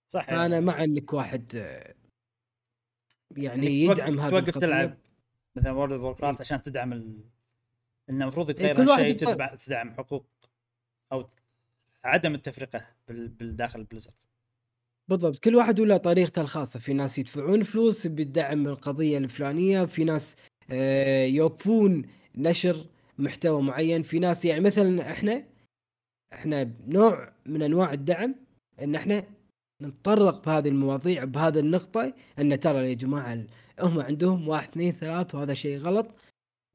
صح 0.09 0.29
يعني. 0.29 0.61
مع 0.61 0.85
انك 0.85 1.13
واحد 1.13 1.55
يعني 3.37 3.67
يدعم 3.67 4.21
هذا 4.21 4.31
توقف 4.31 4.59
تلعب 4.59 4.97
مثلا 5.57 5.73
World 5.73 5.93
of 5.93 6.25
إيه. 6.25 6.35
عشان 6.41 6.61
تدعم 6.61 6.93
ال... 6.93 7.25
إنه 8.11 8.25
المفروض 8.25 8.51
يتغير 8.51 8.77
إيه 8.81 8.95
الشيء 8.95 9.17
تدعم, 9.17 9.55
تدعم 9.57 9.95
حقوق 9.95 10.27
أو 11.13 11.31
عدم 12.05 12.35
التفرقة 12.35 12.87
بالداخل 13.09 13.85
Blizzard 13.85 14.15
بالضبط. 15.09 15.39
كل 15.39 15.57
واحد 15.57 15.81
وله 15.81 15.97
طريقته 15.97 16.43
الخاصة. 16.43 16.81
في 16.81 16.95
ناس 16.95 17.19
يدفعون 17.19 17.63
فلوس 17.63 18.07
بالدعم 18.07 18.67
القضية 18.67 19.19
الفلانية 19.19 19.85
في 19.85 20.05
ناس 20.05 20.37
آه، 20.71 21.25
يوقفون 21.25 22.03
نشر 22.37 22.87
محتوى 23.21 23.63
معين 23.63 24.03
في 24.03 24.19
ناس 24.19 24.45
يعني 24.45 24.61
مثلا 24.61 25.11
إحنا 25.11 25.45
إحنا 26.33 26.71
نوع 26.89 27.33
من 27.47 27.63
أنواع 27.63 27.93
الدعم 27.93 28.35
إن 28.83 28.95
إحنا 28.95 29.25
نتطرق 29.83 30.45
بهذه 30.47 30.69
المواضيع 30.69 31.25
بهذه 31.25 31.59
النقطة 31.59 32.15
إن 32.39 32.61
ترى 32.61 32.89
يا 32.89 32.95
جماعة 32.95 33.45
هم 33.81 34.01
عندهم 34.01 34.49
واحد 34.49 34.69
اثنين 34.69 34.93
ثلاث 34.93 35.35
وهذا 35.35 35.55
شيء 35.55 35.79
غلط 35.79 36.07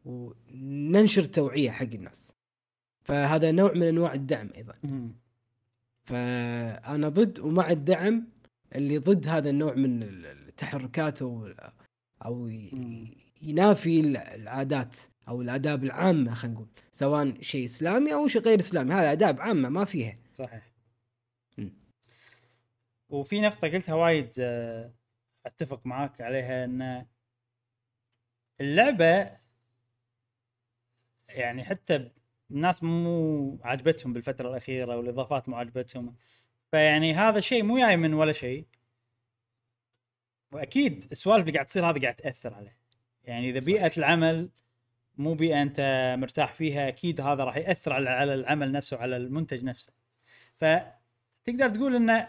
وننشر 0.05 1.23
توعية 1.25 1.71
حق 1.71 1.83
الناس 1.93 2.33
فهذا 3.05 3.51
نوع 3.51 3.73
من 3.73 3.83
أنواع 3.83 4.13
الدعم 4.13 4.49
أيضا. 4.55 4.73
فأنا 6.03 7.09
ضد 7.09 7.39
ومع 7.39 7.69
الدعم 7.71 8.27
اللي 8.75 8.97
ضد 8.97 9.27
هذا 9.27 9.49
النوع 9.49 9.73
من 9.73 10.03
ال- 10.03 10.25
التحركات 10.25 11.21
أو 11.21 11.49
أو. 12.25 12.47
ينافي 13.41 13.99
ال- 13.99 14.17
العادات 14.17 14.95
أو 15.27 15.41
الآداب 15.41 15.83
العامة 15.83 16.33
خلينا 16.33 16.55
نقول 16.55 16.67
سواء 16.91 17.41
شيء 17.41 17.65
إسلامي 17.65 18.13
أو 18.13 18.27
شيء 18.27 18.41
غير 18.41 18.59
إسلامي. 18.59 18.93
هذا 18.93 19.11
آداب 19.11 19.41
عامة 19.41 19.69
ما 19.69 19.85
فيها. 19.85 20.17
صحيح. 20.33 20.75
وفي 23.09 23.41
نقطة 23.41 23.67
قلتها 23.67 23.95
وايد 23.95 24.31
آه، 24.39 24.93
أتفق 25.45 25.85
معاك 25.85 26.21
عليها 26.21 26.65
إن 26.65 27.05
اللعبة 28.61 29.37
يعني 31.29 31.63
حتى 31.63 32.11
الناس 32.51 32.83
مو 32.83 33.59
عاجبتهم 33.63 34.13
بالفترة 34.13 34.49
الأخيرة 34.49 34.97
والإضافات 34.97 35.49
مو 35.49 35.55
عاجبتهم 35.55 36.15
فيعني 36.71 37.13
هذا 37.13 37.39
شيء 37.39 37.63
مو 37.63 37.77
جاي 37.77 37.97
من 37.97 38.13
ولا 38.13 38.33
شيء. 38.33 38.65
وأكيد 40.51 41.07
السوالف 41.11 41.41
اللي 41.41 41.53
قاعد 41.53 41.65
تصير 41.65 41.89
هذه 41.89 42.01
قاعد 42.01 42.15
تأثر 42.15 42.53
عليه. 42.53 42.77
يعني 43.23 43.49
إذا 43.49 43.59
بيئة 43.59 43.89
صحيح. 43.89 43.97
العمل 43.97 44.49
مو 45.17 45.33
بيئة 45.33 45.61
أنت 45.61 45.79
مرتاح 46.19 46.53
فيها 46.53 46.87
أكيد 46.87 47.21
هذا 47.21 47.43
راح 47.43 47.57
يأثر 47.57 47.93
على 47.93 48.09
على 48.09 48.33
العمل 48.33 48.71
نفسه 48.71 48.97
وعلى 48.97 49.17
المنتج 49.17 49.63
نفسه. 49.63 49.93
فتقدر 50.57 51.69
تقول 51.69 51.95
أن 51.95 52.27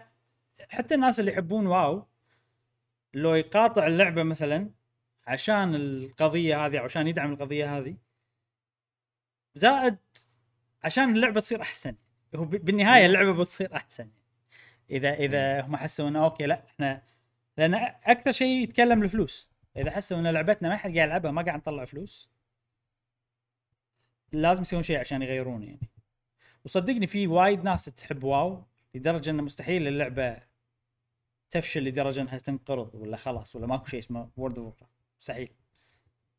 حتى 0.68 0.94
الناس 0.94 1.20
اللي 1.20 1.32
يحبون 1.32 1.66
واو 1.66 2.06
لو 3.14 3.34
يقاطع 3.34 3.86
اللعبة 3.86 4.22
مثلا 4.22 4.70
عشان 5.26 5.74
القضية 5.74 6.66
هذه 6.66 6.78
أو 6.78 6.84
عشان 6.84 7.08
يدعم 7.08 7.32
القضية 7.32 7.78
هذه 7.78 7.96
زائد 9.54 9.96
عشان 10.84 11.16
اللعبة 11.16 11.40
تصير 11.40 11.62
أحسن. 11.62 11.96
هو 12.34 12.44
بالنهاية 12.44 13.06
اللعبة 13.06 13.32
بتصير 13.32 13.76
أحسن. 13.76 14.10
إذا 14.90 15.14
إذا 15.14 15.60
هم 15.60 15.76
حسوا 15.76 16.08
إنه 16.08 16.24
okay 16.24 16.46
لا 16.46 16.64
إحنا 16.66 17.02
لأن 17.58 17.74
أكثر 18.04 18.32
شيء 18.32 18.62
يتكلم 18.62 19.02
الفلوس. 19.02 19.50
إذا 19.76 19.90
حسوا 19.90 20.18
إن 20.18 20.26
لعبتنا 20.26 20.68
ما 20.68 20.76
حد 20.76 20.96
قاعد 20.96 21.08
يلعبها 21.08 21.30
ما 21.30 21.42
قاعد 21.42 21.58
نطلع 21.58 21.84
فلوس 21.84 22.35
لازم 24.32 24.62
يسوون 24.62 24.82
شيء 24.82 24.98
عشان 25.00 25.22
يغيرون 25.22 25.62
يعني. 25.62 25.90
وصدقني 26.64 27.06
في 27.06 27.26
وايد 27.26 27.64
ناس 27.64 27.84
تحب 27.84 28.24
WoW 28.24 28.64
لدرجة 28.94 29.30
إنه 29.30 29.42
مستحيل 29.42 29.88
اللعبة 29.88 30.42
تفشل 31.50 31.84
لدرجة 31.84 32.20
إنها 32.20 32.38
تنقرض 32.38 32.94
ولا 32.94 33.16
خلاص 33.16 33.56
ولا 33.56 33.66
ماكو 33.66 33.86
شيء 33.86 33.98
اسمه 33.98 34.30
World 34.36 34.58
of 34.58 34.84
مستحيل. 35.20 35.48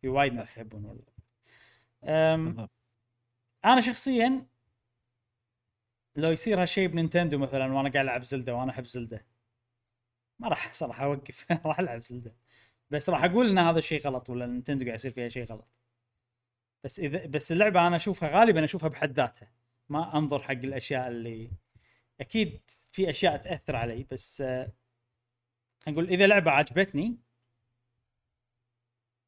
في 0.02 0.08
وايد 0.08 0.34
ناس 0.34 0.58
يحبون 0.58 0.86
World 0.86 1.10
of 2.04 2.70
أنا 3.66 3.82
شخصيا 3.82 4.46
لو 6.16 6.32
يصير 6.32 6.62
هالشيء 6.62 6.88
بنينتندو 6.88 7.38
مثلا 7.38 7.74
وأنا 7.74 7.90
قاعد 7.90 8.06
ألعب 8.06 8.24
زلدة 8.24 8.56
وأنا 8.56 8.72
أحب 8.72 8.86
زلدة 8.86 9.26
ما 10.40 10.48
راح 10.48 10.74
صراحة 10.74 11.06
أوقف. 11.06 11.46
راح 11.66 11.80
ألعب 11.80 12.00
زلدة. 12.00 12.36
بس 12.90 13.10
راح 13.10 13.24
أقول 13.24 13.50
إن 13.50 13.58
هذا 13.58 13.80
الشيء 13.80 14.02
غلط 14.02 14.30
ولا 14.30 14.46
نينتندو 14.46 14.86
قاعد 14.86 14.96
يصير 14.96 15.12
فيها 15.12 15.30
شيء 15.30 15.46
غلط. 15.46 15.68
بس 16.84 17.00
اذا 17.00 17.26
بس 17.26 17.52
اللعبة 17.52 17.88
أنا 17.88 17.96
اشوفها 17.96 18.30
غالبا 18.40 18.64
أشوفها 18.64 18.90
بحد 18.90 19.12
ذاتها. 19.12 19.52
ما 19.90 20.18
أنظر 20.18 20.42
حق 20.42 20.52
الأشياء 20.52 21.08
اللي 21.08 21.52
أكيد 22.22 22.62
في 22.92 23.10
أشياء 23.10 23.38
تأثر 23.38 23.76
علي 23.76 24.08
بس 24.12 24.42
آه، 24.42 24.72
خلينا 25.80 26.02
نقول 26.02 26.14
إذا 26.14 26.28
لعبة 26.28 26.52
عجبتني 26.52 27.18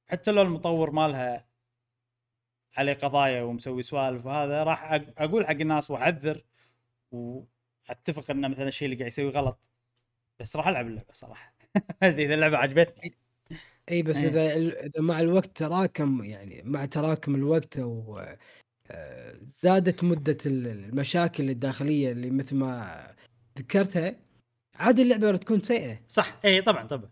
حتى 0.10 0.32
لو 0.32 0.42
المطور 0.42 0.92
مالها 0.92 1.48
عليه 2.78 2.94
قضايا 2.94 3.42
ومسوي 3.42 3.84
سوالف 3.84 4.26
وهذا 4.26 4.64
راح 4.64 4.94
أقول 5.18 5.46
حق 5.48 5.52
الناس 5.52 5.92
وأعذر 5.92 6.44
وأتفق 7.12 8.32
إن 8.32 8.52
مثلا 8.52 8.68
الشيء 8.68 8.86
اللي 8.86 8.98
قاعد 8.98 9.08
يسوي 9.08 9.30
غلط 9.30 9.60
بس 10.40 10.56
راح 10.56 10.68
ألعب 10.68 10.88
اللعبة 10.88 11.14
صراحة. 11.14 11.54
إذا 12.04 12.34
اللعبه 12.34 12.58
عجبتني. 12.58 13.18
إي 13.91 14.03
بس 14.03 14.16
إيه. 14.18 14.30
إذا 14.30 14.56
إذا 14.86 15.02
مع 15.02 15.20
الوقت 15.22 15.57
تراكم 15.57 16.24
يعني 16.24 16.61
مع 16.66 16.86
تراكم 16.86 17.36
الوقت 17.36 17.78
أو 17.80 18.20
آه، 18.91 19.34
زادت 19.41 20.03
مدة 20.03 20.38
ال- 20.45 20.68
المشاكل 20.68 21.49
الداخلية 21.49 22.11
اللي 22.11 22.30
مثل 22.30 22.56
ما 22.56 23.16
ذكرتها 23.60 24.16
عاد 24.76 24.99
اللعبة 24.99 25.32
راح 25.32 25.40
تكون 25.40 25.61
سيئة. 25.61 26.02
صح. 26.07 26.40
إي 26.45 26.61
طبعا 26.61 26.88
طبعا. 26.88 27.10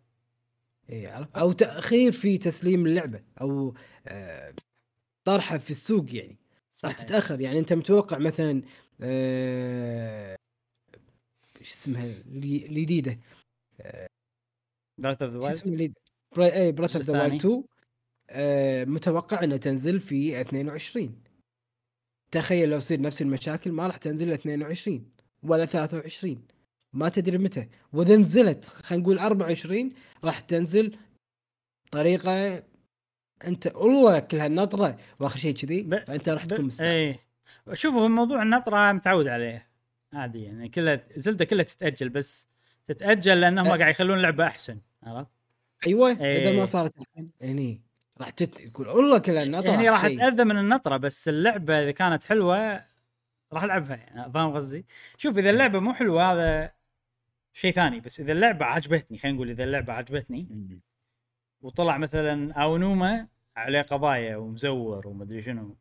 إي 0.90 1.08
عرفت؟ 1.08 1.38
أو 1.38 1.52
تأخير 1.52 2.12
في 2.12 2.38
تسليم 2.38 2.86
اللعبة 2.86 3.22
أو 3.42 3.76
آه، 4.08 4.54
طرحها 5.24 5.58
في 5.58 5.72
السوق 5.72 6.16
يعني. 6.16 6.38
صح 6.72 6.90
راح 6.90 6.98
تتأخر. 6.98 7.42
يعني 7.42 7.60
أنت 7.60 7.74
متوقع 7.74 8.18
مثلا 8.18 8.62
آه، 9.02 10.38
إيش 11.60 11.72
اسمها 11.72 12.06
الجديده 12.06 13.20
براث 14.98 15.22
اوف 15.22 15.34
ذا 15.34 15.58
شو 15.58 15.70
وايلد 15.70 15.98
اسمها 16.34 16.48
الجديدة؟ 16.48 16.56
برا- 16.58 16.62
اي 16.64 16.72
براث 16.72 16.96
اوف 16.96 17.06
ذا 17.06 17.14
الثاني؟ 17.14 17.30
وايلد 17.30 17.46
2 17.46 17.64
آه، 18.30 18.86
متوقع 18.86 19.44
إنها 19.44 19.58
تنزل 19.58 20.02
في 20.02 20.42
22 20.42 21.24
تخيل 22.32 22.70
لو 22.70 22.78
يصير 22.78 23.02
نفس 23.02 23.22
المشاكل 23.22 23.72
ما 23.72 23.88
راح 23.88 23.98
تنزل 23.98 24.32
22 24.32 25.12
ولا 25.44 25.66
23 25.66 26.42
ما 26.94 27.10
تدري 27.10 27.38
متى 27.38 27.68
وإذا 27.94 28.18
نزلت 28.18 28.66
خلينا 28.66 29.04
نقول 29.04 29.20
24 29.20 29.94
راح 30.24 30.40
تنزل 30.40 30.98
طريقة 31.92 32.64
أنت 33.48 33.76
والله 33.76 34.20
كل 34.20 34.38
هالنطره 34.38 34.98
وآخر 35.20 35.40
شيء 35.40 35.54
كذي 35.56 35.82
ب- 35.84 36.04
فأنت 36.08 36.30
راح 36.30 36.46
تكون 36.46 36.66
مستانس 36.66 36.82
اي 36.92 37.76
شوفوا 37.76 38.08
موضوع 38.08 38.42
النطرة 38.42 38.92
متعود 38.92 39.28
عليه 39.28 39.68
عادي 40.14 40.44
يعني 40.44 40.70
كلها 40.70 41.06
زلدة 41.16 41.46
كلها 41.46 41.64
تتأجل 41.64 42.10
بس 42.10 42.48
تتأجل 42.88 43.42
لأنهم 43.42 43.68
أه. 43.68 43.78
قاعد 43.78 43.92
يخلون 43.92 44.18
اللعبة 44.18 44.48
أحسن 44.48 44.80
عرفت؟ 45.04 45.30
أيوه 45.86 46.12
اذا 46.12 46.50
إيه. 46.50 46.60
ما 46.60 46.66
صارت 46.66 46.94
الحين 47.02 47.32
هني 47.42 47.82
راح 48.18 48.30
تت... 48.30 48.60
يقول 48.60 48.88
والله 48.88 49.18
كل 49.18 49.38
هالنطره 49.38 49.70
يعني 49.70 49.90
راح 49.90 50.08
شيء. 50.08 50.28
اتاذى 50.28 50.44
من 50.44 50.58
النطرة 50.58 50.98
بس 50.98 51.28
اللعبة 51.28 51.84
إذا 51.84 51.92
كانت 51.92 52.24
حلوة 52.24 52.84
راح 53.54 53.64
ألعبها 53.64 53.96
يعني 53.96 54.34
فاهم 54.34 54.54
قصدي؟ 54.54 54.86
شوف 55.18 55.38
إذا 55.38 55.50
اللعبة 55.50 55.80
مو 55.80 55.94
حلوة 55.94 56.34
هذا 56.34 56.72
شيء 57.54 57.72
ثاني 57.72 58.00
بس 58.00 58.20
إذا 58.20 58.32
اللعبة 58.32 58.66
عجبتني 58.66 59.18
خلينا 59.18 59.36
نقول 59.36 59.50
إذا 59.50 59.64
اللعبة 59.64 59.94
عجبتني. 59.94 60.48
وطلع 61.62 61.98
مثلا 61.98 62.54
أونوما 62.54 63.28
عليه 63.56 63.82
قضايا 63.82 64.36
ومزور 64.38 65.08
ومدري 65.08 65.42
شنو. 65.42 65.78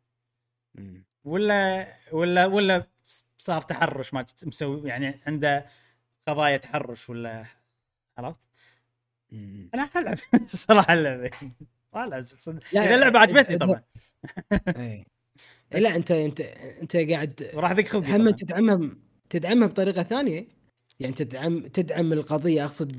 ولا 1.23 1.87
ولا 2.11 2.45
ولا 2.45 2.87
صار 3.37 3.61
تحرش 3.61 4.13
ما 4.13 4.25
مسوي 4.45 4.89
يعني 4.89 5.19
عنده 5.27 5.65
قضايا 6.27 6.57
تحرش 6.57 7.09
ولا 7.09 7.45
عرفت؟ 8.17 8.47
أنا 9.73 9.89
العب 9.95 10.17
صراحة 10.47 10.93
اللعبة. 10.93 11.29
والله 11.93 12.17
إذا 12.17 12.95
اللعبة 12.95 13.19
عجبتني 13.19 13.57
طبعا. 13.57 13.81
اي 14.77 15.05
بس- 15.71 15.81
لا 15.81 15.95
أنت 15.95 16.11
أنت 16.11 16.41
أنت 16.81 16.95
قاعد 16.97 17.51
وراح 17.53 17.71
ذيك 17.71 17.87
خلقي 17.87 18.15
هم. 18.15 18.29
تدعمها 18.29 18.89
تدعمها 19.29 19.67
بطريقة 19.67 20.03
ثانية. 20.03 20.47
يعني 20.99 21.13
تدعم 21.13 21.59
تدعم 21.67 22.13
القضية 22.13 22.63
أقصد 22.63 22.91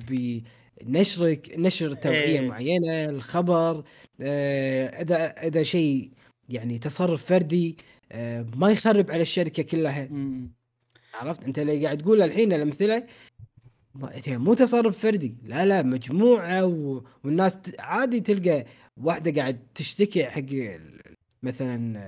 بنشرك 0.82 1.55
نشر 1.59 1.94
توعية 1.94 2.40
إيه. 2.40 2.48
معينة 2.48 3.05
الخبر 3.09 3.84
آه، 4.20 4.86
إذا 5.02 5.26
إذا 5.26 5.62
شيء 5.62 6.10
يعني 6.48 6.78
تصرف 6.78 7.24
فردي 7.24 7.76
آه، 8.12 8.46
ما 8.56 8.70
يخرب 8.70 9.10
على 9.10 9.22
الشركة 9.22 9.62
كلها. 9.62 10.09
مم. 10.10 10.52
عرفت؟ 11.14 11.44
أنت 11.44 11.59
اللي 11.59 11.84
قاعد 11.84 11.98
تقول 11.98 12.22
الحين 12.22 12.52
الأمثلة 12.52 13.06
مو 14.28 14.55
تصرف 14.55 14.98
فردي 14.98 15.35
لا 15.44 15.66
لا 15.66 15.82
مجموعة 15.82 16.66
و... 16.66 17.02
والناس 17.24 17.59
عادي 17.78 18.20
تلقى 18.20 18.66
واحدة 18.97 19.40
قاعد 19.40 19.59
تشتكي 19.74 20.24
حق 20.24 20.78
مثلا 21.43 21.98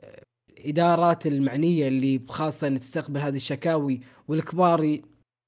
آه، 0.00 0.22
الادارات 0.58 1.26
المعنية 1.26 1.88
اللي 1.88 2.20
خاصة 2.28 2.66
ان 2.66 2.80
تستقبل 2.80 3.20
هذه 3.20 3.36
الشكاوي 3.36 4.00
والكبار 4.28 4.98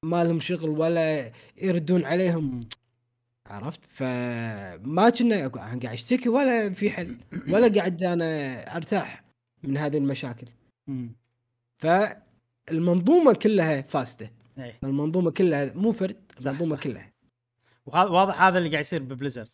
ما 0.05 0.25
لهم 0.25 0.41
شغل 0.41 0.69
ولا 0.69 1.33
يردون 1.63 2.05
عليهم. 2.05 2.69
عرفت 3.47 3.81
فما 3.89 5.11
كنا 5.11 5.49
قاعد 5.49 5.87
أشتكي 5.87 6.29
ولا 6.29 6.71
في 6.75 6.91
حل 6.91 7.19
ولا 7.49 7.69
قاعد 7.79 8.03
أنا 8.03 8.77
أرتاح 8.77 9.25
من 9.63 9.77
هذه 9.77 9.97
المشاكل. 9.97 10.47
فالمنظومه 11.79 13.33
كلها 13.33 13.83
فاسدة 13.83 14.33
إيه. 14.59 14.79
المنظومة 14.85 15.31
كلها 15.31 15.73
مو 15.75 15.93
فرد 15.93 16.33
المنظومة 16.47 16.77
صح. 16.77 16.83
كلها. 16.83 17.13
وهذا 17.87 18.09
واضح 18.11 18.43
هذا 18.43 18.59
اللي 18.59 18.71
قاعد 18.71 18.81
يصير 18.81 19.03
ب 19.03 19.08
Blizzard 19.08 19.49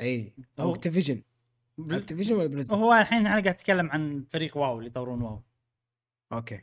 إي 0.00 0.32
أو 0.60 0.74
Activision 0.74 1.22
بل- 1.78 1.96
Activision 1.96 2.34
ولا 2.34 2.46
Blizzard 2.46 2.78
هو 2.78 2.92
الحين 2.94 3.18
إحنا 3.18 3.30
قاعد 3.30 3.48
نتكلم 3.48 3.90
عن 3.90 4.24
فريق 4.30 4.56
WoW 4.56 4.78
اللي 4.78 4.86
يطورون 4.90 5.22
WoW. 5.22 5.42
okay. 6.32 6.60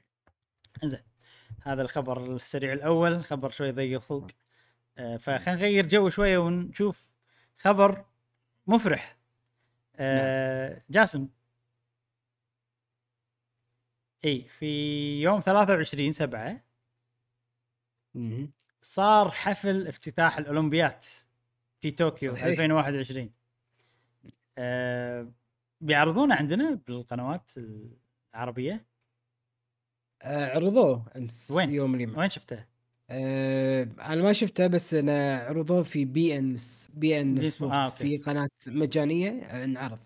إنزين. 0.83 0.99
هذا 1.61 1.81
الخبر 1.81 2.35
السريع 2.35 2.73
الأول 2.73 3.23
خبر 3.23 3.49
شوي 3.49 3.71
ضيق 3.71 3.95
الخلق. 3.97 4.27
آه 4.97 5.17
فخلينا 5.17 5.55
نغير 5.61 5.87
جو 5.87 6.09
شوية 6.09 6.37
ونشوف 6.37 7.09
خبر 7.57 8.05
مفرح. 8.67 9.17
آه 9.95 10.81
جاسم. 10.89 11.27
إي 14.25 14.41
في 14.41 14.65
يوم 15.21 15.39
23 15.39 16.11
7 16.11 16.61
صار 18.81 19.31
حفل 19.31 19.87
افتتاح 19.87 20.37
الأولمبيات 20.37 21.05
في 21.79 21.91
طوكيو 21.91 22.33
صحيح. 22.33 22.45
2021 22.45 23.29
آه 24.57 25.31
بيعرضونه 25.81 26.35
عندنا 26.35 26.79
بالقنوات 26.87 27.51
العربية 28.33 28.85
آه 30.21 30.55
عرضوه 30.55 31.05
أمس 31.15 31.51
وين؟ 31.51 31.71
يوم 31.71 31.95
اليوم 31.95 32.17
وين 32.17 32.29
شفته؟ 32.29 32.65
آه 33.09 33.83
أنا 33.83 34.21
ما 34.21 34.33
شفته 34.33 34.67
بس 34.67 34.93
أنا 34.93 35.37
عرضوه 35.37 35.83
في 35.83 36.05
beIN 36.05 36.55
beIN 36.93 37.49
Sports 37.49 37.73
آه،. 37.73 37.89
في 37.89 38.17
قناة 38.17 38.49
مجانية 38.67 39.29
آه، 39.29 39.63
انعرض 39.63 39.99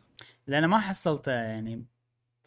لأن 0.48 0.66
ما 0.66 0.80
حصلته 0.80 1.32
يعني 1.32 1.86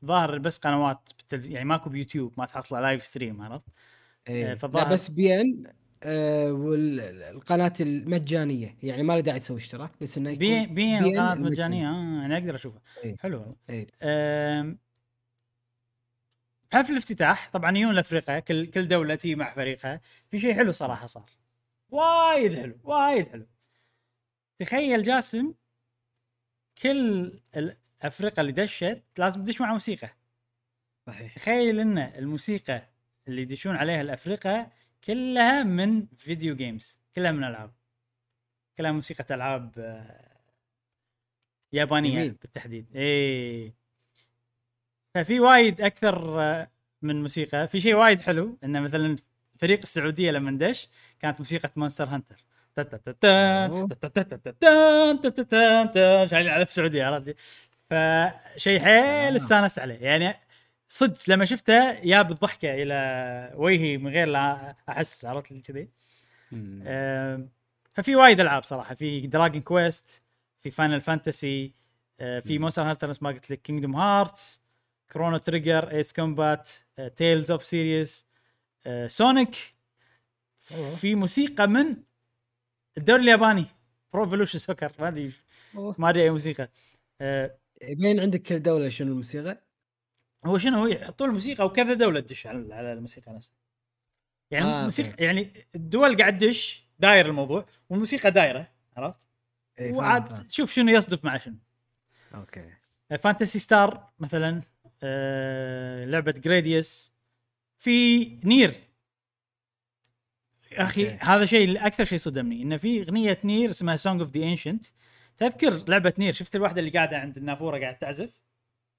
ظاهر 0.04 0.38
بس 0.38 0.58
قنوات 0.58 1.00
بالتلفز... 1.18 1.50
يعني 1.50 1.64
ماكو 1.64 1.90
بيوتيوب 1.90 2.32
ما 2.38 2.46
تحصله 2.46 2.80
live 2.80 3.04
stream 3.04 3.42
عرفت؟ 3.42 3.64
إيه. 4.28 4.44
لا 4.46 4.54
فالظاهر- 4.56 4.92
بس 4.92 5.08
بي 5.10 5.40
ان 5.40 5.72
آه 6.02 6.52
والقناة 6.52 7.72
المجانية. 7.80 8.76
يعني 8.82 9.02
ما 9.02 9.12
له 9.12 9.20
داعي 9.20 9.38
تسوي 9.38 9.56
اشتراك 9.56 9.90
بس 10.00 10.18
إنه 10.18 10.34
بي 10.34 10.66
بي 10.66 10.98
BN 11.00 11.02
القناه 11.02 11.32
المجانية. 11.32 11.50
مجانية. 11.50 11.88
آه 11.90 12.26
أنا 12.26 12.34
أقدر 12.38 12.54
اشوفها 12.54 12.82
إيه. 13.04 13.16
حلو 13.16 13.38
والله. 13.40 13.56
إيه. 13.70 13.86
حفل 16.72 16.92
الافتتاح؟ 16.92 17.50
طبعا 17.52 17.78
يجون 17.78 17.94
لافريقيا 17.94 18.40
كل 18.40 18.66
كل 18.66 18.88
دولة 18.88 19.14
تي 19.14 19.34
مع 19.34 19.54
فريقها. 19.54 20.00
في 20.30 20.38
شيء 20.38 20.54
حلو 20.54 20.72
صراحة 20.72 21.06
صار. 21.06 21.30
وايد 21.90 22.54
حلو 22.56 22.78
وايد 22.84 23.28
حلو. 23.28 23.46
تخيل 24.58 25.02
جاسم 25.02 25.54
كل 26.82 27.32
الافرقه 27.56 28.40
اللي 28.40 28.52
دشت 28.52 29.02
لازم 29.18 29.44
تدش 29.44 29.60
مع 29.60 29.72
موسيقى. 29.72 30.08
صحيح. 31.06 31.34
تخيل 31.34 31.80
إن 31.80 31.98
الموسيقى 31.98 32.88
اللي 33.28 33.42
يدشون 33.42 33.76
عليها 33.76 34.00
الافرقه 34.00 34.70
كلها 35.04 35.62
من 35.62 36.06
video 36.16 36.56
games 36.56 37.00
كلها 37.16 37.32
من 37.32 37.44
ألعاب. 37.44 37.72
كلها 38.78 38.92
موسيقى 38.92 39.34
ألعاب 39.34 39.72
آه، 39.78 40.38
يابانية 41.72 42.14
جميل. 42.14 42.32
بالتحديد. 42.32 42.86
إيه. 42.96 43.74
ففي 45.14 45.40
وايد 45.40 45.80
أكثر 45.80 46.40
آه، 46.40 46.70
من 47.02 47.22
موسيقى. 47.22 47.68
في 47.68 47.80
شيء 47.80 47.94
وايد 47.94 48.20
حلو 48.20 48.58
انه 48.64 48.80
مثلا 48.80 49.16
فريق 49.58 49.78
السعودية 49.82 50.30
لما 50.30 50.58
دش 50.58 50.88
كانت 51.20 51.40
موسيقى 51.40 51.70
Monster 51.76 52.04
Hunter. 52.04 52.44
شغالين 56.26 56.50
على 56.50 56.62
السعودية 56.62 57.04
عرفت؟ 57.04 57.36
فشيء 57.90 58.80
حيل 58.80 58.94
آه. 59.32 59.36
استانس 59.36 59.78
عليه. 59.78 59.94
يعني 59.94 60.34
صدق 60.88 61.18
لما 61.28 61.44
شفته 61.44 61.90
يا 61.90 62.22
بالضحكة 62.22 62.74
إلى 62.74 63.52
وجهي 63.54 63.98
من 63.98 64.10
غير 64.10 64.28
لا 64.28 64.76
أحس 64.88 65.24
عرفت 65.24 65.52
لي 65.52 65.60
كذي 65.60 65.88
ففي 67.90 68.16
وايد 68.16 68.40
ألعاب 68.40 68.62
صراحة 68.62 68.94
في 68.94 69.20
Dragon 69.20 69.62
Quest 69.62 70.22
في 70.58 70.70
Final 70.70 71.00
Fantasy 71.00 71.74
في. 72.18 72.58
Monster 72.58 72.82
Hunter 72.82 73.08
نفس 73.08 73.22
ما 73.22 73.30
قلت 73.30 73.50
لك 73.50 73.62
Kingdom 73.62 73.96
Hearts 73.96 74.62
Chrono 75.12 75.36
Trigger 75.36 75.90
Ace 75.90 76.12
Combat 76.12 76.70
Tales 77.16 77.50
of 77.50 77.64
series 77.64 78.26
Sonic. 79.06 79.56
في 80.96 81.14
موسيقى 81.14 81.66
من 81.68 81.96
الدوري 82.98 83.22
الياباني 83.22 83.66
Pro 84.12 84.24
Evolution 84.24 84.58
Soccer 84.58 84.92
ما 84.98 85.08
أدري. 85.08 85.32
ما 85.74 86.10
أدري 86.10 86.22
أي 86.22 86.30
موسيقى 86.30 86.70
آه، 87.20 87.58
يبين 87.82 88.20
عندك 88.20 88.42
كل 88.42 88.62
دولة 88.62 88.88
شنو 88.88 89.08
الموسيقى 89.12 89.67
هو 90.44 90.58
شنو 90.58 90.86
يحطون 90.86 91.28
الموسيقى 91.28 91.66
وكذا 91.66 91.94
دولة 91.94 92.20
تدش 92.20 92.46
على 92.46 92.74
على 92.74 92.92
الموسيقى 92.92 93.32
نفسها. 93.32 93.54
يعني 94.50 94.64
آه، 94.66 94.80
آه 94.80 94.84
موسيقى 94.84 95.10
okay. 95.10 95.24
يعني 95.24 95.52
الدول 95.74 96.16
قاعد 96.16 96.38
تدش 96.38 96.88
داير 96.98 97.26
الموضوع 97.26 97.66
والموسيقى 97.90 98.30
دايرة 98.30 98.68
عرفت؟ 98.96 99.28
إيه، 99.78 99.92
وعاد. 99.92 100.50
شوف 100.50 100.72
شنو 100.72 100.92
يصدف 100.92 101.24
مع 101.24 101.36
شنو. 101.36 101.56
okay. 102.34 102.70
Phantasy 103.18 103.58
Star 103.58 104.10
مثلا 104.18 104.62
آه 105.02 106.04
لعبة 106.04 106.32
Gradius 106.32 107.12
في 107.76 108.24
NieR. 108.44 108.74
يا 110.72 110.82
أخي 110.82 111.12
okay. 111.12 111.18
هذا 111.24 111.46
شيء 111.46 111.86
أكثر 111.86 112.04
شيء 112.04 112.18
صدمني 112.18 112.62
انه 112.62 112.76
في 112.76 113.02
أغنية 113.02 113.38
NieR 113.44 113.70
اسمها 113.70 113.96
Song 113.96 114.20
of 114.20 114.30
the 114.30 114.44
Ancients 114.44 114.86
تذكر 115.36 115.84
لعبة 115.88 116.14
NieR؟ 116.18 116.32
شفت 116.32 116.56
الواحدة 116.56 116.80
اللي 116.80 116.90
قاعدة 116.90 117.18
عند 117.18 117.36
النافورة 117.36 117.78
قاعدة 117.78 117.98
تعزف؟ 117.98 118.40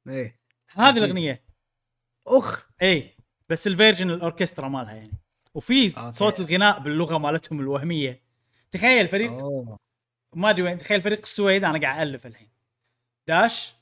إيه. 0.07 0.38
هذه. 0.73 0.97
الأغنية 0.97 1.43
أخ 2.27 2.69
إي 2.81 3.15
بس 3.49 3.67
ال 3.67 3.72
version 3.73 4.09
الأوركسترا 4.09 4.67
مالها 4.67 4.93
يعني 4.95 5.11
وفي 5.53 5.97
okay. 5.97 6.11
صوت 6.11 6.39
الغناء 6.39 6.79
باللغة 6.79 7.17
مالتهم 7.17 7.59
الوهمية 7.59 8.21
تخيل 8.71 9.07
فريق 9.07 9.31
ما 10.35 10.49
أدري 10.49 10.61
وين 10.61 10.77
تخيل 10.77 11.01
فريق 11.01 11.19
السويد 11.19 11.63
أنا 11.63 11.79
قاعد 11.79 12.07
الف 12.07 12.25
الحين 12.27 12.49
داش 13.27 13.73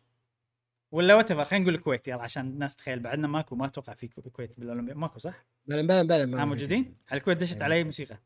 ولا 0.91 1.15
what 1.15 1.33
خلينا 1.33 1.63
نقول 1.63 1.75
الكويت 1.75 2.07
يلا 2.07 2.21
عشان 2.23 2.47
الناس 2.47 2.75
تخيل 2.75 2.99
بعدنا 2.99 3.27
ماكو 3.27 3.55
ما 3.55 3.65
أتوقع 3.65 3.93
في 3.93 4.07
كو- 4.07 4.21
الكويت 4.25 4.59
بالاولمبياد 4.59 4.97
ماكو 4.97 5.19
صح؟ 5.19 5.45
بلا 5.65 5.81
بلا 5.81 6.03
بلا 6.03 6.41
ها 6.41 6.45
موجودين؟ 6.45 6.95
على 7.11 7.17
الكويت 7.17 7.37
دشت 7.37 7.55
إيه. 7.57 7.63
علي 7.63 7.83
موسيقى 7.83 8.17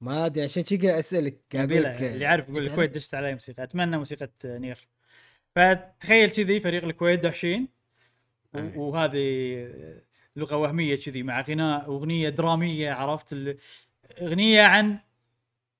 ما 0.00 0.26
أدري 0.26 0.44
عشان 0.44 0.62
كذا 0.62 0.88
قاعد 0.88 0.98
أسألك 0.98 1.40
لك، 1.54 2.02
اللي 2.02 2.24
يعرف 2.24 2.48
يقول؟ 2.48 2.66
الكويت 2.66 2.94
دشت 2.94 3.14
علي 3.14 3.32
موسيقى 3.32 3.62
أتمنى 3.62 3.98
موسيقى 3.98 4.30
نير 4.44 4.88
فتخيل 5.56 6.30
كذي 6.30 6.60
فريق 6.60 6.84
الكويت 6.84 7.20
داشين 7.20 7.68
إيه. 8.56 8.76
وهذه 8.78 9.68
لغة 10.36 10.56
وهمية 10.56 10.96
كذي 10.96 11.22
مع 11.22 11.40
غناء 11.40 11.84
أغنية 11.86 12.28
درامية 12.28 12.92
عرفت 12.92 13.36
أغنية 14.22 14.62
عن 14.62 14.98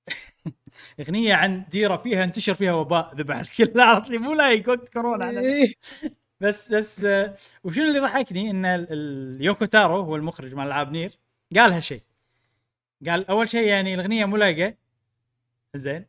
أغنية 0.99 1.33
عن 1.33 1.65
ديرة 1.71 1.97
فيها 1.97 2.23
انتشر 2.23 2.53
فيها 2.53 2.73
وباء 2.73 3.15
ذبح 3.15 3.35
الكل 3.37 3.79
عرفت 3.81 4.09
لي 4.09 4.17
مو 4.17 4.33
لايق 4.33 4.69
وقت 4.69 4.89
كورونا 4.89 5.29
إيه. 5.29 5.73
بس 6.41 6.73
بس 6.73 7.03
آه، 7.03 7.35
وشنو 7.63 7.83
اللي 7.83 7.99
ضحكني 7.99 8.49
إن 8.51 8.65
ال- 8.65 8.87
ال- 8.91 9.41
يوكو 9.45 9.65
تارو 9.65 9.99
هو 10.01 10.15
المخرج 10.15 10.53
مال 10.55 10.67
العاب 10.67 10.91
نير 10.91 11.19
قال 11.55 11.71
هالشيء 11.73 12.01
قال 13.07 13.27
أول 13.29 13.49
شيء 13.49 13.67
يعني 13.67 13.93
الأغنية 13.93 14.25
مو 14.25 14.37
لايقة 14.37 14.75
زين 15.75 16.05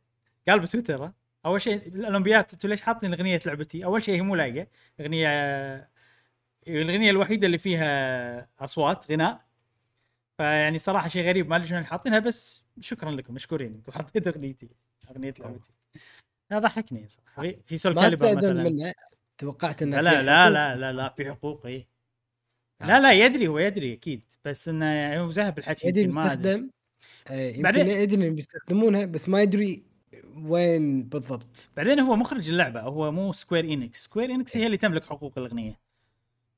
قال 0.49 0.61
بتويتر؟ 0.61 1.13
أول 1.47 1.61
شيء 1.63 1.75
الاولمبياد 1.89 2.47
أنتوا 2.53 2.71
ليش 2.71 2.83
حاطين 2.83 3.15
أغنية 3.15 3.41
لعبتي؟ 3.47 3.85
أول 3.85 4.05
شيء 4.05 4.15
هي 4.17 4.23
مو 4.23 4.35
لايقة 4.37 4.67
أغنية 5.01 5.90
الاغنيه 6.69 7.11
الوحيدة 7.11 7.47
اللي 7.47 7.59
فيها 7.59 8.49
أصوات 8.61 9.11
غناء. 9.13 9.45
فيعني 10.39 10.79
صراحة 10.79 11.09
شيء 11.09 11.27
غريب 11.29 11.49
ما 11.49 11.57
أدري 11.57 11.69
شلون 11.69 11.85
حاطينها 11.85 12.19
بس 12.19 12.65
شكرا 12.81 13.11
لكم 13.11 13.35
مشكورين 13.35 13.73
إنكم 13.75 13.93
حطيتوا 13.93 14.33
أغنيتي 14.33 14.69
أغنية 15.11 15.35
لعبتي. 15.41 15.71
هذا 16.53 16.61
ضحكني 16.61 17.09
صراحة. 17.09 17.53
في 17.67 17.77
Soulcalibur 17.77 18.37
مثلا. 18.37 18.95
توقعت 19.39 19.83
إنه 19.83 20.01
لا 20.01 20.23
لا 20.23 20.43
حقوق. 20.43 20.49
لا 20.49 20.77
لا 20.77 20.93
لا 20.93 21.09
في 21.09 21.31
حقوق 21.31 21.67
اي 21.67 21.87
آه. 22.83 22.87
لا 22.87 23.01
لا 23.01 23.13
يدري 23.13 23.49
هو 23.49 23.59
يدري 23.59 23.93
أكيد 23.93 24.25
بس 24.45 24.69
إنه 24.69 24.87
يعني 24.87 25.21
هو 25.21 25.31
زهب 25.31 25.59
الحكي 25.59 25.89
يدري. 25.89 26.05
بيستخدم؟ 26.05 26.71
آه، 27.29 27.49
يمكن 27.49 27.63
بعدين- 27.63 27.89
يدري 27.89 28.31
بيستخدمونها 28.31 29.05
بس 29.05 29.29
ما 29.29 29.43
يدري 29.43 29.83
وين 30.37 31.03
بالضبط. 31.03 31.47
بعدين 31.77 32.01
هو 32.01 32.17
مخرج 32.17 32.49
اللعبة 32.51 32.81
هو 32.81 33.13
مو 33.13 33.33
Square 33.33 33.65
Enix 33.65 34.05
Square 34.05 34.31
Enix 34.31 34.57
هي 34.57 34.67
اللي 34.67 34.77
تملك 34.77 35.05
حقوق 35.05 35.39
الأغنية. 35.39 35.81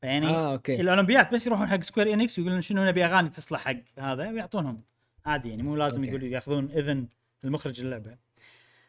يعني 0.03 0.27
آه 0.27 0.53
okay. 0.53 0.81
الاولمبياد 0.81 1.35
بس 1.35 1.47
يروحون 1.47 1.67
حق 1.67 1.81
Square 1.81 2.15
Enix 2.15 2.39
ويقولون 2.39 2.61
شنو 2.61 2.85
نبي 2.85 3.05
أغاني 3.05 3.29
تصلح 3.29 3.61
حق 3.61 3.77
هذا 3.99 4.31
ويعطونهم 4.31 4.83
عادي 5.27 5.51
يعني 5.51 5.63
مو 5.63 5.77
لازم 5.77 6.01
okay. 6.01 6.11
يقولوا 6.11 6.29
ياخذون 6.29 6.71
إذن 6.71 7.09
المخرج 7.45 7.81
اللعبة. 7.81 8.17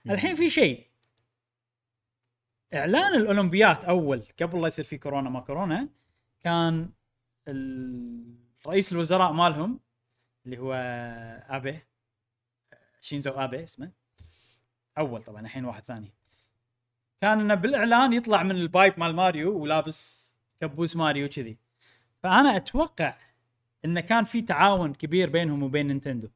الحين 0.09 0.35
في 0.35 0.49
شيء. 0.49 0.87
إعلان 2.73 3.15
الأولمبيات 3.15 3.85
أول 3.85 4.23
قبل 4.41 4.61
لا 4.61 4.67
يصير 4.67 4.85
في 4.85 4.97
كورونا 4.97 5.29
ما 5.29 5.39
كورونا 5.39 5.89
كان 6.39 6.89
رئيس 8.67 8.93
الوزراء 8.93 9.31
مالهم 9.31 9.79
اللي 10.45 10.57
هو 10.57 10.73
أبي 11.49 11.79
شينزو 13.01 13.31
أبي 13.31 13.63
اسمه. 13.63 13.91
أول 14.97 15.23
طبعا 15.23 15.41
الحين 15.41 15.65
واحد 15.65 15.83
ثاني. 15.83 16.13
كان 17.21 17.39
إنه 17.39 17.55
بالإعلان 17.55 18.13
يطلع 18.13 18.43
من 18.43 18.51
ال 18.51 18.61
pipe 18.61 18.99
مال 18.99 19.15
ماريو 19.15 19.57
ولابس 19.57 20.32
كبوس 20.67 20.95
ماريو 20.95 21.29
كذي 21.29 21.57
فأنا 22.23 22.57
أتوقع 22.57 23.17
انه 23.85 24.01
كان 24.01 24.23
في 24.23 24.41
تعاون 24.41 24.93
كبير 24.93 25.29
بينهم 25.29 25.63
وبين 25.63 25.87
Nintendo. 25.87 26.29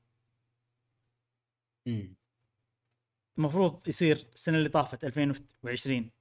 المفروض 3.37 3.87
يصير 3.87 4.27
السنة 4.33 4.57
اللي 4.57 4.69
طافت 4.69 5.05
2020 5.05 6.11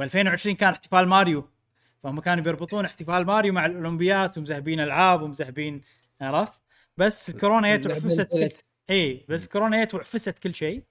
و2020 0.00 0.50
كان 0.50 0.72
احتفال 0.72 1.08
ماريو. 1.08 1.48
فهم 2.02 2.20
كانوا 2.20 2.44
بيربطون 2.44 2.84
احتفال 2.84 3.26
ماريو 3.26 3.52
مع 3.52 3.66
الأولمبيات 3.66 4.38
ومزهبين 4.38 4.80
ألعاب 4.80 5.22
ومزهبين 5.22 5.82
عرفت؟ 6.20 6.62
بس 6.96 7.30
كورونا 7.30 7.76
جت 7.76 7.86
وعفست 7.86 8.32
كل... 8.32 8.48
إي 8.90 9.26
بس 9.28 9.48
كورونا 9.48 9.84
جت 9.84 9.94
وعفست 9.94 10.38
كل 10.38 10.54
شيء. 10.54 10.84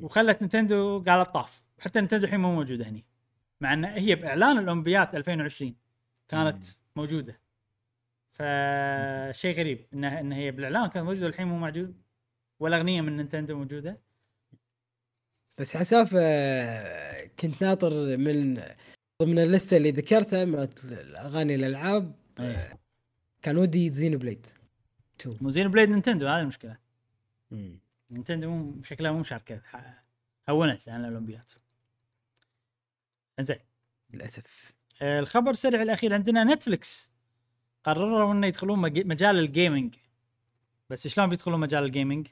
وخلت 0.00 0.42
Nintendo 0.42 1.04
قالت 1.08 1.30
طاف. 1.30 1.62
حتى 1.78 2.00
Nintendo 2.00 2.24
الحين 2.24 2.40
مو 2.40 2.54
موجوده 2.54 2.88
هني. 2.88 3.04
مع 3.62 3.72
إن 3.72 3.84
هي 3.84 4.14
بإعلان 4.14 4.58
الأولمبيات 4.58 5.14
2020 5.14 5.74
كانت 6.28 6.64
موجودة. 6.96 7.40
فشيء 8.32 9.56
غريب 9.56 9.86
انها 9.94 10.20
إن 10.20 10.32
هي 10.32 10.50
بالإعلان 10.50 10.86
كانت 10.86 11.06
موجودة 11.06 11.26
الحين 11.26 11.46
مو 11.46 11.58
موجود 11.58 12.02
ولا 12.60 12.76
أغنية 12.76 13.00
من 13.00 13.16
Nintendo 13.16 13.58
موجودة. 13.58 14.00
بس 15.58 15.76
حساف 15.76 16.14
آه، 16.18 17.30
كنت 17.40 17.62
ناطر 17.62 18.16
من 18.16 18.62
ضمن 19.22 19.38
اللستة 19.38 19.76
اللي 19.76 19.90
ذكرتها 19.90 20.44
مالت 20.44 20.84
الأغاني 20.84 21.54
الألعاب 21.54 22.14
إيه. 22.40 22.78
كان 23.42 23.56
ودي 23.56 23.90
Xenoblade 23.90 24.46
2 25.20 25.36
مو 25.40 25.50
Xenoblade 25.50 25.88
Nintendo 25.88 26.26
هذه 26.26 26.40
المشكلة. 26.40 26.76
Nintendo 28.10 28.50
مو 28.50 28.82
شكلها 28.82 29.12
مو 29.12 29.18
مشاركه 29.18 29.62
هونت 30.48 30.88
عن 30.88 31.00
الأولمبيات. 31.00 31.52
انزين. 33.38 33.56
للأسف. 34.10 34.72
آه، 35.02 35.20
الخبر 35.20 35.50
السريع 35.50 35.82
الأخير 35.82 36.14
عندنا 36.14 36.44
Netflix 36.44 37.12
قرروا 37.84 38.32
إنه 38.32 38.46
يدخلون 38.46 38.78
مج- 38.78 39.06
مجال 39.06 39.38
ال 39.38 39.46
gaming 39.46 39.94
بس 40.90 41.08
شلون 41.08 41.28
بيدخلون 41.28 41.60
مجال 41.60 41.84
ال 41.84 41.90
gaming؟ 41.90 42.28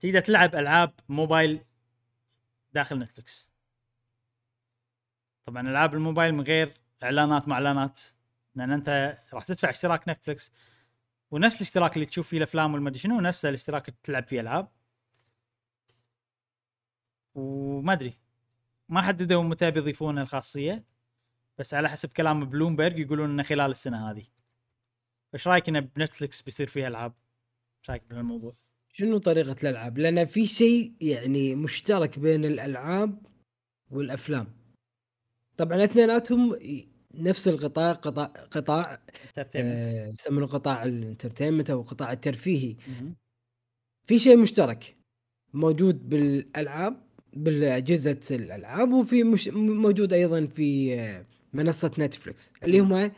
تقدر 0.00 0.20
تلعب 0.20 0.54
ألعاب 0.54 0.94
موبايل 1.08 1.64
داخل 2.72 2.98
Netflix 2.98 3.52
طبعا 5.46 5.68
ألعاب 5.68 5.94
الموبايل 5.94 6.34
من 6.34 6.40
غير 6.40 6.72
إعلانات 7.02 7.48
مع 7.48 7.56
إعلانات. 7.56 8.00
لأن 8.54 8.70
أنت 8.72 9.18
راح 9.32 9.44
تدفع 9.44 9.70
اشتراك 9.70 10.08
Netflix 10.08 10.52
ونفس 11.30 11.56
الاشتراك 11.56 11.94
اللي 11.94 12.06
تشوف 12.06 12.28
فيه 12.28 12.36
الأفلام 12.36 12.74
والمدري 12.74 12.98
شنو 12.98 13.20
نفس 13.20 13.44
الاشتراك 13.44 13.88
اللي 13.88 13.98
تلعب 14.02 14.26
فيه 14.28 14.40
ألعاب. 14.40 14.68
وما 17.34 17.92
أدري. 17.92 18.21
ما 18.92 19.02
حددوا 19.02 19.42
متى 19.42 19.70
بيضيفون 19.70 20.18
الخاصية 20.18 20.84
بس 21.58 21.74
على 21.74 21.88
حسب 21.88 22.08
كلام 22.08 22.44
بلومبرج 22.44 22.98
يقولون 22.98 23.30
إنه 23.30 23.42
خلال 23.42 23.70
السنة 23.70 24.10
هذه 24.10 24.24
إيش 25.34 25.48
رأيك 25.48 25.68
انه 25.68 25.80
ب 25.80 25.88
Netflix 25.88 26.42
بيصير 26.42 26.66
فيها 26.66 26.88
ألعاب؟ 26.88 27.12
إيش 27.80 27.90
رأيك 27.90 28.02
بهالموضوع؟ 28.10 28.54
شنو 28.92 29.18
طريقة 29.18 29.56
الألعاب؟ 29.62 29.98
لأن 29.98 30.24
في 30.24 30.46
شيء 30.46 30.94
يعني 31.00 31.54
مشترك 31.54 32.18
بين 32.18 32.44
الألعاب 32.44 33.26
والأفلام 33.90 34.46
طبعا 35.56 35.84
اثنيناتهم 35.84 36.58
نفس 37.14 37.48
القطاع 37.48 37.92
قطاع 37.92 38.26
قطاع 38.26 39.02
آه، 39.56 40.08
يسمونه 40.08 40.46
قطاع 40.46 40.84
ال 40.84 40.90
entertainment 40.90 41.70
أو 41.70 41.82
قطاع 41.82 42.12
الترفيهي. 42.12 42.76
في 44.02 44.18
شيء 44.18 44.36
مشترك 44.36 44.96
موجود 45.54 46.08
بالألعاب 46.08 47.01
بالأجهزة 47.32 48.20
الألعاب 48.30 48.92
وفي 48.92 49.24
مش 49.24 49.48
موجود 49.48 50.12
أيضا 50.12 50.46
في 50.46 50.96
منصة 51.52 51.90
Netflix 51.98 52.52
اللي 52.62 52.80
هم 52.80 52.92
ال- 52.92 53.10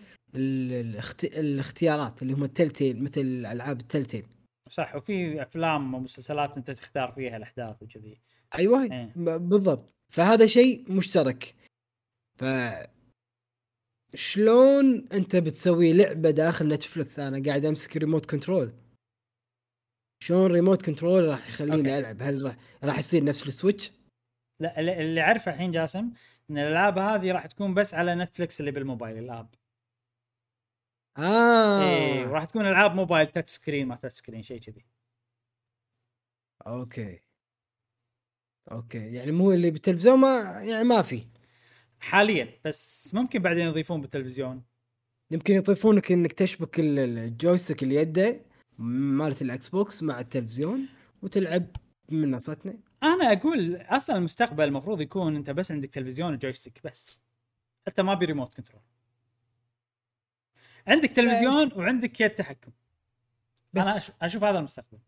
الاخت... 0.72 1.24
الاختيارات 1.24 2.22
اللي 2.22 2.32
هم 2.32 2.44
ال 2.44 2.51
Telltale 2.51 3.02
مثل 3.02 3.20
ألعاب 3.46 3.80
ال 3.80 3.85
Telltale. 3.85 4.26
صح 4.70 4.96
وفي 4.96 5.42
أفلام 5.42 5.94
ومسلسلات 5.94 6.56
أنت 6.56 6.70
تختار 6.70 7.12
فيها 7.12 7.36
الأحداث 7.36 7.82
وكذي. 7.82 8.20
أيوه. 8.58 8.86
ب- 9.16 9.48
بالضبط. 9.48 9.94
فهذا 10.12 10.46
شيء 10.46 10.92
مشترك. 10.92 11.54
ف 12.40 12.44
شلون 14.14 15.08
أنت 15.12 15.36
بتسوي 15.36 15.92
لعبة 15.92 16.30
داخل 16.30 16.68
Netflix 16.68 17.18
أنا 17.18 17.42
قاعد 17.46 17.64
أمسك 17.64 17.96
remote 17.96 18.26
control 18.26 18.72
شلون 20.22 20.52
remote 20.52 20.82
control 20.82 21.28
راح 21.28 21.48
يخليني. 21.48 21.98
ألعب؟ 21.98 22.22
هل 22.22 22.56
راح 22.84 22.98
يصير 22.98 23.24
نفس 23.24 23.46
ال 23.46 23.52
Switch؟ 23.52 23.92
لا 24.60 24.80
اللي 24.80 25.20
اعرفه 25.20 25.52
الحين 25.52 25.70
جاسم 25.70 26.10
إن 26.50 26.58
الألعاب 26.58 26.98
هذه 26.98 27.32
راح 27.32 27.46
تكون 27.46 27.74
بس 27.74 27.94
على 27.94 28.14
Netflix 28.14 28.60
اللي 28.60 28.70
بالموبايل 28.70 29.18
ال 29.18 29.26
app. 29.26 29.54
آه. 31.18 31.82
إيه 31.82 32.26
وراح 32.28 32.44
تكون 32.44 32.66
ألعاب 32.66 32.94
موبايل 32.94 33.26
touch 33.26 33.50
screen 33.50 33.88
ما 33.88 33.96
touch 33.96 34.14
screen 34.14 34.42
شيء 34.42 34.60
كذي. 34.60 34.86
okay. 36.66 37.20
okay 38.72 38.98
يعني 39.14 39.32
مو 39.32 39.52
اللي 39.52 39.70
بالتلفزيون 39.70 40.18
ما 40.18 40.60
يعني 40.62 40.84
ما 40.84 41.02
في. 41.02 41.26
حاليا 42.00 42.60
بس 42.64 43.14
ممكن 43.14 43.38
بعدين 43.38 43.66
يضيفون 43.66 44.00
بالتلفزيون. 44.00 44.62
يمكن 45.30 45.54
يضيفونك 45.54 46.12
إنك 46.12 46.32
تشبك 46.32 46.80
ال- 46.80 46.98
ال- 46.98 47.18
ال 47.18 47.25
joystick 47.25 47.82
اللي 47.82 47.94
يده 47.94 48.40
مالت 48.78 49.42
ال 49.42 49.68
Xbox 49.68 50.02
مع 50.02 50.20
التلفزيون 50.20 50.88
وتلعب 51.22 51.66
بمنصتنا. 52.08 52.78
أنا 53.04 53.32
أقول 53.32 53.76
أصلا 53.76 54.16
المستقبل 54.16 54.64
المفروض 54.64 55.00
يكون 55.00 55.36
أنت 55.36 55.50
بس 55.50 55.72
عندك 55.72 55.88
تلفزيون 55.88 56.34
و 56.34 56.39
joystick 56.39 56.80
بس. 56.84 57.18
حتى 57.86 58.02
ما 58.02 58.14
ب 58.14 58.20
remote 58.20 58.54
control 58.54 58.82
عندك 60.86 61.12
تلفزيون 61.12 61.72
وعندك 61.72 62.20
يد 62.20 62.30
تحكم. 62.30 62.72
بس 63.72 63.86
أنا 63.86 64.16
أشوف 64.22 64.44
هذا 64.44 64.58
المستقبل. 64.58 64.98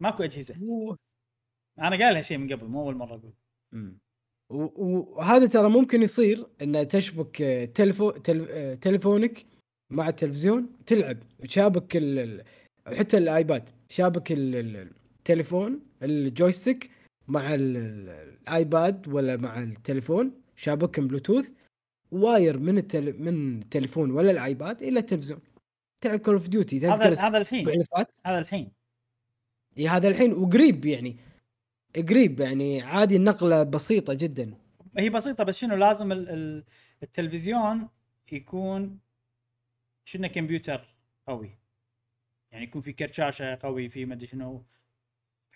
ماكو 0.00 0.22
أجهزة. 0.22 0.62
و... 0.62 0.96
أنا 1.78 1.96
قايل 1.96 2.16
هالشيء 2.16 2.38
من 2.38 2.52
قبل 2.52 2.66
مو 2.66 2.80
أول 2.80 2.96
مرة 2.96 3.14
أقول. 3.14 3.32
وهذا 4.50 5.46
ترى 5.46 5.68
ممكن 5.68 6.02
يصير 6.02 6.46
ان 6.62 6.88
تشبك 6.88 7.36
تلفو 7.74 8.10
تل... 8.10 8.78
تلفونك 8.80 9.46
مع 9.90 10.08
التلفزيون 10.08 10.84
تلعب 10.86 11.18
شابك 11.44 11.96
ال... 11.96 12.18
ال- 12.18 12.44
حتى 12.98 13.18
ال 13.18 13.28
iPad 13.28 13.68
شابك 13.88 14.32
ال... 14.32 15.03
ال- 15.24 15.30
التليفون 15.30 15.80
ال 16.02 16.12
joystick 16.12 16.90
مع 17.28 17.54
ال... 17.54 17.76
ال- 17.76 18.08
ال 18.08 18.28
iPad 18.28 19.08
ولا 19.08 19.36
مع 19.36 19.62
التليفون 19.62 20.42
شابكهم 20.56 21.08
Bluetooth 21.08 21.50
wire 22.10 22.58
من 22.58 22.78
التل... 22.78 23.22
من 23.22 23.58
التليفون 23.62 24.10
ولا 24.10 24.30
ال 24.30 24.40
iPad 24.40 24.82
إلى 24.82 25.00
التلفزيون. 25.00 25.40
تلعب 26.00 26.18
Call 26.18 26.34
of 26.34 26.48
Duty 26.48 26.78
هذا 26.78 26.94
هذا 26.94 27.38
الحين. 27.38 27.68
هذا 28.26 28.38
الحين. 28.38 28.72
إيه 29.78 29.96
هذا 29.96 30.08
الحين 30.08 30.32
وقريب 30.32 30.84
يعني. 30.84 31.16
قريب 32.08 32.40
يعني 32.40 32.82
عادي 32.82 33.16
النقلة 33.16 33.62
بسيطة 33.62 34.14
جدا. 34.14 34.54
هي 34.98 35.10
بسيطة 35.10 35.44
بس 35.44 35.58
شنو 35.58 35.76
لازم 35.76 36.12
ال- 36.12 36.28
ال- 36.28 36.64
التلفزيون 37.02 37.88
يكون 38.32 38.98
شنو 40.04 40.28
كمبيوتر 40.28 40.94
قوي. 41.28 41.58
يعني 42.52 42.64
يكون 42.64 42.80
في 42.80 42.92
كرت 42.92 43.14
شاشة 43.14 43.58
قوي 43.62 43.88
في 43.88 44.04
مدري 44.04 44.26
شنو. 44.26 44.64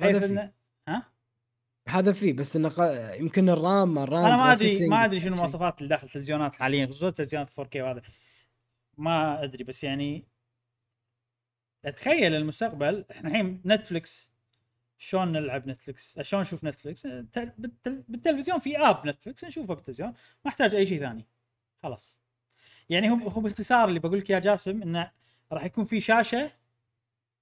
بحيث 0.01 0.17
هذا 0.17 0.27
انه 0.27 0.53
ها؟ 0.89 1.13
هذا 1.89 2.13
فيه 2.13 2.33
بس 2.33 2.57
إنه 2.57 2.69
ق- 2.69 3.15
يمكن 3.21 3.49
الرام 3.49 3.99
الرام 3.99 4.25
أنا 4.25 4.37
ما 4.37 4.53
ادري 4.53 4.89
ما 4.89 5.05
أدري 5.05 5.21
شنو. 5.21 5.35
المواصفات 5.35 5.79
اللي 5.79 5.89
داخل 5.89 6.07
التلفزيونات 6.07 6.57
حاليا 6.57 6.87
خصوصا 6.87 7.11
تلفزيونات 7.11 7.51
4K 7.51 7.77
وهذا. 7.77 8.03
ما 8.99 9.45
أدري 9.45 9.65
بس 9.65 9.85
يعني 9.85 10.29
أتخيل 11.85 12.35
المستقبل 12.35 13.05
إحنا 13.11 13.29
الحين 13.31 13.63
Netflix 13.67 14.33
شلون 14.99 15.33
نلعب 15.33 15.67
Netflix 15.69 16.21
شلون 16.21 16.43
نشوف 16.43 16.65
Netflix 16.65 17.07
التل- 17.07 17.53
بالتل- 17.59 18.05
بالتلفزيون 18.09 18.59
في 18.59 18.79
app 18.79 19.07
Netflix 19.07 19.45
نشوفه 19.45 19.75
بالتلفزيون 19.75 20.09
ما 20.45 20.49
أحتاج 20.51 20.75
أي 20.75 20.87
شيء 20.87 21.01
ثاني. 21.01 21.27
خلاص. 21.83 22.21
يعني 22.89 23.11
هو 23.11 23.15
هو 23.29 23.41
باختصار 23.41 23.89
اللي 23.89 24.01
بقول 24.01 24.19
لك 24.19 24.31
يا 24.31 24.39
جاسم 24.39 24.83
إنه 24.83 25.11
راح 25.53 25.65
يكون 25.65 25.85
في 25.85 26.01
شاشة 26.01 26.51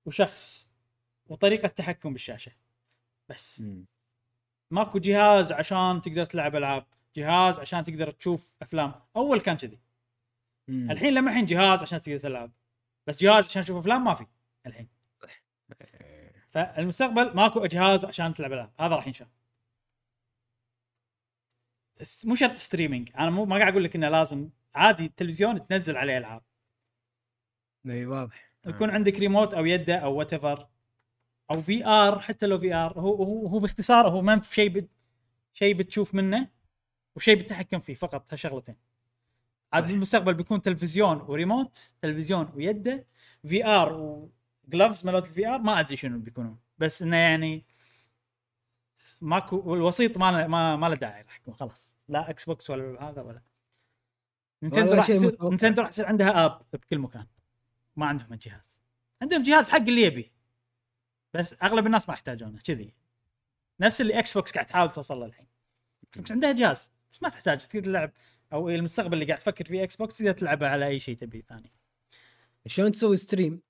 وشخص. 0.07 0.66
وطريقة 1.27 1.69
تحكم 1.69 2.13
بالشاشة. 2.13 2.53
بس. 3.29 3.61
مم. 3.61 3.87
ماكو 4.71 4.99
جهاز 4.99 5.53
عشان 5.53 6.01
تقدر 6.01 6.25
تلعب 6.25 6.57
ألعاب. 6.57 6.87
جهاز 7.17 7.59
عشان 7.59 7.85
تقدر 7.85 8.11
تشوف 8.11 8.57
أفلام. 8.63 8.95
أول 9.17 9.41
كان 9.41 9.57
كذي. 9.57 9.81
الحين 10.69 11.15
لما 11.15 11.31
الحين 11.31 11.45
جهاز 11.45 11.83
عشان 11.83 12.01
تقدر 12.01 12.19
تلعب. 12.19 12.53
بس 13.07 13.23
جهاز 13.23 13.45
عشان 13.45 13.63
تشوف 13.63 13.77
أفلام 13.77 14.05
ما 14.05 14.15
في 14.15 14.27
الحين. 14.67 14.89
فالمستقبل 16.51 17.37
ماكو 17.37 17.67
جهاز 17.67 18.05
عشان 18.05 18.35
تلعب 18.35 18.53
ألعاب. 18.53 18.73
هذا 18.81 18.95
راح 18.97 19.07
ينشال 19.07 19.27
اس- 22.01 22.27
مو 22.27 22.35
شرط 22.35 22.53
streaming 22.53 23.11
أنا 23.19 23.31
مو 23.31 23.45
ما 23.45 23.57
قاعد 23.57 23.73
أقول 23.73 23.85
لك 23.85 23.97
إنه 23.97 24.09
لازم. 24.09 24.51
عادي 24.75 25.05
التلفزيون 25.05 25.63
تنزل 25.63 25.97
عليه 25.97 26.19
ألعاب. 26.19 26.43
إي 27.87 28.07
واضح. 28.07 28.53
يكون 28.67 28.91
عندك 28.91 29.19
ريموت 29.19 29.55
أو 29.55 29.67
يده 29.67 29.97
أو 29.99 30.15
whatever 30.15 30.69
أو 31.51 31.63
VR 31.63 32.19
حتى 32.19 32.47
لو 32.47 32.59
VR 32.59 33.01
هو 33.01 33.15
هو 33.15 33.47
هو 33.47 33.59
باختصار 33.59 34.09
هو 34.09 34.23
ما 34.23 34.41
في 34.41 34.55
شيء 34.55 34.69
بت 34.69 34.89
شيء 35.53 35.75
بتشوف 35.75 36.15
منه 36.15 36.51
وشيء 37.17 37.35
بتتحكم 37.37 37.81
فيه 37.81 37.95
فقط 37.95 38.33
هالشغلتين 38.33 38.77
عاد. 39.73 39.87
بالمستقبل 39.87 40.35
بيكون 40.35 40.63
تلفزيون 40.63 41.21
وريموت 41.21 41.95
تلفزيون 42.03 42.53
ويده 42.55 43.07
VR 43.47 43.67
و 43.67 43.93
gloves 44.69 45.07
مالت 45.07 45.27
ال 45.27 45.47
VR 45.49 45.59
ما 45.59 45.81
أدري 45.81 45.97
شنو 45.97 46.19
بيكونون. 46.19 46.59
بس 46.79 47.03
إنه 47.03 47.17
يعني 47.17 47.65
ماكو 49.21 49.57
والوسيط 49.57 50.19
ما 50.19 50.47
ما 50.47 50.77
ما 50.77 50.89
له 50.89 50.95
داعي 50.95 51.23
راح 51.23 51.37
يكون 51.37 51.55
خلاص. 51.55 51.93
لا 52.09 52.31
Xbox 52.31 52.71
ولا 52.71 53.09
هذا 53.11 53.23
ولا. 53.23 53.43
Nintendo 54.63 54.95
راح 54.95 55.11
متوقع. 55.11 55.49
Nintendo 55.49 55.83
راح 55.83 55.89
يصير 55.89 56.07
عندها 56.07 56.45
app 56.45 56.63
بكل 56.73 56.99
مكان. 56.99 57.27
ما 57.97 58.07
عندهم 58.07 58.35
جهاز. 58.35 58.83
عندهم 59.23 59.43
جهاز 59.43 59.69
حق 59.69 59.77
اللي 59.77 60.03
يبي. 60.03 60.33
بس 61.37 61.55
أغلب 61.63 61.87
الناس 61.87 62.09
ما 62.09 62.15
يحتاجونه 62.15 62.59
كذي 62.59 62.95
نفس 63.81 64.01
اللي 64.01 64.19
Xbox 64.19 64.53
قاعد 64.53 64.67
تحاول 64.67 64.91
توصل 64.91 65.21
له 65.21 65.27
الحين 65.27 65.47
Xbox 66.07 66.33
عندها 66.33 66.53
جهاز 66.53 66.91
بس 67.13 67.23
ما 67.23 67.29
تحتاج 67.29 67.67
تقدر 67.67 67.85
تلعب 67.85 68.13
أو 68.53 68.71
المستقبل 68.71 69.15
اللي 69.15 69.25
قاعد 69.25 69.39
تفكر 69.39 69.65
فيه 69.65 69.83
Xbox 69.83 70.19
تقدر 70.19 70.33
تلعبه 70.33 70.69
على 70.69 70.87
أي 70.87 71.01
شيء 71.01 71.17
تبيه 71.17 71.43
ثاني 71.43 71.73
شلون 72.67 72.93
تسوي 72.93 73.17
stream؟ 73.17 73.61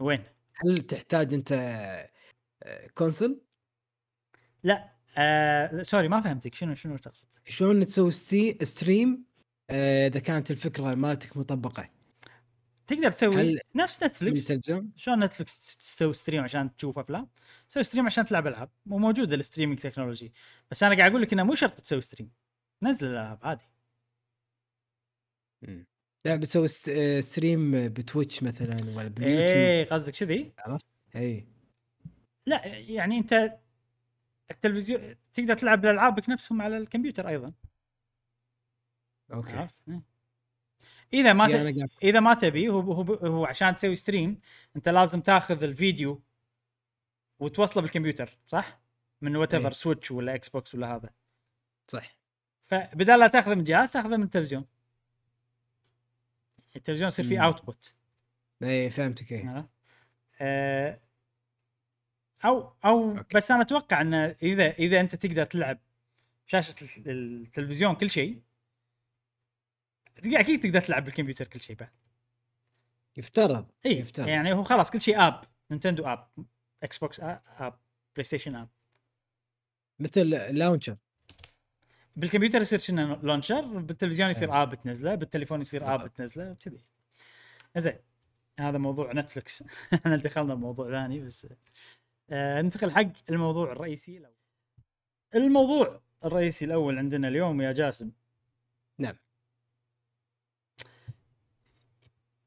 وين؟ 0.00 0.24
هل 0.56 0.82
تحتاج 0.82 1.34
أنت 1.34 1.52
آه، 2.62 2.86
console؟ 2.86 3.40
لا 4.62 4.92
آه 5.16 5.82
sorry 5.82 6.08
ما 6.08 6.20
فهمتك 6.20 6.54
شنو 6.54 6.74
شنو 6.74 6.96
تقصد؟ 6.96 7.28
شلون 7.46 7.86
تسوي 7.86 8.12
ستي 8.12 8.58
stream 8.64 9.24
آه، 9.70 10.06
إذا 10.06 10.20
كانت 10.20 10.50
الفكرة 10.50 10.94
مالتك 10.94 11.36
مطبقة؟ 11.36 11.90
تقدر 12.88 13.10
تسوي 13.12 13.36
هل- 13.36 13.58
نفس 13.74 14.02
Netflix؟ 14.02 14.40
شلون 14.96 15.24
Netflix 15.24 15.76
تسوي 15.76 16.14
stream 16.14 16.42
عشان 16.44 16.76
تشوف 16.76 16.98
افلام 16.98 17.28
تسوي 17.68 17.84
stream 17.84 18.06
عشان 18.06 18.24
تلعب 18.24 18.46
العاب 18.46 18.70
وموجوده 18.86 19.34
ال 19.34 19.38
streaming 19.38 19.78
technology 19.78 20.32
بس 20.70 20.82
أنا 20.82 20.96
قاعد 20.96 21.10
أقول 21.10 21.22
لك 21.22 21.32
إنه 21.32 21.42
مو 21.42 21.54
شرط 21.54 21.80
تسوي 21.80 22.00
stream 22.00 22.30
نزل 22.82 23.06
الألعاب 23.06 23.38
عادي. 23.42 23.64
لا 26.24 26.36
بتسوي 26.36 26.68
ست- 26.68 26.88
آه، 26.88 27.20
stream 27.20 27.88
ب 27.88 27.96
Twitch 27.96 28.42
مثلا 28.42 28.76
ولا 28.96 29.08
باليوتيوب 29.08 29.48
إيه 29.48 29.84
قصدك 29.84 30.12
كذي؟ 30.12 30.52
اي 31.16 31.46
لا 32.46 32.66
يعني 32.66 33.18
أنت 33.18 33.58
التلفزيون 34.50 35.14
تقدر 35.32 35.54
تلعب 35.54 35.84
الالعابك 35.84 36.28
نفسهم 36.28 36.62
على 36.62 36.76
الكمبيوتر 36.76 37.28
أيضا. 37.28 37.48
okay. 39.32 39.52
عرفت؟ 39.52 39.88
إيه. 39.88 40.02
إذا 41.12 41.32
ما 41.32 41.46
ت... 41.48 41.90
إذا 42.02 42.20
ما 42.20 42.34
تبي 42.34 42.68
هو 42.68 42.80
هو 42.80 43.14
هو 43.14 43.46
عشان 43.46 43.76
تسوي 43.76 43.96
stream 43.96 44.40
أنت 44.76 44.88
لازم 44.88 45.20
تاخذ 45.20 45.62
الفيديو 45.62 46.22
وتوصله 47.38 47.82
بالكمبيوتر 47.82 48.38
صح؟ 48.46 48.80
من 49.20 49.36
whatever. 49.36 49.72
Switch 49.72 50.10
ولا 50.10 50.34
Xbox 50.34 50.74
ولا 50.74 50.96
هذا 50.96 51.10
صح 51.88 52.18
فبدال 52.66 53.18
لا 53.20 53.26
تاخذه 53.26 53.54
من 53.54 53.64
جهاز 53.64 53.92
تاخذه 53.92 54.16
من 54.16 54.22
التلفزيون 54.22 54.64
التلفزيون 56.76 57.08
يصير 57.08 57.24
فيه 57.24 57.38
مم. 57.38 57.44
output 57.44 57.94
اي 58.62 58.90
فهمتك 58.90 59.32
اي؟ 59.32 59.64
آه، 60.40 61.00
أو 62.44 62.72
أو 62.84 63.18
okay. 63.18 63.36
بس 63.36 63.50
أنا 63.50 63.62
أتوقع 63.62 64.00
إن 64.00 64.14
اذا 64.14 64.70
إذا 64.70 65.00
أنت 65.00 65.14
تقدر 65.14 65.44
تلعب 65.44 65.78
شاشة 66.46 66.74
ال- 67.06 67.42
التلفزيون 67.42 67.94
كل 67.94 68.10
شيء 68.10 68.42
أكيد 70.26 70.60
تقدر 70.62 70.80
تلعب 70.80 71.04
بالكمبيوتر 71.04 71.46
كل 71.46 71.60
شيء 71.60 71.76
بعد. 71.76 71.90
يفترض. 73.16 73.66
اي 73.86 73.98
يفترض. 73.98 74.28
يعني 74.28 74.52
هو 74.52 74.62
خلاص 74.62 74.90
كل 74.90 75.00
شيء 75.00 75.20
app. 75.26 75.40
Nintendo 75.70 76.06
app. 76.06 76.28
Xbox 76.82 77.20
app. 77.20 77.78
PlayStation 78.14 78.54
app. 78.54 78.68
مثل 79.98 80.28
launcher 80.30 80.96
بالكمبيوتر 82.16 82.60
يصير 82.60 82.78
شنو 82.78 83.14
launcher 83.22 83.60
بالتلفزيون 83.60 84.30
يصير 84.30 84.54
أي. 84.54 84.62
app 84.62 84.74
تنزله 84.74 85.14
بالتليفون 85.14 85.60
يصير 85.60 85.94
app 85.94 86.14
تنزله 86.14 86.54
كذي. 86.54 86.84
زين. 87.76 87.98
هذا 88.60 88.78
موضوع 88.78 89.12
Netflix 89.12 89.62
إحنا 89.94 90.16
دخلنا 90.16 90.54
بموضوع 90.54 90.90
ثاني 90.90 91.20
بس 91.20 91.46
آه 92.30 92.62
ننتقل 92.62 92.90
حق 92.90 93.12
الموضوع 93.30 93.72
الرئيسي 93.72 94.18
الأول. 94.18 94.34
الموضوع 95.34 96.00
الرئيسي 96.24 96.64
الأول 96.64 96.98
عندنا 96.98 97.28
اليوم 97.28 97.60
يا 97.60 97.72
جاسم. 97.72 98.10
نعم. 98.98 99.16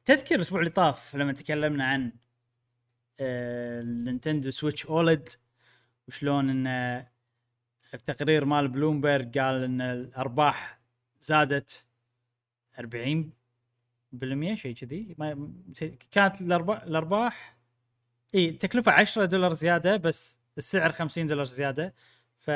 تذكر 0.06 0.36
الأسبوع 0.36 0.60
اللي 0.60 0.72
طاف 0.72 1.16
لما 1.16 1.34
تكلمنا 1.34 1.86
عن 1.86 2.12
آه 3.20 3.82
ال 3.82 3.89
Nintendo 3.89 4.52
Switch 4.52 4.86
OLED؟ 4.86 5.30
وشلون 6.08 6.50
إن 6.50 6.68
التقرير 7.94 8.46
مال 8.46 8.68
بلومبرج 8.68 9.38
قال 9.38 9.64
إن 9.64 9.82
الأرباح 9.82 10.80
زادت 11.20 11.88
40 12.80 13.34
بالمية 14.12 14.56
شيء 14.56 14.76
كذي. 14.76 15.16
ما 15.18 15.54
كانت 16.12 16.42
الأرباح 16.42 16.84
الأرباح 16.84 17.58
إي 18.36 18.50
التكلفه 18.50 18.92
10 18.92 19.26
دولار 19.26 19.54
زيادة 19.54 19.98
بس 19.98 20.42
السعر 20.58 20.92
50 20.92 21.28
دولار 21.28 21.46
زيادة. 21.46 21.94
ف 22.38 22.52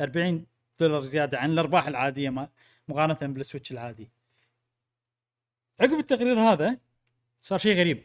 40 0.00 0.46
دولار 0.80 1.02
زيادة 1.02 1.38
عن 1.38 1.50
الأرباح 1.50 1.86
العادية 1.86 2.48
مقارنة 2.88 3.34
بال 3.34 3.44
Switch 3.44 3.72
العادي. 3.72 4.10
عقب 5.80 5.98
التقرير 5.98 6.40
هذا 6.40 6.78
صار 7.42 7.58
شيء 7.58 7.78
غريب. 7.78 8.04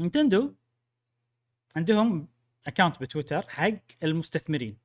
Nintendo 0.00 0.54
عندهم 1.76 2.28
account 2.66 3.00
بتويتر 3.00 3.48
حق 3.48 3.72
المستثمرين. 4.02 4.78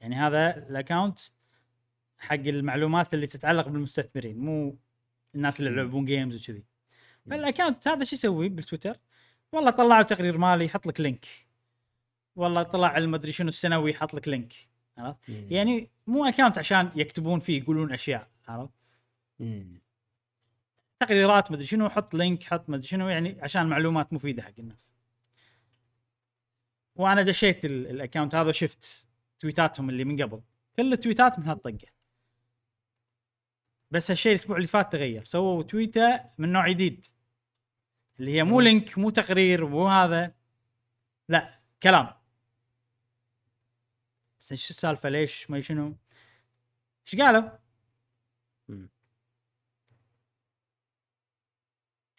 يعني 0.00 0.16
هذا 0.16 0.68
ال 0.68 0.74
account 0.74 1.20
حق 2.18 2.34
المعلومات 2.34 3.14
اللي 3.14 3.26
تتعلق 3.26 3.68
بالمستثمرين 3.68 4.38
مو 4.38 4.78
الناس 5.34 5.60
اللي. 5.60 5.70
يلعبون 5.70 6.04
games 6.04 6.36
وكذي. 6.36 6.64
فال 7.30 7.43
account 7.43 7.88
هذا 7.88 8.04
شو 8.04 8.16
يسوي 8.16 8.48
بالتويتر؟ 8.48 8.98
والله 9.52 9.70
طلعوا 9.70 10.02
تقرير 10.02 10.38
مالي 10.38 10.64
يحط 10.64 10.86
لك 10.86 11.00
link 11.00 11.26
والله 12.36 12.62
طلع 12.62 12.96
المدري 12.96 13.32
شنو 13.32 13.48
السنوي 13.48 13.90
يحط 13.90 14.14
لك 14.14 14.28
link 14.28 14.52
عرفت؟ 14.98 15.28
يعني 15.28 15.90
مو 16.06 16.24
account 16.24 16.58
عشان 16.58 16.90
يكتبون 16.96 17.38
فيه 17.38 17.62
يقولون 17.62 17.92
أشياء 17.92 18.28
عرفت. 18.48 18.72
تقريرات 21.06 21.52
مدري 21.52 21.66
شنو 21.66 21.88
حط 21.88 22.14
link 22.14 22.44
حط 22.44 22.68
مدري 22.68 22.86
شنو 22.86 23.08
يعني 23.08 23.40
عشان 23.40 23.66
معلومات 23.66 24.12
مفيدة 24.12 24.42
حق 24.42 24.52
الناس. 24.58 24.94
وأنا 26.96 27.22
دشيت 27.22 27.64
ال- 27.64 27.86
ال 27.86 27.92
account 27.92 28.34
هذا 28.34 28.48
وشفت 28.48 29.08
تويتاتهم 29.38 29.90
اللي 29.90 30.04
من 30.04 30.22
قبل. 30.22 30.42
كل 30.76 30.92
التويتات 30.92 31.38
من 31.38 31.46
هالطقة. 31.46 31.88
بس 33.90 34.10
هالشيء 34.10 34.32
الأسبوع 34.32 34.56
اللي 34.56 34.68
فات 34.68 34.92
تغير. 34.92 35.24
سووا 35.24 35.62
تويتة 35.62 36.24
من 36.38 36.52
نوع 36.52 36.68
جديد. 36.68 37.06
اللي 38.20 38.34
هي 38.34 38.44
مو. 38.44 38.60
لينك 38.60 38.98
مو 38.98 39.10
تقرير 39.10 39.66
مو 39.66 39.88
هذا. 39.88 40.34
لا 41.28 41.60
كلام. 41.82 42.08
بس 44.40 44.52
إيش 44.52 44.70
السالفة؟ 44.70 45.08
ليش؟ 45.08 45.50
ما 45.50 45.60
شنو. 45.60 45.96
إيش 47.06 47.20
قالوا؟ 47.20 47.50
مم. 48.68 48.88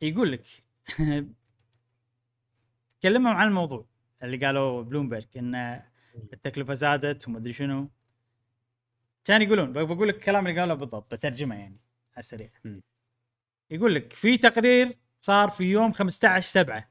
يقول 0.04 0.32
لك 0.32 0.44
تكلموا 3.00 3.32
عن 3.32 3.48
الموضوع 3.48 3.86
اللي 4.24 4.46
قالوا 4.46 4.82
بلومبرج 4.84 5.26
إن 5.38 5.82
التكلفة 6.34 6.74
زادت 6.74 7.28
وما 7.28 7.38
أدري 7.38 7.54
شنو. 7.54 7.90
كان 9.26 9.42
يقولون 9.42 9.74
بقول 9.74 10.08
لك 10.08 10.16
الكلام 10.16 10.48
اللي 10.48 10.60
قالوه 10.60 10.76
بالضبط 10.76 11.14
بترجمة 11.14 11.56
يعني 11.56 11.80
على 12.14 12.20
السريع. 12.20 12.50
يقول 13.70 13.96
لك 13.96 14.14
في 14.14 14.38
تقرير 14.38 14.98
صار 15.22 15.50
في 15.50 15.64
يوم 15.64 15.92
15 15.94 16.48
7 16.48 16.90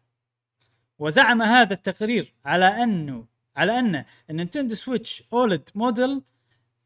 وزعم 0.98 1.42
هذا 1.42 1.74
التقرير 1.74 2.34
على 2.44 2.64
أنه 2.66 3.26
على 3.56 3.78
إن 3.78 4.04
ال 4.30 4.35
Nintendo 4.35 4.74
Switch 4.74 5.24
OLED 5.32 5.68
model 5.74 6.22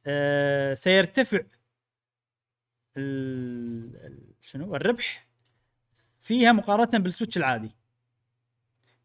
آه 0.06 0.74
سيرتفع 0.74 1.40
ال- 2.96 4.34
شنو؟ 4.40 4.76
الربح 4.76 5.25
فيها 6.26 6.52
مقارنة 6.52 6.98
بال 6.98 7.08
Switch 7.08 7.36
العادي. 7.36 7.70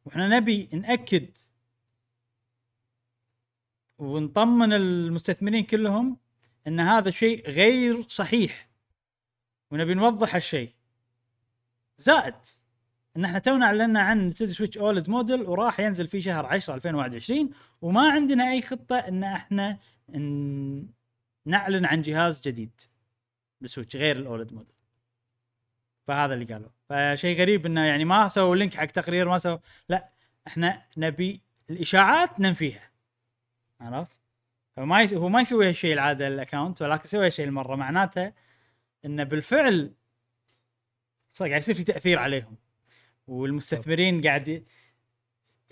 وإحنا 0.05 0.27
نبي 0.27 0.69
نأكد 0.73 1.37
ونطمن 3.97 4.73
المستثمرين 4.73 5.63
كلهم 5.63 6.17
إن 6.67 6.79
هذا 6.79 7.11
شيء 7.11 7.49
غير 7.49 8.07
صحيح. 8.07 8.69
ونبي 9.71 9.93
نوضح 9.93 10.35
هالشيء. 10.35 10.73
زائد 11.97 12.35
إن 13.17 13.25
إحنا 13.25 13.39
تونا 13.39 13.65
أعلنا 13.65 13.99
عن 14.01 14.27
Nintendo 14.27 14.53
Switch 14.53 14.77
OLED 14.77 15.09
model 15.09 15.41
وراح 15.41 15.79
ينزل 15.79 16.07
في 16.07 16.21
شهر 16.21 16.45
10 16.45 16.75
2021 16.75 17.49
وما 17.81 18.11
عندنا 18.11 18.51
أي 18.51 18.61
خطة 18.61 18.95
إن 18.95 19.23
إحنا 19.23 19.77
نعلن 21.45 21.85
عن 21.85 22.01
جهاز 22.01 22.41
جديد 22.41 22.81
بال 23.61 23.70
Switch 23.70 23.95
غير 23.95 24.15
ال 24.17 24.24
OLED 24.24 24.53
model. 24.53 24.80
فهذا 26.07 26.33
اللي 26.33 26.45
قالوا 26.45 26.69
فشيء 26.89 27.39
غريب 27.39 27.65
إنه 27.65 27.85
يعني 27.85 28.05
ما 28.05 28.27
سووا 28.27 28.55
link 28.55 28.73
حق 28.73 28.85
تقرير 28.85 29.29
ما 29.29 29.37
سووا 29.37 29.57
لا 29.89 30.09
إحنا 30.47 30.85
نبي 30.97 31.41
الإشاعات 31.69 32.39
ننفيها 32.39 32.91
عرفت؟ 33.81 34.19
فما 34.75 35.01
يس... 35.01 35.13
هو 35.13 35.29
ما 35.29 35.41
يسوي 35.41 35.69
هالشيء 35.69 35.93
العادة 35.93 36.27
ال 36.27 36.34
account 36.34 36.81
ولكن 36.81 37.01
يسوي 37.05 37.25
هالشيء 37.25 37.45
المره 37.45 37.75
معناته 37.75 38.33
انه 39.05 39.23
بالفعل 39.23 39.93
قاعد 41.39 41.61
يصير 41.61 41.75
في 41.75 41.83
تأثير 41.83 42.19
عليهم 42.19 42.57
والمستثمرين 43.27 44.21
قاعد. 44.21 44.65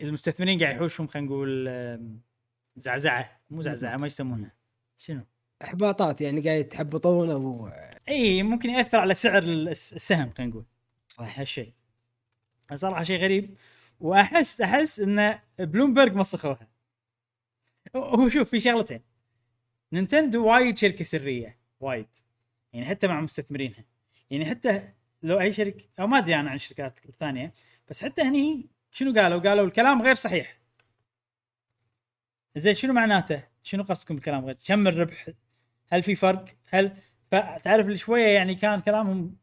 المستثمرين 0.01 0.59
قاعد 0.59 0.75
يحوشهم 0.75 1.07
خلينا 1.07 1.27
نقول 1.27 1.69
زعزعة 2.75 3.41
مو 3.49 3.61
زعزعة 3.61 3.97
ما 3.97 4.07
يسمونها 4.07 4.51
شنو؟ 4.97 5.25
إحباطات 5.63 6.21
يعني 6.21 6.41
قاعد 6.41 6.59
يتحبطون 6.59 7.29
أو 7.31 7.69
إي 8.09 8.43
ممكن 8.43 8.69
يأثر 8.69 8.99
على 8.99 9.13
سعر 9.13 9.43
الس- 9.43 9.93
السهم 9.93 10.33
خلينا 10.37 10.51
نقول 10.51 10.65
صح 11.07 11.39
هالشيء 11.39 11.73
صراحة 12.75 13.03
شيء 13.03 13.21
غريب 13.21 13.57
وأحس 13.99 14.61
أحس 14.61 14.99
إن 14.99 15.39
بلومبرج 15.59 16.15
مسخوها 16.15 16.67
هو 17.95 18.29
شوف 18.29 18.49
في 18.49 18.59
شغلتين 18.59 19.01
نينتندو 19.93 20.45
وايد 20.47 20.77
شركة 20.77 21.03
سرية 21.05 21.57
وايد 21.79 22.07
يعني 22.73 22.85
حتى 22.85 23.07
مع 23.07 23.21
مستثمرينها 23.21 23.85
يعني 24.29 24.45
حتى 24.45 24.89
لو 25.23 25.39
أي 25.39 25.53
شركة 25.53 25.85
أو 25.99 26.07
ما 26.07 26.17
أدري 26.17 26.35
أنا 26.35 26.49
عن 26.49 26.55
الشركات 26.55 26.99
الثانية 27.05 27.53
بس 27.89 28.03
حتى 28.03 28.21
هني 28.21 28.69
شنو 28.91 29.13
قالوا؟ 29.13 29.39
قالوا 29.39 29.65
الكلام 29.65 30.01
غير 30.01 30.15
صحيح 30.15 30.59
زين 32.55 32.73
شنو 32.73 32.93
معناته؟ 32.93 33.43
شنو 33.63 33.83
قصدكم 33.83 34.15
بالكلام 34.15 34.45
غير؟ 34.45 34.57
كم 34.65 34.87
الربح؟ 34.87 35.27
هل 35.89 36.03
في 36.03 36.15
فرق؟ 36.15 36.45
هل 36.69 36.97
فتعرف 37.31 37.85
اللي 37.85 37.97
شوية 37.97 38.27
يعني 38.27 38.55
كان 38.55 38.81
كلامهم 38.81 39.37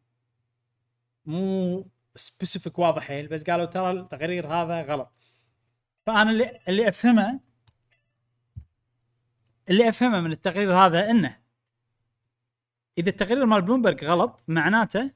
مو 1.26 1.86
specific 2.16 2.78
واضح 2.78 3.02
حيل 3.02 3.28
بس 3.28 3.44
قالوا 3.44 3.64
ترى 3.64 3.90
التقرير 3.90 4.46
هذا 4.46 4.82
غلط 4.82 5.12
فأنا 6.06 6.30
اللي 6.30 6.60
اللي 6.68 6.88
أفهمه 6.88 7.40
اللي 9.70 9.88
أفهمه 9.88 10.20
من 10.20 10.32
التقرير 10.32 10.72
هذا 10.74 11.10
إنه 11.10 11.40
إذا 12.98 13.10
التقرير 13.10 13.46
مال 13.46 13.62
بلومبرج 13.62 14.04
غلط 14.04 14.44
معناته 14.48 15.10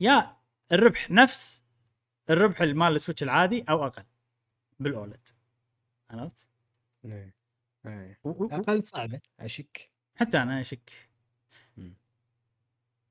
يا 0.00 0.36
الربح 0.72 1.10
نفس 1.10 1.64
الربح 2.30 2.62
مال 2.62 2.94
ال 2.94 2.98
Switch 2.98 3.22
العادي 3.22 3.64
أو 3.68 3.86
أقل 3.86 4.04
بال 4.80 4.96
OLED 4.96 5.28
عرفت؟ 6.10 6.48
إيه. 7.04 7.34
إيه. 7.86 8.20
أقل 8.26 8.82
صعبة 8.82 9.20
أشك 9.40 9.93
حتى 10.16 10.42
أنا 10.42 10.60
أشك. 10.60 10.92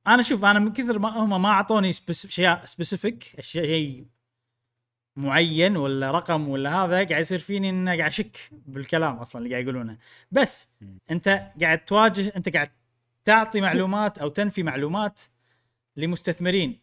أنا 0.08 0.22
شوف 0.22 0.46
أنا 0.46 0.60
من 0.60 0.74
كثر 0.74 1.00
ما 1.00 1.10
هم 1.10 1.42
ما 1.42 1.50
أعطوني 1.50 1.90
اشياء 2.10 2.66
specific 2.66 3.36
شيء 3.40 4.06
معين 5.16 5.78
ولا 5.78 6.12
رقم 6.12 6.50
ولا 6.50 6.76
هذا 6.76 6.96
قاعد 6.96 7.22
يصير 7.22 7.40
فيني 7.40 7.70
ان 7.70 7.88
قاعد 7.90 8.02
أشك 8.02 8.38
بالكلام 8.52 9.16
أصلا 9.18 9.42
اللي 9.42 9.54
قاعد 9.54 9.64
يقولونه 9.64 9.98
بس. 10.32 10.70
أنت 11.12 11.52
قاعد 11.62 11.86
تواجه 11.86 12.34
أنت 12.36 12.50
قاعد 12.50 12.70
تعطي 13.24 13.62
معلومات 13.62 14.18
أو 14.18 14.30
تنفي 14.30 14.64
معلومات 14.64 15.22
لمستثمرين 15.96 16.80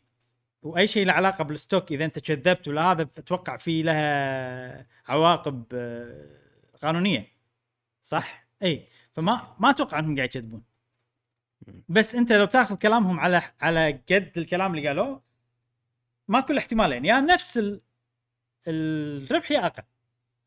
وأي 0.62 0.86
شيء 0.86 1.06
له 1.06 1.12
علاقة 1.12 1.44
بالستوك 1.44 1.92
إذا 1.92 2.04
أنت 2.04 2.18
كذبت 2.18 2.68
ولا 2.68 2.82
هذا 2.92 3.02
أتوقع 3.02 3.56
في 3.56 3.82
لها 3.82 4.86
عواقب 5.08 5.64
آه، 5.72 6.26
قانونية 6.82 7.26
صح؟ 8.02 8.48
إي 8.62 8.86
فما 9.12 9.56
ما 9.58 9.70
أتوقع 9.70 9.98
أنهم 9.98 10.16
قاعد 10.16 10.28
يكذبون. 10.28 10.62
بس 11.88 12.14
أنت 12.14 12.32
لو 12.32 12.44
تاخذ 12.44 12.76
كلامهم 12.76 13.20
على 13.20 13.42
على 13.60 13.92
قد 13.92 14.32
الكلام 14.36 14.74
اللي 14.74 14.88
قالوه 14.88 15.22
ماكو 16.28 16.52
الاحتمالين 16.52 17.04
يا 17.04 17.20
نفس 17.20 17.58
ال... 17.58 17.82
الربح 18.68 19.50
يا 19.50 19.66
أقل. 19.66 19.82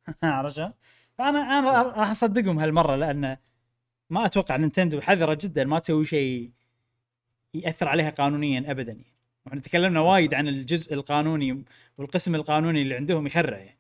عرفت؟ 0.23 0.73
فانا 1.17 1.59
أنا 1.59 1.81
راح 1.81 2.09
أصدقهم 2.09 2.59
هالمرة 2.59 2.95
لأن 2.95 3.37
ما 4.09 4.25
أتوقع 4.25 4.55
نينتندو 4.57 5.01
حذرة 5.01 5.33
جدا 5.41 5.63
ما 5.63 5.79
تسوي 5.79 6.05
شيء 6.05 6.51
يأثر 7.53 7.87
عليها 7.87 8.09
قانونيا 8.09 8.71
ابدا 8.71 8.91
يعني. 8.91 9.13
وإحنا 9.45 9.61
تكلمنا 9.61 9.99
وايد 9.99 10.33
عن 10.33 10.47
الجزء 10.47 10.93
القانوني 10.93 11.63
والقسم 11.97 12.35
القانوني 12.35 12.81
اللي 12.81 12.95
عندهم 12.95 13.27
يخرع 13.27 13.57
يعني. 13.57 13.79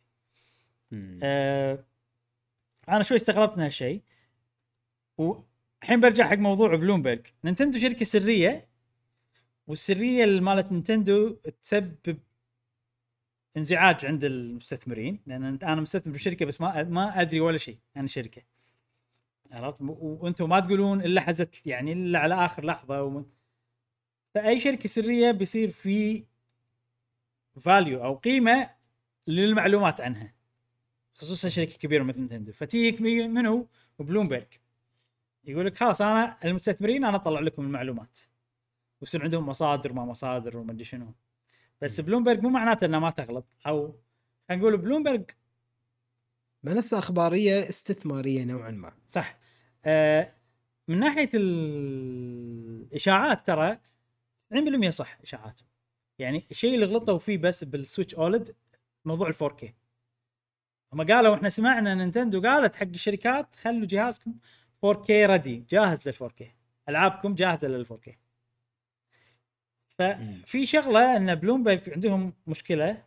آه 1.23 1.83
أنا 2.89 3.03
شوي 3.03 3.17
استغربت 3.17 3.57
من 3.57 3.63
هالشيء. 3.63 4.01
والحين 5.17 5.99
برجع 5.99 6.27
حق 6.27 6.37
موضوع 6.37 6.75
بلومبرج 6.75 7.27
نينتندو 7.43 7.79
شركة 7.79 8.05
سرية 8.05 8.67
والسرية 9.67 10.25
مالت 10.39 10.71
نينتندو 10.71 11.29
تسبب 11.61 12.17
انزعاج 13.57 14.05
عند 14.05 14.23
المستثمرين 14.23 15.19
لأن 15.27 15.43
أنا 15.43 15.81
مستثمر 15.81 16.13
بشركة 16.13 16.45
بس 16.45 16.61
ما 16.61 16.83
ما 16.83 17.21
أدري 17.21 17.39
ولا 17.39 17.57
شيء 17.57 17.77
عن 17.95 18.03
الشركة. 18.03 18.41
عرفت؟ 19.51 19.81
و- 19.81 20.17
وأنتم 20.21 20.49
ما 20.49 20.59
تقولون 20.59 21.01
إلا 21.01 21.21
حزت 21.21 21.67
يعني 21.67 21.93
إلا 21.93 22.19
على 22.19 22.45
آخر 22.45 22.65
لحظة. 22.65 23.03
وم... 23.03 23.25
فأي 24.33 24.59
شركة 24.59 24.89
سرية 24.89 25.31
بيصير 25.31 25.69
في 25.69 26.23
value 27.61 28.03
أو 28.03 28.15
قيمة 28.15 28.69
للمعلومات 29.27 30.01
عنها 30.01 30.33
خصوصا 31.13 31.49
شركة 31.49 31.77
كبيرة 31.77 32.03
مثل 32.03 32.19
نينتندو. 32.19 32.51
فتيك 32.51 33.01
منو؟ 33.01 33.67
بلومبرج 33.99 34.47
يقول 35.45 35.65
لك 35.65 35.75
خلاص 35.75 36.01
أنا 36.01 36.37
المستثمرين 36.45 37.05
أنا 37.05 37.15
أطلع 37.15 37.39
لكم 37.39 37.61
المعلومات. 37.63 38.19
ويصير 39.01 39.23
عندهم 39.23 39.49
مصادر 39.49 39.93
ما 39.93 40.05
مصادر 40.05 40.57
وما 40.57 40.71
أدري 40.71 40.83
شنو. 40.83 41.13
بس 41.81 42.01
بلومبرج 42.01 42.39
مو 42.43 42.49
معناته 42.49 42.85
إنها 42.85 42.99
ما 42.99 43.09
تغلط. 43.11 43.57
أو 43.67 43.95
خلينا 44.49 44.61
نقول 44.63 44.77
بلومبرج 44.77 45.31
منصه 46.63 46.99
أخبارية 46.99 47.69
استثمارية 47.69 48.43
نوعا 48.43 48.71
ما. 48.71 48.93
صح. 49.07 49.37
آه 49.85 50.33
من 50.87 50.99
ناحية 50.99 51.29
الإشاعات 52.93 53.45
ترى 53.47 53.77
90% 54.53 54.89
صح 54.89 55.19
إشاعاتهم. 55.23 55.67
يعني 56.19 56.45
الشيء 56.51 56.75
اللي 56.75 56.85
غلطوا 56.85 57.17
فيه 57.17 57.37
بس 57.37 57.63
بال 57.63 57.76
Switch 57.76 58.15
OLED 58.15 58.55
موضوع 59.05 59.27
ال 59.29 59.33
4K 59.35 59.65
هم 60.93 61.01
قالوا 61.01 61.35
إحنا 61.35 61.49
سمعنا 61.49 61.95
نينتندو 61.95 62.41
قالت 62.41 62.75
حق 62.75 62.87
الشركات 62.87 63.55
خلوا 63.55 63.85
جهازكم 63.85 64.33
4K 64.85 65.09
ready 65.09 65.65
جاهز 65.69 66.07
لل 66.07 66.13
4K 66.13 66.43
ألعابكم 66.89 67.35
جاهزة 67.35 67.67
لل 67.67 67.85
4K 67.85 68.11
ففي 69.87 70.65
شغلة 70.65 71.17
إن 71.17 71.35
بلومبرج 71.35 71.89
عندهم 71.89 72.33
مشكلة 72.47 73.03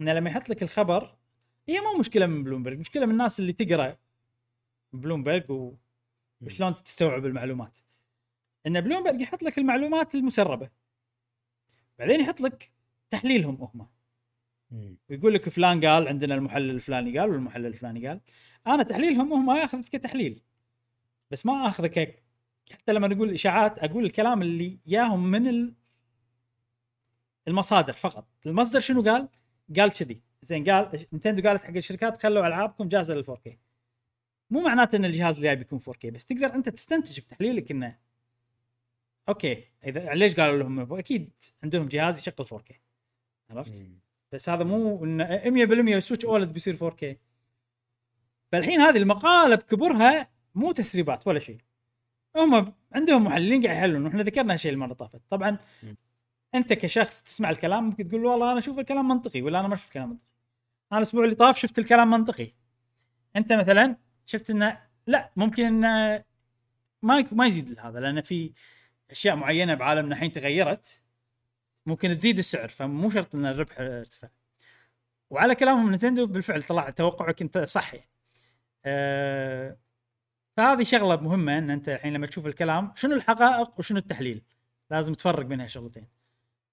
انه 0.00 0.12
لما 0.12 0.30
يحط 0.30 0.48
لك 0.48 0.62
الخبر 0.62 1.16
هي 1.68 1.80
مو 1.80 1.98
مشكلة 1.98 2.26
من 2.26 2.44
بلومبرج 2.44 2.78
مشكلة 2.78 3.06
من 3.06 3.12
الناس 3.12 3.40
اللي 3.40 3.52
تقرأ 3.52 3.96
بلومبرج. 4.92 5.76
وشلون 6.40 6.74
تستوعب 6.74 7.26
المعلومات. 7.26 7.78
إن 8.66 8.80
بلومبرج 8.80 9.20
يحط 9.20 9.42
لك 9.42 9.58
المعلومات 9.58 10.14
المسربة. 10.14 10.70
بعدين 11.98 12.20
يحط 12.20 12.40
لك 12.40 12.72
تحليلهم 13.10 13.54
هم. 13.62 13.88
ويقول 15.10 15.34
لك 15.34 15.48
فلان 15.48 15.84
قال 15.84 16.08
عندنا 16.08 16.34
المحلل 16.34 16.70
الفلاني 16.70 17.18
قال 17.18 17.30
والمحلل 17.30 17.66
الفلاني 17.66 18.08
قال. 18.08 18.20
أنا 18.66 18.82
تحليلهم 18.82 19.32
هم 19.32 19.50
اخذ 19.50 19.82
كتحليل 19.82 20.42
بس 21.32 21.46
ما 21.46 21.66
اخذه 21.66 21.86
ك 21.86 22.22
حتى 22.72 22.92
لما 22.92 23.08
نقول 23.08 23.30
إشاعات 23.30 23.78
أقول 23.78 24.04
الكلام 24.04 24.42
اللي 24.42 24.78
ياهم 24.86 25.30
من 25.30 25.48
ال... 25.48 25.74
المصادر 27.48 27.92
فقط. 27.92 28.28
المصدر 28.46 28.80
شنو 28.80 29.02
قال؟ 29.02 29.28
قال 29.76 29.92
كذي. 29.92 30.22
زين 30.42 30.70
قال 30.70 31.06
نينتندو 31.12 31.48
قالت 31.48 31.62
حق 31.62 31.76
الشركات 31.76 32.22
خلوا 32.22 32.46
ألعابكم 32.46 32.88
جاهزة 32.88 33.14
لل 33.14 33.24
4K 33.26 33.50
مو 34.50 34.60
معناته 34.60 34.96
إن 34.96 35.04
الجهاز 35.04 35.34
اللي 35.34 35.46
جاي 35.46 35.56
بيكون 35.56 35.80
4K 35.80 36.06
بس 36.06 36.24
تقدر 36.24 36.54
أنت 36.54 36.68
تستنتج 36.68 37.20
بتحليلك 37.20 37.70
إنه 37.70 37.98
okay 39.28 39.64
إذا 39.84 40.14
ليش 40.14 40.34
قالوا 40.34 40.58
لهم؟ 40.58 40.92
أكيد 40.92 41.30
عندهم 41.62 41.88
جهاز 41.88 42.18
يشغل 42.18 42.46
4K 42.46 42.74
عرفت؟ 43.50 43.86
بس 44.32 44.48
هذا 44.48 44.64
مو 44.64 45.04
إن 45.04 45.96
100% 45.96 45.98
Switch 45.98 46.24
OLED 46.24 46.52
بيصير 46.52 46.90
4K 46.90 47.16
فالحين 48.52 48.80
هذه 48.80 48.96
المقالة 48.96 49.56
بكبرها 49.56 50.30
مو 50.54 50.72
تسريبات 50.72 51.26
ولا 51.26 51.38
شيء. 51.38 51.58
هم 52.36 52.74
عندهم 52.92 53.24
محللين 53.24 53.62
قاعد 53.62 53.76
يحللون 53.76 54.04
وإحنا 54.04 54.22
ذكرنا 54.22 54.52
هالشيء 54.52 54.72
المرة 54.72 54.92
طافت. 54.94 55.20
طبعا. 55.30 55.58
أنت 56.54 56.72
كشخص 56.72 57.22
تسمع 57.22 57.50
الكلام 57.50 57.84
ممكن 57.84 58.08
تقول 58.08 58.24
والله 58.24 58.50
أنا 58.52 58.58
أشوف 58.58 58.78
الكلام 58.78 59.08
منطقي 59.08 59.42
ولا 59.42 59.60
أنا 59.60 59.68
ما 59.68 59.76
شفت 59.76 59.86
الكلام 59.88 60.08
منطقي. 60.08 60.26
أنا 60.92 60.98
الأسبوع 60.98 61.24
اللي 61.24 61.34
طاف 61.34 61.58
شفت 61.58 61.78
الكلام 61.78 62.10
منطقي. 62.10 62.52
أنت 63.36 63.52
مثلا 63.52 63.96
شفت 64.26 64.50
إنه 64.50 64.80
لا 65.06 65.32
ممكن 65.36 65.64
إنه 65.64 66.24
ما 67.02 67.26
ما 67.32 67.46
يزيد 67.46 67.78
هذا 67.78 68.00
لأن 68.00 68.20
في 68.20 68.52
أشياء 69.10 69.36
معينة 69.36 69.74
بعالمنا 69.74 70.14
الحين 70.14 70.32
تغيرت. 70.32 71.04
ممكن 71.86 72.18
تزيد 72.18 72.38
السعر 72.38 72.68
فمو 72.68 73.10
شرط 73.10 73.34
إن 73.34 73.46
الربح 73.46 73.80
ارتفع. 73.80 74.28
وعلى 75.30 75.54
كلامهم 75.54 75.94
نتندو 75.94 76.26
بالفعل 76.26 76.62
طلع 76.62 76.90
توقعك 76.90 77.42
أنت 77.42 77.58
صح 77.58 77.94
يعني. 77.94 78.08
أه 78.84 79.76
فهذه 80.56 80.82
شغلة 80.82 81.16
مهمة 81.16 81.58
إن 81.58 81.70
أنت 81.70 81.88
الحين 81.88 82.12
لما 82.12 82.26
تشوف 82.26 82.46
الكلام 82.46 82.92
شنو 82.96 83.14
الحقائق 83.14 83.78
وشنو 83.78 83.98
التحليل؟ 83.98 84.42
لازم 84.90 85.14
تفرق 85.14 85.44
بين 85.46 85.60
هالشغلتين 85.60 86.08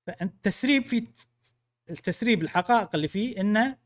فأنت 0.07 0.33
تسريب 0.43 0.83
في 0.83 1.07
التسريب 1.89 2.41
الحقائق 2.43 2.89
اللي 2.95 3.07
فيه 3.07 3.41
انه 3.41 3.77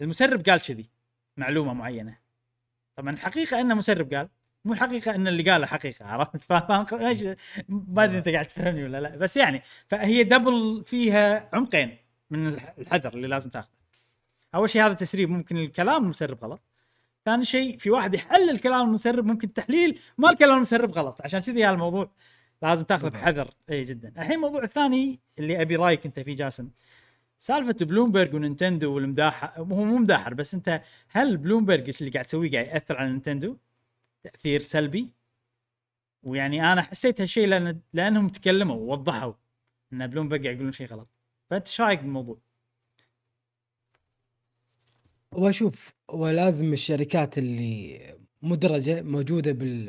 المسرب 0.00 0.48
قال 0.48 0.60
كذي 0.60 0.90
معلومة 1.36 1.72
معينة. 1.72 2.18
طبعا 2.96 3.10
الحقيقة 3.14 3.60
انه 3.60 3.74
مسرب 3.74 4.14
قال 4.14 4.28
مو 4.64 4.72
الحقيقة 4.72 5.14
إن 5.14 5.28
اللي 5.28 5.50
قاله 5.50 5.66
حقيقة 5.66 6.06
عرفت؟ 6.06 6.36
فاهم 6.42 6.86
ما 7.68 8.04
أدري 8.04 8.18
أنت 8.18 8.28
قاعد 8.28 8.46
تفهمني 8.46 8.84
ولا 8.84 9.00
لا. 9.00 9.16
بس 9.16 9.36
يعني 9.36 9.62
فهي 9.88 10.24
دبل 10.24 10.82
فيها 10.84 11.50
عمقين 11.52 11.96
من 12.30 12.46
الح- 12.48 12.74
الحذر 12.78 13.14
اللي 13.14 13.28
لازم 13.28 13.50
تاخذه. 13.50 13.70
أول 14.54 14.70
شيء 14.70 14.86
هذا 14.86 14.94
تسريب 14.94 15.30
ممكن 15.30 15.56
الكلام 15.56 16.04
المسرب 16.04 16.44
غلط. 16.44 16.60
ثاني 17.30 17.44
شيء 17.44 17.76
في 17.78 17.90
واحد 17.90 18.14
يحلل 18.14 18.58
كلام 18.58 18.88
المسرب 18.88 19.24
ممكن 19.24 19.52
تحليل 19.52 19.98
مال 20.18 20.36
كلام 20.36 20.56
المسرب 20.56 20.90
غلط. 20.90 21.22
عشان 21.22 21.40
كذي 21.40 21.64
هالموضوع 21.64 22.10
لازم 22.62 22.84
تاخذه. 22.84 23.08
بحذر. 23.08 23.50
إي 23.70 23.84
جدا. 23.84 24.12
الحين 24.18 24.32
الموضوع 24.32 24.62
الثاني 24.64 25.20
اللي 25.38 25.62
أبي 25.62 25.76
رأيك 25.76 26.06
أنت 26.06 26.20
فيه 26.20 26.36
جاسم. 26.36 26.70
سالفة 27.38 27.86
بلومبرج 27.86 28.34
ونينتندو 28.34 28.94
والمداحر 28.94 29.58
هو 29.58 29.64
مو 29.64 29.98
مداحر 29.98 30.34
بس 30.34 30.54
أنت 30.54 30.82
هل 31.08 31.36
بلومبرج 31.36 31.96
اللي 32.00 32.10
قاعد 32.10 32.24
تسويه 32.24 32.50
قاعد 32.52 32.66
يأثر 32.66 32.96
على 32.96 33.10
نينتندو؟ 33.10 33.56
تأثير 34.22 34.60
سلبي؟ 34.60 35.08
ويعني 36.22 36.72
أنا 36.72 36.82
حسيت 36.82 37.20
هالشيء 37.20 37.46
لأن 37.48 37.80
لأنهم 37.92 38.28
تكلموا 38.28 38.76
ووضحوا 38.76 39.32
إن 39.92 40.06
بلومبرج 40.06 40.42
قاعد 40.42 40.54
يقولون 40.54 40.72
شيء 40.72 40.86
غلط. 40.86 41.08
فأنت 41.50 41.66
إيش 41.66 41.80
رأيك 41.80 42.00
بالموضوع؟ 42.00 42.38
وأشوف 45.34 45.92
ولازم 46.12 46.72
الشركات 46.72 47.38
اللي 47.38 48.00
مدرجة 48.42 49.02
موجودة 49.02 49.52
بال 49.52 49.86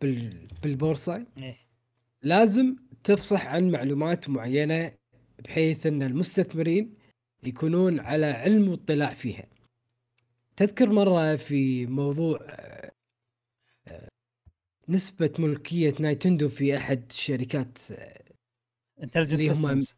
بال 0.00 0.30
بالبورصة 0.62 1.26
إيه. 1.38 1.56
لازم 2.22 2.76
تفصح 3.04 3.46
عن 3.46 3.70
معلومات 3.70 4.28
معينة 4.28 4.92
بحيث 5.44 5.86
أن 5.86 6.02
المستثمرين 6.02 6.94
يكونون 7.44 8.00
على 8.00 8.26
علم 8.26 8.68
واطلاع 8.68 9.14
فيها. 9.14 9.46
تذكر 10.56 10.90
مرة 10.90 11.36
في 11.36 11.86
موضوع 11.86 12.38
آه، 12.50 14.08
نسبة 14.88 15.32
ملكية 15.38 15.94
نايتندو 16.00 16.48
في 16.48 16.76
Intelligent 19.02 19.32
اللي 19.32 19.48
هم- 19.48 19.54
Systems 19.54 19.96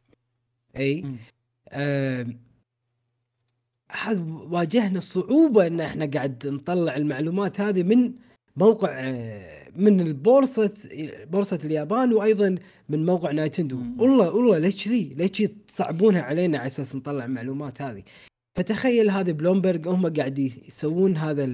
أي 0.77 1.05
آه، 1.69 2.27
واجهنا 4.51 4.99
الصعوبة 4.99 5.67
إن 5.67 5.81
إحنا 5.81 6.07
قاعد 6.07 6.47
نطلع 6.47 6.97
المعلومات 6.97 7.61
هذه 7.61 7.83
من 7.83 8.13
موقع 8.57 8.89
آه، 9.01 9.69
من 9.77 10.01
البورصة 10.01 10.75
بورصة 11.31 11.59
اليابان 11.65 12.13
وأيضا 12.13 12.55
من 12.89 13.07
موقع 13.07 13.31
نايتندو. 13.31 13.79
والله 13.99 14.35
والله 14.35 14.59
ليش 14.59 14.85
كذي 14.85 15.15
ليش 15.17 15.51
تصعبونها 15.69 16.23
علينا 16.23 16.59
على 16.59 16.67
أساس 16.67 16.97
نطلع 16.97 17.25
المعلومات 17.25 17.83
هذه؟ 17.83 18.03
فتخيل 18.57 19.11
هذه 19.11 19.33
بلومبرج 19.33 19.89
هم 19.89 20.07
قاعد 20.07 20.39
يسوون 20.39 21.17
هذا 21.17 21.45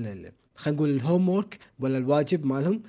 خلينا 0.54 0.76
نقول 0.76 0.90
ال 0.90 1.28
homework 1.28 1.58
ولا 1.78 1.98
الواجب 1.98 2.46
مالهم. 2.46 2.82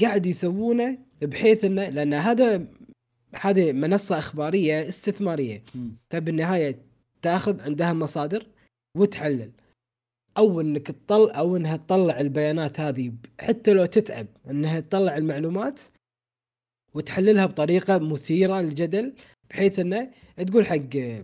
قاعد 0.00 0.26
يسوونه 0.26 0.98
بحيث 1.22 1.64
إنه 1.64 1.88
لأن 1.88 2.14
هذا 2.14 2.66
هذه 3.40 3.72
منصة 3.72 4.18
إخبارية 4.18 4.88
استثمارية. 4.88 5.62
مم. 5.74 5.96
فبالنهاية 6.10 6.87
تاخذ 7.22 7.62
عندها 7.62 7.92
مصادر 7.92 8.46
وتحلل. 8.96 9.50
أو 10.38 10.60
إنك 10.60 10.86
تطلع 10.86 11.38
أو 11.38 11.56
إنها 11.56 11.76
تطلع 11.76 12.20
البيانات 12.20 12.80
هذه 12.80 13.12
حتى 13.40 13.72
لو 13.72 13.86
تتعب 13.86 14.26
إنها 14.50 14.80
تطلع 14.80 15.16
المعلومات 15.16 15.80
وتحللها 16.94 17.46
بطريقة 17.46 17.98
مثيرة 17.98 18.60
للجدل 18.60 19.14
بحيث 19.50 19.78
إنه 19.78 20.10
تقول 20.46 20.66
حق 20.66 21.22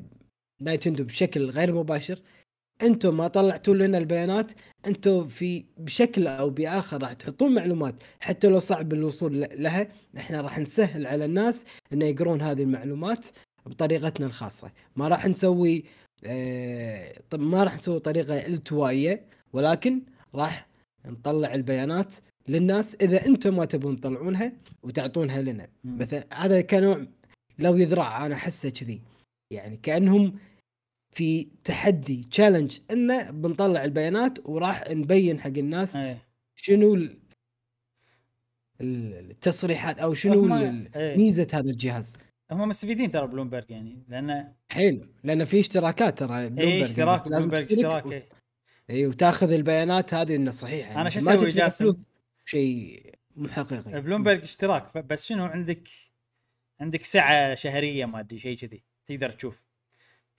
نايتندو 0.60 1.04
بشكل 1.04 1.50
غير 1.50 1.74
مباشر 1.74 2.20
أنتم 2.82 3.16
ما 3.16 3.28
طلعتوا 3.28 3.74
لنا 3.74 3.98
البيانات 3.98 4.52
أنتم 4.86 5.26
في 5.28 5.64
بشكل 5.78 6.26
أو 6.26 6.50
بآخر 6.50 7.02
راح 7.02 7.12
تحطون 7.12 7.54
معلومات 7.54 7.94
حتى 8.20 8.48
لو 8.48 8.58
صعب 8.58 8.92
الوصول 8.92 9.40
لها 9.40 9.88
إحنا 10.16 10.40
راح 10.40 10.58
نسهل 10.58 11.06
على 11.06 11.24
الناس 11.24 11.64
إنه 11.92 12.04
يقرون 12.04 12.42
هذه 12.42 12.62
المعلومات 12.62 13.28
بطريقتنا 13.66 14.26
الخاصة. 14.26 14.72
ما 14.96 15.08
راح 15.08 15.26
نسوي 15.26 15.84
آه 16.24 17.14
ما 17.34 17.64
راح 17.64 17.74
نسوي 17.74 18.00
طريقة 18.00 18.46
التوائيه 18.46 19.24
ولكن 19.52 20.02
راح 20.34 20.68
نطلع 21.06 21.54
البيانات 21.54 22.14
للناس 22.48 22.94
إذا 22.94 23.26
أنتم 23.26 23.56
ما 23.56 23.64
تبون 23.64 24.00
تطلعونها 24.00 24.52
وتعطونها 24.82 25.42
لنا. 25.42 25.68
مثلا 25.84 26.26
هذا 26.32 26.60
كنوع 26.60 27.06
لو 27.58 27.76
يذرع 27.76 28.26
أنا 28.26 28.34
أحسه 28.34 28.68
كذي. 28.68 29.00
يعني 29.50 29.76
كأنهم 29.76 30.38
في 31.10 31.48
تحدي 31.64 32.24
تشالنج 32.30 32.78
انه 32.90 33.30
بنطلع 33.30 33.84
البيانات 33.84 34.48
وراح 34.48 34.90
نبين 34.90 35.40
حق 35.40 35.46
الناس 35.58 35.96
إيه. 35.96 36.22
شنو 36.54 36.94
ال- 36.94 37.18
ال- 38.80 39.30
التصريحات 39.30 39.98
أو 39.98 40.14
شنو 40.14 40.56
إيه. 40.96 41.16
ميزة 41.16 41.46
هذا 41.52 41.70
الجهاز. 41.70 42.16
هم 42.50 42.68
مستفيدين 42.68 43.10
ترى 43.10 43.26
بلومبرج 43.26 43.70
يعني 43.70 44.04
لأن 44.08 44.54
حلو. 44.70 45.08
لأن 45.24 45.44
في 45.44 45.60
اشتراكات 45.60 46.18
ترى 46.18 46.38
اي 46.40 46.48
بلومبرج 46.50 46.82
اشتراك 46.82 47.20
إنك 47.20 47.32
لازم 47.32 47.48
بلومبرج 47.48 47.72
اشتراك 47.72 48.12
إيه. 48.12 48.28
اي 48.90 49.06
وتأخذ 49.06 49.52
البيانات 49.52 50.14
هذه 50.14 50.36
إنه 50.36 50.50
صحيحه 50.50 50.92
يعني. 50.92 51.10
شو 51.10 51.20
ما 51.20 51.34
أسوي 51.34 51.50
تدفع 51.50 51.64
جاسم؟ 51.64 51.92
شيء 52.44 53.14
مو 53.36 53.48
حقيقي. 53.48 54.00
بلومبرج 54.00 54.42
اشتراك 54.42 54.98
بس 54.98 55.26
شنو 55.26 55.44
عندك 55.44 55.88
عندك 56.80 57.04
ساعه 57.04 57.54
شهرية 57.54 58.04
ما 58.04 58.20
أدري 58.20 58.38
شيء 58.38 58.56
كذي 58.56 58.82
تقدر 59.06 59.30
تشوف. 59.30 59.66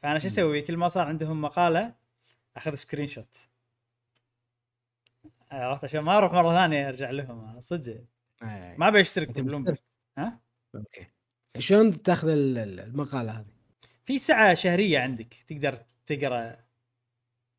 فأنا 0.01 0.19
شو. 0.19 0.27
أسوي؟ 0.27 0.61
كل 0.61 0.77
ما 0.77 0.87
صار 0.87 1.07
عندهم 1.07 1.41
مقالة 1.41 1.95
أخذ 2.57 2.75
screenshot. 2.75 3.37
عرفت؟ 5.51 5.83
عشان 5.83 5.99
ما 5.99 6.17
أروح 6.17 6.33
مرة 6.33 6.53
ثانية 6.53 6.89
أرجع 6.89 7.09
لهم. 7.09 7.59
صدق. 7.59 8.03
آه. 8.43 8.75
ما 8.77 8.87
ابي 8.87 9.01
اشترك 9.01 9.27
أنت 9.27 9.39
ببلومبرج 9.39 9.77
ها؟ 10.17 10.39
أوكي. 10.75 11.07
شلون 11.59 12.01
تاخذ 12.03 12.27
ال- 12.29 12.57
ال- 12.57 12.79
المقالة 12.79 13.31
هذه؟ 13.39 13.55
في 14.05 14.19
ساعة 14.19 14.53
شهرية 14.53 14.99
عندك 14.99 15.33
تقدر 15.47 15.79
تقرأ 16.05 16.57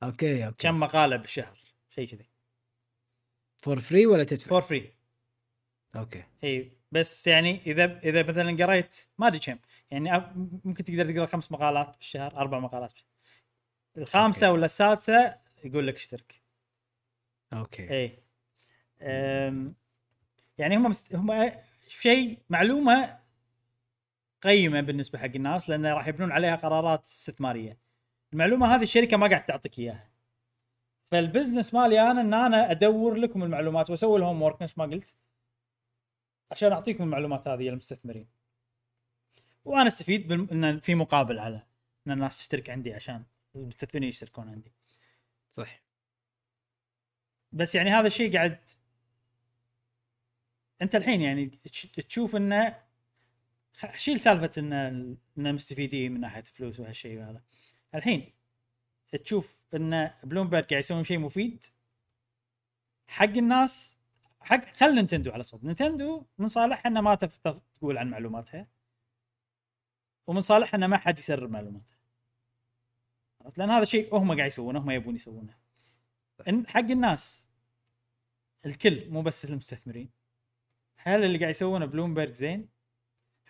أوكي 0.02 0.46
أوكي 0.46 0.68
كم 0.68 0.80
مقالة 0.80 1.16
بالشهر 1.16 1.58
شيء 1.90 2.08
كذي 2.08 2.26
for 3.58 3.80
free 3.80 4.06
ولا 4.06 4.24
تدفع؟ 4.24 4.46
for 4.48 4.62
free 4.62 4.92
أوكي 5.96 6.24
إي 6.44 6.72
بس 6.92 7.26
يعني 7.26 7.60
إذا 7.66 7.98
إذا 7.98 8.22
مثلا 8.22 8.64
قريت 8.66 8.96
ما 9.18 9.26
أدري 9.26 9.38
كم 9.38 9.58
يعني 9.90 10.34
ممكن 10.64 10.84
تقدر 10.84 11.12
تقرأ 11.12 11.26
خمس 11.26 11.52
مقالات 11.52 11.96
بالشهر 11.96 12.36
أربع 12.36 12.58
مقالات 12.58 12.92
بالشهر. 12.92 13.06
الخامسة 13.98 14.46
أوكي. 14.46 14.54
ولا 14.56 14.66
السادسة 14.66 15.38
يقول 15.64 15.86
لك 15.86 15.94
اشترك 15.96 16.42
أوكي 17.52 17.90
إي 17.90 18.18
يعني 20.58 20.76
هم 20.76 20.82
مست... 20.82 21.14
هم 21.14 21.52
شيء 21.88 22.38
معلومة 22.50 23.18
قيمة 24.42 24.80
بالنسبة 24.80 25.18
حق 25.18 25.24
الناس 25.34 25.70
لأن 25.70 25.86
راح 25.86 26.08
يبنون 26.08 26.32
عليها 26.32 26.56
قرارات 26.56 27.04
استثمارية. 27.04 27.78
المعلومة 28.32 28.74
هذه 28.74 28.82
الشركة 28.82 29.16
ما 29.16 29.26
قاعد 29.26 29.44
تعطيك 29.44 29.78
إياها. 29.78 30.10
فال 31.04 31.18
business 31.18 31.74
مالي 31.74 32.10
أنا 32.10 32.20
إن 32.20 32.34
أنا 32.34 32.70
أدور 32.70 33.14
لكم 33.14 33.42
المعلومات 33.42 33.90
وأسوي 33.90 34.18
ال 34.18 34.42
homework 34.42 34.62
نفس 34.62 34.78
ما 34.78 34.84
قلت 34.84 35.16
عشان 36.50 36.72
أعطيكم 36.72 37.04
المعلومات 37.04 37.48
هذه 37.48 37.62
للمستثمرين 37.62 38.28
وأنا 39.64 39.88
أستفيد 39.88 40.28
بال... 40.28 40.50
إن 40.50 40.80
في 40.80 40.94
مقابل 40.94 41.38
على 41.38 41.62
إن 42.06 42.12
الناس 42.12 42.38
تشترك 42.38 42.70
عندي 42.70 42.94
عشان 42.94 43.24
المستثمرين 43.56 44.08
يشتركون 44.08 44.48
عندي. 44.48 44.72
صح. 45.50 45.82
بس 47.52 47.74
يعني 47.74 47.90
هذا 47.90 48.06
الشيء 48.06 48.32
قاعد 48.36 48.58
أنت 50.82 50.94
الحين 50.94 51.22
يعني 51.22 51.46
تش- 51.46 51.86
تشوف 51.86 52.36
إنه 52.36 52.85
شيل 53.94 54.20
سالفة 54.20 54.50
إن 54.58 54.72
إن 55.38 55.54
مستفيدين 55.54 56.12
من 56.12 56.20
ناحية 56.20 56.42
فلوس 56.42 56.80
وهالشيء 56.80 57.22
هذا 57.22 57.42
الحين 57.94 58.32
تشوف 59.24 59.64
إن 59.74 60.10
بلومبرج 60.24 60.64
قاعد 60.64 60.80
يسوون 60.80 61.04
شيء 61.04 61.18
مفيد 61.18 61.64
حق 63.06 63.24
الناس 63.24 64.00
حق 64.40 64.74
خل 64.74 64.94
نينتندو 64.94 65.30
على 65.30 65.42
صوب. 65.42 65.64
نينتندو 65.64 66.26
من 66.38 66.46
صالحها 66.46 66.90
انها 66.90 67.02
ما 67.02 67.14
تقول 67.14 67.98
عن 67.98 68.10
معلوماتها 68.10 68.66
ومن 70.26 70.40
صالحها 70.40 70.78
ان 70.78 70.84
ما 70.84 70.96
حد 70.96 71.18
يسرب 71.18 71.50
معلوماتها؟ 71.50 71.96
لأن 73.56 73.70
هذا 73.70 73.84
شيء 73.84 74.16
هم 74.16 74.36
قاعد 74.36 74.46
يسوونه 74.46 74.78
هم 74.78 74.90
يبون 74.90 75.14
يسوونه. 75.14 75.56
إن 76.48 76.66
حق 76.66 76.78
الناس 76.80 77.48
الكل 78.66 79.10
مو 79.10 79.22
بس 79.22 79.44
المستثمرين. 79.44 80.10
هل 80.96 81.24
اللي 81.24 81.38
قاعد 81.38 81.50
يسوونه 81.50 81.86
بلومبرج 81.86 82.32
زين؟ 82.32 82.75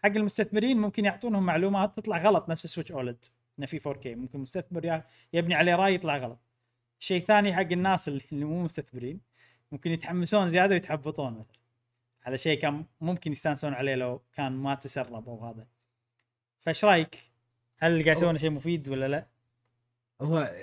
حق 0.07 0.17
المستثمرين 0.17 0.81
ممكن 0.81 1.05
يعطونهم 1.05 1.47
معلومات 1.47 1.95
تطلع 1.97 2.19
غلط 2.19 2.49
نفس 2.49 2.67
Switch 2.67 2.93
OLED 2.93 3.25
انه 3.59 3.67
في 3.67 3.81
4K 3.81 4.07
ممكن 4.07 4.39
مستثمر 4.39 5.03
يبني 5.33 5.55
عليه 5.55 5.75
راي 5.75 5.95
يطلع 5.95 6.17
غلط 6.17 6.39
شيء 6.99 7.25
ثاني 7.25 7.55
حق 7.55 7.73
الناس 7.73 8.09
اللي 8.09 8.45
مو 8.45 8.63
مستثمرين 8.63 9.21
ممكن 9.73 9.91
يتحمسون 9.91 10.49
زيادة 10.49 10.75
ويتحبطون 10.75 11.33
مثلا 11.33 11.61
على 12.23 12.39
شيء 12.39 12.59
كان 12.59 12.85
ممكن 13.01 13.33
يستانسون 13.33 13.75
عليه 13.75 13.95
لو 13.95 14.23
كان 14.33 14.53
ما 14.53 14.75
تسرب 14.75 15.29
أو 15.29 15.47
هذا 15.47 15.67
فإيش 16.59 16.85
رأيك؟ 16.85 17.33
هل 17.79 18.05
قاعد 18.05 18.17
يسوونه 18.17 18.39
شيء 18.39 18.51
مفيد 18.51 18.89
ولا 18.89 19.09
لا؟ 19.09 19.27
هو 20.23 20.55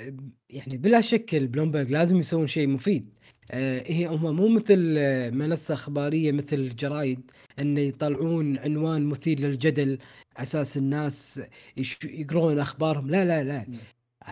يعني 0.50 0.78
بلا 0.78 1.02
شك 1.02 1.36
البلومبرج 1.36 1.92
لازم 1.92 2.18
يسوون 2.18 2.48
شيء 2.48 2.68
مفيد. 2.68 3.10
آه 3.52 3.84
هي 3.86 4.08
هم 4.08 4.36
مو 4.36 4.48
مثل 4.48 4.96
آه، 4.98 5.30
منصة 5.30 5.74
اخبارية 5.74 6.32
مثل 6.32 6.56
الجرايد 6.56 7.32
إن 7.60 7.78
يطلعون 7.78 8.58
عنوان 8.58 9.06
مثير 9.06 9.40
للجدل 9.40 10.00
على 10.38 10.44
أساس 10.48 10.78
الناس 10.78 11.42
يقرون 12.04 12.60
أخبارهم. 12.60 13.10
لا 13.10 13.26
لا 13.26 13.44
لا. 13.44 13.66
مم. 13.68 13.78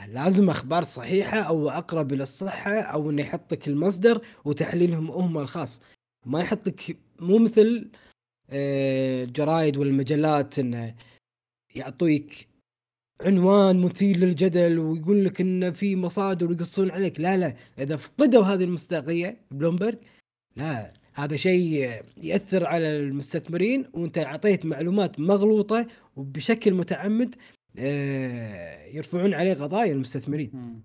لازم 0.07 0.49
أخبار 0.49 0.83
صحيحة 0.83 1.39
أو 1.39 1.69
أقرب 1.69 2.13
إلى 2.13 2.23
الصحة 2.23 2.79
أو 2.81 3.09
إنه 3.09 3.21
يحط 3.21 3.53
لك 3.53 3.67
المصدر 3.67 4.21
وتحليلهم 4.45 5.11
هم 5.11 5.37
الخاص. 5.37 5.81
ما 6.25 6.39
يحط 6.41 6.67
لك 6.67 6.97
مو 7.19 7.37
مثل 7.37 7.91
آه، 8.49 9.23
الجرايد 9.23 9.77
والمجلات 9.77 10.59
إنه 10.59 10.95
يعطيك 11.75 12.47
عنوان 13.25 13.81
مثير 13.81 14.17
للجدل 14.17 14.79
ويقول 14.79 15.25
لك 15.25 15.41
إن 15.41 15.71
في 15.71 15.95
مصادر 15.95 16.49
ويقصون 16.49 16.91
عليك. 16.91 17.19
لا 17.19 17.37
لا 17.37 17.55
إذا 17.79 17.95
فقدوا 17.95 18.43
هذه 18.43 18.63
المصداقية 18.63 19.37
بلومبرج 19.51 19.97
لا 20.55 20.93
هذا 21.13 21.35
شيء 21.35 21.91
يأثر 22.23 22.65
على 22.65 22.97
المستثمرين 22.97 23.85
وأنت 23.93 24.17
أعطيت 24.17 24.65
معلومات 24.65 25.19
مغلوطة 25.19 25.87
وبشكل 26.15 26.73
متعمد 26.73 27.35
آه، 27.79 28.85
يرفعون 28.85 29.33
عليه 29.33 29.53
قضايا 29.53 29.91
المستثمرين. 29.91 30.81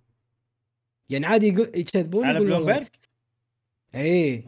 يعني 1.08 1.26
عادي 1.26 1.46
يكذبون 1.46 2.24
على 2.24 2.40
بلومبرج؟ 2.40 2.86
اي 3.94 4.44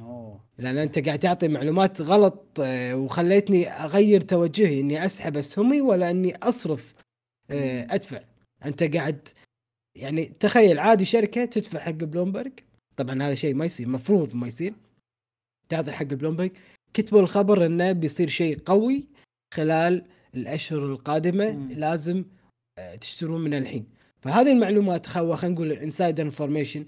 لأن 0.58 0.78
أنت 0.78 0.98
قاعد 0.98 1.18
تعطي 1.18 1.48
معلومات 1.48 2.00
غلط 2.00 2.60
آه، 2.60 2.96
وخليتني 2.96 3.68
أغير 3.68 4.20
توجهي 4.20 4.80
إني 4.80 5.04
أسحب 5.04 5.36
اسهمي 5.36 5.80
ولا 5.80 6.10
إني 6.10 6.36
أصرف 6.36 6.94
أدفع. 7.50 8.20
أنت 8.64 8.82
قاعد 8.82 9.28
يعني 9.96 10.24
تخيل 10.24 10.78
عادي 10.78 11.04
شركة 11.04 11.44
تدفع 11.44 11.78
حق 11.78 11.90
بلومبرج 11.90 12.52
طبعا 12.96 13.22
هذا 13.22 13.34
شيء 13.34 13.54
ما 13.54 13.64
يصير 13.64 13.88
مفروض 13.88 14.34
ما 14.34 14.46
يصير. 14.46 14.74
تعطي 15.68 15.92
حق 15.92 16.04
بلومبرج 16.04 16.50
كتبوا 16.94 17.20
الخبر 17.20 17.66
إنه 17.66 17.92
بيصير 17.92 18.28
شيء 18.28 18.58
قوي 18.58 19.06
خلال 19.54 20.04
الأشهر 20.34 20.86
القادمة 20.86 21.52
مم. 21.52 21.68
لازم 21.72 22.24
آه، 22.78 22.94
تشترون 22.94 23.40
من 23.40 23.54
الحين. 23.54 23.86
فهذه 24.20 24.52
المعلومات 24.52 25.06
خلينا 25.06 25.48
نقول 25.48 25.72
ال 25.72 25.78
insider 25.78 26.22
information 26.22 26.84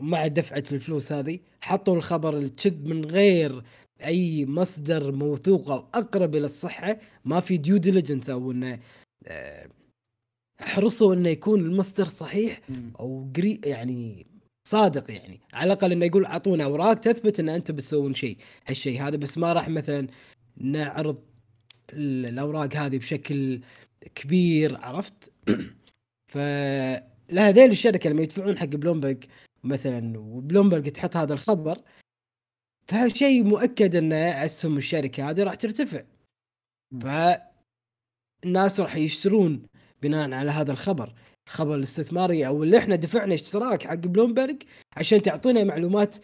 مع 0.00 0.26
دفعة 0.26 0.64
الفلوس 0.72 1.12
هذه 1.12 1.38
حطوا 1.60 1.96
الخبر 1.96 2.38
الكذب 2.38 2.86
من 2.86 3.04
غير 3.04 3.62
أي 4.04 4.46
مصدر 4.46 5.12
موثوق 5.12 5.70
أو 5.70 5.86
أقرب 5.94 6.34
إلى 6.34 6.46
الصحة. 6.46 6.98
ما 7.24 7.40
في 7.40 7.56
due 7.56 7.76
diligence 7.76 8.30
أو 8.30 8.50
إنه 8.50 8.72
آه، 8.72 8.80
احرصوا 10.60 11.14
إنه 11.14 11.28
يكون 11.28 11.60
المصدر 11.60 12.06
صحيح. 12.06 12.60
أو 13.00 13.32
قري 13.36 13.60
يعني 13.64 14.26
صادق 14.68 15.10
يعني 15.10 15.40
على 15.52 15.66
الأقل 15.72 15.92
إنه 15.92 16.06
يقول 16.06 16.24
أعطونا 16.24 16.64
أوراق 16.64 16.94
تثبت 16.94 17.40
إن 17.40 17.48
أنتم 17.48 17.76
بتسوون 17.76 18.14
شيء 18.14 18.38
هالشيء 18.66 19.02
هذا 19.02 19.16
بس 19.16 19.38
ما 19.38 19.52
راح 19.52 19.68
مثلا 19.68 20.06
نعرض 20.56 21.22
ال- 21.92 22.26
الأوراق 22.26 22.74
هذه 22.76 22.98
بشكل 22.98 23.60
كبير 24.14 24.76
عرفت 24.76 25.32
ف 26.32 26.36
لا 27.28 27.48
هذيل 27.48 27.70
الشركة 27.70 28.10
لما 28.10 28.22
يدفعون 28.22 28.58
حق 28.58 28.64
بلومبرج 28.66 29.24
مثلا 29.64 30.18
وبلومبرج 30.18 30.90
تحط 30.92 31.16
هذا 31.16 31.32
الخبر 31.34 31.78
فشيء 32.86 33.44
مؤكد 33.44 33.96
إن 33.96 34.12
أسهم 34.12 34.76
الشركة 34.76 35.30
هذه 35.30 35.42
راح 35.42 35.54
ترتفع 35.54 36.02
مم. 36.92 37.00
فالناس 38.44 38.80
راح 38.80 38.96
يشترون 38.96 39.62
بناء 40.02 40.32
على 40.32 40.50
هذا 40.50 40.72
الخبر. 40.72 41.14
الخبر 41.46 41.74
الاستثماري 41.74 42.46
أو 42.46 42.62
اللي 42.62 42.78
إحنا 42.78 42.96
دفعنا 42.96 43.34
اشتراك 43.34 43.86
حق 43.86 43.94
بلومبرج 43.94 44.62
عشان 44.96 45.22
تعطينا 45.22 45.64
معلومات 45.64 46.16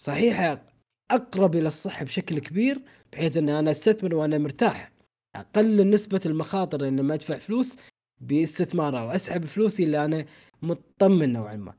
صحيحة 0.00 0.66
أقرب 1.10 1.54
إلى 1.56 1.68
الصحة 1.68 2.04
بشكل 2.04 2.38
كبير 2.38 2.82
بحيث 3.12 3.36
إن 3.36 3.48
أنا 3.48 3.70
أستثمر 3.70 4.14
وأنا 4.14 4.38
مرتاح. 4.38 4.92
اقلل 5.36 5.90
نسبة 5.90 6.20
المخاطر 6.26 6.88
إن 6.88 7.00
ما 7.00 7.14
أدفع 7.14 7.38
فلوس 7.38 7.76
باستثمار 8.20 9.00
أو 9.00 9.10
أسحب 9.10 9.44
فلوسي 9.44 9.84
اللي 9.84 10.04
أنا 10.04 10.26
مطمن 10.62 11.32
نوعا 11.32 11.56
ما. 11.56 11.74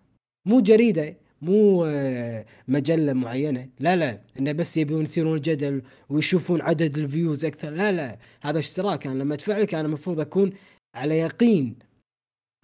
مو 0.48 0.60
جريدة 0.60 1.18
مو 1.42 1.86
آه، 1.86 2.46
مجلة 2.68 3.14
معينة. 3.14 3.70
لا 3.80 3.96
لا 3.96 4.22
إنه 4.40 4.52
بس 4.52 4.78
يبون 4.78 5.02
يثيرون 5.02 5.38
الجدل 5.38 5.82
ويشوفون 6.10 6.62
عدد 6.62 6.98
ال 6.98 7.06
views 7.06 7.46
أكثر. 7.46 7.70
لا 7.70 7.92
لا 7.92 8.18
هذا 8.42 8.60
اشتراك. 8.60 9.08
أنا 9.08 9.24
لما 9.24 9.34
أدفع 9.34 9.58
لك 9.58 9.74
أنا 9.74 9.88
المفروض 9.88 10.20
أكون 10.20 10.54
على 10.96 11.18
يقين 11.18 11.80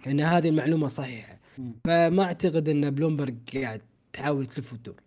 إن 0.07 0.21
هذه 0.21 0.49
المعلومة 0.49 0.87
صحيحة. 0.87 1.39
مم. 1.57 1.73
فما 1.85 2.23
أعتقد 2.23 2.69
إن 2.69 2.89
بلومبرج 2.89 3.35
قاعد 3.53 3.81
تحاول 4.13 4.45
تلف 4.45 4.73
وتدور. 4.73 5.01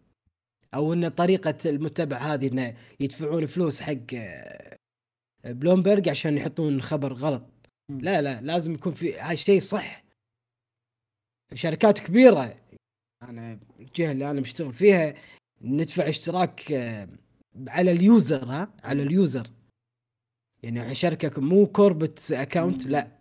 أو 0.75 0.93
إن 0.93 1.09
طريقة 1.09 1.55
المتبع 1.67 2.17
هذه 2.17 2.49
إنه 2.53 2.75
يدفعون 3.01 3.47
فلوس 3.47 3.81
حق 3.81 4.15
آه، 4.15 4.77
بلومبرج 5.45 6.09
عشان 6.09 6.37
يحطون 6.37 6.83
خبر 6.83 7.13
غلط. 7.13 7.43
لا 7.91 8.23
لا 8.23 8.41
لازم 8.41 8.75
يكون 8.75 8.93
في 8.93 9.19
هالشيء 9.19 9.61
صح. 9.61 10.05
شركات 11.55 11.99
كبيرة 11.99 12.57
أنا 13.23 13.59
الجهة 13.81 14.13
اللي 14.13 14.31
أنا 14.31 14.41
مشتغل 14.41 14.73
فيها 14.73 15.15
ندفع 15.63 16.09
اشتراك 16.09 16.73
آه، 16.73 17.09
على 17.69 17.91
ال 17.93 18.03
user 18.03 18.45
ها 18.45 18.75
على 18.85 19.03
ال 19.03 19.10
user. 19.10 19.47
يعني 20.63 20.95
شركه 20.95 21.41
مو 21.41 21.67
corporate 21.67 22.33
account 22.33 22.85
مم. 22.87 22.93
لا. 22.93 23.19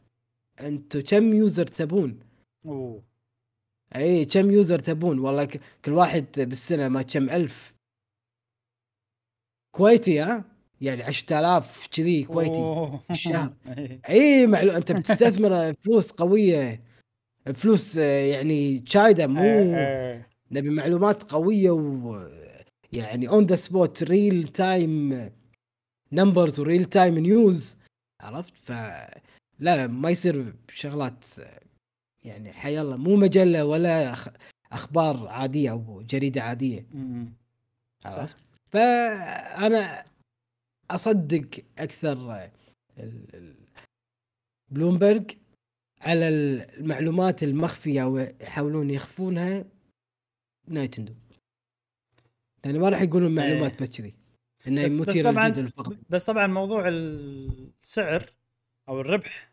أنتم 0.61 1.01
كم 1.01 1.33
user 1.33 1.67
تبون؟ 1.67 2.19
أوه. 2.65 3.03
اي 3.95 4.25
كم 4.25 4.51
user 4.51 4.79
تبون؟ 4.79 5.19
والله 5.19 5.45
كل 5.85 5.93
واحد 5.93 6.25
بالسنة 6.37 6.87
ما 6.87 7.01
كم 7.01 7.29
ألف. 7.29 7.73
كويتي 9.71 10.19
ها؟ 10.21 10.45
يعني 10.81 11.03
10000 11.03 11.87
كذي 11.87 12.23
كويتي. 12.23 12.59
الشهر. 13.11 13.53
إيه. 13.77 14.01
اي 14.09 14.47
معلو 14.47 14.71
أنت 14.71 14.91
بتستثمر 14.91 15.73
فلوس 15.73 16.11
قوية. 16.11 16.83
فلوس 17.55 17.97
آه، 17.97 18.25
يعني 18.25 18.83
شايدة 18.85 19.27
مو 19.27 19.43
إيه. 19.43 20.27
نبي 20.51 20.69
معلومات 20.69 21.23
قوية 21.23 21.71
و 21.71 22.27
يعني 22.93 23.29
on 23.29 23.45
the 23.45 23.55
spot 23.55 24.03
real 24.03 24.47
time 24.47 25.29
numbers 26.11 26.59
و 26.59 26.65
real 26.65 26.85
time 26.85 27.19
news 27.19 27.77
عرفت؟ 28.21 28.53
ف 28.63 28.71
لا 29.59 29.87
ما 29.87 30.09
يصير 30.09 30.53
شغلات 30.71 31.25
يعني 32.23 32.53
حي 32.53 32.81
الله 32.81 32.97
مو 32.97 33.15
مجلة 33.15 33.65
ولا 33.65 34.15
أخبار 34.71 35.27
عادية 35.27 35.71
أو 35.71 36.01
جريدة 36.01 36.41
عادية. 36.41 36.85
عرفت؟ 38.05 38.37
فانا 38.71 40.03
أصدق 40.91 41.47
أكثر 41.79 42.49
بلومبرج 44.71 45.31
على 46.01 46.29
المعلومات 46.29 47.43
المخفية 47.43 48.03
ويحاولون 48.03 48.89
يخفونها 48.89 49.65
نايتندو. 50.67 51.13
يعني 52.65 52.79
ما 52.79 52.89
راح 52.89 53.01
يقولون 53.01 53.35
معلومات 53.35 53.83
بس 53.83 53.97
كذي 53.97 54.15
إنه 54.67 54.85
بس, 54.85 54.99
بس 54.99 55.19
طبعا 55.19 55.67
بس 56.09 56.25
طبعا 56.25 56.47
موضوع 56.47 56.87
السعر 56.87 58.25
أو 58.89 59.01
الربح 59.01 59.51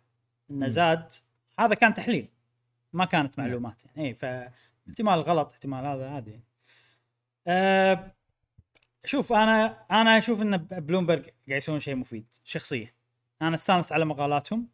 إنه. 0.51 0.69
زاد 0.69 1.13
هذا 1.61 1.75
كان 1.75 1.95
تحليل. 1.95 2.29
ما 2.93 3.05
كانت 3.05 3.39
نعم. 3.39 3.47
معلومات 3.47 3.85
يعني. 3.85 4.09
اي 4.09 4.15
فاحتمال 4.15 5.21
غلط 5.21 5.53
احتمال 5.53 5.85
هذا 5.87 6.11
عادي. 6.11 6.41
أه 7.47 8.15
شوف 9.05 9.33
أنا 9.33 9.87
أنا 9.91 10.19
أشوف 10.19 10.43
إن 10.43 10.57
بلومبرج 10.57 11.25
قاعد 11.25 11.63
يسوون 11.63 11.81
شيء 11.81 11.95
مفيد 11.95 12.27
شخصيا. 12.45 12.95
أنا 13.43 13.55
أستانس 13.55 13.93
على 13.93 14.05
مقالاتهم. 14.05 14.69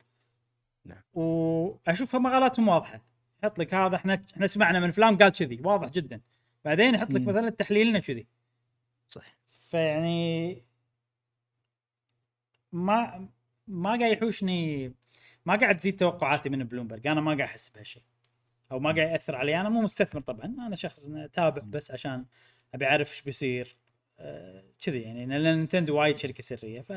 نعم. 0.85 1.03
وأشوفها 1.15 2.21
مقالاتهم 2.21 2.69
واضحة. 2.69 3.01
يحط 3.43 3.59
لك 3.59 3.75
هذا 3.75 3.97
إحنا 3.97 4.23
إحنا 4.35 4.47
سمعنا 4.47 4.81
من 4.81 4.91
فلان 4.91 5.17
قال 5.19 5.33
كذي 5.33 5.61
واضح 5.65 5.89
جدا. 5.89 6.21
بعدين 6.65 6.95
يحط 6.95 7.13
لك 7.13 7.21
مم. 7.21 7.29
مثلا 7.29 7.51
تحليلنا 7.51 7.99
كذي. 7.99 8.27
صح 9.09 9.37
فيعني 9.47 10.63
ما 12.73 13.29
ما 13.67 13.91
قاعد 13.91 14.13
يحوشني 14.13 14.93
ما 15.47 15.57
قاعد 15.57 15.77
تزيد 15.77 15.97
توقعاتي 15.97 16.49
من 16.49 16.65
بلومبرج 16.65 17.07
أنا 17.07 17.21
ما 17.21 17.31
قاعد 17.31 17.41
أحس 17.49 17.69
بهالشيء. 17.69 18.03
أو 18.73 18.79
ما 18.81 18.93
قاعد 18.93 19.11
يأثر 19.11 19.37
علي. 19.37 19.61
أنا 19.61 19.69
مو 19.69 19.81
مستثمر 19.83 20.21
طبعا. 20.21 20.45
أنا 20.45 20.77
شخص 20.77 21.09
تابع 21.33 21.63
بس 21.63 21.91
عشان 21.91 22.25
أبي 22.75 22.87
أعرف 22.87 23.11
إيش 23.11 23.23
بيصير. 23.23 23.77
آه، 24.19 24.65
كذي 24.85 25.01
يعني. 25.01 25.27
لأن 25.27 25.57
نينتندو 25.57 25.97
وايد 25.97 26.19
شركة 26.19 26.43
سرية. 26.43 26.81
ف 26.81 26.93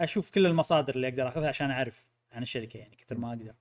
أشوف 0.00 0.30
كل 0.30 0.46
المصادر 0.46 0.94
اللي 0.94 1.08
أقدر 1.08 1.28
أخذها 1.28 1.48
عشان 1.48 1.70
أعرف 1.70 2.13
عن 2.34 2.42
الشركة 2.42 2.78
يعني 2.78 2.96
كثر 2.96 3.18
ما 3.18 3.28
أقدر. 3.28 3.54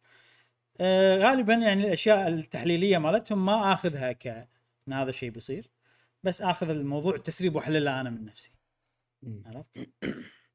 آه، 0.80 1.18
غالبا 1.18 1.54
يعني 1.54 1.84
الأشياء 1.88 2.28
التحليلية 2.28 2.98
مالتهم 2.98 3.46
ما 3.46 3.74
آخذها 3.74 4.12
ك 4.12 4.28
إن 4.88 4.94
هذا 4.94 5.10
الشيء 5.10 5.30
بيصير 5.30 5.70
بس 6.24 6.42
آخذ 6.42 6.70
الموضوع 6.70 7.18
تسريب 7.18 7.56
واحللها 7.56 8.02
أنا 8.02 8.10
من 8.10 8.26
نفسي. 8.26 8.52
عرفت؟ 9.46 9.90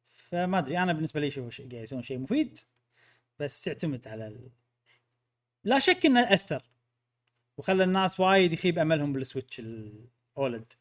فما 0.07 0.59
أدري 0.59 0.79
أنا 0.79 0.93
بالنسبة 0.93 1.21
لي 1.21 1.31
شوف 1.31 1.53
شيء 1.53 1.71
قاعد 1.71 1.83
يسوون 1.83 2.03
شيء 2.03 2.19
مفيد 2.19 2.59
بس 3.39 3.67
يعتمد 3.67 4.09
على 4.09 4.27
ال... 4.27 4.51
لا 5.65 5.79
شك 5.79 6.07
إنه 6.07 6.21
اثر 6.21 6.63
وخلى 7.57 7.85
الناس 7.85 8.21
وايد 8.21 8.53
يخيب 8.53 8.79
أملهم 8.79 9.13
بالسويتش 9.13 9.61
الأولد. 9.61 10.73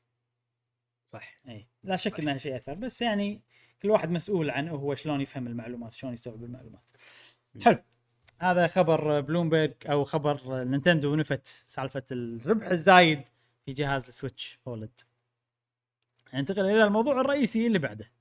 صح. 1.07 1.41
إي 1.47 1.68
لا 1.84 1.95
شك 1.95 2.19
إنه 2.19 2.38
شيء 2.38 2.55
اثر 2.55 2.73
بس 2.73 3.01
يعني 3.01 3.41
كل 3.81 3.89
واحد 3.89 4.11
مسؤول 4.11 4.49
عن 4.49 4.68
هو 4.68 4.95
شلون 4.95 5.22
يفهم 5.22 5.47
المعلومات 5.47 5.93
شلون 5.93 6.14
يستوعب 6.14 6.43
المعلومات. 6.43 6.89
حلو. 7.61 7.83
هذا 8.39 8.67
خبر 8.67 9.19
بلومبرج 9.19 9.73
أو 9.89 10.03
خبر 10.03 10.63
نينتندو 10.63 11.15
نفت 11.15 11.47
سالفة 11.47 12.03
الربح 12.11 12.67
الزايد 12.67 13.21
في 13.65 13.73
جهاز 13.73 14.07
ال 14.07 14.15
Switch 14.15 14.59
OLED. 14.67 14.99
ننتقل 16.33 16.65
إلى 16.65 16.83
الموضوع 16.83 17.21
الرئيسي 17.21 17.67
اللي 17.67 17.79
بعده. 17.79 18.11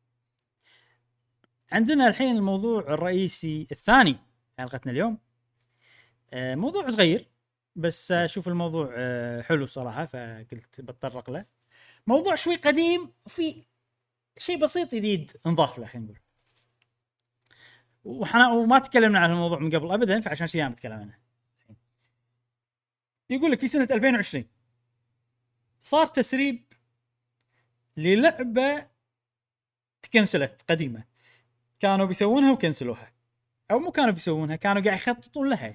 عندنا 1.73 2.09
الحين 2.09 2.37
الموضوع 2.37 2.81
الرئيسي 2.81 3.67
الثاني 3.73 4.19
حلقتنا 4.59 4.93
اليوم. 4.93 5.19
آه، 6.33 6.55
موضوع 6.55 6.91
صغير 6.91 7.29
بس 7.77 8.13
أشوف 8.13 8.49
الموضوع 8.49 8.95
آه، 8.97 9.43
حلو 9.43 9.67
صراحة 9.67 10.07
فقلت 10.07 10.81
بتطرق 10.81 11.31
له. 11.31 11.45
موضوع 12.07 12.35
شوي 12.35 12.57
قديم 12.57 13.13
وفي 13.27 13.65
شيء 14.39 14.59
بسيط 14.59 14.95
جديد 14.95 15.33
انضاف 15.47 15.79
له 15.79 15.87
خلينا 15.87 16.07
نقول. 16.07 16.19
وحنا 18.07 18.53
وما 18.53 18.79
تكلمنا 18.79 19.19
عن 19.19 19.31
الموضوع 19.31 19.59
من 19.59 19.71
قبل 19.75 19.93
ابدا 19.93 20.21
فعشان 20.21 20.47
كذي 20.47 20.63
أنا 20.63 20.71
بتكلم 20.71 20.93
عنه. 20.93 21.19
يقول 23.31 23.51
لك 23.51 23.61
في 23.61 23.69
سنة 23.69 23.89
2020 23.91 24.45
صار 25.79 26.07
تسريب 26.07 26.65
للعبة 27.97 28.87
تكنسلت 30.03 30.65
قديمة. 30.69 31.05
كانوا 31.79 32.07
بيسوونها 32.07 32.53
وكنسلوها. 32.53 33.13
أو 33.71 33.79
مو 33.79 33.91
كانوا 33.91 34.11
بيسوونها 34.11 34.57
كانوا 34.57 34.83
قاعد 34.83 34.97
يخططون 34.97 35.51
لها. 35.51 35.75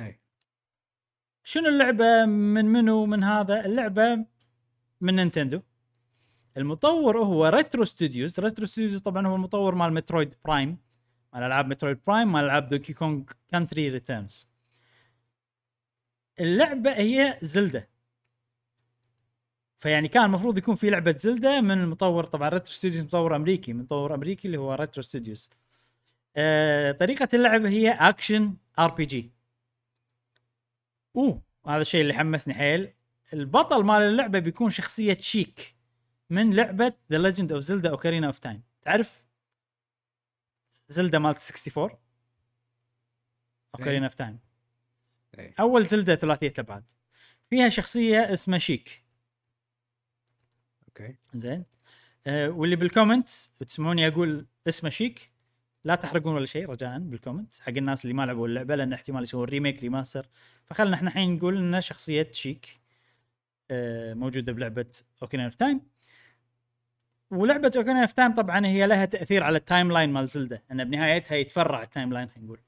أي. 0.00 0.20
شنو 1.44 1.68
اللعبة؟ 1.68 2.26
من 2.26 2.64
منو؟ 2.64 3.06
من 3.06 3.24
هذا؟ 3.24 3.64
اللعبة 3.66 4.26
من 5.00 5.16
نينتندو. 5.16 5.60
المطور 6.56 7.18
هو 7.18 7.46
Retro 7.46 7.84
Studios 7.84 8.40
Retro 8.40 8.66
Studios 8.66 8.96
طبعا 8.96 9.26
هو 9.26 9.36
المطور 9.36 9.74
مال 9.74 9.92
Metroid 9.92 10.34
Prime 10.44 10.83
مال 11.34 11.42
ألعاب 11.42 11.68
Metroid 11.68 11.98
Prime 12.06 12.32
مال 12.32 12.44
ألعاب 12.44 12.68
Donkey 12.68 12.92
Kong 12.92 13.22
Country 13.48 13.88
Returns. 13.88 14.48
اللعبة 16.40 16.90
هي 16.92 17.38
زلدة. 17.42 17.88
فيعني 19.78 20.08
كان 20.08 20.24
المفروض 20.24 20.58
يكون 20.58 20.74
في 20.74 20.90
لعبة 20.90 21.16
زلدة 21.18 21.60
من 21.60 21.82
المطور 21.82 22.24
طبعا 22.24 22.48
Retro 22.48 22.70
Studios 22.72 23.04
مطور 23.04 23.36
أمريكي 23.36 23.72
مطور 23.72 24.14
أمريكي 24.14 24.48
اللي 24.48 24.58
هو 24.58 24.74
Retro 24.74 25.02
Studios 25.02 25.50
آه 26.36 26.92
طريقة 26.92 27.28
اللعب 27.34 27.66
هي 27.66 27.90
action 27.90 28.56
RPG 28.78 29.32
أوه 31.16 31.42
هذا 31.66 31.82
الشيء 31.82 32.00
اللي 32.00 32.14
حمسني 32.14 32.54
حيل. 32.54 32.92
البطل 33.32 33.84
مال 33.84 34.02
اللعبة 34.02 34.38
بيكون 34.38 34.70
شخصية 34.70 35.16
Sheik 35.20 35.76
من 36.30 36.54
لعبة 36.54 36.92
The 37.12 37.18
Legend 37.18 37.52
of 37.52 37.62
Zelda 37.62 37.90
Ocarina 37.90 38.26
of 38.26 38.38
Time 38.38 38.62
تعرف 38.82 39.23
زلدا 40.88 41.18
مالت 41.18 41.38
64 41.38 41.98
Ocarina 43.74 44.06
of 44.06 44.14
Time. 44.14 44.38
أول 45.60 45.84
زلدا 45.84 46.14
ثلاثية 46.14 46.52
الابعاد 46.58 46.84
فيها 47.50 47.68
شخصية 47.68 48.32
اسمها 48.32 48.58
Sheik. 48.58 49.04
أوكي. 50.88 51.16
زين. 51.34 51.64
آه 52.26 52.50
واللي 52.50 52.76
بال 52.76 52.88
comment 52.88 53.28
تسمعوني 53.66 54.08
أقول 54.08 54.46
اسمه 54.68 54.90
Sheik. 54.90 55.30
لا 55.84 55.94
تحرقون 55.94 56.34
ولا 56.34 56.46
شيء 56.46 56.68
رجاء 56.68 56.98
بال 56.98 57.12
comment 57.12 57.60
حق 57.60 57.68
الناس 57.68 58.04
اللي 58.04 58.14
ما 58.14 58.26
لعبوا 58.26 58.48
اللعبة 58.48 58.74
لأن 58.76 58.92
احتمال 58.92 59.22
يسوون 59.22 59.44
remake 59.44 59.80
remaster 59.80 60.26
فخلنا 60.64 60.96
إحنا 60.96 61.08
الحين 61.10 61.36
نقول 61.36 61.74
إن 61.74 61.80
شخصية 61.80 62.28
Sheik 62.32 62.80
آه 63.70 64.14
موجودة 64.14 64.52
بلعبة 64.52 64.92
Ocarina 65.22 65.44
of 65.44 65.54
Time 65.54 65.80
ولعبة 67.36 67.72
Ocarina 67.76 68.02
of 68.02 68.12
Time 68.12 68.34
طبعا 68.34 68.66
هي 68.66 68.86
لها 68.86 69.04
تأثير 69.04 69.42
على 69.42 69.58
ال 69.58 69.92
timeline 69.92 70.12
مال 70.12 70.26
زلدة 70.28 70.62
إن 70.72 70.84
بنهايتها 70.84 71.36
يتفرع 71.36 71.82
ال 71.82 72.12
timeline 72.12 72.28
خلينا 72.28 72.46
نقول. 72.46 72.60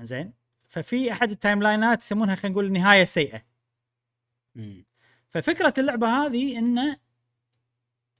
زين 0.00 0.32
ففي 0.68 1.12
أحد 1.12 1.30
ال 1.30 1.62
timelineات 1.62 2.02
يسمونها 2.02 2.34
خلينا 2.34 2.52
نقول 2.52 2.72
نهاية 2.72 3.04
سيئة. 3.04 3.42
ففكرة 5.30 5.74
اللعبة 5.78 6.08
هذه 6.08 6.58
إنه 6.58 6.96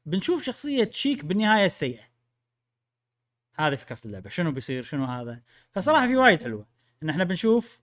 بنشوف 0.06 0.43
شخصية 0.43 0.90
Sheik 0.90 1.24
بالنهاية 1.24 1.66
السيئة. 1.66 2.02
هذه 3.55 3.74
فكرة 3.74 3.98
اللعبة 4.05 4.30
شنو 4.30 4.52
بيصير 4.52 4.82
شنو 4.82 5.05
هذا؟ 5.05 5.43
فصراحة 5.72 6.06
في 6.06 6.16
وايد 6.16 6.43
حلوة. 6.43 6.66
إن 7.02 7.10
إحنا 7.10 7.24
بنشوف 7.24 7.82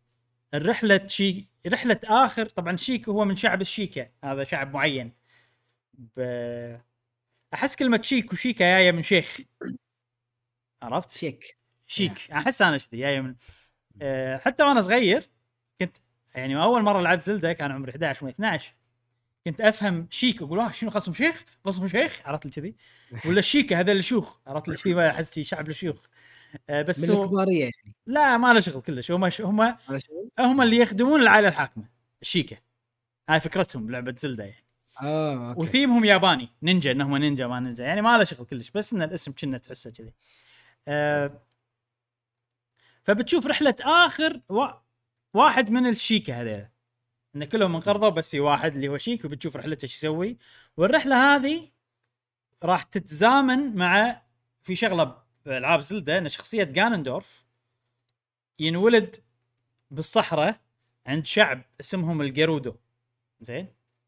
الرحله 0.53 1.07
شيك 1.07 1.47
رحلة 1.67 1.99
آخر 2.03 2.45
طبعا 2.45 2.77
شيك 2.77 3.09
هو 3.09 3.25
من 3.25 3.35
شعب 3.35 3.61
الشيكة 3.61 4.09
هذا 4.23 4.43
شعب 4.43 4.73
معين. 4.73 5.11
ب... 5.93 6.21
أحس 7.53 7.75
كلمة 7.75 8.01
شيك 8.01 8.33
وشيكة 8.33 8.65
جاية 8.65 8.91
من 8.91 9.03
شيخ. 9.03 9.37
عرفت؟ 10.81 11.11
شيك. 11.11 11.57
شيك. 11.87 12.31
أحس 12.31 12.61
أنا 12.61 12.77
كذي 12.77 12.97
جاية 12.97 13.21
من 13.21 13.35
أه 14.01 14.37
حتى 14.37 14.63
وأنا 14.63 14.81
صغير 14.81 15.23
كنت 15.81 15.97
يعني 16.35 16.63
أول 16.63 16.81
مرة 16.81 17.01
لعبت 17.01 17.21
زلدة 17.21 17.53
كان 17.53 17.71
عمري 17.71 17.91
11 17.91 18.25
و 18.25 18.29
12 18.29 18.73
كنت 19.45 19.61
أفهم 19.61 20.07
شيك 20.09 20.41
أقول 20.41 20.59
آه 20.59 20.71
شنو 20.71 20.89
خصم 20.89 21.13
شيخ؟ 21.13 21.43
خصم 21.65 21.87
شيخ؟ 21.87 22.21
عرفت 22.25 22.59
كذي؟ 22.59 22.75
ولا 23.25 23.39
Sheikah 23.39 23.79
هذول 23.79 23.97
الشيوخ. 23.97 24.37
عرفت 24.47 24.73
شي 24.73 25.09
أحس 25.09 25.39
شعب 25.39 25.69
الشيوخ 25.69 26.05
أه 26.69 26.81
بس 26.81 27.09
من 27.09 27.15
الكبارية 27.21 27.61
يعني. 27.61 27.95
لا 28.05 28.37
ما 28.37 28.53
له 28.53 28.59
شغل 28.59 28.81
كلش. 28.81 29.11
هم 29.11 29.23
هم 29.39 29.77
هم 30.39 30.61
اللي 30.61 30.77
يخدمون 30.77 31.21
العائلة 31.21 31.47
الحاكمة. 31.47 31.89
ال 32.21 32.25
Sheikah. 32.25 32.57
هاي 33.29 33.39
فكرتهم 33.39 33.85
بلعبه 33.87 34.15
Zelda 34.17 34.43
يعني. 34.43 34.62
آه 35.01 35.49
okay. 35.49 35.59
و 35.59 35.65
theme 35.65 35.94
هم 35.94 36.05
ياباني. 36.05 36.49
نينجا 36.63 36.91
إنهم 36.91 37.17
نينجا 37.17 37.47
ما 37.47 37.59
نينجا. 37.59 37.83
يعني 37.83 38.01
ما 38.01 38.17
له 38.17 38.23
شغل 38.23 38.45
كلش 38.45 38.69
بس 38.69 38.93
إن 38.93 39.01
الاسم 39.01 39.31
كنا 39.31 39.57
تحسه 39.57 39.91
كذي. 39.91 40.13
آه 40.87 41.41
فبتشوف 43.03 43.47
رحلة 43.47 43.75
آخر 43.81 44.41
و... 44.49 44.65
واحد 45.33 45.69
من 45.69 45.87
ال 45.89 45.96
Sheikah 45.96 46.41
هذيلا 46.41 46.69
إن 47.35 47.43
كلهم 47.43 47.75
انقرضوا 47.75 48.09
بس 48.09 48.29
في 48.29 48.39
واحد 48.39 48.73
اللي 48.75 48.87
هو 48.87 48.97
Sheik 48.97 49.25
وبتشوف 49.25 49.55
رحلته 49.55 49.83
إيش 49.83 49.97
يسوي. 49.97 50.37
والرحلة 50.77 51.35
هذه 51.35 51.69
راح 52.63 52.83
تتزامن 52.83 53.75
مع 53.75 54.21
في 54.61 54.75
شغلة 54.75 55.23
بألعاب 55.45 55.79
Zelda 55.79 56.17
إن 56.17 56.29
شخصية 56.29 56.63
Ganondorf 56.63 57.45
ينولد 58.59 59.15
بالصحراء 59.91 60.59
عند 61.07 61.25
شعب 61.25 61.61
اسمهم 61.79 62.21
ال 62.21 62.28
Gerudo. 62.28 62.75
زين؟ 63.41 63.67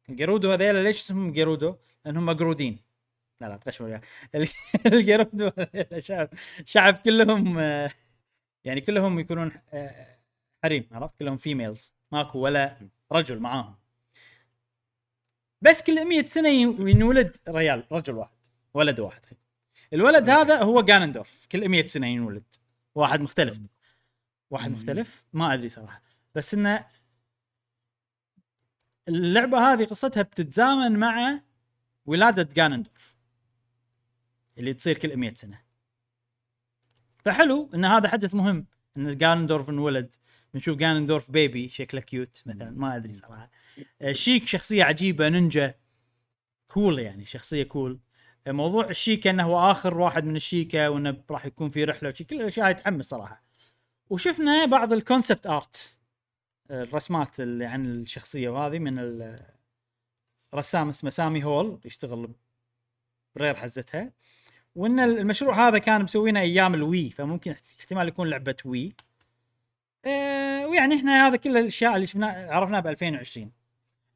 ال 0.09 0.15
Gerudo 0.15 0.51
هذيلا 0.51 0.83
ليش 0.83 1.01
اسمهم 1.01 1.31
Gerudo؟ 1.31 1.75
لأنهم 2.05 2.25
مقرودين. 2.25 2.79
لا 3.41 3.45
لا 3.49 3.57
تغش 3.57 3.81
وياه 3.81 4.01
ال- 4.35 4.47
ال 4.93 5.01
Gerudo 5.01 5.51
شعب 5.97 6.29
شعب 6.65 6.93
كلهم 6.95 7.57
آه، 7.59 7.89
يعني 8.65 8.81
كلهم 8.81 9.19
يكونون 9.19 9.51
آه، 9.73 10.17
حريم 10.63 10.87
عرفت؟ 10.91 11.19
كلهم 11.19 11.37
females 11.37 11.93
ماكو 12.11 12.39
ولا 12.39 12.77
رجل 13.11 13.39
معاهم. 13.39 13.75
بس 15.61 15.83
كل 15.83 16.05
100 16.09 16.25
سنة 16.25 16.49
ين- 16.49 16.87
ينولد 16.87 17.37
ريال 17.49 17.83
رجل 17.91 18.13
واحد 18.13 18.35
ولد 18.73 18.99
واحد 18.99 19.25
الولد 19.93 20.29
هذا 20.29 20.63
هو 20.63 20.81
جانندورف 20.81 21.47
كل 21.51 21.69
100 21.69 21.85
سنة 21.85 22.07
ينولد. 22.07 22.43
واحد 22.95 23.21
مختلف. 23.21 23.59
واحد. 24.51 24.71
مختلف؟ 24.71 25.23
ما 25.33 25.53
أدري 25.53 25.69
صراحة. 25.69 26.01
بس 26.35 26.53
إنه 26.53 26.85
اللعبة 29.07 29.73
هذه 29.73 29.85
قصتها 29.85 30.23
بتتزامن 30.23 30.99
مع 30.99 31.41
ولادة 32.05 32.49
جانندورف 32.53 33.15
اللي 34.57 34.73
تصير 34.73 34.97
كل 34.97 35.17
100 35.17 35.33
سنة. 35.33 35.61
فحلو 37.25 37.69
إن 37.75 37.85
هذا 37.85 38.07
حدث 38.09 38.35
مهم 38.35 38.67
إن 38.97 39.17
Ganondorf 39.17 39.69
انولد 39.69 40.11
بنشوف 40.53 40.77
Ganondorf 40.77 41.31
baby 41.31 41.69
شكله 41.69 42.01
cute 42.01 42.43
مثلا 42.45 42.71
ما 42.71 42.95
أدري 42.95 43.13
صراحة. 43.13 43.51
آه، 44.01 44.11
Sheik 44.11 44.47
شخصية 44.47 44.83
عجيبة 44.83 45.29
نينجا 45.29 45.75
cool 46.67 46.99
يعني 46.99 47.25
شخصية 47.25 47.63
cool 47.63 47.99
آه، 48.47 48.51
موضوع 48.51 48.89
ال 48.89 48.94
Sheikah 48.94 49.29
إنه 49.29 49.43
هو 49.43 49.71
آخر 49.71 49.97
واحد 49.97 50.25
من 50.25 50.35
ال 50.35 50.42
Sheikah 50.42 50.89
وإنه 50.89 51.23
راح 51.31 51.45
يكون 51.45 51.69
في 51.69 51.83
رحلة 51.83 52.09
وشي 52.09 52.23
كل 52.23 52.41
الأشياء 52.41 52.67
هاي 52.67 52.73
تحمس 52.73 53.05
صراحة. 53.05 53.43
وشفنا 54.09 54.65
بعض 54.65 54.93
ال 54.93 55.00
concept 55.00 55.47
art 55.47 55.99
الرسمات 56.71 57.39
اللي 57.39 57.65
عن 57.65 57.85
الشخصية 57.85 58.49
وهذه 58.49 58.79
من 58.79 59.35
رسام 60.55 60.89
اسمه 60.89 61.09
سامي 61.09 61.43
هول 61.43 61.79
يشتغل 61.85 62.29
برير 63.35 63.55
حزتها. 63.55 64.11
وإن 64.75 64.99
المشروع 64.99 65.67
هذا 65.67 65.77
كان 65.77 66.03
مسوينه 66.03 66.39
أيام 66.39 66.73
ال 66.73 66.82
Wii 66.82 67.09
فممكن 67.09 67.55
احتمال 67.79 68.07
يكون 68.07 68.29
لعبة 68.29 68.55
Wii. 68.65 68.93
أه 70.05 70.67
ويعني 70.67 70.95
إحنا 70.95 71.27
هذا 71.27 71.35
كل 71.35 71.57
الأشياء 71.57 71.95
اللي 71.95 72.05
شفناها 72.07 72.53
عرفناها 72.53 72.79
ب 72.79 72.87
2020 72.87 73.51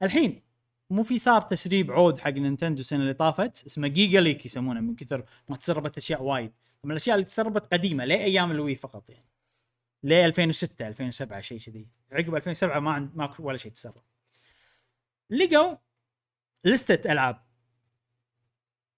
الحين 0.04 0.42
مو 0.90 1.04
في 1.04 1.18
صار 1.18 1.42
تسريب 1.42 1.92
عود 1.92 2.18
حق 2.18 2.30
Nintendo 2.32 2.80
السنة 2.82 3.00
اللي 3.02 3.14
طافت 3.14 3.66
اسمه 3.66 3.88
Giga 3.88 4.22
Leak 4.22 4.46
يسمونه 4.46 4.80
من 4.82 4.96
كثر 4.96 5.26
ما 5.50 5.56
تسربت 5.56 5.98
أشياء 5.98 6.24
وايد. 6.24 6.52
من 6.84 6.92
الأشياء 6.92 7.16
اللي 7.16 7.26
تسربت 7.26 7.74
قديمة 7.74 8.06
لأيام 8.06 8.52
ال 8.52 8.58
Wii 8.58 8.76
فقط 8.76 9.10
يعني. 9.10 9.26
ل 10.04 10.14
2006 10.14 10.88
2007 10.88 11.42
شيء 11.42 11.60
كذي. 11.60 11.88
عقب 12.12 12.36
2007 12.36 12.80
ما 12.80 12.92
عند 12.92 13.16
ماكو 13.16 13.44
ولا 13.44 13.58
شيء 13.58 13.72
تسرب. 13.72 14.04
لقوا 15.30 15.78
لستة 16.66 17.12
ألعاب. 17.12 17.50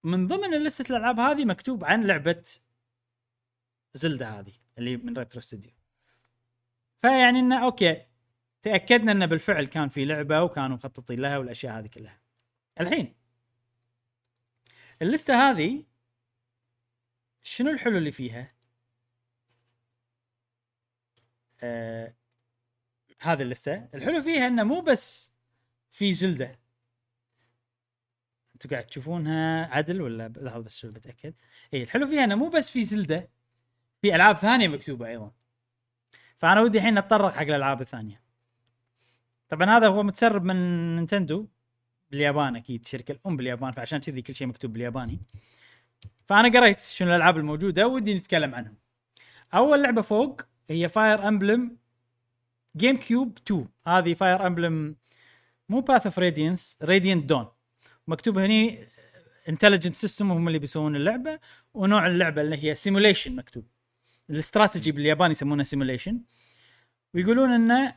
من 0.04 0.26
ضمن 0.26 0.64
لستة 0.64 0.92
الألعاب 0.92 1.20
هذه 1.20 1.44
مكتوب 1.44 1.84
عن 1.84 2.06
لعبة 2.06 2.44
Zelda 3.94 4.28
هذه 4.28 4.52
اللي 4.78 4.96
من 4.96 5.18
Retro 5.18 5.40
Studio 5.40 5.72
فيعني 6.98 7.38
إنه 7.38 7.64
okay 7.64 8.06
تأكدنا 8.62 9.12
إنه 9.12 9.26
بالفعل 9.26 9.66
كان 9.66 9.88
في 9.88 10.04
لعبة 10.04 10.42
وكانوا 10.42 10.76
مخططين 10.76 11.20
لها 11.20 11.38
والأشياء 11.38 11.78
هذه 11.78 11.86
كلها. 11.86 12.20
الحين 12.80 13.14
اللستة 15.02 15.50
هذه 15.50 15.84
شنو 17.42 17.70
الحلو 17.70 17.98
اللي 17.98 18.12
فيها؟ 18.12 18.48
آه 21.62 22.14
هذه 23.20 23.42
اللسته. 23.42 23.88
الحلو 23.94 24.22
فيها 24.22 24.46
إنه 24.46 24.62
مو 24.62 24.80
بس 24.80 25.32
في 25.90 26.12
زلده 26.12 26.58
أنتم 28.54 28.70
قاعد 28.70 28.86
تشوفونها 28.86 29.66
عدل 29.66 30.02
ولا 30.02 30.28
لحظة 30.28 30.62
بس 30.62 30.86
بتأكد. 30.86 31.34
إي 31.74 31.82
الحلو 31.82 32.06
فيها 32.06 32.24
إنه 32.24 32.34
مو 32.34 32.48
بس 32.48 32.70
في 32.70 32.84
زلده 32.84 33.30
في 34.02 34.14
ألعاب 34.14 34.36
ثانية 34.36 34.68
مكتوبة 34.68 35.08
أيضا. 35.08 35.32
فأنا 36.36 36.60
ودي 36.60 36.78
الحين 36.78 36.98
أتطرق 36.98 37.32
حق 37.32 37.42
الألعاب 37.42 37.80
الثانية. 37.80 38.22
طبعا 39.48 39.76
هذا 39.76 39.88
هو 39.88 40.02
متسرب 40.02 40.44
من 40.44 40.96
نينتندو 40.96 41.48
باليابان 42.10 42.56
أكيد 42.56 42.80
الشركة 42.80 43.12
الأم 43.12 43.36
باليابان 43.36 43.72
فعشان 43.72 43.98
كذي 43.98 44.22
كل 44.22 44.34
شيء 44.34 44.46
مكتوب 44.46 44.72
بالياباني. 44.72 45.20
فأنا 46.26 46.58
قريت 46.58 46.80
شنو 46.80 47.10
الألعاب 47.10 47.36
الموجودة 47.36 47.86
ودي 47.88 48.14
نتكلم 48.14 48.54
عنهم. 48.54 48.76
أول 49.54 49.82
لعبة 49.82 50.02
فوق 50.02 50.42
هي 50.72 50.88
Fire 50.88 51.28
Emblem 51.28 51.76
GameCube 52.76 53.38
2 53.46 53.68
هذه 53.86 54.14
Fire 54.14 54.46
Emblem 54.46 54.96
مو 55.68 55.80
Path 55.80 56.06
of 56.06 56.18
Radiance 56.18 56.78
Radiant 56.82 57.24
Dawn 57.24 57.46
مكتوب 58.08 58.38
هني 58.38 58.86
Intelligent 59.48 59.96
System 59.96 60.32
هم 60.32 60.48
اللي 60.48 60.58
بيسوون 60.58 60.96
اللعبة 60.96 61.38
ونوع 61.74 62.06
اللعبة 62.06 62.42
اللي 62.42 62.64
هي 62.64 62.74
simulation 62.74 63.36
مكتوب. 63.36 63.64
الاستراتيجي 64.30 64.92
باليابان 64.92 65.30
يسمونها 65.30 65.64
simulation 65.64 66.20
ويقولون 67.14 67.50
إن 67.72 67.92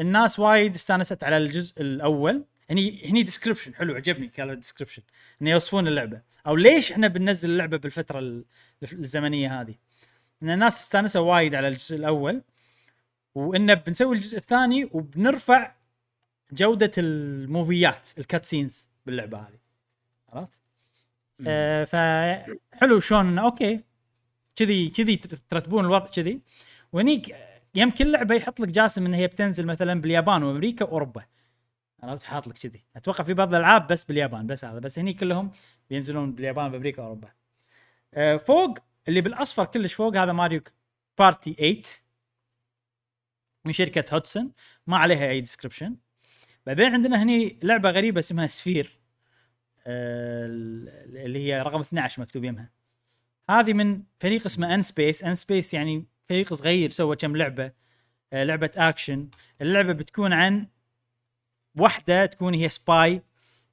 الناس 0.00 0.38
وايد 0.38 0.74
استانست 0.74 1.24
على 1.24 1.36
الجزء 1.36 1.80
الأول. 1.80 2.44
هني 2.70 3.10
هني 3.10 3.22
description 3.22 3.74
حلو 3.74 3.94
عجبني 3.94 4.28
كان 4.28 4.50
ال 4.50 4.54
description 4.54 5.02
إنه 5.42 5.50
يوصفون 5.50 5.88
اللعبة. 5.88 6.22
أو 6.46 6.56
ليش 6.56 6.92
إحنا 6.92 7.08
بننزل 7.08 7.50
اللعبة 7.50 7.76
بالفترة 7.76 8.18
ال- 8.18 8.44
الزمنية 8.92 9.60
هذه؟ 9.60 9.74
إن 10.42 10.50
الناس 10.50 10.80
استانسوا 10.80 11.34
وايد 11.34 11.54
على 11.54 11.68
الجزء 11.68 11.96
الأول 11.96 12.42
وانه 13.34 13.74
بنسوي 13.74 14.16
الجزء 14.16 14.38
الثاني 14.38 14.84
وبنرفع 14.92 15.74
جودة 16.52 16.90
الموفيات 16.98 18.08
ال 18.18 18.44
cutscenes 18.44 18.88
باللعبة 19.06 19.38
هذه. 19.38 19.58
عرفت؟ 20.28 20.58
آه 21.46 21.84
فحلو 21.84 23.00
شلون 23.00 23.38
okay 23.38 23.80
كذي 24.56 24.88
كذي 24.88 25.16
ترتبون 25.16 25.84
الوضع 25.84 26.06
كذي. 26.06 26.40
وهنيك 26.92 27.36
يم 27.74 27.90
كل 27.90 28.12
لعبة 28.12 28.34
يحط 28.34 28.60
لك 28.60 28.68
جاسم 28.68 29.06
إن 29.06 29.14
هي 29.14 29.26
بتنزل 29.26 29.66
مثلا 29.66 30.00
باليابان 30.00 30.42
وأمريكا 30.42 30.84
وأوروبا. 30.84 31.24
عرفت؟ 32.02 32.24
حاط 32.24 32.48
لك 32.48 32.58
كذي. 32.58 32.84
أتوقع 32.96 33.24
في 33.24 33.34
بعض 33.34 33.54
الألعاب 33.54 33.86
بس 33.86 34.04
باليابان 34.04 34.46
بس 34.46 34.64
هذا. 34.64 34.78
بس 34.78 34.98
هني 34.98 35.12
كلهم 35.12 35.50
بينزلون 35.90 36.32
باليابان 36.32 36.70
بأمريكا 36.70 37.02
وأوروبا. 37.02 37.28
آه 38.14 38.36
فوق 38.36 38.78
اللي 39.08 39.20
بالأصفر 39.20 39.64
كلش 39.64 39.94
فوق 39.94 40.16
هذا 40.16 40.32
Mario 40.32 40.60
Party 41.18 41.54
8 41.54 41.82
من 43.64 43.72
شركة 43.72 44.14
Hudson. 44.14 44.52
ما 44.86 44.98
عليها 44.98 45.30
أي 45.30 45.40
description 45.40 45.96
بعدين 46.66 46.92
عندنا 46.92 47.22
هني 47.22 47.58
لعبة 47.62 47.90
غريبة 47.90 48.20
اسمها 48.20 48.46
سفير 48.46 48.98
آه، 49.86 50.46
اللي 50.46 51.38
هي 51.38 51.62
رقم 51.62 51.80
12 51.80 52.22
مكتوب 52.22 52.44
يمها. 52.44 52.70
هذه 53.50 53.72
من 53.72 54.02
فريق 54.20 54.46
اسمه 54.46 54.74
n-Space 54.74 55.24
n-Space 55.24 55.74
يعني 55.74 56.06
فريق 56.24 56.54
صغير 56.54 56.90
سوى 56.90 57.16
كم 57.16 57.36
لعبة 57.36 57.72
آه، 58.32 58.44
لعبة 58.44 58.70
اكشن 58.76 59.28
اللعبة 59.60 59.92
بتكون 59.92 60.32
عن 60.32 60.66
واحدة 61.76 62.26
تكون 62.26 62.54
هي 62.54 62.68
spy 62.68 63.22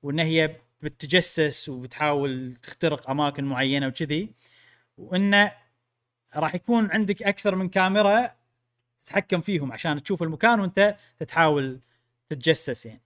وإن 0.03 0.19
هي 0.19 0.55
بتتجسس 0.81 1.69
وبتحاول 1.69 2.53
تخترق 2.53 3.09
أماكن 3.09 3.43
معينة 3.43 3.87
وكذي. 3.87 4.29
وإنه 4.97 5.51
راح 6.35 6.55
يكون 6.55 6.91
عندك 6.91 7.23
أكثر 7.23 7.55
من 7.55 7.69
كاميرا 7.69 8.31
تتحكم 8.97 9.41
فيهم 9.41 9.71
عشان 9.71 10.03
تشوف 10.03 10.23
المكان 10.23 10.59
وأنت 10.59 10.95
تحاول 11.27 11.79
تتجسس 12.27 12.85
يعني. 12.85 13.01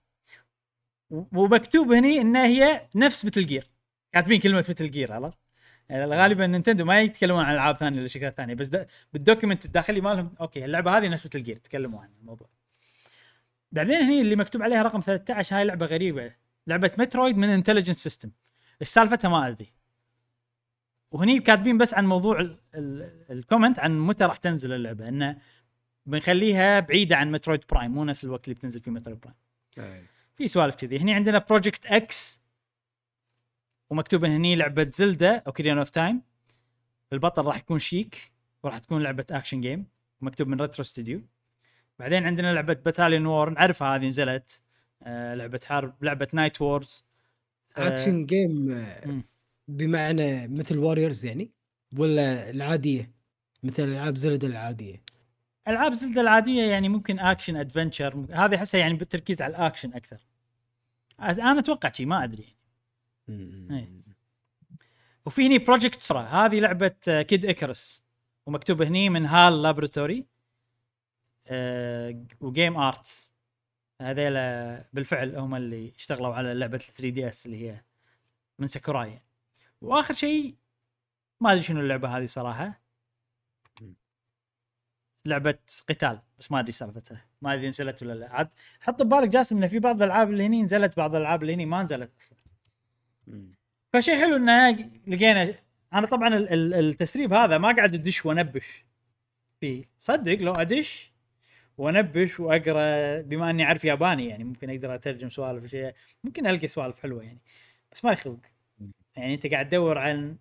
ومكتوب 1.10 1.92
هني 1.92 2.20
انها 2.20 2.46
هي 2.46 2.88
نفس 2.94 3.24
Metal 3.24 3.46
Gear 3.46 3.70
كاتبين 4.12 4.40
كلمة 4.40 4.58
Metal 4.58 4.90
Gear 4.90 5.12
عرفت؟ 5.12 5.38
يعني 5.88 6.04
غالبا 6.04 6.46
Nintendo 6.46 6.84
ما 6.84 7.00
يتكلمون 7.00 7.44
عن 7.44 7.54
ألعاب 7.54 7.76
ثانية 7.76 7.98
ولا 7.98 8.08
شركات 8.08 8.36
ثانية 8.36 8.54
بس 8.54 8.70
بال 9.12 9.22
document 9.22 9.64
الداخلي 9.64 10.00
مالهم 10.00 10.34
okay 10.40 10.64
اللعبة 10.64 10.98
هذه 10.98 11.08
نفس 11.08 11.26
Metal 11.26 11.42
Gear 11.44 11.56
تكلموا 11.56 12.00
عن 12.00 12.08
الموضوع. 12.20 12.48
بعدين 13.72 14.00
هني 14.00 14.20
اللي 14.20 14.36
مكتوب 14.36 14.62
عليها 14.62 14.82
رقم 14.82 15.00
13 15.00 15.56
هاي 15.56 15.64
لعبة 15.64 15.86
غريبة. 15.86 16.32
لعبة 16.66 16.90
Metroid 16.98 17.36
من 17.36 17.48
Intelligent 17.48 17.96
System 17.96 18.30
إيش 18.80 18.88
سالفتها 18.88 19.28
ما 19.28 19.48
أدري. 19.48 19.72
وهني 21.10 21.40
كاتبين 21.40 21.78
بس 21.78 21.94
عن 21.94 22.06
موضوع 22.06 22.40
ال- 22.40 22.58
ال- 22.74 23.24
ال 23.30 23.36
comment 23.36 23.78
عن 23.78 23.98
متى 24.00 24.24
راح 24.24 24.36
تنزل 24.36 24.72
اللعبة. 24.72 25.08
إنه 25.08 25.36
بنخليها 26.06 26.80
بعيدة 26.80 27.16
عن 27.16 27.32
Metroid 27.32 27.64
Prime 27.70 27.90
مو 27.90 28.04
نفس 28.04 28.24
الوقت 28.24 28.44
اللي 28.48 28.54
بتنزل 28.54 28.80
فيه 28.80 28.90
Metroid 28.90 29.20
Prime 29.20 29.36
في 30.36 30.48
سوالف 30.48 30.74
كذي. 30.74 30.98
هني 30.98 31.14
عندنا 31.14 31.38
Project 31.38 31.86
X 31.86 32.40
ومكتوب 33.90 34.24
هني 34.24 34.56
لعبة 34.56 34.90
Zelda 34.92 35.36
Ocarina 35.46 35.78
of 35.78 35.90
Time 35.90 36.22
البطل 37.12 37.44
راح 37.44 37.56
يكون 37.56 37.78
Sheik 37.78 38.32
وراح 38.62 38.78
تكون 38.78 39.02
لعبة 39.02 39.26
action 39.30 39.60
game 39.60 39.86
ومكتوب 40.20 40.48
من 40.48 40.60
Retro 40.60 40.84
Studio 40.84 41.22
بعدين 41.98 42.26
عندنا 42.26 42.52
لعبة 42.52 42.74
Battalion 42.74 43.26
War 43.26 43.50
نعرفها 43.50 43.96
هذه 43.96 44.06
نزلت. 44.08 44.62
آه 45.02 45.34
لعبة 45.34 45.60
حرب 45.64 46.04
لعبة 46.04 46.28
Knight 46.32 46.60
Wars 46.60 47.04
action 47.76 48.26
game. 48.26 48.86
بمعنى 49.68 50.48
مثل 50.48 50.78
Warriors 50.78 51.24
يعني؟ 51.24 51.50
ولا 51.96 52.50
العادية؟ 52.50 53.12
مثل 53.62 53.82
ألعاب 53.82 54.16
Zelda 54.16 54.44
العادية. 54.44 55.02
ألعاب 55.68 55.94
Zelda 55.94 56.20
العادية 56.20 56.62
يعني 56.62 56.88
ممكن 56.88 57.18
action 57.18 57.56
adventure 57.56 58.26
هذه 58.30 58.54
احسها 58.54 58.80
يعني 58.80 58.94
بالتركيز 58.94 59.42
على 59.42 59.50
الاكشن 59.56 59.94
أكثر. 59.94 60.18
أنا 61.20 61.58
أتوقع 61.58 61.92
شي 61.92 62.06
ما 62.06 62.24
أدري 62.24 62.56
إيه. 63.28 64.02
وفي 65.26 65.46
هني 65.46 65.58
Project 65.58 66.02
Sora 66.02 66.20
هذه 66.22 66.60
لعبة 66.60 66.94
Kid 67.06 67.44
Icarus 67.46 68.04
ومكتوب 68.46 68.82
هني 68.82 69.10
من 69.10 69.26
HAL 69.26 69.62
Laboratory 69.62 70.26
و 72.40 72.47
Game 72.47 72.76
Arts 72.76 73.34
هذيلا 74.00 74.84
بالفعل 74.92 75.36
هم 75.36 75.54
اللي 75.54 75.92
اشتغلوا 75.96 76.34
على 76.34 76.54
لعبة 76.54 76.78
3 76.78 77.08
DS 77.08 77.46
اللي 77.46 77.68
هي 77.70 77.84
من 78.58 78.66
ساكوراي 78.66 79.22
واخر 79.80 80.14
شيء 80.14 80.54
ما 81.40 81.52
ادري 81.52 81.62
شنو 81.62 81.80
اللعبة 81.80 82.08
هذه 82.18 82.26
صراحة. 82.26 82.80
لعبة 85.24 85.58
قتال 85.88 86.20
بس 86.38 86.52
ما 86.52 86.60
ادري 86.60 86.72
سالفتها. 86.72 87.24
ما 87.42 87.54
ادري 87.54 87.68
نزلت 87.68 88.02
ولا 88.02 88.12
لا. 88.12 88.32
عاد 88.32 88.48
حط 88.80 89.02
ببالك 89.02 89.28
جاسم 89.28 89.56
انه 89.56 89.66
في 89.66 89.78
بعض 89.78 90.02
الألعاب 90.02 90.30
اللي 90.30 90.46
هني 90.46 90.62
نزلت 90.62 90.96
بعض 90.96 91.14
الألعاب 91.14 91.42
اللي 91.42 91.54
هني 91.54 91.66
ما 91.66 91.82
نزلت 91.82 92.10
أصلا. 92.20 92.38
فشيء 93.92 94.16
حلو 94.20 94.36
إنه 94.36 94.70
لقينا 95.06 95.54
أنا 95.92 96.06
طبعا 96.06 96.28
ال- 96.28 96.48
ال- 96.52 96.74
التسريب 96.74 97.32
هذا 97.32 97.58
ما 97.58 97.72
قاعد 97.76 97.94
أدش 97.94 98.26
وأنبش. 98.26 98.84
فيه 99.60 99.84
صدق 99.98 100.42
لو 100.42 100.52
أدش 100.52 101.12
وأنبش 101.78 102.40
وأقرأ 102.40 103.20
بما 103.20 103.50
إني 103.50 103.64
أعرف 103.64 103.84
ياباني 103.84 104.26
يعني 104.26 104.44
ممكن 104.44 104.70
أقدر 104.70 104.94
أترجم 104.94 105.30
سوالف 105.30 105.66
شيء 105.66 105.94
ممكن 106.24 106.46
القى 106.46 106.68
سوالف 106.68 107.00
حلوة 107.00 107.22
يعني 107.22 107.38
بس 107.92 108.04
ما 108.04 108.12
يخلق. 108.12 108.38
يعني 109.18 109.34
أنت 109.34 109.46
قاعد 109.46 109.68
تدور 109.68 109.98
عن 109.98 110.38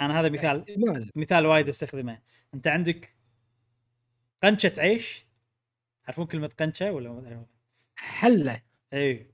أنا 0.00 0.20
هذا 0.20 0.28
مثال 0.28 0.58
احتمال. 0.70 1.10
مثال 1.14 1.46
وايد 1.46 1.68
أستخدمه. 1.68 2.18
أنت 2.54 2.66
عندك 2.66 3.16
قنشة 4.42 4.72
عيش. 4.78 5.26
تعرفون 6.04 6.26
كلمة 6.26 6.50
قنشة 6.58 6.92
ولا 6.92 7.12
ما 7.12 7.20
تعرفون؟ 7.20 7.46
حلة. 7.96 8.62
اي 8.92 9.30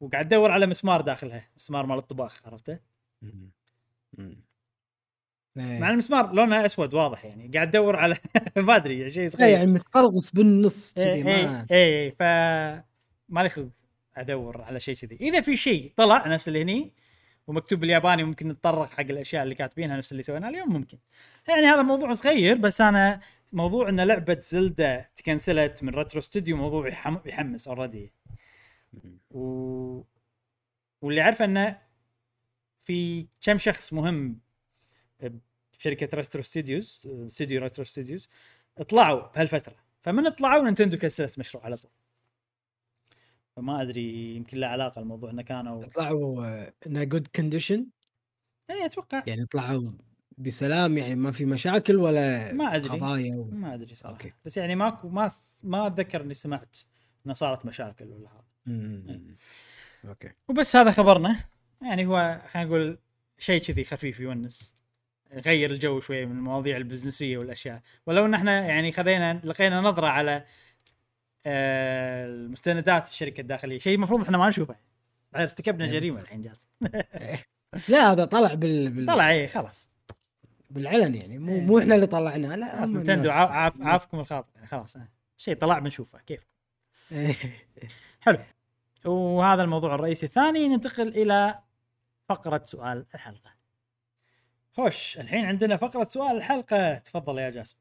وقاعد 0.00 0.28
تدور 0.28 0.50
على 0.50 0.66
مسمار 0.66 1.00
داخلها. 1.00 1.50
مسمار 1.56 1.86
مال 1.86 1.96
الطباخ 1.96 2.46
عرفته؟ 2.46 2.78
إيه. 4.18 4.42
مع 5.56 5.90
المسمار 5.90 6.32
لونه 6.32 6.66
أسود 6.66 6.94
واضح 6.94 7.24
يعني. 7.24 7.50
قاعد 7.54 7.70
تدور 7.70 7.96
على 7.96 8.16
ما 8.56 8.76
أدري 8.76 9.10
شيء 9.10 9.22
لا 9.22 9.28
صغير. 9.28 9.48
يعني 9.48 9.66
متقرقص 9.66 10.30
بالنص 10.30 10.94
كذي 10.94 11.12
اي 11.12 11.22
ما 11.24 11.66
اي 11.70 12.04
اي 12.04 12.10
ف 12.10 12.22
ما 13.28 13.42
لي 13.42 13.48
خلق. 13.48 13.70
ادور 14.20 14.62
على 14.62 14.80
شيء 14.80 14.94
كذي. 14.94 15.16
اذا 15.20 15.40
في 15.40 15.56
شيء 15.56 15.92
طلع 15.96 16.28
نفس 16.28 16.48
اللي 16.48 16.62
هني 16.62 16.92
ومكتوب 17.46 17.80
بالياباني 17.80 18.24
ممكن 18.24 18.48
نتطرق 18.48 18.90
حق 18.90 19.00
الاشياء 19.00 19.42
اللي 19.42 19.54
كاتبينها 19.54 19.96
نفس 19.96 20.12
اللي 20.12 20.22
سويناها 20.22 20.50
اليوم 20.50 20.72
ممكن. 20.72 20.98
يعني 21.48 21.66
هذا 21.66 21.82
موضوع 21.82 22.12
صغير 22.12 22.56
بس 22.56 22.80
أنا 22.80 23.20
موضوع 23.52 23.88
إن 23.88 24.00
لعبة 24.00 24.40
Zelda 24.40 25.06
تكنسلت 25.14 25.82
من 25.82 25.94
Retro 25.94 26.20
Studio 26.20 26.56
موضوع 26.56 26.88
يحم... 26.88 27.16
يحمس 27.26 27.68
already 27.68 28.12
و... 29.30 30.02
واللي 31.02 31.20
عارفه 31.20 31.44
إنه 31.44 31.78
في 32.80 33.26
كم 33.40 33.58
شخص 33.58 33.92
مهم 33.92 34.40
شركه 35.78 36.08
Retro 36.14 36.42
Studios 36.42 37.02
استوديو 37.06 37.62
Retro 37.62 37.84
Studios 37.84 38.28
طلعوا 38.88 39.32
بهالفترة. 39.32 39.76
فمن 40.02 40.28
طلعوا 40.28 40.64
Nintendo 40.64 40.96
كسرت 40.98 41.38
مشروع 41.38 41.64
على 41.64 41.76
طول. 41.76 41.90
فما 43.60 43.82
أدري 43.82 44.36
يمكن 44.36 44.58
له 44.58 44.66
علاقة 44.66 45.00
الموضوع 45.00 45.30
إنه 45.30 45.42
كانوا 45.42 45.84
طلعوا 45.84 46.66
in 46.86 47.08
good 47.08 47.26
condition 47.36 47.86
اي 48.70 48.84
أتوقع. 48.84 49.22
يعني 49.26 49.44
طلعوا 49.46 49.90
بسلام 50.38 50.98
يعني 50.98 51.14
ما 51.14 51.32
في 51.32 51.44
مشاكل 51.44 51.96
ولا 51.96 52.52
ما 52.52 52.76
أدري. 52.76 52.98
قضايا 52.98 53.36
و... 53.36 53.44
ما 53.44 53.74
أدري 53.74 53.94
صراحة. 53.94 54.14
أوكي. 54.14 54.32
بس 54.44 54.56
يعني 54.56 54.76
ماكو 54.76 55.08
ما 55.08 55.30
ما 55.62 55.86
أتذكر 55.86 56.22
إني 56.22 56.34
سمعت 56.34 56.76
إنه 57.26 57.34
صارت 57.34 57.66
مشاكل 57.66 58.04
ولا 58.04 58.28
هذا. 58.28 58.44
مم. 58.66 59.36
أوكي. 60.04 60.30
وبس 60.48 60.76
هذا 60.76 60.90
خبرنا. 60.90 61.44
يعني 61.82 62.06
هو 62.06 62.42
خلينا 62.48 62.68
نقول 62.68 62.98
شيء 63.38 63.62
كذي 63.62 63.84
خفيف 63.84 64.20
يونس. 64.20 64.74
يغير 65.32 65.70
الجو 65.70 66.00
شوي 66.00 66.26
من 66.26 66.36
المواضيع 66.36 66.76
البزنسية 66.76 67.38
والأشياء. 67.38 67.82
ولو 68.06 68.24
إن 68.24 68.34
إحنا 68.34 68.66
يعني 68.66 68.92
خذينا 68.92 69.40
لقينا 69.44 69.80
نظرة 69.80 70.06
على 70.06 70.32
آه، 70.32 70.44
المستندات 71.46 73.08
الشركة 73.08 73.40
الداخلية. 73.40 73.78
شيء 73.78 73.94
المفروض 73.94 74.20
إحنا 74.22 74.38
ما 74.38 74.48
نشوفه. 74.48 74.76
بعد 75.32 75.42
ارتكبنا 75.42 75.84
يعني 75.84 75.98
جريمة 75.98 76.20
الحين 76.20 76.42
جاسم 76.42 76.68
لا 77.88 78.12
هذا 78.12 78.24
طلع 78.24 78.54
بال... 78.54 78.90
بال... 78.90 79.06
طلع 79.06 79.30
اي 79.30 79.48
خلاص. 79.48 79.90
بالعلن 80.70 81.14
يعني. 81.14 81.38
مو 81.38 81.52
إيه. 81.52 81.60
مو 81.60 81.78
إحنا 81.78 81.94
اللي 81.94 82.06
طلعناه. 82.06 82.56
لا 82.56 82.76
خلاص 82.78 82.90
نتندو. 82.90 83.30
عاف 83.30 83.50
عاف 83.50 83.82
عافكم 83.82 84.20
الخاطر. 84.20 84.50
يعني 84.54 84.66
خلاص 84.66 84.96
آه. 84.96 85.08
شيء 85.36 85.54
طلع 85.54 85.78
بنشوفه 85.78 86.18
كيف؟ 86.18 86.46
إيه. 87.12 87.34
حلو. 88.24 88.38
وهذا 89.04 89.62
الموضوع 89.62 89.94
الرئيسي. 89.94 90.26
الثاني 90.26 90.68
ننتقل 90.68 91.08
إلى 91.08 91.58
فقرة 92.28 92.62
سؤال 92.64 93.06
الحلقة. 93.14 93.50
خوش 94.72 95.18
الحين 95.18 95.44
عندنا 95.44 95.76
فقرة 95.76 96.04
سؤال 96.04 96.36
الحلقة. 96.36 96.94
تفضل 96.94 97.38
يا 97.38 97.50
جاسم. 97.50 97.76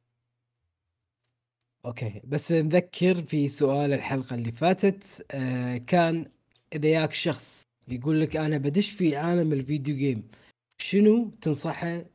أوكي 1.85 2.21
بس 2.27 2.51
نذكر 2.51 3.23
في 3.23 3.47
سؤال 3.47 3.93
الحلقة 3.93 4.35
اللي 4.35 4.51
فاتت 4.51 5.25
آه 5.31 5.77
كان 5.77 6.31
إذا 6.75 6.87
ياك 6.87 7.13
شخص 7.13 7.63
يقول 7.87 8.21
لك 8.21 8.35
أنا 8.35 8.57
بدش 8.57 8.91
في 8.91 9.15
عالم 9.15 9.53
الفيديو 9.53 9.95
جيم 9.95 10.27
شنو 10.81 11.29
تنصحه 11.41 12.05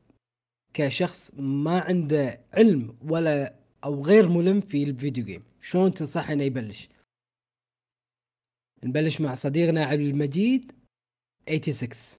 كشخص 0.74 1.31
ما 1.35 1.81
عنده 1.81 2.41
علم 2.55 2.97
ولا 3.03 3.55
أو 3.85 4.05
غير 4.05 4.28
ملم 4.28 4.61
في 4.61 4.85
الفيديو 4.85 5.24
جيم؟ 5.24 5.43
شلون 5.61 5.95
تنصحه 5.95 6.32
إنه 6.32 6.45
يبلش؟ 6.45 6.89
نبلش 8.85 9.20
مع 9.20 9.35
صديقنا 9.35 9.85
عبد 9.85 10.01
المجيد 10.01 10.73
86 11.49 12.19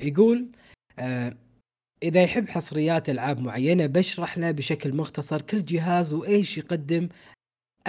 يقول 0.00 0.52
آه 0.98 1.36
إذا 2.02 2.22
يحب 2.22 2.48
حصريات 2.48 3.10
ألعاب 3.10 3.40
معينة 3.40 3.86
بشرح 3.86 4.38
له 4.38 4.50
بشكل 4.50 4.96
مختصر 4.96 5.42
كل 5.42 5.64
جهاز 5.64 6.12
وإيش 6.12 6.58
يقدم. 6.58 7.08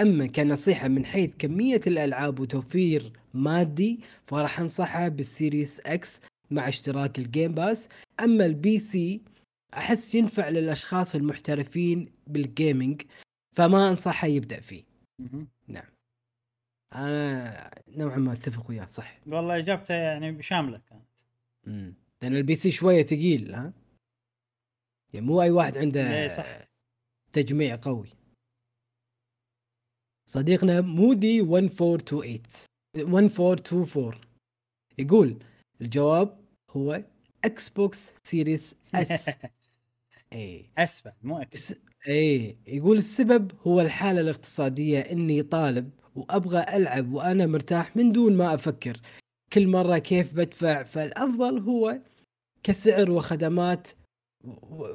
أما 0.00 0.26
كنصيحة 0.26 0.88
من 0.88 1.04
حيث 1.06 1.30
كمية 1.38 1.80
الألعاب 1.86 2.40
وتوفير 2.40 3.12
مادي 3.34 4.00
فراح 4.26 4.60
أنصحه 4.60 5.08
بال 5.08 5.26
Series 5.26 5.80
X 5.80 6.20
مع 6.50 6.68
اشتراك 6.68 7.18
ال 7.18 7.25
Game 7.25 7.54
Pass 7.54 7.88
أما 8.20 8.46
ال 8.46 8.78
PC 8.78 9.20
أحس 9.74 10.14
ينفع 10.14 10.48
للأشخاص 10.48 11.14
المحترفين 11.14 12.08
بال 12.26 12.45
gaming 12.45 13.02
فما 13.56 13.88
أنصحه 13.88 14.28
يبدأ 14.28 14.60
فيه. 14.60 14.82
مهم. 15.18 15.48
أنا 16.94 17.70
نوعا 17.88 18.16
ما 18.16 18.32
أتفق 18.32 18.70
وياه 18.70 18.86
صح. 18.86 19.18
والله 19.26 19.58
إجابته 19.58 19.94
يعني 19.94 20.42
شاملة 20.42 20.80
كانت. 20.90 21.02
مم. 21.66 21.94
لأن 22.22 22.36
ال 22.36 22.54
PC 22.54 22.70
شوية 22.70 23.06
ثقيل 23.06 23.54
ها؟ 23.54 23.72
يعني 25.16 25.26
مو 25.26 25.42
أي 25.42 25.50
واحد 25.50 25.78
عنده 25.78 26.28
صح. 26.28 26.68
تجميع 27.32 27.78
قوي. 27.82 28.08
صديقنا 30.30 30.80
مودي 30.80 31.40
1428 31.40 32.42
1424 32.96 34.20
يقول 34.98 35.38
الجواب 35.80 36.44
هو 36.70 37.04
Xbox 37.44 38.12
Series 38.24 38.74
S 38.94 39.30
اي 40.32 40.70
اسفل 40.78 41.12
مو 41.22 41.38
X 41.38 41.74
اي 42.08 42.58
يقول 42.66 42.96
السبب 42.96 43.52
هو 43.66 43.80
الحالة 43.80 44.20
الاقتصادية 44.20 45.00
إني 45.00 45.42
طالب 45.42 45.90
وأبغى 46.14 46.76
ألعب 46.76 47.12
وأنا 47.12 47.46
مرتاح 47.46 47.96
من 47.96 48.12
دون 48.12 48.36
ما 48.36 48.54
أفكر. 48.54 49.00
كل 49.52 49.66
مرة 49.68 49.98
كيف 49.98 50.34
بدفع؟ 50.34 50.82
فالأفضل 50.82 51.58
هو 51.58 52.00
كسعر 52.62 53.10
وخدمات 53.10 53.88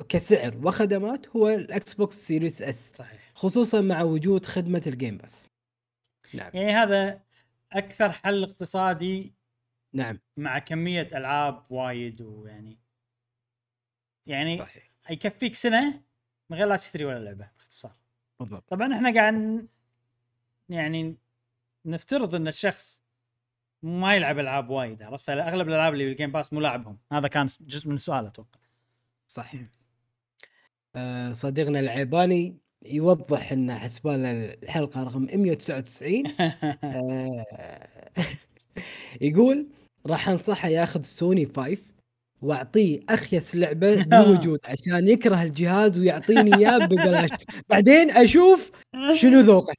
كسعر 0.09 0.57
وخدمات 0.63 1.27
هو 1.29 1.49
ال 1.49 1.93
Xbox 1.93 2.27
Series 2.27 2.61
S 2.61 2.93
صحيح. 2.95 3.31
خصوصا 3.35 3.81
مع 3.81 4.01
وجود 4.01 4.45
خدمة 4.45 4.81
ال 4.87 4.93
Game 4.93 5.17
Pass 5.17 5.49
نعم. 6.33 6.51
يعني 6.53 6.71
هذا 6.71 7.21
أكثر 7.73 8.11
حل 8.11 8.43
اقتصادي 8.43 9.33
نعم. 9.93 10.19
مع 10.37 10.59
كمية 10.59 11.07
ألعاب 11.13 11.65
وايد 11.69 12.21
ويعني 12.21 12.79
يعني 14.25 14.57
صحيح. 14.57 14.91
يكفيك 15.09 15.55
سنة 15.55 16.01
من 16.49 16.57
غير 16.57 16.67
لا 16.67 16.75
تشتري 16.75 17.05
ولا 17.05 17.19
لعبة 17.19 17.49
باختصار. 17.57 17.95
بالضبط. 18.39 18.69
طبعا 18.69 18.95
إحنا 18.95 19.13
قاعد 19.13 19.67
يعني 20.69 21.17
نفترض 21.85 22.35
إن 22.35 22.47
الشخص 22.47 23.03
ما 23.83 24.15
يلعب 24.15 24.39
ألعاب 24.39 24.69
وايد 24.69 25.03
عرفت؟ 25.03 25.29
أغلب 25.29 25.67
الألعاب 25.67 25.93
اللي 25.93 26.05
بال 26.05 26.14
Game 26.14 26.31
Pass 26.31 26.53
مو 26.53 26.59
لاعبهم. 26.59 26.97
هذا 27.11 27.27
كان 27.27 27.47
جزء 27.61 27.89
من 27.89 27.95
السؤال 27.95 28.25
أتوقع. 28.25 28.59
صحيح. 29.31 29.61
آه 30.95 31.31
صديقنا 31.31 31.79
العيباني 31.79 32.57
يوضح 32.85 33.51
إن 33.51 33.73
حسبان 33.73 34.25
الحلقة 34.25 35.03
رقم 35.03 35.21
199 35.21 36.23
آه 36.83 37.45
يقول 39.21 39.67
راح 40.07 40.29
أنصحه 40.29 40.67
ياخذ 40.67 41.03
سوني 41.03 41.45
5 41.55 41.77
وأعطيه 42.41 42.99
أخيس 43.09 43.55
لعبة 43.55 44.03
بالوجود 44.11 44.59
عشان 44.65 45.07
يكره 45.07 45.41
الجهاز 45.43 45.99
ويعطيني 45.99 46.55
إياه 46.55 46.77
ببلاش. 46.77 47.29
بعدين 47.69 48.11
أشوف 48.11 48.71
شنو 49.21 49.39
ذوقه. 49.39 49.73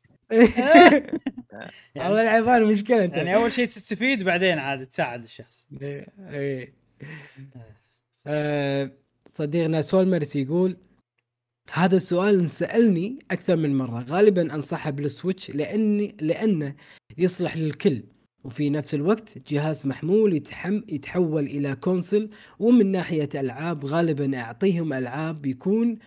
والله 1.96 2.22
العيبان 2.22 2.64
مشكلة 2.64 3.04
أنت. 3.04 3.16
يعني 3.16 3.34
أول 3.34 3.52
شيء 3.52 3.66
تستفيد 3.66 4.24
بعدين 4.24 4.58
عاد 4.58 4.86
تساعد 4.86 5.22
الشخص. 5.22 5.68
إيه. 5.82 6.74
صديقنا 9.32 9.82
سولمرس 9.82 10.36
يقول 10.36 10.76
هذا 11.72 11.96
السؤال 11.96 12.40
انسألني 12.40 13.18
أكثر 13.30 13.56
من 13.56 13.76
مرة 13.78 14.04
غالبا 14.08 14.54
أنصحه 14.54 14.90
بال 14.90 15.05
Switch 15.05 15.50
لأني 15.50 16.16
لأنه 16.20 16.74
يصلح 17.18 17.56
للكل 17.56 18.02
وفي 18.44 18.70
نفس 18.70 18.94
الوقت 18.94 19.52
جهاز 19.52 19.86
محمول 19.86 20.36
يتحم 20.36 20.80
يتحول 20.88 21.44
إلى 21.46 21.76
console 21.76 22.30
ومن 22.58 22.86
ناحية 22.92 23.28
ألعاب 23.34 23.84
غالبا 23.84 24.38
أعطيهم 24.38 24.92
ألعاب 24.92 25.46
يكون 25.46 25.98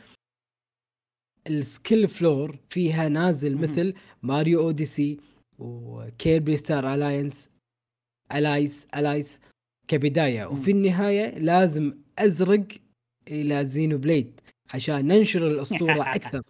ال 1.48 1.57
skill 1.57 2.07
floor 2.07 2.60
فيها 2.69 3.10
نازل. 3.10 3.57
مثل 3.57 3.93
Mario 4.23 4.60
Odyssey 4.60 5.18
و 5.60 5.76
Kirby 5.76 6.57
Star 6.57 6.94
Alliance 6.94 7.49
Allies 8.36 8.88
Allies 8.95 9.40
كبداية. 9.88 10.45
وفي 10.45 10.72
النهاية 10.72 11.39
لازم 11.39 11.93
أزرق 12.19 12.68
إلى 13.27 13.65
Xenoblade 13.65 14.40
عشان 14.73 15.07
ننشر 15.07 15.47
الأسطورة 15.47 16.02
أكثر 16.15 16.41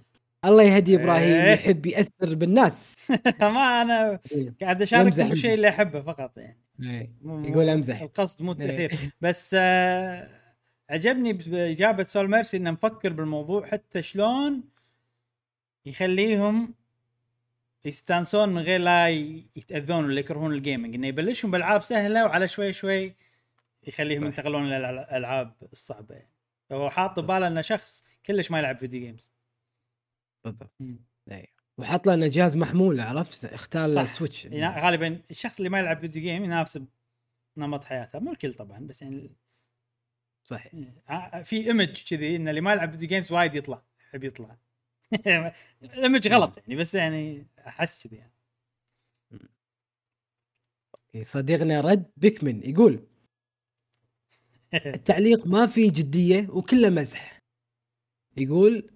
الله 0.45 0.63
يهدي 0.63 0.95
إبراهيم 0.95 1.41
إيه. 1.41 1.53
يحب 1.53 1.85
يأثر 1.85 2.35
بالناس 2.35 2.95
ما 3.41 3.81
أنا 3.81 4.19
قاعد 4.61 4.81
أشارك 4.81 5.17
بالشيء. 5.17 5.53
اللي 5.53 5.69
أحبه 5.69 6.01
فقط 6.01 6.37
يعني 6.37 6.59
إيه. 6.83 7.11
يقول 7.25 7.69
أمزح 7.69 8.01
القصد 8.01 8.41
مو 8.41 8.51
التأثير 8.51 8.91
إيه. 8.91 9.11
بس 9.21 9.55
آه 9.59 10.29
عجبني 10.89 11.33
باجابه 11.33 12.05
سول 12.07 12.29
ميرسي 12.29 12.57
إنه 12.57 12.71
مفكر 12.71 13.13
بالموضوع 13.13 13.65
حتى 13.65 14.01
شلون 14.01 14.63
يخليهم 15.85 16.73
يستانسون 17.85 18.49
من 18.49 18.61
غير 18.61 18.79
لا 18.79 19.09
يتأذون 19.09 20.05
ولا 20.05 20.19
يكرهون 20.19 20.53
ال 20.53 20.59
gaming 20.59 20.95
إنه 20.95 21.07
يبلشهم 21.07 21.51
بألعاب 21.51 21.81
سهلة 21.81 22.25
وعلى 22.25 22.47
شوي 22.47 22.73
شوي 22.73 23.15
يخليهم. 23.87 24.25
ينتقلون 24.25 24.69
للالعاب 24.69 25.53
الصعبة 25.71 26.15
يعني 26.15 26.34
فهو 26.69 26.89
حاط 26.89 27.19
بباله 27.19 27.47
إنه 27.47 27.61
شخص 27.61 28.03
كلش 28.25 28.51
ما 28.51 28.59
يلعب 28.59 28.77
video 28.77 28.99
games 29.01 29.31
بالضبط. 30.45 30.73
إيه. 31.31 31.55
وحط 31.77 32.07
لنا 32.07 32.27
جهاز 32.27 32.57
محمول 32.57 32.99
عرفت؟ 32.99 33.45
اختار. 33.45 33.85
ال 34.01 34.08
Switch 34.08 34.45
ينا- 34.45 34.85
غالبا 34.85 35.21
الشخص 35.31 35.57
اللي 35.57 35.69
ما 35.69 35.79
يلعب 35.79 35.99
video 35.99 36.21
game 36.21 36.43
يناسب 36.43 36.87
نمط 37.57 37.83
حياته. 37.83 38.19
مو 38.19 38.31
الكل 38.31 38.53
طبعا 38.53 38.79
بس 38.79 39.01
يعني 39.01 39.31
صحيح. 40.43 40.71
ع- 41.07 41.41
في 41.41 41.67
image 41.67 42.03
كذي 42.09 42.35
إن 42.35 42.47
اللي 42.47 42.61
ما 42.61 42.71
يلعب 42.73 42.91
video 42.91 43.09
games 43.09 43.31
وايد 43.31 43.55
يطلع 43.55 43.81
يحب 44.09 44.23
يطلع. 44.23 44.57
ال 45.83 45.91
image 45.91 46.27
غلط 46.27 46.57
يعني 46.57 46.75
بس 46.75 46.95
يعني 46.95 47.47
أحس 47.67 48.07
كذي 48.07 48.15
يعني. 48.17 48.31
صديقنا 51.21 51.81
Red 51.81 52.11
Pikmin 52.17 52.69
يقول 52.69 53.07
التعليق 54.75 55.47
ما 55.47 55.67
فيه 55.67 55.91
جدية 55.91 56.47
وكله 56.49 56.89
مزح 56.89 57.39
يقول 58.37 58.89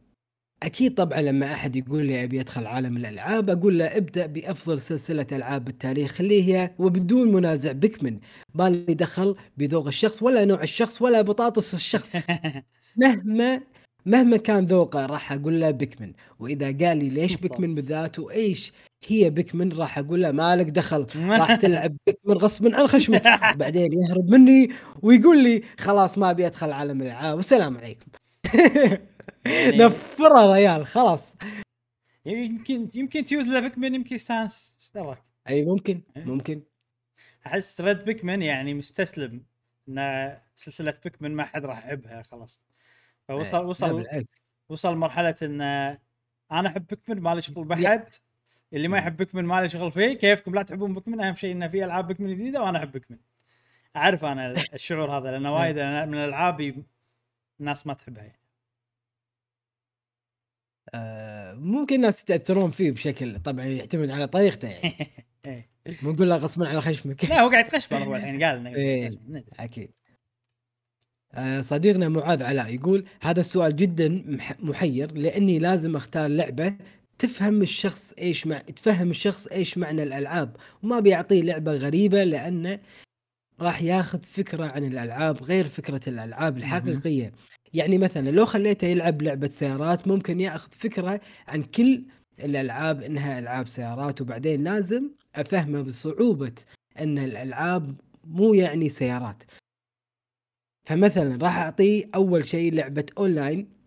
أكيد 0.63 0.93
طبعا 0.95 1.21
لما 1.21 1.53
أحد 1.53 1.75
يقول 1.75 2.05
لي 2.05 2.23
أبي 2.23 2.41
أدخل 2.41 2.65
عالم 2.67 2.97
الألعاب 2.97 3.49
أقول 3.49 3.79
له 3.79 3.97
ابدأ 3.97 4.25
بأفضل 4.25 4.79
سلسلة 4.79 5.27
ألعاب 5.31 5.65
بالتاريخ 5.65 6.21
اللي 6.21 6.53
هي 6.53 6.75
وبدون 6.79 7.31
منازع 7.31 7.71
Pikmin. 7.71 8.19
ما 8.55 8.69
لي 8.69 8.93
دخل 8.93 9.35
بذوق 9.57 9.87
الشخص 9.87 10.23
ولا 10.23 10.45
نوع 10.45 10.63
الشخص 10.63 11.01
ولا 11.01 11.21
بطاطس 11.21 11.73
الشخص. 11.73 12.15
مهما 13.01 13.61
مهما 14.05 14.37
كان 14.37 14.65
ذوقه 14.65 15.05
راح 15.05 15.31
أقول 15.31 15.61
له 15.61 15.71
Pikmin. 15.71 16.13
وإذا 16.39 16.65
قال 16.65 16.97
لي 16.97 17.09
ليش 17.09 17.35
Pikmin. 17.35 17.75
بالذات 17.75 18.19
وإيش 18.19 18.73
هي 19.07 19.29
Pikmin 19.29 19.71
راح 19.73 19.97
أقول 19.97 20.21
له 20.21 20.31
مالك 20.31 20.65
دخل 20.65 21.07
راح 21.39 21.55
تلعب 21.55 21.97
Pikmin 22.05 22.37
غصبا 22.37 22.77
عن 22.79 22.87
خشمك 22.87 23.23
بعدين 23.55 23.93
يهرب 23.93 24.29
مني 24.29 24.69
ويقول 25.01 25.43
لي 25.43 25.63
خلاص 25.79 26.17
ما 26.17 26.31
أبي 26.31 26.47
أدخل 26.47 26.71
عالم 26.71 27.01
الإلعاب 27.01 27.35
والسلام 27.35 27.77
عليكم. 27.77 28.05
يعني 29.45 29.77
نفر 29.85 30.53
الريال 30.53 30.85
خلاص. 30.85 31.35
يمكن 32.25 32.89
يمكن 32.95 33.25
تيوز 33.25 33.47
له 33.47 33.59
Pikmin 33.59 33.95
يمكن 33.95 34.15
يستانس 34.15 34.75
إيش 34.81 34.91
دراك؟ 34.91 35.23
أي 35.49 35.65
ممكن 35.65 36.01
إيه. 36.17 36.23
ممكن. 36.23 36.61
أحس 37.47 37.81
ريد 37.81 38.03
بيكمن 38.03 38.41
يعني 38.41 38.73
مستسلم 38.73 39.43
إن 39.89 40.37
سلسلة 40.55 40.93
بيكمن 41.03 41.35
ما 41.35 41.43
حد 41.43 41.65
راح 41.65 41.85
يحبها 41.85 42.21
خلاص. 42.21 42.59
فوصل 43.27 43.57
إيه، 43.57 43.65
وصل 43.65 44.05
وصل 44.69 44.95
مرحلة 44.95 45.35
إن 45.41 45.61
أنا 46.51 46.67
أحب 46.67 46.87
بيكمن 46.87 47.19
ما 47.19 47.35
لي 47.35 47.41
شغل 47.41 47.65
بحد 47.65 48.09
اللي 48.73 48.87
ما 48.87 48.97
يحب 48.97 49.17
بيكمن 49.17 49.45
ما 49.45 49.61
لي 49.61 49.69
شغل 49.69 49.91
فيه 49.91 50.13
كيفكم؟ 50.13 50.55
لا 50.55 50.61
تحبون 50.63 50.93
بيكمن؟ 50.93 51.21
أهم 51.21 51.35
شيء 51.35 51.51
إنه 51.51 51.67
في 51.67 51.85
ألعاب 51.85 52.07
بيكمن 52.07 52.33
جديدة 52.35 52.61
وأنا 52.63 52.77
أحب 52.79 52.91
بيكمن. 52.91 53.17
أعرف 53.95 54.25
أنا 54.25 54.51
الشعور 54.73 55.17
هذا 55.17 55.31
لأنه 55.31 55.55
وايد 55.55 55.77
أنا 55.77 56.05
من 56.05 56.13
الألعاب 56.17 56.83
الناس 57.59 57.87
ما 57.87 57.93
تحبها 57.93 58.23
يعني. 58.23 58.39
آه 60.93 61.53
ممكن 61.53 61.95
الناس 61.95 62.21
يتأثرون 62.23 62.71
فيه 62.71 62.91
بشكل 62.91 63.39
طبعا 63.39 63.65
يعتمد 63.65 64.09
على 64.09 64.27
طريقته 64.27 64.67
يعني. 64.69 64.93
إيه. 65.45 65.69
مو 66.01 66.11
نقول 66.11 66.29
له 66.29 66.35
غصبا 66.35 66.67
على 66.67 66.81
خشمك. 66.81 67.25
لا 67.25 67.41
هو 67.41 67.49
قاعد 67.49 67.65
يتخشبر 67.67 67.97
هو 67.97 68.15
الحين 68.15 68.43
قال 68.43 68.55
إنه 68.55 68.75
إيه. 68.75 69.09
أكيد. 69.59 69.91
آه، 71.33 71.61
صديقنا 71.61 72.09
معاذ 72.09 72.43
علاء 72.43 72.73
يقول 72.75 73.05
هذا 73.21 73.39
السؤال 73.39 73.75
جدا 73.75 74.23
مح- 74.27 74.59
محير 74.59 75.11
لأني 75.11 75.59
لازم 75.59 75.95
أختار 75.95 76.29
لعبة 76.29 76.77
تفهم 77.19 77.61
الشخص 77.61 78.13
إيش 78.19 78.47
مع 78.47 78.57
تفهم 78.59 79.09
الشخص 79.09 79.47
إيش 79.47 79.77
معنى 79.77 80.03
الألعاب. 80.03 80.55
وما 80.83 80.99
بيعطيه 80.99 81.41
لعبة 81.41 81.73
غريبة 81.73 82.23
لأنه 82.23 82.79
راح 83.61 83.81
ياخذ 83.81 84.23
فكرة 84.23 84.65
عن 84.65 84.85
الألعاب 84.85 85.43
غير 85.43 85.65
فكرة 85.67 86.09
الألعاب 86.09 86.57
الحقيقية. 86.57 87.31
يعني 87.73 87.97
مثلا 87.97 88.29
لو 88.31 88.45
خليته 88.45 88.87
يلعب 88.87 89.21
لعبة 89.21 89.47
سيارات 89.47 90.07
ممكن 90.07 90.39
ياخذ 90.39 90.71
فكرة 90.71 91.21
عن 91.47 91.63
كل 91.63 92.03
الألعاب 92.43 93.01
إنها 93.01 93.39
ألعاب 93.39 93.67
سيارات 93.67 94.21
وبعدين 94.21 94.63
لازم 94.63 95.09
أفهمه 95.35 95.81
بصعوبة 95.81 96.55
إن 96.99 97.17
الألعاب 97.19 97.95
مو 98.23 98.53
يعني 98.53 98.89
سيارات. 98.89 99.43
فمثلا 100.87 101.37
راح 101.41 101.57
أعطيه 101.57 102.05
أول 102.15 102.45
شيء 102.45 102.73
لعبة 102.73 103.05
أونلاين. 103.17 103.78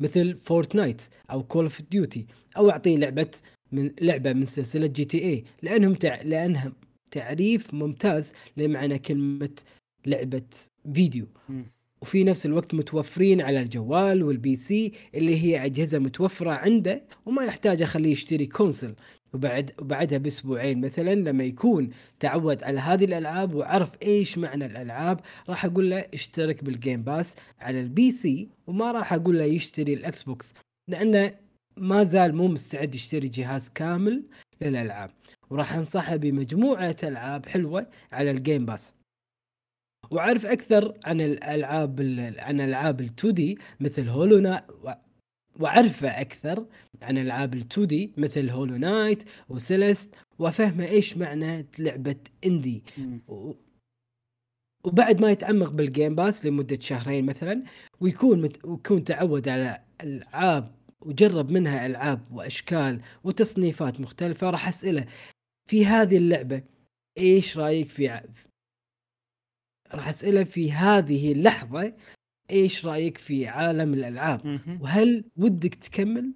مثل 0.00 0.36
Fortnite 0.36 1.02
أو 1.30 1.42
Call 1.42 1.64
of 1.64 1.82
Duty 1.82 2.26
أو 2.56 2.70
أعطيه 2.70 2.96
لعبة 2.96 3.30
من 3.72 3.90
لعبة 4.00 4.32
من 4.32 4.44
سلسلة 4.44 4.86
GTA 4.86 5.44
لأنهم 5.62 5.94
تع... 5.94 6.22
لأنهم 6.22 6.72
تعريف 7.10 7.74
ممتاز 7.74 8.32
لمعنى 8.56 8.98
كلمة 8.98 9.50
لعبة 10.06 10.42
فيديو. 10.94 11.26
وفي 12.02 12.24
نفس 12.24 12.46
الوقت 12.46 12.74
متوفرين 12.74 13.40
على 13.40 13.60
الجوال 13.60 14.22
وال 14.22 14.56
PC 14.56 14.92
اللي 15.14 15.42
هي 15.42 15.64
أجهزة 15.64 15.98
متوفرة 15.98 16.50
عنده 16.50 17.02
وما 17.26 17.44
يحتاج 17.44 17.82
أخليه 17.82 18.12
يشتري 18.12 18.46
console. 18.46 18.94
وبعد 19.34 19.70
وبعدها 19.78 20.18
بأسبوعين 20.18 20.80
مثلا 20.80 21.14
لما 21.14 21.44
يكون 21.44 21.90
تعود 22.20 22.62
على 22.64 22.80
هذه 22.80 23.04
الألعاب 23.04 23.54
وعرف 23.54 23.90
إيش 24.02 24.38
معنى 24.38 24.66
الألعاب 24.66 25.20
راح 25.48 25.64
أقول 25.64 25.90
له 25.90 25.98
اشترك 26.14 26.64
بال 26.64 26.77
Game 26.77 27.02
Pass 27.02 27.34
على 27.60 27.80
ال 27.80 28.12
PC 28.12 28.48
وما 28.66 28.92
راح 28.92 29.12
أقول 29.12 29.38
له 29.38 29.44
يشتري 29.44 29.94
ال 29.94 30.22
Xbox 30.22 30.54
لأنه 30.88 31.34
ما 31.76 32.04
زال 32.04 32.34
مو 32.36 32.48
مستعد 32.48 32.94
يشتري 32.94 33.28
جهاز 33.28 33.68
كامل 33.68 34.22
للألعاب. 34.60 35.10
وراح 35.50 35.74
أنصحه 35.74 36.16
بمجموعة 36.16 36.96
ألعاب 37.04 37.46
حلوة 37.46 37.86
على 38.12 38.30
ال 38.30 38.37
Game 38.37 38.66
Pass 38.66 38.92
وعرف 40.12 40.46
أكثر 40.46 40.98
عن 41.04 41.20
الألعاب 41.20 42.00
ال- 42.00 42.40
عن 42.40 42.60
ألعاب 42.60 43.06
ال 43.08 43.26
2D 43.30 43.58
مثل 43.80 44.08
Hollow 44.08 44.66
وعرفه 45.60 46.08
أكثر 46.20 46.66
عن 47.02 47.18
ألعاب 47.18 47.60
ال 47.62 47.80
2D 47.80 48.12
مثل 48.16 48.50
Hollow 48.50 48.76
Knight 48.76 49.22
و 49.48 49.56
Celeste 49.56 50.14
وفهمه 50.38 50.88
إيش 50.88 51.16
معنى 51.16 51.66
لعبة 51.78 52.16
indie 52.46 52.82
وبعد 54.84 55.20
ما 55.20 55.30
يتعمق 55.30 55.70
بال 55.70 55.85
Game 55.85 56.14
Pass 56.14 56.46
لمدة 56.46 56.78
شهرين 56.80 57.26
مثلا 57.26 57.62
ويكون 58.00 58.42
مت... 58.42 58.64
ويكون 58.64 59.04
تعود 59.04 59.48
على 59.48 59.82
ألعاب 60.02 60.74
وجرب 61.00 61.50
منها 61.50 61.86
ألعاب 61.86 62.20
وأشكال 62.32 63.00
وتصنيفات 63.24 64.00
مختلفة 64.00 64.50
راح 64.50 64.68
أسأله 64.68 65.06
في 65.70 65.86
هذه 65.86 66.16
اللعبة 66.16 66.62
إيش 67.18 67.58
رأيك 67.58 67.88
في. 67.88 68.20
راح 69.94 70.08
أسأله 70.08 70.44
في 70.44 70.72
هذه 70.72 71.32
اللحظة 71.32 71.92
إيش 72.50 72.86
رأيك 72.86 73.18
في 73.18 73.46
عالم 73.46 73.94
الألعاب. 73.94 74.60
وهل 74.80 75.24
ودك 75.36 75.74
تكمل 75.74 76.32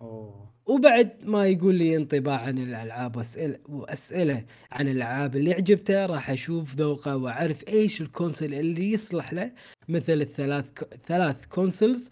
أوه 0.00 0.50
وبعد 0.66 1.12
ما 1.24 1.46
يقول 1.46 1.74
لي 1.74 1.96
انطباع 1.96 2.40
عن 2.40 2.58
الألعاب 2.58 3.16
واسئله 3.16 3.58
واسئله 3.68 4.44
عن 4.72 4.88
الألعاب 4.88 5.36
اللي 5.36 5.52
عجبته 5.52 6.06
راح 6.06 6.30
أشوف 6.30 6.74
ذوقه 6.76 7.16
وأعرف 7.16 7.68
إيش 7.68 8.00
الكونسل 8.00 8.54
اللي 8.54 8.92
يصلح 8.92 9.32
له 9.32 9.52
مثل 9.88 10.20
الثلاث. 10.20 10.64
ثلاث 11.06 11.46
consoles 11.46 12.08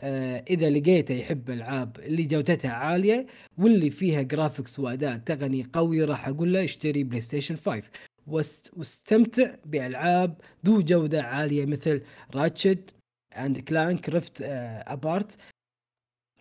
آه 0.00 0.44
إذا 0.50 0.70
لقيته 0.70 1.14
يحب 1.14 1.50
ألعاب 1.50 1.98
اللي 1.98 2.22
جودتها 2.22 2.70
عالية 2.70 3.26
واللي 3.58 3.90
فيها 3.90 4.22
graphics 4.22 4.78
واداء 4.78 5.16
تقني 5.16 5.66
قوي 5.72 6.04
راح 6.04 6.28
أقول 6.28 6.52
له 6.52 6.64
اشتري 6.64 7.04
PlayStation 7.04 7.56
5 7.56 7.70
واست... 7.70 7.90
واستمتع 8.26 9.54
بألعاب 9.64 10.40
ذو 10.66 10.80
جودة 10.80 11.22
عالية 11.22 11.66
مثل 11.66 12.02
Ratchet 12.34 12.90
and 13.36 13.58
Clank 13.58 14.08
Rift 14.08 14.42
Apart 14.86 15.36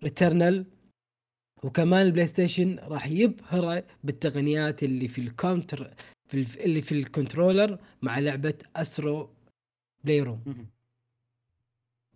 Returnal 0.04 0.66
وكمان 1.64 2.06
ال 2.06 2.28
PlayStation 2.28 2.80
راح 2.80 3.08
يبهرة 3.08 3.84
بالتقنيات 4.04 4.84
اللي 4.84 5.08
في 5.08 5.22
ال 5.22 5.31
contro- 5.31 5.94
في. 6.28 6.66
اللي 6.66 6.82
في 6.82 6.92
ال 6.92 7.00
controller 7.00 7.80
مع 8.02 8.20
لعبة 8.20 8.54
Astro's 8.76 9.30
Playroom. 10.04 10.68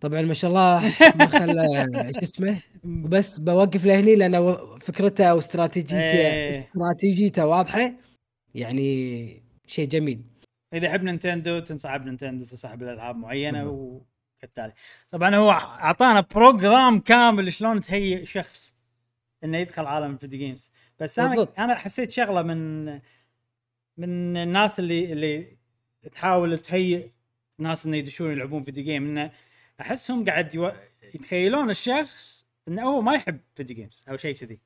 طبعا 0.00 0.20
ما 0.22 0.34
شاء 0.34 0.50
الله 0.50 0.94
ما 1.18 1.26
خلى 1.26 2.12
شو 2.14 2.20
اسمه 2.22 2.60
وبس 2.84 3.38
بوقف 3.38 3.84
لهني 3.84 4.14
لأن 4.14 4.56
فكرته 4.80 5.24
أو 5.24 5.38
استراتيجيته 5.38 6.04
إيه. 6.04 6.68
استراتيجيته 6.68 7.46
واضحة 7.46 7.92
يعني 8.54 9.42
شيء 9.70 9.88
جميل. 9.88 10.22
إذا 10.74 10.86
يحب 10.86 11.02
Nintendo 11.02 11.58
تنصحب 11.58 12.04
Nintendo 12.04 12.44
تنصحب 12.44 12.82
الالعاب 12.82 13.16
معينة. 13.16 13.68
وكالتالي. 13.68 14.72
طبعا 15.10 15.36
هو 15.36 15.50
أعطانا 15.50 16.20
program 16.20 16.98
كامل 16.98 17.52
شلون 17.52 17.80
تهيئ 17.80 18.24
شخص 18.24 18.76
إنه 19.44 19.58
يدخل 19.58 19.86
عالم 19.86 20.12
ال 20.14 20.18
video 20.18 20.38
games 20.38 20.70
بس 20.98 21.18
أنا 21.18 21.28
بالضبط. 21.28 21.60
أنا 21.60 21.74
حسيت 21.74 22.10
شغلة 22.10 22.42
من 22.42 22.84
من 23.96 24.36
الناس 24.36 24.80
اللي 24.80 25.12
اللي 25.12 25.56
تحاول 26.12 26.58
تهيئ 26.58 27.10
ناس 27.58 27.86
إنه 27.86 27.96
يدشون 27.96 28.32
يلعبون 28.32 28.62
video 28.62 28.84
game 28.84 29.06
إنه 29.06 29.32
أحسهم 29.80 30.24
قاعد 30.24 30.54
يو... 30.54 30.72
يتخيلون 31.14 31.70
الشخص 31.70 32.46
إنه 32.68 32.82
هو 32.82 33.00
ما 33.00 33.14
يحب 33.14 33.40
video 33.54 33.76
games 33.76 34.04
أو 34.08 34.16
شيء 34.16 34.34
كذي. 34.34 34.60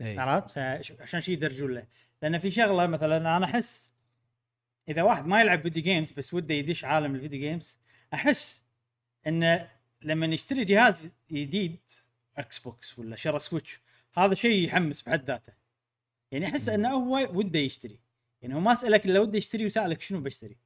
إيه. 0.00 0.20
عرفت؟ 0.20 0.50
فش- 0.50 0.92
عشان 1.00 1.20
شي 1.20 1.32
يدرجون 1.32 1.74
له. 1.74 1.86
لأن 2.22 2.38
في 2.38 2.50
شغلة 2.50 2.86
مثلا 2.86 3.36
أنا 3.36 3.44
أحس 3.44 3.92
إذا 4.88 5.02
واحد 5.02 5.26
ما 5.26 5.40
يلعب 5.40 5.60
video 5.60 5.82
games 5.82 6.12
بس 6.12 6.34
وده 6.34 6.54
يدش 6.54 6.84
عالم 6.84 7.14
ال 7.14 7.18
video 7.18 7.40
games 7.40 7.78
أحس 8.14 8.64
انه 9.26 9.70
لما 10.02 10.26
يشتري 10.26 10.64
جهاز 10.64 11.16
جديد 11.30 11.78
Xbox 12.36 12.98
ولا 12.98 13.16
شرى 13.16 13.38
Switch 13.38 13.80
هذا 14.14 14.34
شيء 14.34 14.64
يحمس 14.64 15.02
بحد 15.02 15.24
ذاته 15.24 15.52
يعني 16.32 16.46
أحس 16.46 16.68
انه 16.68 16.88
هو 16.94 17.28
وده 17.38 17.58
يشتري 17.58 17.98
يعني 18.42 18.54
هو 18.54 18.60
ما 18.60 18.74
سألك 18.74 19.06
إلا 19.06 19.20
وده 19.20 19.38
يشتري 19.38 19.66
وسألك 19.66 20.00
شنو 20.00 20.20
بشتري 20.20 20.56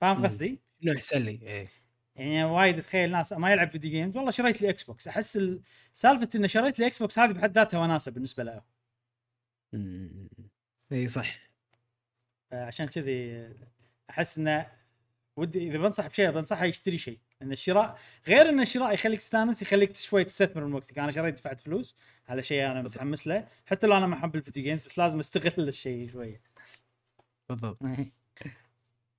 فاهم. 0.00 0.24
قصدي؟ 0.24 0.60
شنو 0.82 0.92
احسن 0.92 1.22
لي 1.22 1.30
إيه. 1.42 1.68
يعني 2.16 2.44
وايد 2.44 2.78
اتخيل 2.78 3.10
ناس 3.12 3.32
ما 3.32 3.52
يلعب 3.52 3.70
video 3.70 3.90
games 3.90 4.16
والله 4.16 4.30
شريت 4.30 4.62
لي 4.62 4.70
Xbox 4.70 5.08
أحس 5.08 5.36
ال- 5.36 5.62
سالفة 5.94 6.28
انه 6.34 6.46
شريت 6.46 6.78
لي 6.78 6.86
Xbox 6.86 7.18
هذه 7.18 7.32
بحد 7.32 7.58
ذاتها 7.58 7.78
وناسه 7.80 8.10
بالنسبة 8.10 8.42
له. 8.44 8.62
اي 10.92 11.08
صح 11.08 11.51
فعشان 12.52 12.86
كذي 12.86 13.48
أحس 14.10 14.38
إنه 14.38 14.66
ودي 15.36 15.68
إذا 15.68 15.78
بنصح 15.78 16.06
بشيء 16.06 16.30
بنصحه 16.30 16.64
يشتري 16.64 16.98
شيء. 16.98 17.18
لأن 17.40 17.52
الشراء 17.52 17.98
غير 18.28 18.48
إن 18.48 18.60
الشراء 18.60 18.94
يخليك 18.94 19.18
تستانس 19.18 19.62
يخليك 19.62 19.96
شوي 19.96 20.24
تستثمر 20.24 20.64
من 20.64 20.72
وقتك. 20.74 20.98
أنا 20.98 21.12
شريت 21.12 21.34
دفعت 21.34 21.60
فلوس 21.60 21.96
على 22.28 22.42
شيء 22.42 22.66
أنا 22.66 22.82
متحمس 22.82 23.26
له. 23.26 23.46
حتى 23.66 23.86
لو 23.86 23.96
أنا 23.96 24.06
ما 24.06 24.14
أحب 24.14 24.36
ال 24.36 24.40
video 24.40 24.62
games 24.62 24.80
بس 24.80 24.98
لازم 24.98 25.18
أستغل 25.18 25.68
الشيء 25.68 26.10
شوية. 26.10 26.40
بالضبط. 27.48 27.78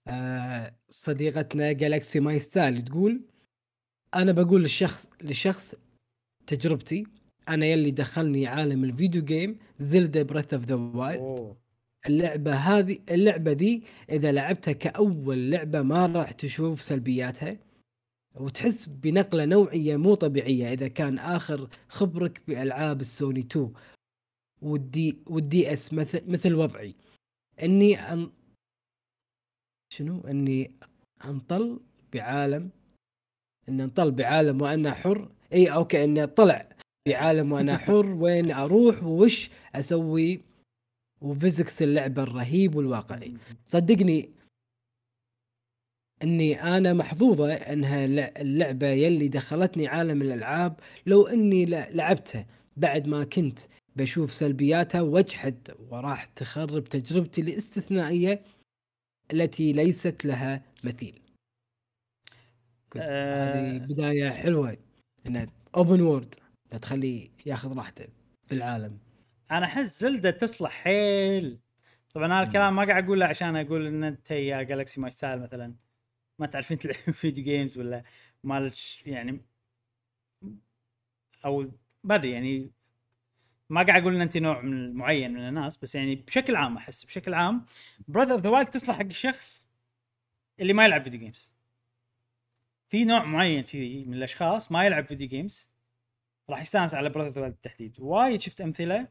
آه 0.07 0.75
صديقتنا 0.89 1.71
Galaxy 1.71 2.19
My 2.19 2.39
Style 2.39 2.81
تقول 2.81 3.21
أنا 4.15 4.31
بقول 4.31 4.61
للشخص 4.61 5.09
للشخص 5.21 5.75
تجربتي 6.47 7.03
أنا 7.49 7.65
يلي 7.65 7.91
دخلني 7.91 8.47
عالم 8.47 8.83
ال 8.83 8.90
video 8.90 9.23
game 9.23 9.59
Zelda 9.79 10.23
Breath 10.23 10.53
of 10.53 10.65
the 10.65 10.75
Wild 10.75 11.62
اوه 12.05 12.15
اللعبة 12.15 12.53
هذه 12.53 12.99
اللعبة 13.09 13.51
ذي 13.51 13.83
إذا 14.09 14.31
لعبتها 14.31 14.71
كأول 14.71 15.51
لعبة 15.51 15.81
ما 15.81 16.05
راح 16.05 16.31
تشوف 16.31 16.81
سلبياتها. 16.81 17.57
وتحس 18.35 18.85
بنقلة 18.85 19.45
نوعية 19.45 19.95
مو 19.97 20.13
طبيعية. 20.13 20.73
إذا 20.73 20.87
كان 20.87 21.19
آخر 21.19 21.69
خبرك 21.89 22.41
بألعاب 22.47 23.01
السوني 23.01 23.39
2 23.39 23.73
وال 24.61 24.99
D 24.99 25.17
وال 25.27 25.73
DS 25.73 25.93
مثل 25.93 26.31
مثل 26.31 26.53
وضعي. 26.53 26.95
إني 27.63 27.95
أن 27.95 28.31
شنو؟ 29.93 30.21
إني 30.21 30.71
أنطل 31.25 31.79
بعالم 32.13 32.69
إني 33.69 33.83
أنطل 33.83 34.11
بعالم 34.11 34.61
وأنا 34.61 34.93
حر. 34.93 35.31
إي 35.53 35.73
okay 35.73 36.03
إني 36.03 36.23
أطلع 36.23 36.69
بعالم 37.07 37.51
وأنا 37.51 37.77
حر. 37.77 38.05
وين 38.05 38.51
أروح؟ 38.51 39.03
ووش 39.03 39.49
أسوي؟ 39.75 40.52
وفيزكس 41.23 41.81
اللعبة 41.81 42.23
الرهيب 42.23 42.75
والواقعي. 42.75 43.33
صدقني 43.65 44.29
إني 46.23 46.61
أنا 46.63 46.93
محظوظة 46.93 47.53
إنها 47.53 48.07
لع- 48.07 48.33
اللعبة 48.37 48.87
يلي 48.87 49.27
دخلتني 49.27 49.87
عالم 49.87 50.21
الألعاب 50.21 50.79
لو 51.05 51.27
إني 51.27 51.65
لعبتها. 51.65 52.45
بعد 52.77 53.07
ما 53.07 53.23
كنت 53.23 53.59
بشوف 53.95 54.33
سلبياتها 54.33 55.01
واجحد 55.01 55.71
وراح 55.89 56.25
تخرب 56.25 56.83
تجربتي 56.83 57.41
الاستثنائية 57.41 58.41
التي 59.33 59.73
ليست 59.73 60.25
لها 60.25 60.61
مثيل. 60.83 61.19
كنت- 62.89 63.01
هذه 63.01 63.75
آه. 63.75 63.77
بداية 63.77 64.29
حلوة 64.29 64.77
إنها 65.27 65.47
open 65.75 66.01
world 66.01 66.35
تخليه 66.81 67.29
ياخذ 67.45 67.77
راحته 67.77 68.05
في 68.47 68.55
العالم 68.55 68.97
أنا 69.51 69.65
أحس 69.65 69.99
Zelda 69.99 70.31
تصلح 70.31 70.71
حيل. 70.71 71.59
طبعا 72.13 72.33
هذا 72.33 72.47
الكلام 72.47 72.75
ما 72.75 72.85
قاعد 72.85 73.03
أقوله 73.03 73.25
عشان 73.25 73.55
أقول 73.55 73.87
إن 73.87 74.03
أنت 74.03 74.31
يا 74.31 74.63
Galaxy 74.63 75.01
My 75.01 75.11
Style 75.11 75.41
مثلا 75.41 75.75
ما 76.39 76.45
تعرفين 76.47 76.77
تلعبين 76.77 77.13
video 77.13 77.43
games 77.43 77.77
ولا 77.77 78.03
مالش 78.43 79.03
يعني 79.05 79.41
أو 81.45 81.71
ما 82.03 82.15
ادري 82.15 82.31
يعني 82.31 82.71
ما 83.69 83.83
قاعد 83.83 84.01
أقول 84.01 84.15
إن 84.15 84.21
أنت 84.21 84.37
نوع 84.37 84.61
من 84.61 84.93
معين 84.93 85.33
من 85.33 85.47
الناس 85.47 85.77
بس 85.77 85.95
يعني 85.95 86.15
بشكل 86.15 86.55
عام 86.55 86.77
أحس 86.77 87.05
بشكل 87.05 87.33
عام 87.33 87.65
Breath 88.07 88.31
of 88.31 88.41
the 88.41 88.49
Wild 88.49 88.67
تصلح 88.69 88.95
حق 88.95 89.05
الشخص 89.05 89.69
اللي 90.59 90.73
ما 90.73 90.85
يلعب 90.85 91.03
video 91.03 91.19
games 91.19 91.53
في 92.89 93.05
نوع 93.05 93.23
معين 93.23 93.63
كذي 93.63 94.05
من 94.05 94.13
الأشخاص 94.13 94.71
ما 94.71 94.85
يلعب 94.85 95.05
video 95.05 95.27
games 95.27 95.69
راح 96.49 96.61
يستانس 96.61 96.93
على 96.95 97.09
Breath 97.09 97.27
of 97.27 97.35
the 97.35 97.41
Wild 97.41 97.53
بالتحديد. 97.53 97.95
وايد 97.99 98.41
شفت 98.41 98.61
أمثلة 98.61 99.07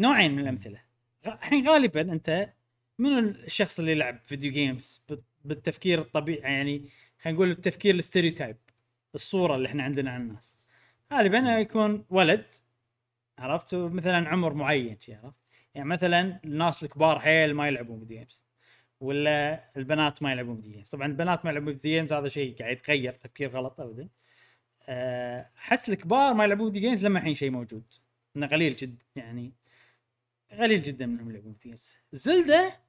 نوعين 0.00 0.32
من 0.32 0.38
الأمثلة. 0.38 0.80
الحين 1.26 1.68
غالبا 1.68 2.00
أنت 2.00 2.52
من 2.98 3.18
الشخص 3.18 3.78
اللي 3.78 3.92
يلعب 3.92 4.18
video 4.24 4.52
games 4.52 5.04
بال- 5.08 5.22
بالتفكير 5.44 5.98
الطبيعي 6.00 6.52
يعني 6.52 6.88
خلينا 7.22 7.36
نقول 7.36 7.50
التفكير 7.50 7.94
ال 7.94 8.00
stereotype 8.00 8.56
الصورة 9.14 9.56
اللي 9.56 9.68
إحنا 9.68 9.82
عندنا 9.82 10.10
عن 10.10 10.20
الناس. 10.22 10.58
غالبا 11.12 11.38
يكون 11.38 12.04
ولد 12.10 12.44
عرفت؟ 13.38 13.74
مثلا 13.74 14.28
عمر 14.28 14.54
معين 14.54 15.00
شي 15.00 15.14
عرفت؟ 15.14 15.44
يعني 15.74 15.88
مثلا 15.88 16.40
الناس 16.44 16.82
الكبار 16.82 17.20
حيل 17.20 17.54
ما 17.54 17.68
يلعبون 17.68 17.98
video 18.00 18.16
games 18.18 18.44
ولا 19.00 19.64
البنات 19.76 20.22
ما 20.22 20.32
يلعبون 20.32 20.56
video 20.56 20.72
games 20.72 20.88
طبعا 20.90 21.06
البنات 21.06 21.44
ما 21.44 21.50
يلعبون 21.50 21.76
video 21.76 21.92
games 21.98 22.12
هذا 22.12 22.28
شيء 22.28 22.56
قاعد 22.56 22.72
يتغير 22.76 23.12
تفكير 23.12 23.50
غلط 23.50 23.80
ابدا. 23.80 24.08
أه، 24.88 25.46
احس 25.58 25.88
الكبار 25.88 26.34
ما 26.34 26.44
يلعبون 26.44 26.72
video 26.72 26.88
games 26.90 27.04
لما 27.04 27.18
الحين 27.18 27.34
شيء 27.34 27.50
موجود. 27.50 27.94
إنه 28.36 28.46
قليل 28.46 28.76
جدا 28.76 29.04
يعني 29.16 29.52
قليل 30.52 30.82
جدا 30.82 31.06
منهم 31.06 31.30
يلعبون 31.30 31.52
video 31.54 31.72
games 31.72 31.96
Zelda 32.12 32.80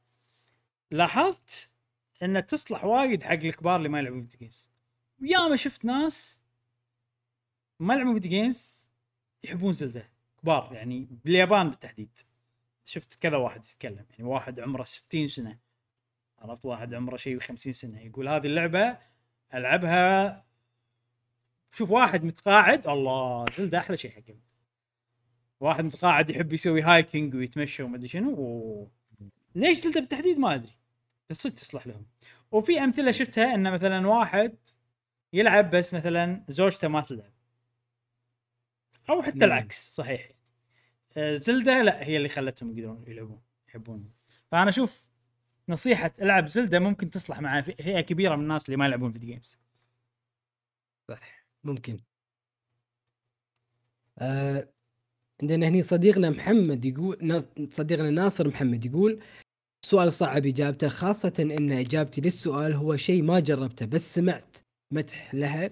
لاحظت 0.92 1.72
انها 2.24 2.42
تصلح 2.42 2.86
وايد 2.86 3.24
حق 3.24 3.32
الكبار 3.32 3.76
اللي 3.76 3.90
ما 3.90 4.00
يلعبون 4.00 4.22
video 4.22 4.40
games 4.40 4.72
وياما 5.22 5.56
شفت 5.56 5.86
ناس 5.86 6.42
ما 7.80 7.94
يلعبون 7.94 8.14
video 8.14 8.30
games 8.32 8.92
يحبون 9.44 9.72
Zelda. 9.72 10.10
كبار 10.42 10.74
يعني 10.74 11.08
باليابان 11.26 11.70
بالتحديد. 11.70 12.20
شفت 12.86 13.22
كذا 13.22 13.38
واحد 13.38 13.66
يتكلم 13.66 14.06
يعني 14.10 14.24
واحد 14.24 14.60
عمره 14.60 14.84
60 14.84 15.28
سنة. 15.28 15.60
عرفت؟ 16.40 16.66
واحد 16.66 16.94
عمره 16.94 17.18
شيء 17.18 17.40
50 17.40 17.74
سنة. 17.74 18.02
يقول 18.02 18.28
هذه 18.30 18.48
اللعبة 18.48 18.98
ألعبها 19.54 20.46
شوف 21.72 21.92
واحد 21.92 22.24
متقاعد 22.24 22.88
الله 22.88 23.46
Zelda 23.52 23.78
أحلى 23.78 23.98
شيء 23.98 24.12
حقه. 24.12 24.40
واحد 25.62 25.84
متقاعد 25.84 26.30
يحب 26.30 26.54
يسوي 26.54 26.82
hiking 26.82 27.36
ويتمشى 27.36 27.84
وما 27.84 27.96
أدري 27.96 28.08
شنو 28.08 28.32
و... 28.40 28.88
ليش 29.56 29.78
Zelda 29.78 30.00
بالتحديد 30.00 30.40
ما 30.40 30.56
أدري 30.56 30.72
بس 31.30 31.42
صدق 31.42 31.56
تصلح 31.56 31.88
لهم. 31.88 32.06
وفي 32.52 32.80
أمثلة 32.84 33.12
شفتها 33.12 33.56
إن 33.56 33.74
مثلا 33.74 34.08
واحد 34.08 34.58
يلعب 35.34 35.70
بس 35.76 35.94
مثلا 35.94 36.46
زوجته 36.50 36.88
ما 36.88 37.02
تلعب. 37.02 37.34
أو 39.10 39.22
حتى 39.22 39.36
مم. 39.36 39.44
العكس 39.44 39.96
صحيح. 39.96 40.32
آه، 41.18 41.36
زلدة 41.36 41.82
لا 41.82 42.04
هي 42.04 42.18
اللي 42.18 42.30
خلتهم 42.30 42.70
يقدرون 42.78 43.06
يلعبون 43.08 43.42
يحبون. 43.70 44.12
فأنا 44.52 44.70
أشوف 44.70 45.08
نصيحة 45.70 46.12
ألعب 46.22 46.48
زلدة 46.48 46.80
ممكن 46.80 47.10
تصلح 47.10 47.40
مع 47.40 47.62
فئه 47.62 48.02
كبيرة 48.02 48.36
من 48.36 48.44
الناس 48.44 48.66
اللي 48.66 48.78
ما 48.78 48.86
يلعبون 48.86 49.12
فيديو 49.12 49.30
جيمز 49.30 49.58
صح 51.08 51.46
ممكن. 51.64 52.00
آه 54.20 54.70
عندنا 55.42 55.68
هني 55.68 55.84
صديقنا 55.84 56.30
محمد 56.30 56.86
يقول 56.86 57.18
نا- 57.22 57.46
صديقنا 57.72 58.10
ناصر 58.10 58.48
محمد 58.48 58.86
يقول 58.86 59.20
سؤال 59.86 60.14
صعب 60.14 60.46
إجابته 60.46 60.88
خاصة 60.88 61.34
إن 61.40 61.72
إجابتي 61.72 62.22
للسؤال 62.22 62.74
هو 62.74 62.98
شيء 62.98 63.24
ما 63.24 63.40
جربته 63.40 63.86
بس 63.86 64.16
سمعت 64.16 64.58
مدح 64.94 65.36
لها 65.36 65.72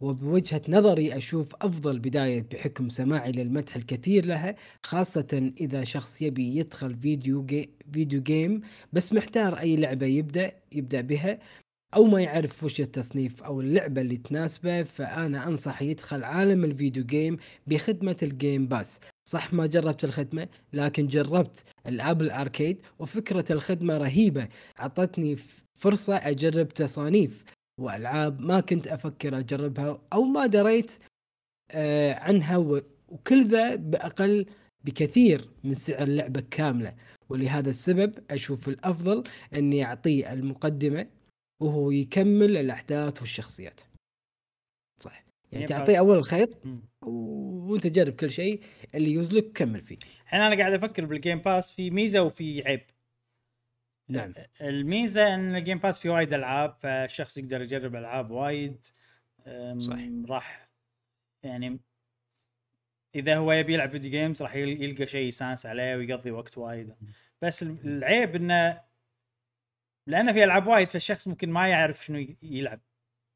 وبوجهة 0.00 0.62
نظري 0.68 1.16
أشوف 1.16 1.54
أفضل 1.62 1.98
بداية 1.98 2.42
بحكم 2.52 2.88
سماعي 2.88 3.32
للمدح 3.32 3.76
الكثير 3.76 4.24
لها 4.26 4.56
خاصة 4.86 5.52
إذا 5.60 5.84
شخص 5.84 6.22
يبي 6.22 6.56
يدخل 6.56 6.94
video 6.96 7.44
ga- 7.46 7.70
video 7.92 8.22
game 8.22 8.60
بس 8.92 9.12
محتار 9.12 9.58
أي 9.58 9.76
لعبة 9.76 10.06
يبدأ 10.06 10.52
يبدأ 10.72 11.00
بها. 11.00 11.38
أو 11.94 12.04
ما 12.04 12.20
يعرف 12.20 12.64
وش 12.64 12.80
التصنيف 12.80 13.42
أو 13.42 13.60
اللعبة 13.60 14.00
اللي 14.00 14.16
تناسبه 14.16 14.82
فأنا 14.82 15.46
أنصح 15.48 15.82
يدخل 15.82 16.24
عالم 16.24 16.64
ال 16.64 16.71
video 16.71 17.04
game 17.04 17.36
بخدمة 17.66 18.16
ال 18.22 18.31
Game 18.31 18.66
Pass. 18.66 19.00
صح 19.28 19.52
ما 19.52 19.66
جربت 19.66 20.04
الخدمة 20.04 20.48
لكن 20.72 21.06
جربت 21.06 21.64
ألعاب 21.86 22.22
ال 22.22 22.30
Arcade 22.30 22.78
وفكرة 22.98 23.52
الخدمة 23.52 23.96
رهيبة. 23.98 24.48
أعطتني 24.80 25.36
ف- 25.36 25.62
فرصة 25.74 26.16
أجرب 26.16 26.68
تصانيف 26.68 27.44
وألعاب 27.80 28.40
ما 28.40 28.60
كنت 28.60 28.86
أفكر 28.86 29.38
أجربها 29.38 29.98
أو 30.12 30.22
ما 30.22 30.46
دريت 30.46 30.90
آه 31.70 32.14
عنها 32.14 32.56
وكل 33.08 33.48
ذا 33.48 33.74
بأقل 33.74 34.46
بكثير 34.84 35.48
من 35.64 35.74
سعر 35.74 36.02
اللعبة 36.02 36.42
كاملة. 36.50 36.94
ولهذا 37.28 37.70
السبب 37.70 38.14
أشوف 38.30 38.68
الأفضل 38.68 39.24
إني 39.54 39.84
اعطيه 39.84 40.32
المقدمة 40.32 41.06
وهو 41.60 41.90
يكمل 41.90 42.56
الأحداث 42.56 43.20
والشخصيات. 43.20 43.80
صح 45.00 45.24
يعني 45.52 45.66
تعطيه. 45.66 45.98
أول 45.98 46.16
الخيط 46.16 46.62
وأنت 47.02 47.86
جرب 47.86 48.12
كل 48.12 48.30
شيء 48.30 48.62
اللي 48.94 49.10
يوزلك 49.12 49.52
كمل 49.52 49.80
فيه. 49.80 49.96
الحين 50.24 50.40
أنا 50.40 50.56
قاعد 50.56 50.72
أفكر 50.72 51.04
بال 51.04 51.15
Game 51.15 51.38
Pass 51.38 51.72
في 51.72 51.90
ميزة 51.90 52.22
وفي 52.22 52.62
عيب. 52.68 52.82
نعم. 54.08 54.34
الميزة 54.60 55.34
إن 55.34 55.56
ال 55.56 55.60
Game 55.60 55.78
Pass 55.78 55.98
فيه 55.98 56.10
وايد 56.10 56.32
ألعاب 56.32 56.76
فالشخص 56.78 57.38
يقدر 57.38 57.62
يجرب 57.62 57.96
ألعاب 57.96 58.30
وايد. 58.30 58.86
صح. 59.78 59.98
راح 60.28 60.68
يعني 61.42 61.80
إذا 63.14 63.36
هو 63.36 63.52
يبي 63.52 63.74
يلعب 63.74 63.90
video 63.90 64.10
games 64.10 64.42
راح 64.42 64.54
يل- 64.54 64.82
يلقى 64.82 65.06
شيء 65.06 65.28
يستانس 65.28 65.66
عليه 65.66 65.96
ويقضي 65.96 66.30
وقت 66.30 66.58
وايد. 66.58 66.94
بس 67.42 67.62
ال- 67.62 67.78
العيب 67.84 68.34
إنه 68.36 68.80
لأنه 70.06 70.32
في 70.32 70.44
ألعاب 70.44 70.66
وايد 70.66 70.88
فالشخص 70.88 71.28
ممكن 71.28 71.50
ما 71.50 71.68
يعرف 71.68 72.04
شنو 72.04 72.26
يلعب. 72.42 72.80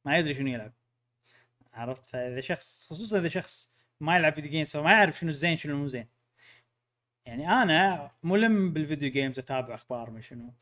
ما 0.05 0.19
يدري 0.19 0.35
شنو 0.35 0.49
يلعب. 0.49 0.73
عرفت؟ 1.73 2.07
فإذا 2.07 2.41
شخص 2.41 2.87
خصوصا 2.91 3.19
إذا 3.19 3.29
شخص 3.29 3.71
ما 4.01 4.17
يلعب 4.17 4.33
video 4.33 4.51
games 4.51 4.71
فما 4.71 4.93
يعرف 4.93 5.19
شنو 5.19 5.31
الزين 5.31 5.57
شنو 5.57 5.77
مو 5.77 5.89
زين. 5.89 6.09
يعني 7.27 7.49
أنا 7.63 8.11
ملم 8.23 8.73
بال 8.73 8.84
video 8.84 9.11
games 9.11 9.39
أتابع 9.39 9.75
أخبار 9.75 10.11
ما 10.11 10.21
شنو. 10.21 10.55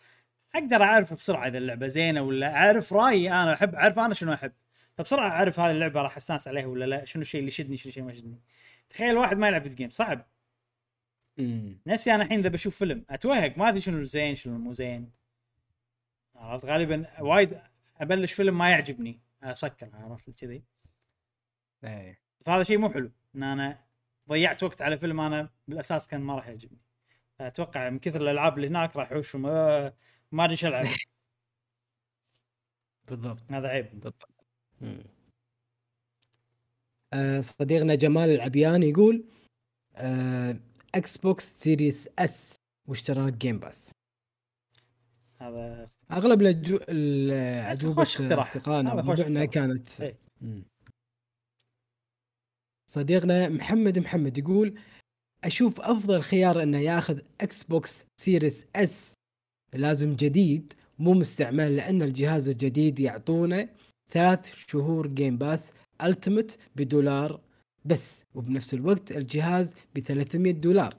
أقدر 0.55 0.83
أعرف 0.83 1.15
بسرعة 1.15 1.47
إذا 1.47 1.59
اللعبة 1.59 1.87
زينة 1.87 2.23
ولا 2.23 2.57
أعرف 2.57 2.93
رأيي 2.93 3.33
أنا 3.33 3.55
أحب 3.55 3.75
أعرف 3.75 3.99
أنا 3.99 4.15
شنو 4.15 4.33
أحب. 4.33 4.53
فبسرعة 4.99 5.31
أعرف 5.31 5.61
هذه 5.61 5.71
اللعبة 5.71 6.03
راح 6.03 6.17
أستانس 6.17 6.49
عليها 6.49 6.67
ولا 6.67 6.85
لا 6.85 7.05
شنو 7.05 7.21
الشيء 7.23 7.39
اللي 7.39 7.49
يشدني 7.49 7.77
شنو 7.77 7.89
الشيء 7.91 8.03
ما 8.03 8.13
يشدني. 8.13 8.41
تخيل 8.89 9.17
واحد 9.17 9.37
ما 9.37 9.49
يلعب 9.49 9.63
video 9.63 9.77
game 9.77 9.91
صعب. 9.91 10.27
مم. 11.39 11.79
نفسي 11.87 12.15
أنا 12.15 12.23
الحين 12.23 12.39
إذا 12.39 12.49
بشوف 12.49 12.79
فيلم 12.79 13.05
أتوهق 13.11 13.59
ما 13.59 13.69
أدري 13.69 13.81
شنو 13.81 13.99
الزين 13.99 14.35
شنو 14.35 14.59
مو 14.59 14.73
زين. 14.73 15.11
عرفت؟ 16.37 16.65
غالبا 16.65 17.21
وايد 17.21 17.61
أبلش 18.01 18.33
فيلم 18.33 18.59
ما 18.59 18.71
يعجبني 18.71 19.21
اسكر 19.43 19.91
عرفت؟ 19.95 20.31
كذي. 20.31 20.65
إيه. 21.85 22.21
فهذا 22.45 22.63
شيء 22.63 22.79
مو 22.79 22.91
حلو 22.91 23.11
إن 23.37 23.43
أنا 23.43 23.85
ضيعت 24.29 24.63
وقت 24.63 24.83
على 24.83 24.99
فيلم 24.99 25.21
أنا 25.21 25.51
بالأساس 25.69 26.09
كان 26.09 26.21
ما 26.21 26.35
راح 26.35 26.49
يعجبني. 26.49 26.81
فأتوقع 27.39 27.91
من 27.91 27.99
كثر 27.99 28.21
الألعاب 28.21 28.57
اللي 28.57 28.69
هناك 28.69 28.97
راح 28.97 29.13
يحوشهم 29.13 29.47
آه، 29.47 29.95
ما 30.33 30.45
أدري 30.45 30.53
إيش 30.53 30.65
ألعب. 30.65 30.85
بالضبط. 33.09 33.53
هذا 33.53 33.69
عيب. 33.69 33.91
بالضبط. 33.91 34.29
آه، 37.13 37.41
صديقنا 37.41 37.95
جمال 37.95 38.31
العبيان 38.31 38.83
يقول 38.83 39.25
آه، 39.97 40.57
Xbox 40.95 41.59
Series 41.59 42.09
S 42.19 42.57
واشتراك 42.87 43.33
Game 43.33 43.59
Pass 43.59 43.91
هذا 45.49 45.89
أغلب 46.13 46.43
الأجو... 46.43 47.91
اقتراح. 47.91 48.51
أصدقائنا 48.51 48.93
وموضوعنا. 48.95 49.45
كانت 49.45 50.01
إيه. 50.01 50.19
صديقنا 52.91 53.49
محمد 53.49 53.99
محمد 53.99 54.39
يقول 54.39 54.79
أشوف 55.45 55.81
أفضل 55.81 56.23
خيار 56.23 56.63
إنه 56.63 56.79
ياخذ 56.79 57.21
Xbox 57.41 58.05
Series 58.21 58.67
S 58.77 59.15
لازم 59.73 60.17
جديد 60.17 60.73
مو 60.99 61.13
مستعمل 61.15 61.77
لأن 61.77 62.03
الجهاز 62.03 62.49
الجديد 62.49 63.01
يعطونا 63.01 63.69
ثلاث 64.11 64.55
شهور 64.55 65.07
Game 65.07 65.39
Pass 65.39 65.73
Ultimate 66.03 66.59
بدولار 66.77 67.41
بس 67.85 68.25
وبنفس 68.35 68.75
الوقت 68.75 69.13
الجهاز 69.13 69.75
ب 69.95 69.99
300 69.99 70.53
دولار 70.53 70.97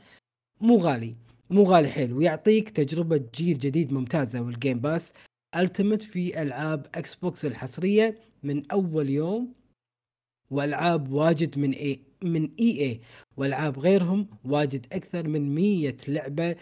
مو 0.62 0.78
غالي 0.78 1.16
مو 1.50 1.64
غالي 1.64 1.90
حيل 1.90 2.14
ويعطيك 2.14 2.70
تجربة 2.70 3.26
جيل 3.36 3.58
جديد 3.58 3.94
ممتازة 3.94 4.42
وال 4.42 4.54
Game 4.54 4.80
Pass 4.80 5.14
Ultimate 5.56 6.02
في 6.02 6.42
ألعاب 6.42 6.86
Xbox 6.96 7.46
الحصرية 7.46 8.20
من 8.44 8.72
أول 8.72 9.10
يوم 9.10 9.54
وألعاب 10.52 11.12
واجد 11.12 11.60
من 11.60 11.72
E 11.72 12.02
من 12.24 12.52
EA 12.60 13.02
وألعاب 13.38 13.80
غيرهم 13.80 14.28
واجد 14.46 14.86
أكثر 14.94 15.28
من 15.28 15.56
100 15.56 15.98
لعبة 16.08 16.56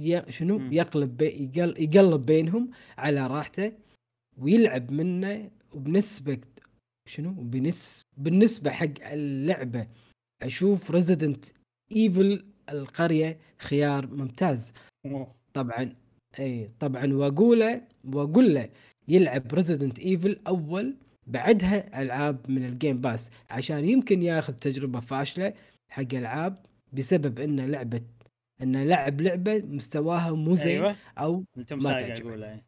ي... 0.00 0.32
شنو. 0.32 0.72
يقلب 0.72 1.16
بي... 1.16 1.50
يقل... 1.54 1.74
يقلب 1.82 2.26
بينهم 2.26 2.70
على 2.98 3.26
راحته 3.26 3.72
ويلعب 4.38 4.92
منه 4.92 5.50
وبنسبه 5.72 6.38
شنو؟ 7.08 7.30
بنس... 7.32 8.02
بالنسبة 8.16 8.70
حق 8.70 9.10
اللعبة. 9.12 9.88
أشوف 10.42 10.90
Resident 10.90 11.44
Evil 11.96 12.44
القرية 12.72 13.38
خيار 13.58 14.06
ممتاز. 14.06 14.72
أوه. 15.06 15.34
طبعا 15.54 15.94
إي 16.40 16.70
طبعا 16.80 17.12
وأقوله 17.12 17.82
واقول 18.04 18.54
له 18.54 18.70
يلعب 19.08 19.54
Resident 19.54 19.98
Evil 19.98 20.40
أول 20.46 20.96
بعدها 21.26 22.02
ألعاب 22.02 22.50
من 22.50 22.64
ال 22.64 22.71
Game 22.71 23.00
Pass 23.00 23.30
عشان 23.50 23.84
يمكن 23.84 24.22
ياخذ 24.22 24.52
تجربة 24.52 25.00
فاشلة 25.00 25.54
حق 25.88 26.14
ألعاب 26.14 26.58
بسبب 26.92 27.40
انه 27.40 27.66
لعبة 27.66 28.00
انه 28.62 28.84
لعب 28.84 29.20
لعبة 29.20 29.58
مستواها 29.58 30.32
مو 30.32 30.54
زين 30.54 30.84
أيوه. 30.84 30.96
أو 31.18 31.44
أنت 31.58 31.72
ما 31.72 31.96
إيه. 31.96 32.66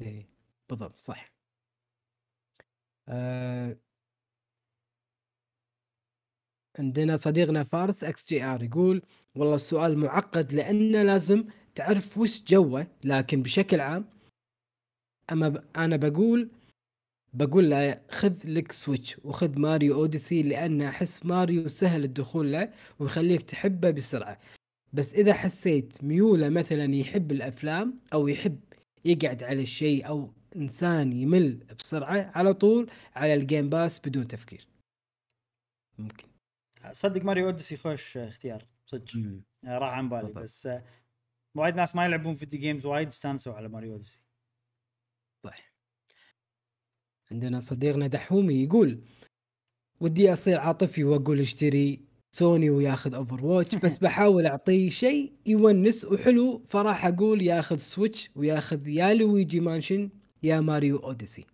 إيه 0.00 0.28
بالضبط 0.68 0.98
صح. 0.98 1.32
آه 3.08 3.76
عندنا 6.80 7.16
صديقنا 7.16 7.64
فارس 7.64 8.04
XGR 8.04 8.62
يقول 8.62 9.02
والله 9.34 9.56
السؤال 9.56 9.98
معقد 9.98 10.52
لأنه 10.52 11.02
لازم 11.02 11.44
تعرف 11.74 12.18
وش 12.18 12.42
جوه 12.44 12.86
لكن 13.04 13.42
بشكل 13.42 13.80
عام 13.80 14.04
أما 15.32 15.48
ب... 15.48 15.64
أنا 15.76 15.96
بقول 15.96 16.50
بقول 17.34 17.70
له 17.70 18.00
خذ 18.10 18.34
لك 18.44 18.72
Switch 18.72 19.18
وخذ 19.24 19.58
Mario 19.58 19.94
Odyssey 19.94 20.42
لأن 20.42 20.82
أحس 20.82 21.26
ماريو 21.26 21.68
سهل 21.68 22.04
الدخول 22.04 22.52
له 22.52 22.72
ويخليك 22.98 23.42
تحبه 23.42 23.90
بسرعة. 23.90 24.38
بس 24.92 25.14
إذا 25.14 25.32
حسيت 25.32 26.04
ميوله 26.04 26.48
مثلا 26.48 26.94
يحب 26.94 27.32
الأفلام 27.32 27.98
أو 28.12 28.28
يحب 28.28 28.60
يقعد 29.04 29.42
على 29.42 29.62
الشيء 29.62 30.08
أو 30.08 30.32
إنسان 30.56 31.12
يمل 31.12 31.64
بسرعة 31.78 32.30
على 32.34 32.54
طول 32.54 32.90
على 33.14 33.34
ال 33.34 33.41
Game 33.41 33.68
Pass 33.68 34.00
بدون 34.04 34.28
تفكير. 34.28 34.66
ممكن. 35.98 36.29
صدق 36.92 37.24
Mario 37.24 37.46
Odyssey 37.46 37.76
خوش 37.76 38.16
اختيار 38.16 38.66
صدق. 38.86 39.16
آه، 39.64 39.78
راح 39.78 39.92
عن 39.92 40.08
بالي 40.08 40.22
بالضبط. 40.22 40.42
بس 40.42 40.66
آه، 40.66 40.84
وايد 41.54 41.74
ناس 41.74 41.96
ما 41.96 42.04
يلعبون 42.04 42.34
video 42.34 42.60
games 42.60 42.86
وايد 42.86 43.06
استانسوا 43.06 43.54
على 43.54 43.68
Mario 43.68 43.92
Odyssey. 43.92 44.20
صح 45.44 45.72
عندنا 47.32 47.60
صديقنا 47.60 48.06
دحومي 48.06 48.62
يقول 48.64 49.04
ودي 50.00 50.32
أصير 50.32 50.60
عاطفي 50.60 51.04
وأقول 51.04 51.40
اشتري 51.40 52.04
سوني 52.30 52.70
وياخذ 52.70 53.14
Overwatch 53.14 53.74
بس 53.74 53.98
بحاول 54.02 54.46
اعطيه 54.46 54.88
شيء 54.90 55.32
يونس 55.46 56.04
وحلو 56.04 56.64
فراح 56.66 57.06
أقول 57.06 57.42
ياخذ 57.42 57.76
Switch 57.76 58.30
وياخذ 58.36 58.88
يا 58.88 59.14
Luigi 59.14 59.60
Mansion 59.60 60.10
يا 60.42 60.60
Mario 60.60 60.96
Odyssey. 60.96 61.46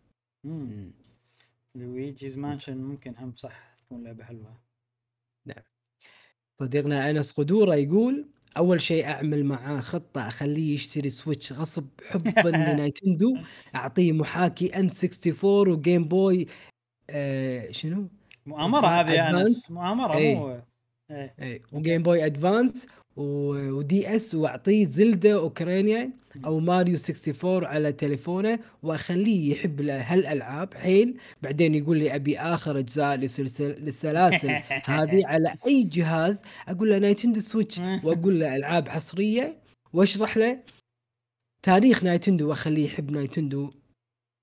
Luigi's 1.74 2.38
Mansion 2.38 2.78
ممكن 2.78 3.14
هم 3.16 3.34
صح 3.36 3.74
تكون 3.80 4.02
لعبة 4.04 4.24
حلوة. 4.24 4.65
صديقنا 6.60 7.10
أنس 7.10 7.32
قدورة 7.32 7.74
يقول 7.74 8.28
أول 8.56 8.80
شيء 8.80 9.06
أعمل 9.08 9.44
معاه 9.44 9.80
خطة 9.80 10.28
أخليه 10.28 10.74
يشتري 10.74 11.10
Switch 11.10 11.52
غصب 11.52 11.86
حبا 12.06 12.48
ل 12.48 12.58
Nintendo 12.58 13.36
أعطيه 13.74 14.12
محاكي 14.12 14.76
N64 14.76 14.90
و 14.90 15.68
Game 15.68 16.04
Boy 16.04 16.46
آه 17.10 17.70
شنو؟ 17.70 18.08
مؤامرة 18.46 18.86
هذه 18.86 19.12
يا 19.12 19.30
أنس. 19.30 19.70
مؤامرة 19.70 20.14
إيه. 20.16 20.36
مو 20.36 20.62
إيه 21.10 21.34
اي 21.42 21.62
و 21.72 21.78
Game 21.78 22.02
Boy 22.02 22.26
Advance 22.26 22.79
و 22.79 22.86
DS 23.16 24.34
واعطيه 24.34 24.88
Zelda 24.88 25.34
Ocarina 25.34 26.10
أو 26.44 26.60
ماريو 26.60 26.96
64 26.96 27.64
على 27.64 27.92
تليفونه 27.92 28.58
وأخليه 28.82 29.52
يحب 29.52 29.80
ال- 29.80 29.90
هالألعاب 29.90 30.74
حيل. 30.74 31.16
بعدين 31.42 31.74
يقول 31.74 31.98
لي 31.98 32.14
أبي 32.14 32.38
آخر 32.38 32.78
أجزاء 32.78 33.16
للسلاسل 33.16 34.50
هذه 34.96 35.26
على 35.26 35.54
أي 35.66 35.82
جهاز؟ 35.82 36.42
أقول 36.68 36.90
له 36.90 36.98
Nintendo 36.98 37.40
Switch. 37.40 37.78
وأقول 37.78 38.40
له 38.40 38.56
ألعاب 38.56 38.88
حصرية 38.88 39.58
وأشرح 39.92 40.36
له 40.36 40.60
تاريخ 41.62 42.04
Nintendo 42.04 42.48
وأخليه 42.48 42.84
يحب 42.84 43.10
Nintendo. 43.10 43.70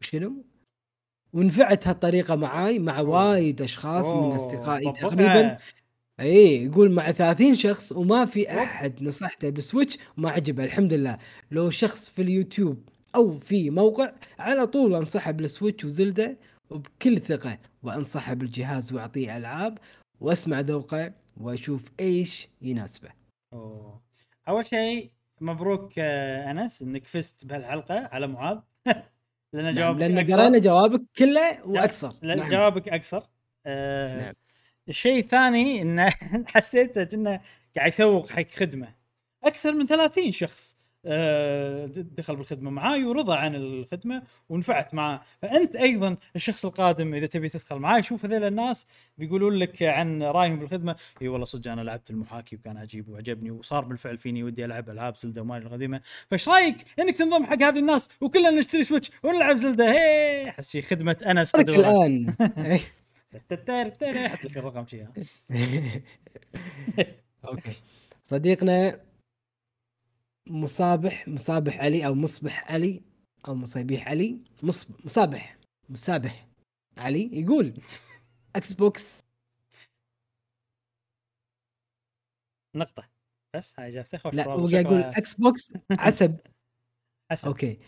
شنو؟ 0.04 0.44
ونفعت 1.34 1.88
هالطريقة 1.88 2.36
معاي 2.36 2.80
مع 2.80 3.00
وايد 3.00 3.62
أشخاص 3.62 4.06
من 4.06 4.32
أصدقائي. 4.32 4.92
تقريبا 4.92 5.58
اي 6.20 6.66
يقول 6.66 6.92
مع 6.92 7.12
30 7.12 7.56
شخص 7.56 7.92
وما 7.92 8.26
في. 8.26 8.50
أحد 8.50 9.04
نصحته 9.04 9.50
ب 9.50 9.57
Switch 9.57 9.98
وما 10.18 10.30
عجبه 10.30 10.64
الحمد 10.64 10.94
لله 10.94 11.18
لو 11.52 11.70
شخص 11.70 12.10
في 12.10 12.22
اليوتيوب 12.22 12.90
أو 13.16 13.38
في 13.38 13.70
موقع 13.70 14.14
على 14.40 14.68
طول 14.68 14.96
أنصحه 14.96 15.32
بالسويتش 15.32 15.86
وزلدة 15.86 16.38
وبكل 16.70 17.20
ثقة 17.20 17.58
وأنصحه 17.84 18.34
بالجهاز 18.34 18.94
وأعطيه 18.94 19.38
ألعاب 19.38 19.78
وأسمع 20.20 20.60
ذوقه 20.60 21.14
وأشوف 21.38 21.92
إيش 22.00 22.48
يناسبه 22.62 23.10
أوه. 23.54 24.02
أول 24.48 24.66
شيء 24.66 25.12
مبروك 25.42 25.94
آه، 25.98 26.52
أنس 26.52 26.82
إنك 26.82 27.08
فزت 27.08 27.46
بهالحلقة 27.46 28.10
على 28.12 28.28
معاذ 28.28 28.58
لأن 29.54 29.64
نعم 29.64 29.74
جوابك 29.74 30.00
لأن. 30.00 30.32
قرينا 30.32 30.60
جوابك 30.60 31.02
كله 31.18 31.68
وأكثر 31.68 32.16
لأن 32.22 32.38
نعم. 32.38 32.50
جوابك 32.50 32.90
اقصر 32.90 33.24
آه 33.66 34.22
نعم. 34.22 34.34
الشيء 34.90 35.20
الثاني 35.20 35.82
انه 35.82 36.10
حسيته 36.54 37.08
إنه 37.16 37.40
قاعد 37.76 37.88
يسوق 37.88 38.30
حق 38.30 38.52
خدمة. 38.52 38.88
أكثر 39.44 39.74
من 39.74 39.86
30 39.86 40.32
شخص 40.32 40.78
آه، 41.06 41.86
دخل 41.96 42.36
بالخدمة 42.36 42.72
معاي 42.72 43.06
ورضى 43.06 43.36
عن 43.38 43.56
الخدمة 43.56 44.24
ونفعت 44.50 44.94
معاه. 44.94 45.22
فأنت 45.42 45.76
أيضا 45.76 46.18
الشخص 46.36 46.66
القادم 46.66 47.14
إذا 47.14 47.26
تبي 47.26 47.50
تدخل 47.50 47.76
معاي 47.76 48.04
شوف 48.04 48.26
هذول 48.26 48.44
الناس 48.44 48.88
بيقولون 49.18 49.54
لك 49.54 49.84
عن 49.84 50.24
رايهم 50.24 50.60
بالخدمة 50.60 50.96
إي 51.22 51.28
والله 51.28 51.46
صدق 51.46 51.72
أنا 51.72 51.82
لعبت 51.82 52.10
المحاكي 52.10 52.56
وكان 52.56 52.78
عجيب 52.78 53.10
وعجبني 53.10 53.52
وصار 53.52 53.86
بالفعل 53.86 54.18
فيني 54.18 54.44
ودي 54.44 54.66
ألعب 54.66 54.90
ألعاب 54.90 55.18
Zelda 55.18 55.42
و 55.42 55.46
Mario 55.46 55.68
القديمة. 55.68 56.02
فإيش 56.30 56.50
رأيك 56.50 56.76
إنك 57.00 57.18
تنضم 57.18 57.46
حق 57.46 57.62
هذه 57.64 57.80
الناس 57.80 58.10
وكلنا 58.22 58.52
نشتري 58.52 58.84
Switch 58.84 59.12
ونلعب 59.24 59.56
Zelda؟ 59.56 59.92
هي 59.92 60.50
أحس 60.50 60.78
خدمة 60.78 61.18
أنس. 61.26 61.56
الآن. 61.56 62.34
حط 64.30 64.46
لك 64.46 64.58
الرقم 64.58 64.88
شي 64.88 65.02
ها. 65.04 65.14
إيه. 65.52 66.06
okay 67.46 67.74
صديقنا 68.24 69.06
مصابح 70.50 71.28
مصابح 71.28 71.82
علي 71.82 72.08
أو 72.08 72.14
مصبح 72.14 72.72
علي 72.72 73.02
أو 73.48 73.56
مصابيح 73.56 74.08
علي 74.08 74.40
مص 74.64 74.88
مصابح 75.06 75.58
مسابح 75.90 76.48
علي 76.98 77.30
يقول 77.34 77.74
Xbox 78.56 79.24
نقطه 82.76 83.10
بس 83.56 83.80
هاي 83.80 84.04
خوش 84.04 84.34
لا 84.34 84.50
هو 84.50 84.70
يقول. 84.70 85.02
Xbox 85.02 85.74
حسب 86.00 86.40
حسن 87.32 87.48
okay 87.48 87.80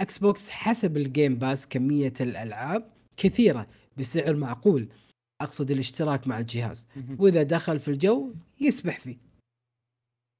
Xbox 0.00 0.50
حسب 0.50 0.96
ال 0.96 1.04
Game 1.04 1.34
Pass 1.34 1.68
كميه 1.68 2.12
الالعاب 2.20 2.92
كثيره 3.16 3.66
بسعر 3.98 4.36
معقول. 4.36 4.88
أقصد 5.40 5.70
الاشتراك 5.70 6.26
مع 6.26 6.38
الجهاز. 6.38 6.86
وإذا 7.18 7.42
دخل 7.42 7.80
في 7.80 7.88
الجو 7.88 8.34
يسبح 8.60 8.98
فيه. 8.98 9.18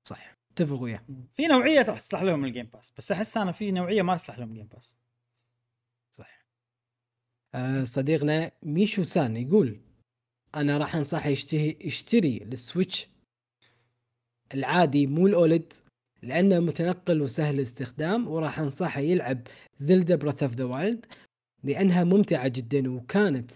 صح 0.08 0.34
اتفق 0.52 0.82
وياه. 0.82 1.04
في 1.34 1.46
نوعية 1.46 1.82
راح 1.82 2.00
تصلح 2.00 2.22
لهم 2.22 2.44
ال 2.44 2.49
Game 2.49 2.66
Pass 2.66 2.92
بس 2.98 3.12
أحس 3.12 3.36
أنا 3.36 3.52
في 3.52 3.70
نوعية 3.70 4.02
ما 4.02 4.16
تصلح 4.16 4.38
لهم 4.38 4.50
ال 4.50 4.53
Game 4.53 4.66
Pass 4.66 4.96
صح 6.10 6.44
آه، 7.54 7.84
صديقنا 7.84 8.52
ميشو 8.62 9.04
سان 9.04 9.36
يقول 9.36 9.80
أنا 10.54 10.78
راح 10.78 10.96
أنصحه 10.96 11.28
يشتري 11.28 11.78
يشتري 11.80 12.36
ال 12.36 12.47
Switch 12.47 13.08
العادي 14.54 15.06
مو 15.06 15.26
ال 15.26 15.35
OLED 15.35 15.72
لأنه 16.22 16.60
متنقل 16.60 17.22
وسهل 17.22 17.54
الاستخدام 17.54 18.28
وراح 18.28 18.58
أنصحه 18.58 19.00
يلعب 19.00 19.46
Zelda 19.78 20.16
Breath 20.16 20.42
of 20.42 20.54
the 20.54 20.64
Wild 20.64 21.06
لأنها 21.64 22.04
ممتعة 22.04 22.48
جدا 22.48 22.90
وكانت 22.90 23.50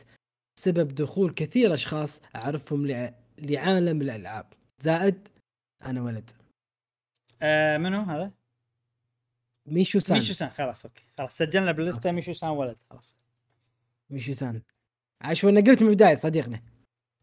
سبب 0.58 0.94
دخول 0.94 1.34
كثير 1.34 1.74
أشخاص 1.74 2.20
أعرفهم 2.36 2.86
لع- 2.86 3.14
لعالم 3.38 4.02
الألعاب. 4.02 4.52
زائد 4.80 5.28
أنا 5.84 6.02
ولد. 6.02 6.30
آه 7.42 7.78
منو 7.78 8.00
هذا؟ 8.02 8.32
ميشو 9.66 9.98
سان. 9.98 10.18
ميشو 10.18 10.34
سان. 10.34 10.48
خلاص 10.50 10.84
okay. 10.86 11.02
خلاص 11.18 11.36
سجلنا 11.36 11.72
بال 11.72 11.83
list 11.83 12.05
ه 12.05 12.10
ميشو 12.12 12.32
سان 12.32 12.50
ولد. 12.50 12.78
خلاص. 12.90 13.16
ميشو 14.10 14.32
سان. 14.32 14.62
عاش 15.22 15.44
وأنا 15.44 15.60
قلت 15.60 15.82
من 15.82 15.88
البداية 15.88 16.14
صديقنا. 16.16 16.62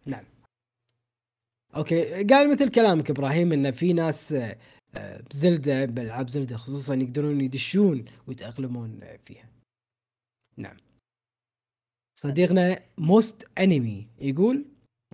نعم. 0.06 0.24
okay 1.76 2.24
قال 2.24 2.52
مثل 2.53 2.70
كلامك 2.72 3.10
إبراهيم 3.10 3.52
إن 3.53 3.72
في 3.72 3.94
ناس 3.94 4.34
آه، 4.34 5.22
ب 5.30 5.39
Zelda 5.39 5.86
بألعاب 5.86 6.30
Zelda 6.30 6.58
خصوصا 6.57 6.95
يقدرون 6.95 7.41
يدشون 7.41 8.06
ويتأقلمون 8.28 9.03
آه، 9.03 9.20
فيها. 9.26 9.49
نعم. 10.57 10.77
صديقنا 12.19 12.80
Most 12.98 13.50
Enemy 13.60 14.08
يقول 14.18 14.65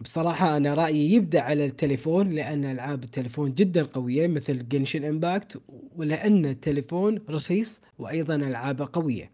بصراحة 0.01 0.57
أنا 0.57 0.73
رأيي 0.73 1.13
يبدأ 1.13 1.41
على 1.41 1.65
التليفون 1.65 2.29
لأن 2.29 2.65
ألعاب 2.65 3.03
التليفون 3.03 3.53
جدا 3.53 3.83
قوية 3.83 4.27
مثل 4.27 4.67
Genshin 4.67 5.05
Impact 5.05 5.61
ولأن 5.95 6.45
التليفون 6.45 7.17
رخيص 7.29 7.81
وأيضا 7.97 8.35
ألعابه 8.35 8.89
قوية. 8.93 9.31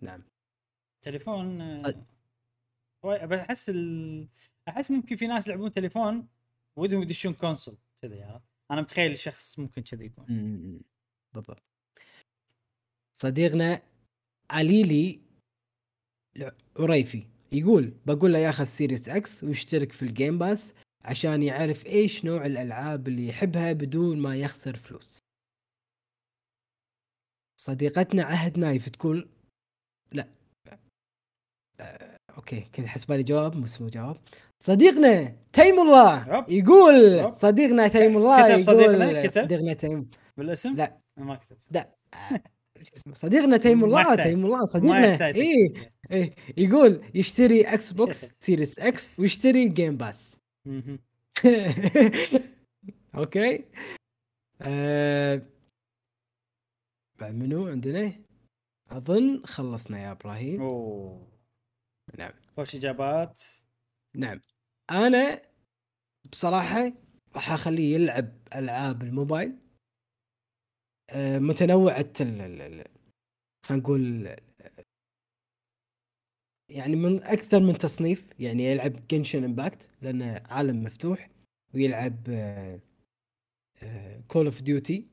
نعم. 0.00 0.22
تليفون 1.02 1.60
أحس 3.04 3.70
ال... 3.70 4.28
أحس 4.68 4.90
ممكن 4.90 5.16
في 5.16 5.26
ناس 5.26 5.46
يلعبون 5.48 5.72
تليفون 5.72 6.28
ودهم 6.76 7.02
يدشون 7.02 7.34
console 7.34 7.78
كذا 8.02 8.14
يعني 8.14 8.42
أنا 8.70 8.80
متخيل 8.80 9.18
شخص 9.18 9.58
ممكن 9.58 9.82
كذا 9.82 10.04
يكون. 10.04 10.26
بالضبط. 11.34 11.62
صديقنا 13.14 13.82
عليلي 14.50 15.20
عريفي 16.78 17.26
يقول 17.52 17.92
بقول 18.06 18.32
له 18.32 18.38
ياخذ 18.38 18.64
Series 18.64 19.08
X 19.08 19.44
ويشترك 19.44 19.92
في 19.92 20.02
ال 20.02 20.09
Game 20.09 20.38
Pass 20.38 20.74
عشان 21.04 21.42
يعرف 21.42 21.86
إيش 21.86 22.24
نوع 22.24 22.46
الألعاب 22.46 23.08
اللي 23.08 23.28
يحبها 23.28 23.72
بدون 23.72 24.18
ما 24.18 24.36
يخسر 24.36 24.76
فلوس 24.76 25.18
صديقتنا 27.60 28.22
عهد 28.22 28.58
نايف 28.58 28.88
تقول 28.88 29.28
لا 30.12 30.28
آه، 31.80 32.16
okay 32.36 32.60
كنت 32.60 32.86
حسبالي 32.86 33.22
جواب 33.22 33.56
مو 33.56 33.64
اسمه 33.64 33.90
جواب 33.90 34.16
صديقنا 34.62 35.36
تيم 35.52 35.80
الله. 35.80 36.46
يقول. 36.48 37.34
صديقنا 37.36 37.88
تيم 37.88 38.16
الله 38.16 38.42
كتب 38.42 38.50
يقول 38.50 38.64
صديقنا؟ 38.64 39.26
كتب؟ 39.26 39.42
صديقنا 39.42 39.72
تيم 39.72 40.10
بالاسم؟ 40.36 40.76
لا 40.76 40.98
ما 41.16 41.36
كتب 41.36 41.56
لا 41.70 41.94
صديقنا 43.12 43.56
تيم 43.56 43.84
الله. 43.84 44.14
تيم 44.14 44.44
الله 44.44 44.66
صديقنا. 44.66 45.16
تكتب. 45.16 45.36
إيه 45.36 45.74
يقول 46.56 47.10
يشتري 47.14 47.62
Xbox 47.62 48.26
Series 48.40 48.78
X 48.78 49.10
ويشتري 49.18 49.68
Game 49.68 49.96
Pass. 49.96 50.36
okay. 53.14 53.64
آه... 54.62 55.42
بعد 57.20 57.34
منو 57.34 57.68
عندنا؟ 57.68 58.12
أظن 58.90 59.42
خلصنا 59.44 60.02
يا 60.02 60.10
إبراهيم. 60.10 60.60
أوه. 60.60 61.26
نعم. 62.18 62.32
خوش 62.56 62.74
إجابات. 62.74 63.42
نعم. 64.14 64.40
أنا 64.90 65.42
بصراحة 66.32 66.92
راح 67.34 67.52
أخليه 67.52 67.94
يلعب 67.94 68.32
ألعاب 68.56 69.02
الموبايل. 69.02 69.56
متنوعة 71.16 72.12
ال- 72.20 72.40
ال- 72.40 72.60
ال- 72.62 72.84
خلينا 73.66 73.82
نقول 73.82 74.28
يعني 76.70 76.96
من 76.96 77.22
أكثر 77.22 77.60
من 77.60 77.78
تصنيف 77.78 78.28
يعني 78.38 78.64
يلعب 78.64 79.06
Genshin 79.10 79.44
Impact 79.44 79.90
لأنه 80.02 80.42
عالم 80.44 80.82
مفتوح 80.82 81.30
ويلعب 81.74 82.16
Call 84.28 84.44
of 84.44 84.62
Duty 84.62 85.06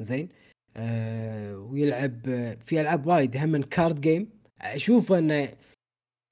زين 0.00 0.28
آه، 0.76 1.58
ويلعب 1.58 2.28
آه، 2.28 2.54
في 2.54 2.80
ألعاب 2.80 3.06
وايد 3.06 3.36
هم 3.36 3.48
من 3.48 3.62
card 3.62 4.00
game 4.00 4.30
أشوف 4.60 5.12
إنه 5.12 5.56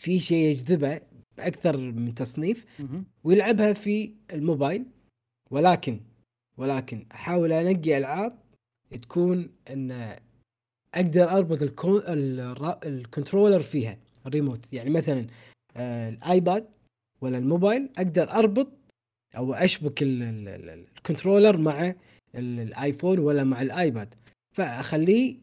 في 0.02 0.18
شيء 0.18 0.47
يجذبه 0.47 1.00
بأكثر 1.36 1.76
من 1.76 2.15
تصنيف. 2.15 2.66
ويلعبها 3.24 3.73
في 3.73 4.15
الموبايل 4.32 4.84
ولكن 5.50 6.00
ولكن 6.57 7.07
أحاول 7.12 7.52
أنقي 7.52 7.97
ألعاب 7.99 8.39
تكون 8.98 9.48
إن 9.70 10.16
أقدر 10.94 11.30
أربط 11.30 11.62
الكون 11.62 12.02
ال 12.86 12.93
controller 12.93 13.60
فيها 13.60 13.98
الريموت 14.26 14.72
يعني 14.72 14.90
مثلا 14.90 15.26
آه، 15.76 16.08
ال 16.08 16.20
iPad 16.20 16.66
ولا 17.20 17.38
الموبايل 17.38 17.88
أقدر 17.98 18.30
أربط 18.30 18.68
أو 19.36 19.54
أشبك 19.54 20.02
ال- 20.02 20.22
ال- 20.22 20.48
ال- 20.48 20.86
ال 20.97 21.02
controller 21.02 21.56
مع 21.56 21.86
ال- 22.34 22.60
ال 22.60 22.69
iPhone 22.69 23.18
ولا 23.18 23.44
مع 23.44 23.62
ال 23.62 23.73
iPad 23.73 24.14
فأخليه 24.56 25.36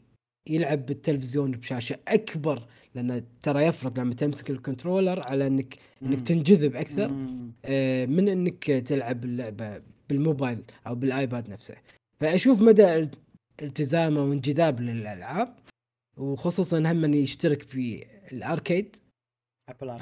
يلعب 0.50 0.86
بالتلفزيون 0.86 1.52
بشاشة 1.52 1.98
أكبر 2.08 2.68
لأن 2.96 3.24
ترى 3.42 3.64
يفرق 3.66 4.00
لما 4.00 4.14
تمسك 4.14 4.50
ال 4.50 4.56
controller 4.56 5.20
على 5.24 5.48
إنك. 5.48 5.78
إنك 6.04 6.22
تنجذب 6.22 6.76
أكثر. 6.76 7.12
آه، 7.66 8.06
من 8.06 8.30
إنك 8.30 8.64
تلعب 8.64 9.24
اللعبة 9.26 9.82
بالموبايل 10.10 10.64
أو 10.88 10.96
بال 10.96 11.14
iPad 11.14 11.50
نفسه 11.50 11.76
فأشوف 12.20 12.62
مدى 12.62 13.10
التزامه 13.62 14.24
وانجذاب 14.24 14.82
للألعاب 14.82 15.56
وخصوصا 16.18 16.78
هم 16.80 16.96
من 16.96 17.14
يشترك 17.14 17.62
في 17.64 18.06
ال 18.32 18.40
Arcade. 18.40 18.96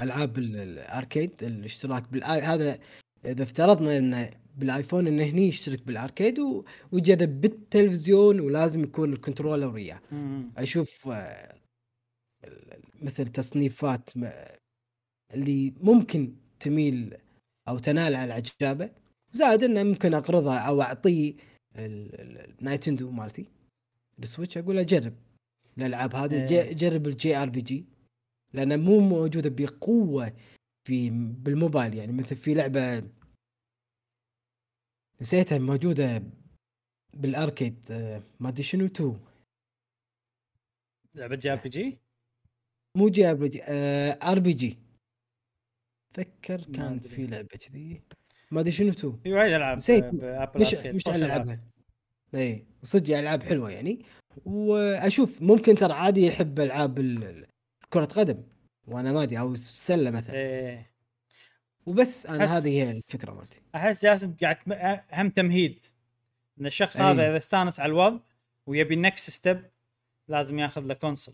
ألعاب 0.02 0.38
ال- 0.38 0.56
ال 0.56 0.68
Arcade 0.68 1.42
الاشتراك 1.42 2.08
بالاي 2.12 2.40
هذا 2.40 2.78
إذا 3.24 3.42
افترضنا 3.42 3.96
انه 3.96 4.30
بال 4.56 4.68
iPhone 4.68 5.06
انه 5.06 5.24
هني 5.24 5.48
يشترك 5.48 5.82
بال 5.86 5.99
Arcade 5.99 6.38
و- 6.38 6.64
ويجرب 6.92 7.40
بالتلفزيون 7.40 8.40
ولازم 8.40 8.82
يكون 8.84 9.12
ال 9.12 9.18
controller 9.18 9.74
وياه. 9.74 10.00
أشوف 10.56 11.08
آه، 11.08 11.54
مثل 13.02 13.26
تصنيفات 13.28 14.10
اللي 15.34 15.74
ممكن 15.80 16.34
تميل 16.60 17.16
أو 17.68 17.78
تنال 17.78 18.14
على 18.16 18.32
اعجابه 18.32 18.90
زائد 19.32 19.62
إنه 19.62 19.82
ممكن 19.82 20.14
أقرضها 20.14 20.58
أو 20.58 20.82
أعطيه 20.82 21.34
ال 21.78 21.93
Nintendo 21.93 23.10
مالتي 23.10 23.46
ال 24.18 24.24
Switch 24.24 24.58
أقول 24.58 24.76
له 24.76 24.82
جرب. 24.82 25.14
الألعاب 25.78 26.14
هذه 26.14 26.50
إيه. 26.50 26.72
جرب 26.72 27.06
ال 27.06 27.36
JRPG 27.36 27.84
لانها 28.52 28.76
مو 28.76 29.00
موجودة 29.00 29.50
بقوة 29.50 30.32
في 30.86 31.10
بالموبايل. 31.10 31.94
يعني 31.94 32.12
مثل 32.12 32.36
في 32.36 32.54
لعبة 32.54 33.02
نسيتها 35.20 35.58
موجودة 35.58 36.22
بال 37.14 37.32
Arcade 37.32 37.84
آه، 37.90 38.22
ما 38.40 38.48
أدري 38.48 38.62
شنو 38.62 38.84
2 38.86 39.20
لعبة 41.14 41.36
JRPG؟ 41.36 41.98
مو 42.96 43.08
جي 43.08 43.30
آر 43.30 43.34
بي 43.34 43.48
جي 43.48 43.62
آر 44.22 44.38
بي 44.38 44.52
جي. 44.52 44.78
اتذكر 46.10 46.72
كان. 46.72 46.98
في 46.98 47.26
لعبة 47.26 47.48
كذي. 47.48 48.02
ما 48.50 48.60
أدري 48.60 48.72
شنو 48.72 48.88
2 48.90 49.16
في 49.22 49.32
وايد 49.32 49.52
ألعاب 49.52 49.76
نسيت. 49.76 50.04
مش. 50.56 50.74
مش. 50.74 51.08
ألعبها 51.08 51.60
اي 52.34 52.66
صدق 52.82 53.18
ألعاب 53.18 53.42
حلوة 53.42 53.70
يعني 53.70 53.98
وأشوف 54.44 55.42
ممكن 55.42 55.74
ترى 55.74 55.92
عادي 55.92 56.26
يحب 56.26 56.60
ألعاب 56.60 56.98
ال- 56.98 57.24
ال- 57.24 57.46
كرة 57.90 58.04
قدم 58.04 58.42
وأنا 58.86 59.12
ما 59.12 59.22
أدري 59.22 59.38
أو 59.38 59.52
السلة 59.54 60.10
مثلا 60.10 60.34
إيه 60.34 60.90
وبس 61.86 62.26
أنا 62.26 62.46
أحس- 62.46 62.50
هذه 62.50 62.68
هي 62.68 62.90
الفكرة 62.96 63.32
مالتي 63.32 63.60
أحس 63.74 64.02
جاسم 64.04 64.34
قاعد 64.42 64.56
هم 65.12 65.30
تمهيد 65.30 65.84
إن 66.60 66.66
الشخص 66.66 66.96
أي. 67.00 67.02
هذا 67.02 67.28
إذا 67.28 67.36
استانس 67.36 67.80
على 67.80 67.90
الوضع 67.90 68.20
ويبي 68.66 68.94
ال 68.94 69.01
next 69.01 69.30
step 69.30 69.70
لازم 70.28 70.58
ياخذ 70.58 70.80
له 70.82 70.94
console 70.94 71.32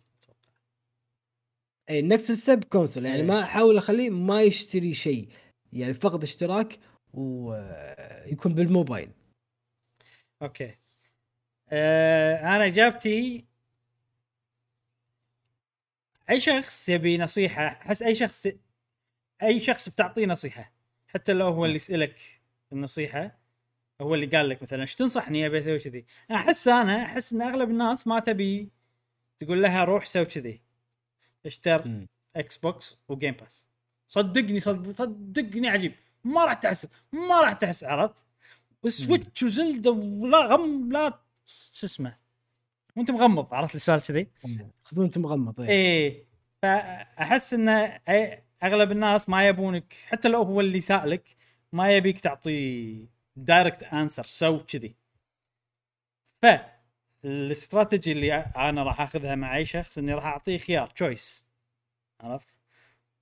اي 1.90 2.02
نفس 2.02 2.30
السب 2.30 2.64
console 2.64 3.04
يعني 3.06 3.20
إيه. 3.20 3.26
ما 3.26 3.40
أحاول 3.42 3.76
أخليه 3.76 4.10
ما 4.10 4.42
يشتري 4.42 4.94
شيء 4.94 5.28
يعني 5.72 5.94
فقط 5.94 6.22
اشتراك 6.22 6.78
ويكون 7.14 8.54
بال 8.54 8.67
mobile. 8.67 9.10
okay. 10.42 10.76
آه 11.70 12.40
أنا 12.56 12.66
إجابتي 12.66 13.44
أي 16.30 16.40
شخص 16.40 16.88
يبي 16.88 17.18
نصيحة 17.18 17.66
أحس 17.66 18.02
أي 18.02 18.14
شخص 18.14 18.46
أي 19.42 19.60
شخص 19.60 19.88
بتعطيه 19.88 20.26
نصيحة 20.26 20.72
حتى 21.08 21.32
لو 21.32 21.46
هو 21.48 21.64
اللي 21.64 21.76
يسألك 21.76 22.40
النصيحة 22.72 23.38
هو 24.00 24.14
اللي 24.14 24.26
قال 24.26 24.48
لك 24.48 24.62
مثلا 24.62 24.82
إيش 24.82 24.94
تنصحني 24.94 25.46
أبي 25.46 25.58
أسوي 25.58 25.78
كذي؟ 25.78 26.06
أحس 26.30 26.68
أنا 26.68 27.04
أحس 27.04 27.32
إن 27.32 27.42
أغلب 27.42 27.70
الناس 27.70 28.06
ما 28.06 28.20
تبي 28.20 28.70
تقول 29.38 29.62
لها 29.62 29.84
روح 29.84 30.04
سوي 30.06 30.24
كذي. 30.24 30.62
اشتر. 31.46 32.06
Xbox 32.36 32.56
و 32.56 32.98
Game 33.08 33.34
Pass 33.34 33.66
صدقني 34.08 34.60
صد- 34.60 34.90
صدقني 34.90 35.68
عجيب. 35.68 35.94
ما 36.24 36.44
راح 36.44 36.52
تحس 36.52 36.86
ما 37.12 37.40
راح 37.40 37.52
تحس 37.52 37.84
عرفت؟ 37.84 38.26
و 38.82 38.91
Switch 38.91 39.42
و 39.42 39.50
Zelda 39.50 39.90
ولا 39.90 40.38
غم 40.46 40.92
لا 40.92 41.18
شو 41.46 41.86
اسمه؟ 41.86 42.18
وانت 42.96 43.10
مغمض 43.10 43.54
عرفت 43.54 43.74
السؤال 43.74 44.02
كذي؟ 44.02 44.28
خذون 44.84 45.04
انت 45.04 45.18
مغمض 45.18 45.60
إيه. 45.60 45.68
إيه. 45.70 46.24
فأحس 46.62 47.54
إن 47.54 47.88
أي- 47.98 48.38
أغلب 48.62 48.92
الناس 48.92 49.28
ما 49.28 49.48
يبونك 49.48 49.94
حتى 50.06 50.28
لو 50.28 50.42
هو 50.42 50.60
اللي 50.60 50.80
سألك 50.80 51.36
ما 51.72 51.96
يبيك 51.96 52.20
تعطي 52.20 53.08
direct 53.36 53.82
answer 53.82 54.24
سو 54.24 54.58
كذي. 54.58 54.94
فالاستراتيجي 57.22 58.12
اللي 58.12 58.34
أنا 58.34 58.82
راح 58.82 59.00
أخذها 59.00 59.34
مع 59.34 59.56
أي 59.56 59.64
شخص 59.64 59.98
إني 59.98 60.14
راح 60.14 60.24
أعطيه 60.26 60.58
خيار 60.58 60.86
choice 60.86 61.46
عرفت؟ 62.20 62.56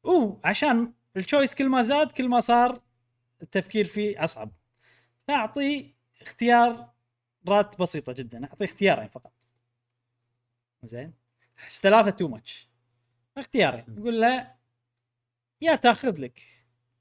أوه 0.04 0.40
عشان 0.44 0.92
ال 1.16 1.22
choice 1.22 1.54
كل 1.54 1.68
ما 1.68 1.82
زاد 1.82 2.12
كل 2.12 2.28
ما 2.28 2.40
صار 2.40 2.80
التفكير 3.42 3.84
فيه 3.84 4.24
أصعب. 4.24 4.52
فاعطيه 5.28 5.94
اختيارات 6.22 7.80
بسيطة 7.80 8.12
جدا. 8.12 8.44
اعطيه 8.44 8.64
اختيارين 8.64 9.08
فقط. 9.08 9.32
زين. 10.82 11.12
ثلاثة 11.70 12.10
too 12.10 12.28
much 12.28 12.68
اختيارين. 13.38 13.84
يقول 13.98 14.20
له 14.20 14.54
يا 15.60 15.74
تاخذ 15.74 16.20
لك 16.20 16.40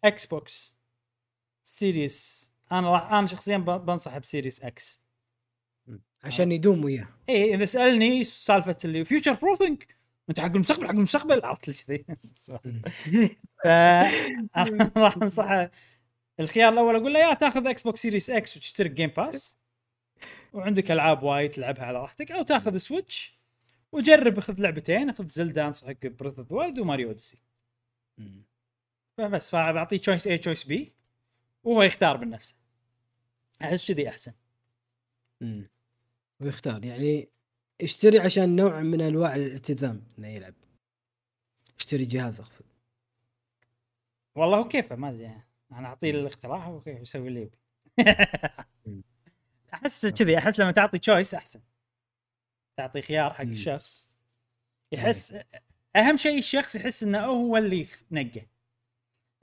Xbox 0.04 0.78
Series 1.64 2.52
أنا 2.72 2.92
راح 2.92 3.14
أنا 3.14 3.28
شخصيا 3.28 3.58
بنصح 3.58 4.18
ب 4.18 4.24
Series 4.24 4.62
X 4.62 5.02
عشان 6.24 6.52
يدوم 6.52 6.84
وياه. 6.84 7.08
إي 7.30 7.56
إذا 7.56 7.66
سألني 7.66 8.24
سالفة 8.24 8.78
اللي 8.86 9.04
future 9.04 9.34
proofing 9.34 9.84
أنت 10.30 10.40
حق 10.40 10.46
المستقبل 10.46 10.88
حق 10.88 10.92
المستقبل 10.92 11.46
عرفت 11.46 11.70
كذي. 11.70 12.06
راح 14.98 15.18
أنصحه 15.18 15.72
الخيار 16.40 16.74
الأول 16.74 16.96
أقول 16.96 17.14
له 17.14 17.20
يا 17.20 17.34
تاخذ 17.34 17.68
Xbox 17.68 18.02
Series 18.02 18.30
X 18.30 18.58
وتشترك 18.58 18.92
Game 18.92 19.10
Pass 19.10 19.58
وعندك 20.54 20.92
ألعاب 20.92 21.24
وايد 21.24 21.52
تلعبها 21.52 21.86
على 21.86 22.02
راحتك 22.02 22.32
أو 22.32 22.42
تاخذ 22.42 22.78
Switch 22.78 23.40
وجرب 23.92 24.40
خذ 24.40 24.62
لعبتين 24.62 25.14
خذ 25.14 25.26
Zelda 25.26 25.68
انصحك 25.68 26.08
Breath 26.08 26.40
of 26.40 26.52
Wild 26.52 26.80
و 26.80 26.85
Mario 26.85 27.08
Odyssey. 27.08 27.38
فبس 29.18 29.50
فبعطيه 29.50 29.98
choice 29.98 30.28
A 30.28 30.38
choice 30.38 30.64
B 30.64 30.94
وهو 31.64 31.84
يختار 31.84 32.18
من 32.18 32.30
نفسه 32.30 32.56
أحس 33.62 33.92
كذي 33.92 34.10
أحسن. 34.10 34.34
مم. 35.42 35.70
ويختار 36.40 36.86
يعني 36.86 37.30
اشتري 37.82 38.20
عشان 38.20 38.56
نوع 38.56 38.82
من 38.82 39.02
أنواع 39.02 39.36
الالتزام 39.36 40.04
إنه 40.20 40.28
يلعب. 40.28 40.54
اشتري 41.80 42.06
جهاز 42.06 42.40
أقصد. 42.40 42.66
والله 44.36 44.58
هو 44.58 44.68
كيفه 44.68 44.96
ما 44.96 45.10
أدري. 45.10 45.49
أنا 45.72 45.88
اعطيه 45.88 46.12
الاقتراح 46.12 46.68
وكيف 46.68 47.02
يسوي 47.02 47.28
اللي 47.28 47.42
يبي. 47.42 47.58
مم. 48.86 49.04
أحس 49.74 50.06
كذي 50.06 50.38
أحس 50.38 50.60
لما 50.60 50.72
تعطي 50.72 50.98
choice 51.00 51.34
أحسن. 51.34 51.62
تعطي 52.78 53.02
خيار 53.02 53.34
حق 53.34 53.44
مم. 53.44 53.52
الشخص. 53.52 54.10
يحس 54.92 55.36
أهم 55.96 56.18
شيء 56.18 56.40
الشخص 56.40 56.76
يحس 56.76 57.04
إنه 57.04 57.26
هو 57.26 57.58
اللي 57.58 57.88
نقى 58.12 58.42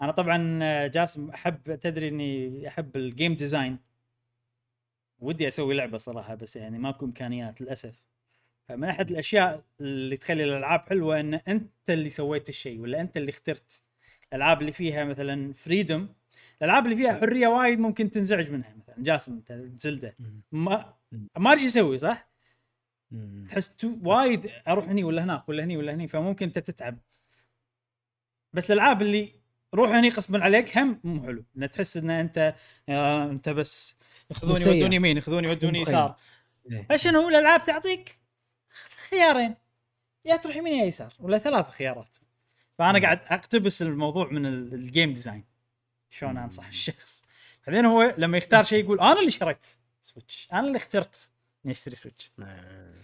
أنا 0.01 0.13
طبعا 0.13 0.87
جاسم 0.87 1.31
أحب 1.31 1.75
تدري 1.75 2.09
إني 2.09 2.69
أحب 2.69 2.97
ال 2.97 3.04
game 3.04 3.35
design 3.35 3.79
ودي 5.19 5.49
أسوي 5.49 5.75
لعبة 5.75 5.99
صراحة 5.99 6.35
بس 6.35 6.57
يعني 6.57 6.79
ماكو 6.79 7.07
إمكانيات 7.07 7.61
للأسف. 7.61 8.03
فمن 8.69 8.89
أحد 8.89 9.11
الأشياء 9.11 9.65
اللي 9.81 10.17
تخلي 10.17 10.45
الألعاب 10.45 10.81
حلوة 10.81 11.21
إن 11.21 11.35
أنت 11.35 11.91
اللي 11.91 12.09
سويت 12.09 12.49
الشيء 12.49 12.81
ولا 12.81 13.01
أنت 13.01 13.17
اللي 13.17 13.31
اخترت. 13.31 13.83
الألعاب 14.33 14.61
اللي 14.61 14.73
فيها 14.73 15.05
مثلا 15.05 15.53
فريدم 15.53 16.09
الألعاب 16.63 16.85
اللي 16.85 16.97
فيها 16.97 17.13
حرية 17.21 17.49
وايد 17.49 17.79
ممكن 17.79 18.11
تنزعج 18.11 18.51
منها 18.51 18.75
مثلا 18.75 18.95
جاسم 18.99 19.33
أنت 19.33 19.53
زلدة 19.81 20.17
ما 20.53 20.95
ما 21.37 21.53
أدري 21.53 21.67
أسوي 21.67 21.99
صح؟ 21.99 22.29
تحس 23.49 23.87
وايد 24.03 24.51
أروح 24.69 24.89
هني 24.89 25.05
ولا 25.05 25.25
هناك 25.25 25.49
ولا 25.49 25.65
هني 25.65 25.77
ولا 25.77 25.95
هني 25.95 26.09
فممكن 26.09 26.47
أنت 26.47 26.59
تتعب 26.59 26.99
بس 28.53 28.71
الألعاب 28.71 29.03
اللي 29.03 29.33
روح 29.75 29.91
هني 29.91 30.09
غصبا 30.09 30.45
عليك 30.45 30.79
هم 30.79 31.01
مو 31.05 31.23
حلو 31.23 31.45
ان 31.57 31.71
تحس 31.71 31.97
إن 31.97 32.11
أنت 32.11 32.55
آه 32.89 33.25
أنت 33.31 33.49
بس 33.49 33.95
ياخذوني. 34.31 34.61
يودوني 34.61 34.97
يمين 34.97 35.17
ياخذوني 35.17 35.49
يودوني. 35.49 35.81
يسار 35.81 36.17
إيه. 36.71 36.87
فشنو 36.91 37.29
الألعاب 37.29 37.65
تعطيك 37.65 38.19
خيارين 39.11 39.55
يا 40.25 40.37
تروح 40.37 40.57
يمين 40.57 40.81
يا 40.81 40.85
يسار 40.85 41.13
ولا 41.21 41.39
ثلاث 41.39 41.71
خيارات 41.71 42.17
فأنا 42.79 42.99
مم. 42.99 43.05
قاعد 43.05 43.19
أقتبس 43.27 43.83
الموضوع 43.83 44.31
من 44.31 44.47
ال- 44.47 44.75
ال 44.75 44.82
game 44.82 45.13
design 45.13 45.45
شلون 46.11 46.37
أنصح 46.39 46.67
الشخص. 46.67 47.25
بعدين 47.67 47.85
هو 47.85 48.15
لما 48.19 48.39
يختار 48.39 48.65
شيء 48.65 48.85
يقول 48.85 49.01
أنا 49.01 49.21
اللي 49.21 49.31
شريت 49.31 49.67
Switch 50.03 50.49
أنا 50.53 50.67
اللي 50.67 50.77
اخترت 50.77 51.31
إني 51.65 51.73
أشتري 51.73 51.97
Switch 51.97 52.31
آه. 52.43 52.95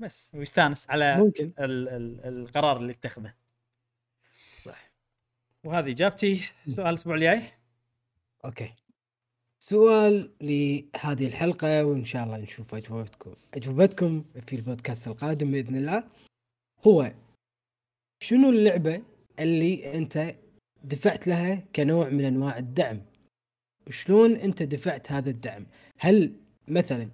بس 0.00 0.30
ويستانس 0.34 0.90
على 0.90 1.16
ممكن. 1.16 1.52
ال 1.58 1.88
ال 1.88 2.20
القرار 2.24 2.76
اللي 2.76 2.92
اتخذه. 2.92 3.34
صح. 4.64 4.90
وهذه 5.64 5.90
إجابتي. 5.90 6.44
سؤال 6.68 6.86
الأسبوع 6.86 7.14
الجاي. 7.14 7.52
أوكي. 8.44 8.72
سؤال 9.58 10.30
لهذه 10.40 11.26
الحلقة 11.26 11.84
وإن 11.84 12.04
شاء 12.04 12.24
الله 12.24 12.36
نشوف 12.36 12.74
أجوبتكم. 12.74 13.34
أجوبتكم 13.54 14.24
في 14.46 14.56
البودكاست 14.56 15.08
القادم 15.08 15.50
بإذن 15.50 15.76
الله. 15.76 16.08
هو 16.86 17.12
شنو 18.22 18.50
اللعبة 18.50 19.02
اللي 19.38 19.94
أنت 19.94 20.36
دفعت 20.88 21.26
لها 21.28 21.62
كنوع 21.76 22.08
من 22.08 22.24
أنواع 22.24 22.58
الدعم. 22.58 23.00
وشلون 23.86 24.32
أنت 24.36 24.62
دفعت 24.62 25.12
هذا 25.12 25.30
الدعم؟ 25.30 25.66
هل 25.98 26.32
مثلا 26.68 27.08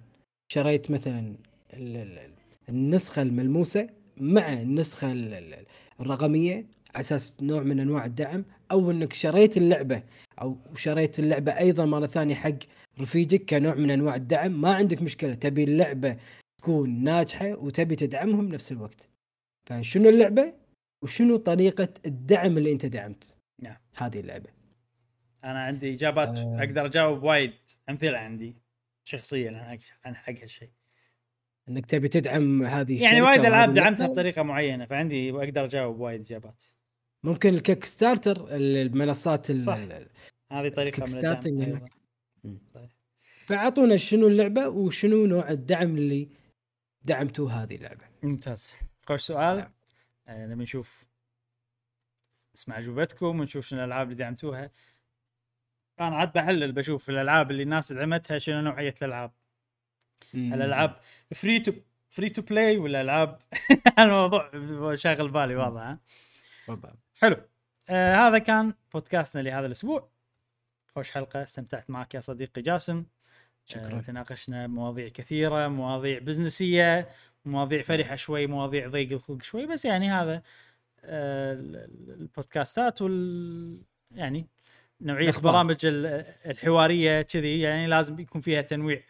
شريت 0.51 0.91
مثلا 0.91 1.35
ال- 1.73 1.97
ال- 1.97 2.31
النسخة 2.69 3.21
الملموسة 3.21 3.89
مع 4.17 4.53
النسخة 4.53 5.11
ال- 5.11 5.33
ال- 5.33 5.65
الرقمية 5.99 6.55
على 6.95 7.01
أساس 7.01 7.33
نوع 7.41 7.63
من 7.63 7.79
أنواع 7.79 8.05
الدعم 8.05 8.45
أو 8.71 8.91
أنك 8.91 9.13
شريت 9.13 9.57
اللعبة 9.57 10.03
أو 10.41 10.57
شريت 10.75 11.19
اللعبة 11.19 11.57
أيضا 11.57 11.85
مرة 11.85 12.07
ثانية 12.07 12.35
حق 12.35 12.57
رفيجك 13.01 13.49
كنوع 13.49 13.75
من 13.75 13.91
أنواع 13.91 14.15
الدعم؟ 14.15 14.61
ما 14.61 14.75
عندك 14.75 15.01
مشكلة 15.01 15.33
تبي 15.33 15.63
اللعبة 15.63 16.17
تكون 16.61 17.03
ناجحة 17.03 17.55
وتبي 17.57 17.95
تدعمهم 17.95 18.47
بنفس 18.47 18.71
الوقت. 18.71 19.09
فشنو 19.69 20.09
اللعبة؟ 20.09 20.53
وشنو 21.03 21.37
طريقة 21.37 21.87
الدعم 22.05 22.57
اللي 22.57 22.71
أنت 22.71 22.85
دعمت؟ 22.85 23.35
نعم. 23.59 23.77
هذه 23.97 24.19
اللعبة 24.19 24.49
أنا 25.43 25.61
عندي 25.61 25.93
إجابات 25.93 26.39
آه. 26.39 26.57
أقدر 26.59 26.85
أجاوب 26.85 27.23
وايد 27.23 27.53
أمثلة 27.89 28.17
عندي 28.17 28.55
شخصيا 29.03 29.51
عن 29.51 29.79
عن 30.05 30.15
حق 30.15 30.33
هالشيء 30.41 30.69
إنك 31.69 31.85
تبي 31.85 32.07
تدعم 32.07 32.63
هذه 32.63 33.03
يعني 33.03 33.21
وايد 33.21 33.45
ألعاب. 33.45 33.73
دعمتها 33.73 34.07
بطريقة 34.07 34.43
معينة 34.43 34.85
فعندي 34.85 35.31
أقدر 35.31 35.65
أجاوب 35.65 35.99
وايد 35.99 36.21
إجابات 36.21 36.63
ممكن 37.23 37.53
ال 37.53 37.85
Kickstarter 37.85 38.47
المنصات 38.55 39.49
ال- 39.49 39.59
صح. 39.61 39.77
هذه 40.51 40.69
طريقة 40.69 41.03
من 41.05 41.25
الدعم. 41.25 41.85
مم. 42.43 42.57
صحيح. 42.73 42.89
فأعطونا 43.45 43.97
شنو 43.97 44.27
اللعبة 44.27 44.67
وشنو 44.69 45.25
نوع 45.25 45.49
الدعم 45.49 45.97
اللي 45.97 46.29
دعمتوا 47.03 47.49
هذه 47.49 47.75
اللعبة 47.75 48.05
ممتاز 48.23 48.75
خوش 49.05 49.21
سؤال 49.21 49.57
نعم. 49.57 49.71
آه 50.27 50.45
نبي 50.47 50.63
نشوف 50.63 51.05
نسمع 52.55 52.79
اجوبتكم 52.79 53.39
ونشوف 53.39 53.65
شنو 53.65 53.79
الألعاب 53.79 54.07
اللي 54.07 54.17
دعمتوها. 54.17 54.71
أنا 55.99 56.15
عاد 56.15 56.33
بحلل 56.33 56.71
بشوف 56.71 57.09
الألعاب 57.09 57.51
اللي 57.51 57.63
الناس 57.63 57.93
دعمتها 57.93 58.37
شنو 58.39 58.61
نوعية 58.61 58.93
الألعاب. 59.01 59.31
الالعاب 60.33 60.99
free 61.35 61.59
to 61.59 61.73
free 62.09 62.29
to 62.29 62.41
play 62.41 62.77
ولا 62.77 63.01
ألعاب؟ 63.01 63.39
الموضوع 63.99 64.95
شاغل 64.95 65.29
بالي 65.29 65.55
واضح 65.55 65.81
ها؟ 65.81 65.99
حلو. 67.19 67.37
آه 67.89 68.15
هذا 68.15 68.37
كان 68.37 68.73
بودكاستنا 68.93 69.41
لهذا 69.41 69.65
الأسبوع. 69.65 70.09
خوش 70.95 71.11
حلقة 71.11 71.43
استمتعت 71.43 71.89
معك 71.89 72.15
يا 72.15 72.19
صديقي 72.19 72.61
جاسم. 72.61 73.05
شكرا. 73.65 74.01
تناقشنا 74.01 74.67
مواضيع 74.67 75.07
كثيرة 75.07 75.67
مواضيع 75.67 76.19
بزنسية 76.19 77.09
مواضيع 77.45 77.81
فرحه 77.81 78.15
شوي 78.15 78.47
مواضيع 78.47 78.87
ضيق 78.87 79.11
الخلق 79.11 79.41
شوي 79.41 79.65
بس 79.65 79.85
يعني 79.85 80.11
هذا 80.11 80.35
آه، 80.35 80.43
البودكاستات 81.05 83.01
وال 83.01 83.81
يعني 84.11 84.47
نوعية 85.01 85.23
الأخبار. 85.23 85.51
البرامج 85.51 85.85
ال- 85.85 86.05
الحوارية 86.45 87.21
كذي 87.21 87.59
يعني 87.59 87.87
لازم 87.87 88.19
يكون 88.19 88.41
فيها 88.41 88.61
تنويع. 88.61 89.01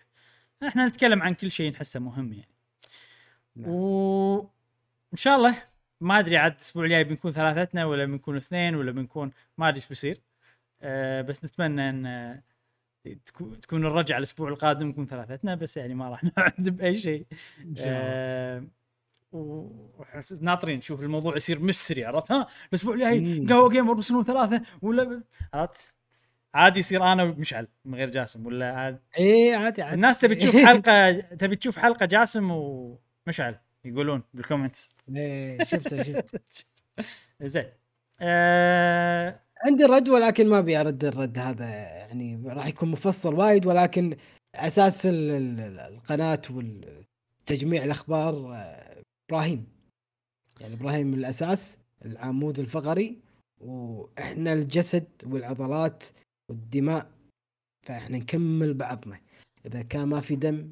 إحنا 0.68 0.88
نتكلم 0.88 1.22
عن 1.22 1.34
كل 1.34 1.52
شيء 1.52 1.72
نحسه 1.72 2.00
مهم 2.00 2.34
يعني. 2.34 2.54
نعم. 3.56 3.70
وان 3.72 5.18
شاء 5.18 5.36
الله 5.38 5.56
ما 6.02 6.20
أدري 6.20 6.38
عاد 6.38 6.52
الأسبوع 6.54 6.84
الجاي 6.86 7.04
بنكون 7.04 7.32
ثلاثتنا 7.32 7.86
ولا 7.86 8.06
بنكون 8.06 8.38
اثنين 8.38 8.76
ولا 8.76 8.92
بنكون 8.92 9.32
ما 9.58 9.70
أدري 9.70 9.78
إيش 9.80 9.88
بيصير. 9.88 10.18
أه 10.82 11.22
بس 11.22 11.46
نتمنى 11.46 11.90
إن 11.90 12.06
آه، 12.06 12.44
تكون 13.62 13.86
الرجعة 13.86 14.18
الأسبوع 14.18 14.50
القادم 14.50 14.88
نكون 14.88 15.06
ثلاثتنا 15.08 15.56
بس 15.56 15.78
يعني 15.78 15.94
ما 15.96 16.10
راح 16.10 16.24
نوعد 16.38 16.70
بأي 16.70 16.96
شيء. 16.96 17.26
إن 17.62 18.70
ناطرين 20.42 20.78
نشوف 20.78 21.02
الموضوع 21.02 21.36
يصير 21.38 21.60
مستري 21.60 22.06
عرفت؟ 22.06 22.32
ها؟ 22.32 22.48
الأسبوع 22.70 22.94
الجاي. 22.94 23.45
قهوة 23.50 23.70
جيمر 23.70 23.94
بيصيرون 23.94 24.24
ثلاثة 24.24 24.62
ولا 24.82 25.24
عرفت؟ 25.53 25.95
عادي 26.53 26.80
يصير 26.80 27.03
أنا 27.14 27.24
ومشعل 27.24 27.68
من 27.86 27.95
غير 27.95 28.10
جاسم 28.10 28.45
ولا 28.45 28.72
عاد 28.74 29.00
إيه 29.20 29.56
عادي 29.56 29.82
عادي. 29.82 29.95
الناس 29.95 30.20
تبي 30.20 30.36
تشوف 30.36 30.56
حلقة 30.68 31.12
تبي 31.12 31.56
تشوف 31.56 31.78
حلقة 31.80 32.06
جاسم 32.06 32.52
ومشعل 32.52 33.60
يقولون 33.86 34.24
بالكومنتس 34.34 34.95
إيه 35.16 35.64
شفته 35.64 36.03
شفت 36.03 36.68
زين. 37.42 37.66
آه 38.22 39.40
عندي 39.66 39.84
رد 39.86 40.10
ولكن 40.10 40.48
ما 40.50 40.60
أبي 40.60 40.80
أرد 40.80 41.06
الرد 41.06 41.38
هذا 41.38 41.66
يعني 41.70 42.44
راح 42.45 42.68
يكون 42.68 42.92
مفصل 42.92 43.34
وايد 43.34 43.66
ولكن 43.66 44.18
أساس 44.56 45.06
ال- 45.06 45.32
ال- 45.32 45.60
ال- 45.60 45.80
القناة 45.80 46.42
والتجميع 46.50 47.84
الأخبار 47.84 48.53
آه، 48.56 48.94
إبراهيم. 49.34 49.66
يعني 50.62 50.74
إبراهيم 50.74 51.14
الأساس 51.14 51.78
العمود 52.06 52.60
الفقري 52.60 53.18
وإحنا 53.62 54.53
الجسد 54.53 55.06
والعضلات 55.26 56.03
والدماء 56.50 57.12
فإحنا 57.88 58.18
نكمل 58.18 58.74
بعضنا. 58.74 59.20
إذا 59.66 59.82
كان 59.82 60.08
ما 60.08 60.22
في 60.22 60.36
دم 60.36 60.72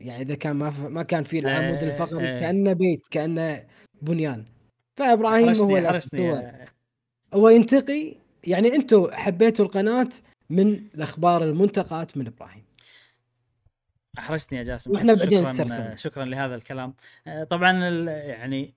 يعني 0.00 0.22
إذا 0.22 0.34
كان 0.34 0.56
ما. 0.56 0.88
ما 0.88 1.02
كان 1.02 1.22
في 1.22 1.38
العمود 1.38 1.84
آه، 1.84 1.88
الفقري 1.90 2.28
آه. 2.28 2.40
كأنه 2.40 2.72
بيت 2.72 3.06
كأنه 3.10 3.66
بنيان. 4.02 4.44
فإبراهيم 4.98 5.48
هو 5.56 5.76
الأساس 5.76 6.14
هو. 6.14 6.20
يا- 6.36 6.66
هو 7.34 7.48
ينتقي 7.48 8.14
يعني 8.46 8.68
أنتم 8.74 9.10
حبيتوا 9.12 9.64
القناة 9.64 10.08
من 10.50 10.68
الأخبار 10.94 11.44
المنتقات 11.44 12.16
من 12.16 12.26
إبراهيم. 12.26 12.62
أحرجتني 14.18 14.58
يا 14.58 14.64
جاسم. 14.64 14.90
وإحنا 14.90 15.14
بعدين 15.14 15.56
شكرا. 15.56 15.96
شكرا 15.96 16.24
لهذا 16.24 16.54
الكلام. 16.54 16.94
آه، 17.26 17.44
طبعا 17.44 17.72
يعني 18.08 18.74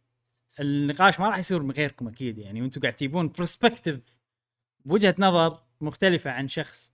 النقاش 0.59 1.19
ما 1.19 1.27
راح 1.29 1.37
يصير 1.37 1.63
من 1.63 1.71
غيركم 1.71 2.07
أكيد 2.07 2.37
يعني. 2.37 2.61
وأنتم 2.61 2.81
قاعد 2.81 2.93
تجيبون 2.93 3.27
perspective 3.27 3.99
بوجهه 4.85 5.15
نظر 5.19 5.59
مختلفة 5.81 6.31
عن 6.31 6.47
شخص. 6.47 6.93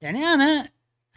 يعني 0.00 0.18
أنا 0.24 0.68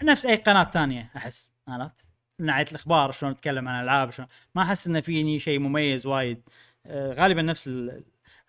نفس 0.04 0.26
أي 0.26 0.36
قناة 0.36 0.72
ثانية 0.72 1.12
أحس 1.16 1.54
عرفت؟ 1.68 2.10
من 2.40 2.46
ناحيه 2.46 2.66
الأخبار 2.72 3.12
شلون 3.12 3.32
نتكلم 3.32 3.68
عن 3.68 3.84
ألعاب 3.84 4.12
شلون. 4.12 4.28
ما 4.56 4.62
أحس 4.62 4.88
إنه 4.88 5.02
فيني 5.02 5.40
شيء 5.40 5.60
مميز 5.60 6.08
وايد. 6.08 6.42
آه، 6.86 7.14
غالبا 7.14 7.42
نفس 7.42 7.70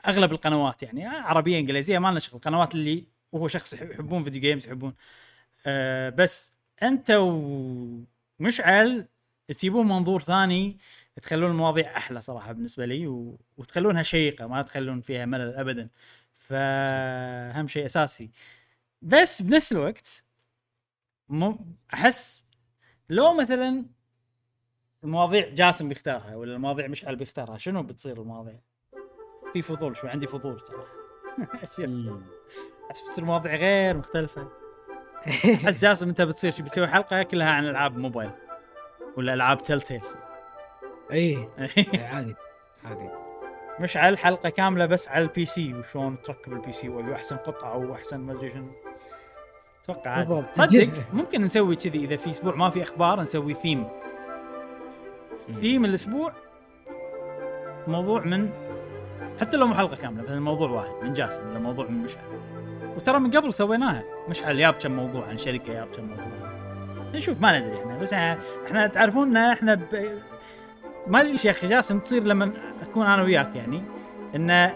أغلب 0.06 0.32
القنوات 0.32 0.82
يعني 0.82 1.06
آه، 1.06 1.10
عربية 1.10 1.58
إنجليزية 1.58 1.98
ما 1.98 2.08
لنا 2.08 2.20
شغل. 2.20 2.36
القنوات 2.36 2.74
اللي 2.74 3.06
وهو 3.32 3.48
شخص 3.48 3.72
يحب- 3.72 3.90
يحبون 3.90 4.22
video 4.22 4.40
games 4.40 4.66
يحبون. 4.66 4.94
آه، 5.66 6.08
بس 6.10 6.57
أنت 6.82 7.10
ومشعل 8.40 9.08
تجيبون 9.48 9.88
منظور 9.88 10.20
ثاني 10.20 10.78
تخلون 11.22 11.50
المواضيع 11.50 11.96
أحلى 11.96 12.20
صراحة 12.20 12.52
بالنسبة 12.52 12.86
لي 12.86 13.06
و... 13.06 13.38
وتخلونها 13.56 14.02
شيقة 14.02 14.46
ما 14.46 14.62
تخلون 14.62 15.00
فيها 15.00 15.26
ملل 15.26 15.54
ابدا. 15.54 15.88
فاهم 16.38 17.68
شيء 17.68 17.86
أساسي. 17.86 18.30
بس 19.02 19.42
بنفس 19.42 19.72
الوقت 19.72 20.24
م... 21.28 21.54
أحس 21.94 22.44
لو 23.08 23.34
مثلا 23.34 23.86
المواضيع 25.04 25.48
جاسم 25.48 25.88
بيختارها 25.88 26.36
ولا 26.36 26.54
المواضيع 26.54 26.86
مشعل 26.86 27.16
بيختارها 27.16 27.58
شنو 27.58 27.82
بتصير 27.82 28.22
المواضيع؟ 28.22 28.58
في 29.52 29.62
فضول 29.62 29.96
شوي 29.96 30.10
عندي 30.10 30.26
فضول 30.26 30.60
صراحة. 30.60 30.92
أحس 32.90 33.02
بتصير 33.02 33.24
مواضيع 33.24 33.54
غير 33.56 33.96
مختلفة. 33.96 34.57
أحس 35.26 35.82
جاسم 35.82 36.08
أنت 36.08 36.22
بتصير 36.22 36.52
بتسوي 36.60 36.88
حلقة 36.88 37.22
كلها 37.22 37.50
عن 37.50 37.68
ألعاب 37.68 37.98
موبايل. 37.98 38.30
ولا 39.16 39.34
ألعاب 39.34 39.62
Telltale 39.62 40.00
إيه، 41.10 41.48
عادي. 42.12 42.34
عادي 42.84 43.08
مشعل 43.80 44.18
حلقه 44.18 44.48
كاملة 44.48 44.86
بس 44.86 45.08
على 45.08 45.24
ال 45.24 45.44
PC 45.44 45.74
وشلون 45.74 46.22
تركب 46.22 46.52
ال 46.52 46.72
PC 46.72 46.88
واحسن 46.88 47.36
قطعة 47.36 47.76
واحسن 47.76 48.20
ما 48.20 48.32
أدري 48.32 48.50
شنو. 48.50 48.70
أتوقع 49.84 50.10
عادي. 50.10 50.42
صدق؟ 50.52 50.90
ممكن 51.12 51.40
نسوي 51.40 51.76
كذي 51.76 52.04
إذا 52.04 52.16
في 52.16 52.30
أسبوع 52.30 52.54
ما 52.54 52.70
في 52.70 52.82
أخبار 52.82 53.20
نسوي 53.20 53.54
theme 53.54 53.88
theme 55.52 55.84
الأسبوع. 55.84 56.32
موضوع 57.86 58.20
من 58.20 58.50
حتى 59.40 59.56
لو 59.56 59.66
مو 59.66 59.74
حلقة 59.74 59.96
كاملة 59.96 60.22
بس 60.22 60.30
الموضوع 60.30 60.70
واحد 60.70 61.04
من 61.04 61.12
جاسم 61.12 61.50
ولا 61.50 61.58
موضوع 61.58 61.86
من 61.86 62.02
مشعل. 62.02 62.47
وترى 62.98 63.18
من 63.18 63.30
قبل 63.30 63.54
سويناها. 63.54 64.04
مشعل 64.28 64.58
ياب 64.58 64.74
كم 64.74 64.92
موضوع 64.92 65.26
عن 65.28 65.38
شركة 65.38 65.72
ياب 65.72 65.88
كم 65.96 66.04
موضوع. 66.04 66.24
نشوف 67.14 67.40
ما 67.40 67.60
ندري 67.60 67.78
إحنا 67.78 67.98
بس 67.98 68.12
إحنا 68.12 68.86
تعرفون 68.86 69.36
إن 69.36 69.36
إحنا 69.36 69.74
ب... 69.74 70.12
ما 71.06 71.20
أدري 71.20 71.36
يا 71.44 71.50
أخي 71.50 71.66
جاسم 71.66 71.98
تصير 71.98 72.24
لما 72.24 72.52
أكون 72.82 73.06
أنا 73.06 73.22
وياك 73.22 73.56
يعني 73.56 73.82
إن 74.34 74.70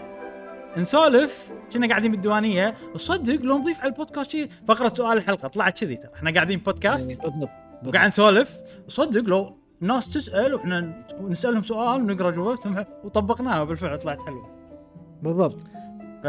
نسولف 0.77 1.53
كنا 1.73 1.87
قاعدين 1.87 2.11
بالديوانية 2.11 2.75
وصدق 2.95 3.41
لو 3.41 3.57
نضيف 3.57 3.81
على 3.81 3.89
البودكاست 3.89 4.31
شيء 4.31 4.49
فقرة 4.67 4.87
سؤال 4.87 5.17
الحلقة 5.17 5.47
طلعت 5.47 5.79
كذي 5.79 5.95
ترى. 5.95 6.11
إحنا 6.15 6.31
قاعدين 6.31 6.59
بودكاست 6.59 7.21
بالضبط. 7.21 7.49
وقاعد 7.85 8.07
نسولف 8.07 8.61
صدق 8.87 9.29
لو 9.29 9.57
الناس 9.81 10.09
تسأل 10.09 10.53
وإحنا 10.53 11.05
نسألهم 11.21 11.63
سؤال 11.63 12.01
ونقرأ 12.01 12.31
جوابتهم 12.31 12.85
وطبقناها 13.03 13.61
وبالفعل 13.61 13.99
طلعت 13.99 14.21
حلوة. 14.21 14.49
بالضبط. 15.21 15.59
ف 16.23 16.27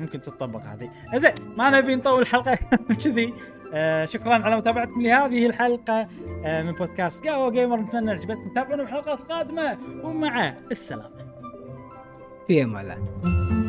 ممكن 0.00 0.20
تطبق 0.20 0.60
هذه. 0.62 0.90
زين 1.14 1.32
ما 1.56 1.70
نبي 1.70 1.96
نطول 1.96 2.22
الحلقة 2.22 2.58
كذي 3.04 3.34
آه 3.74 4.04
شكرا 4.04 4.34
على 4.34 4.56
متابعتكم 4.56 5.02
لهذه 5.02 5.46
الحلقة. 5.46 6.08
آه 6.44 6.62
من 6.62 6.72
بودكاست 6.72 7.26
قهوة 7.26 7.50
جيمر 7.50 7.80
نتمنى 7.80 8.10
عجبتكم 8.10 8.52
تابعونا 8.54 8.84
في 8.84 8.90
الحلقات 8.90 9.20
القادمة 9.20 9.78
ومع 10.02 10.54
السلامة. 10.70 11.10
في 12.46 12.62
أمان 12.64 12.82
الله. 12.82 13.65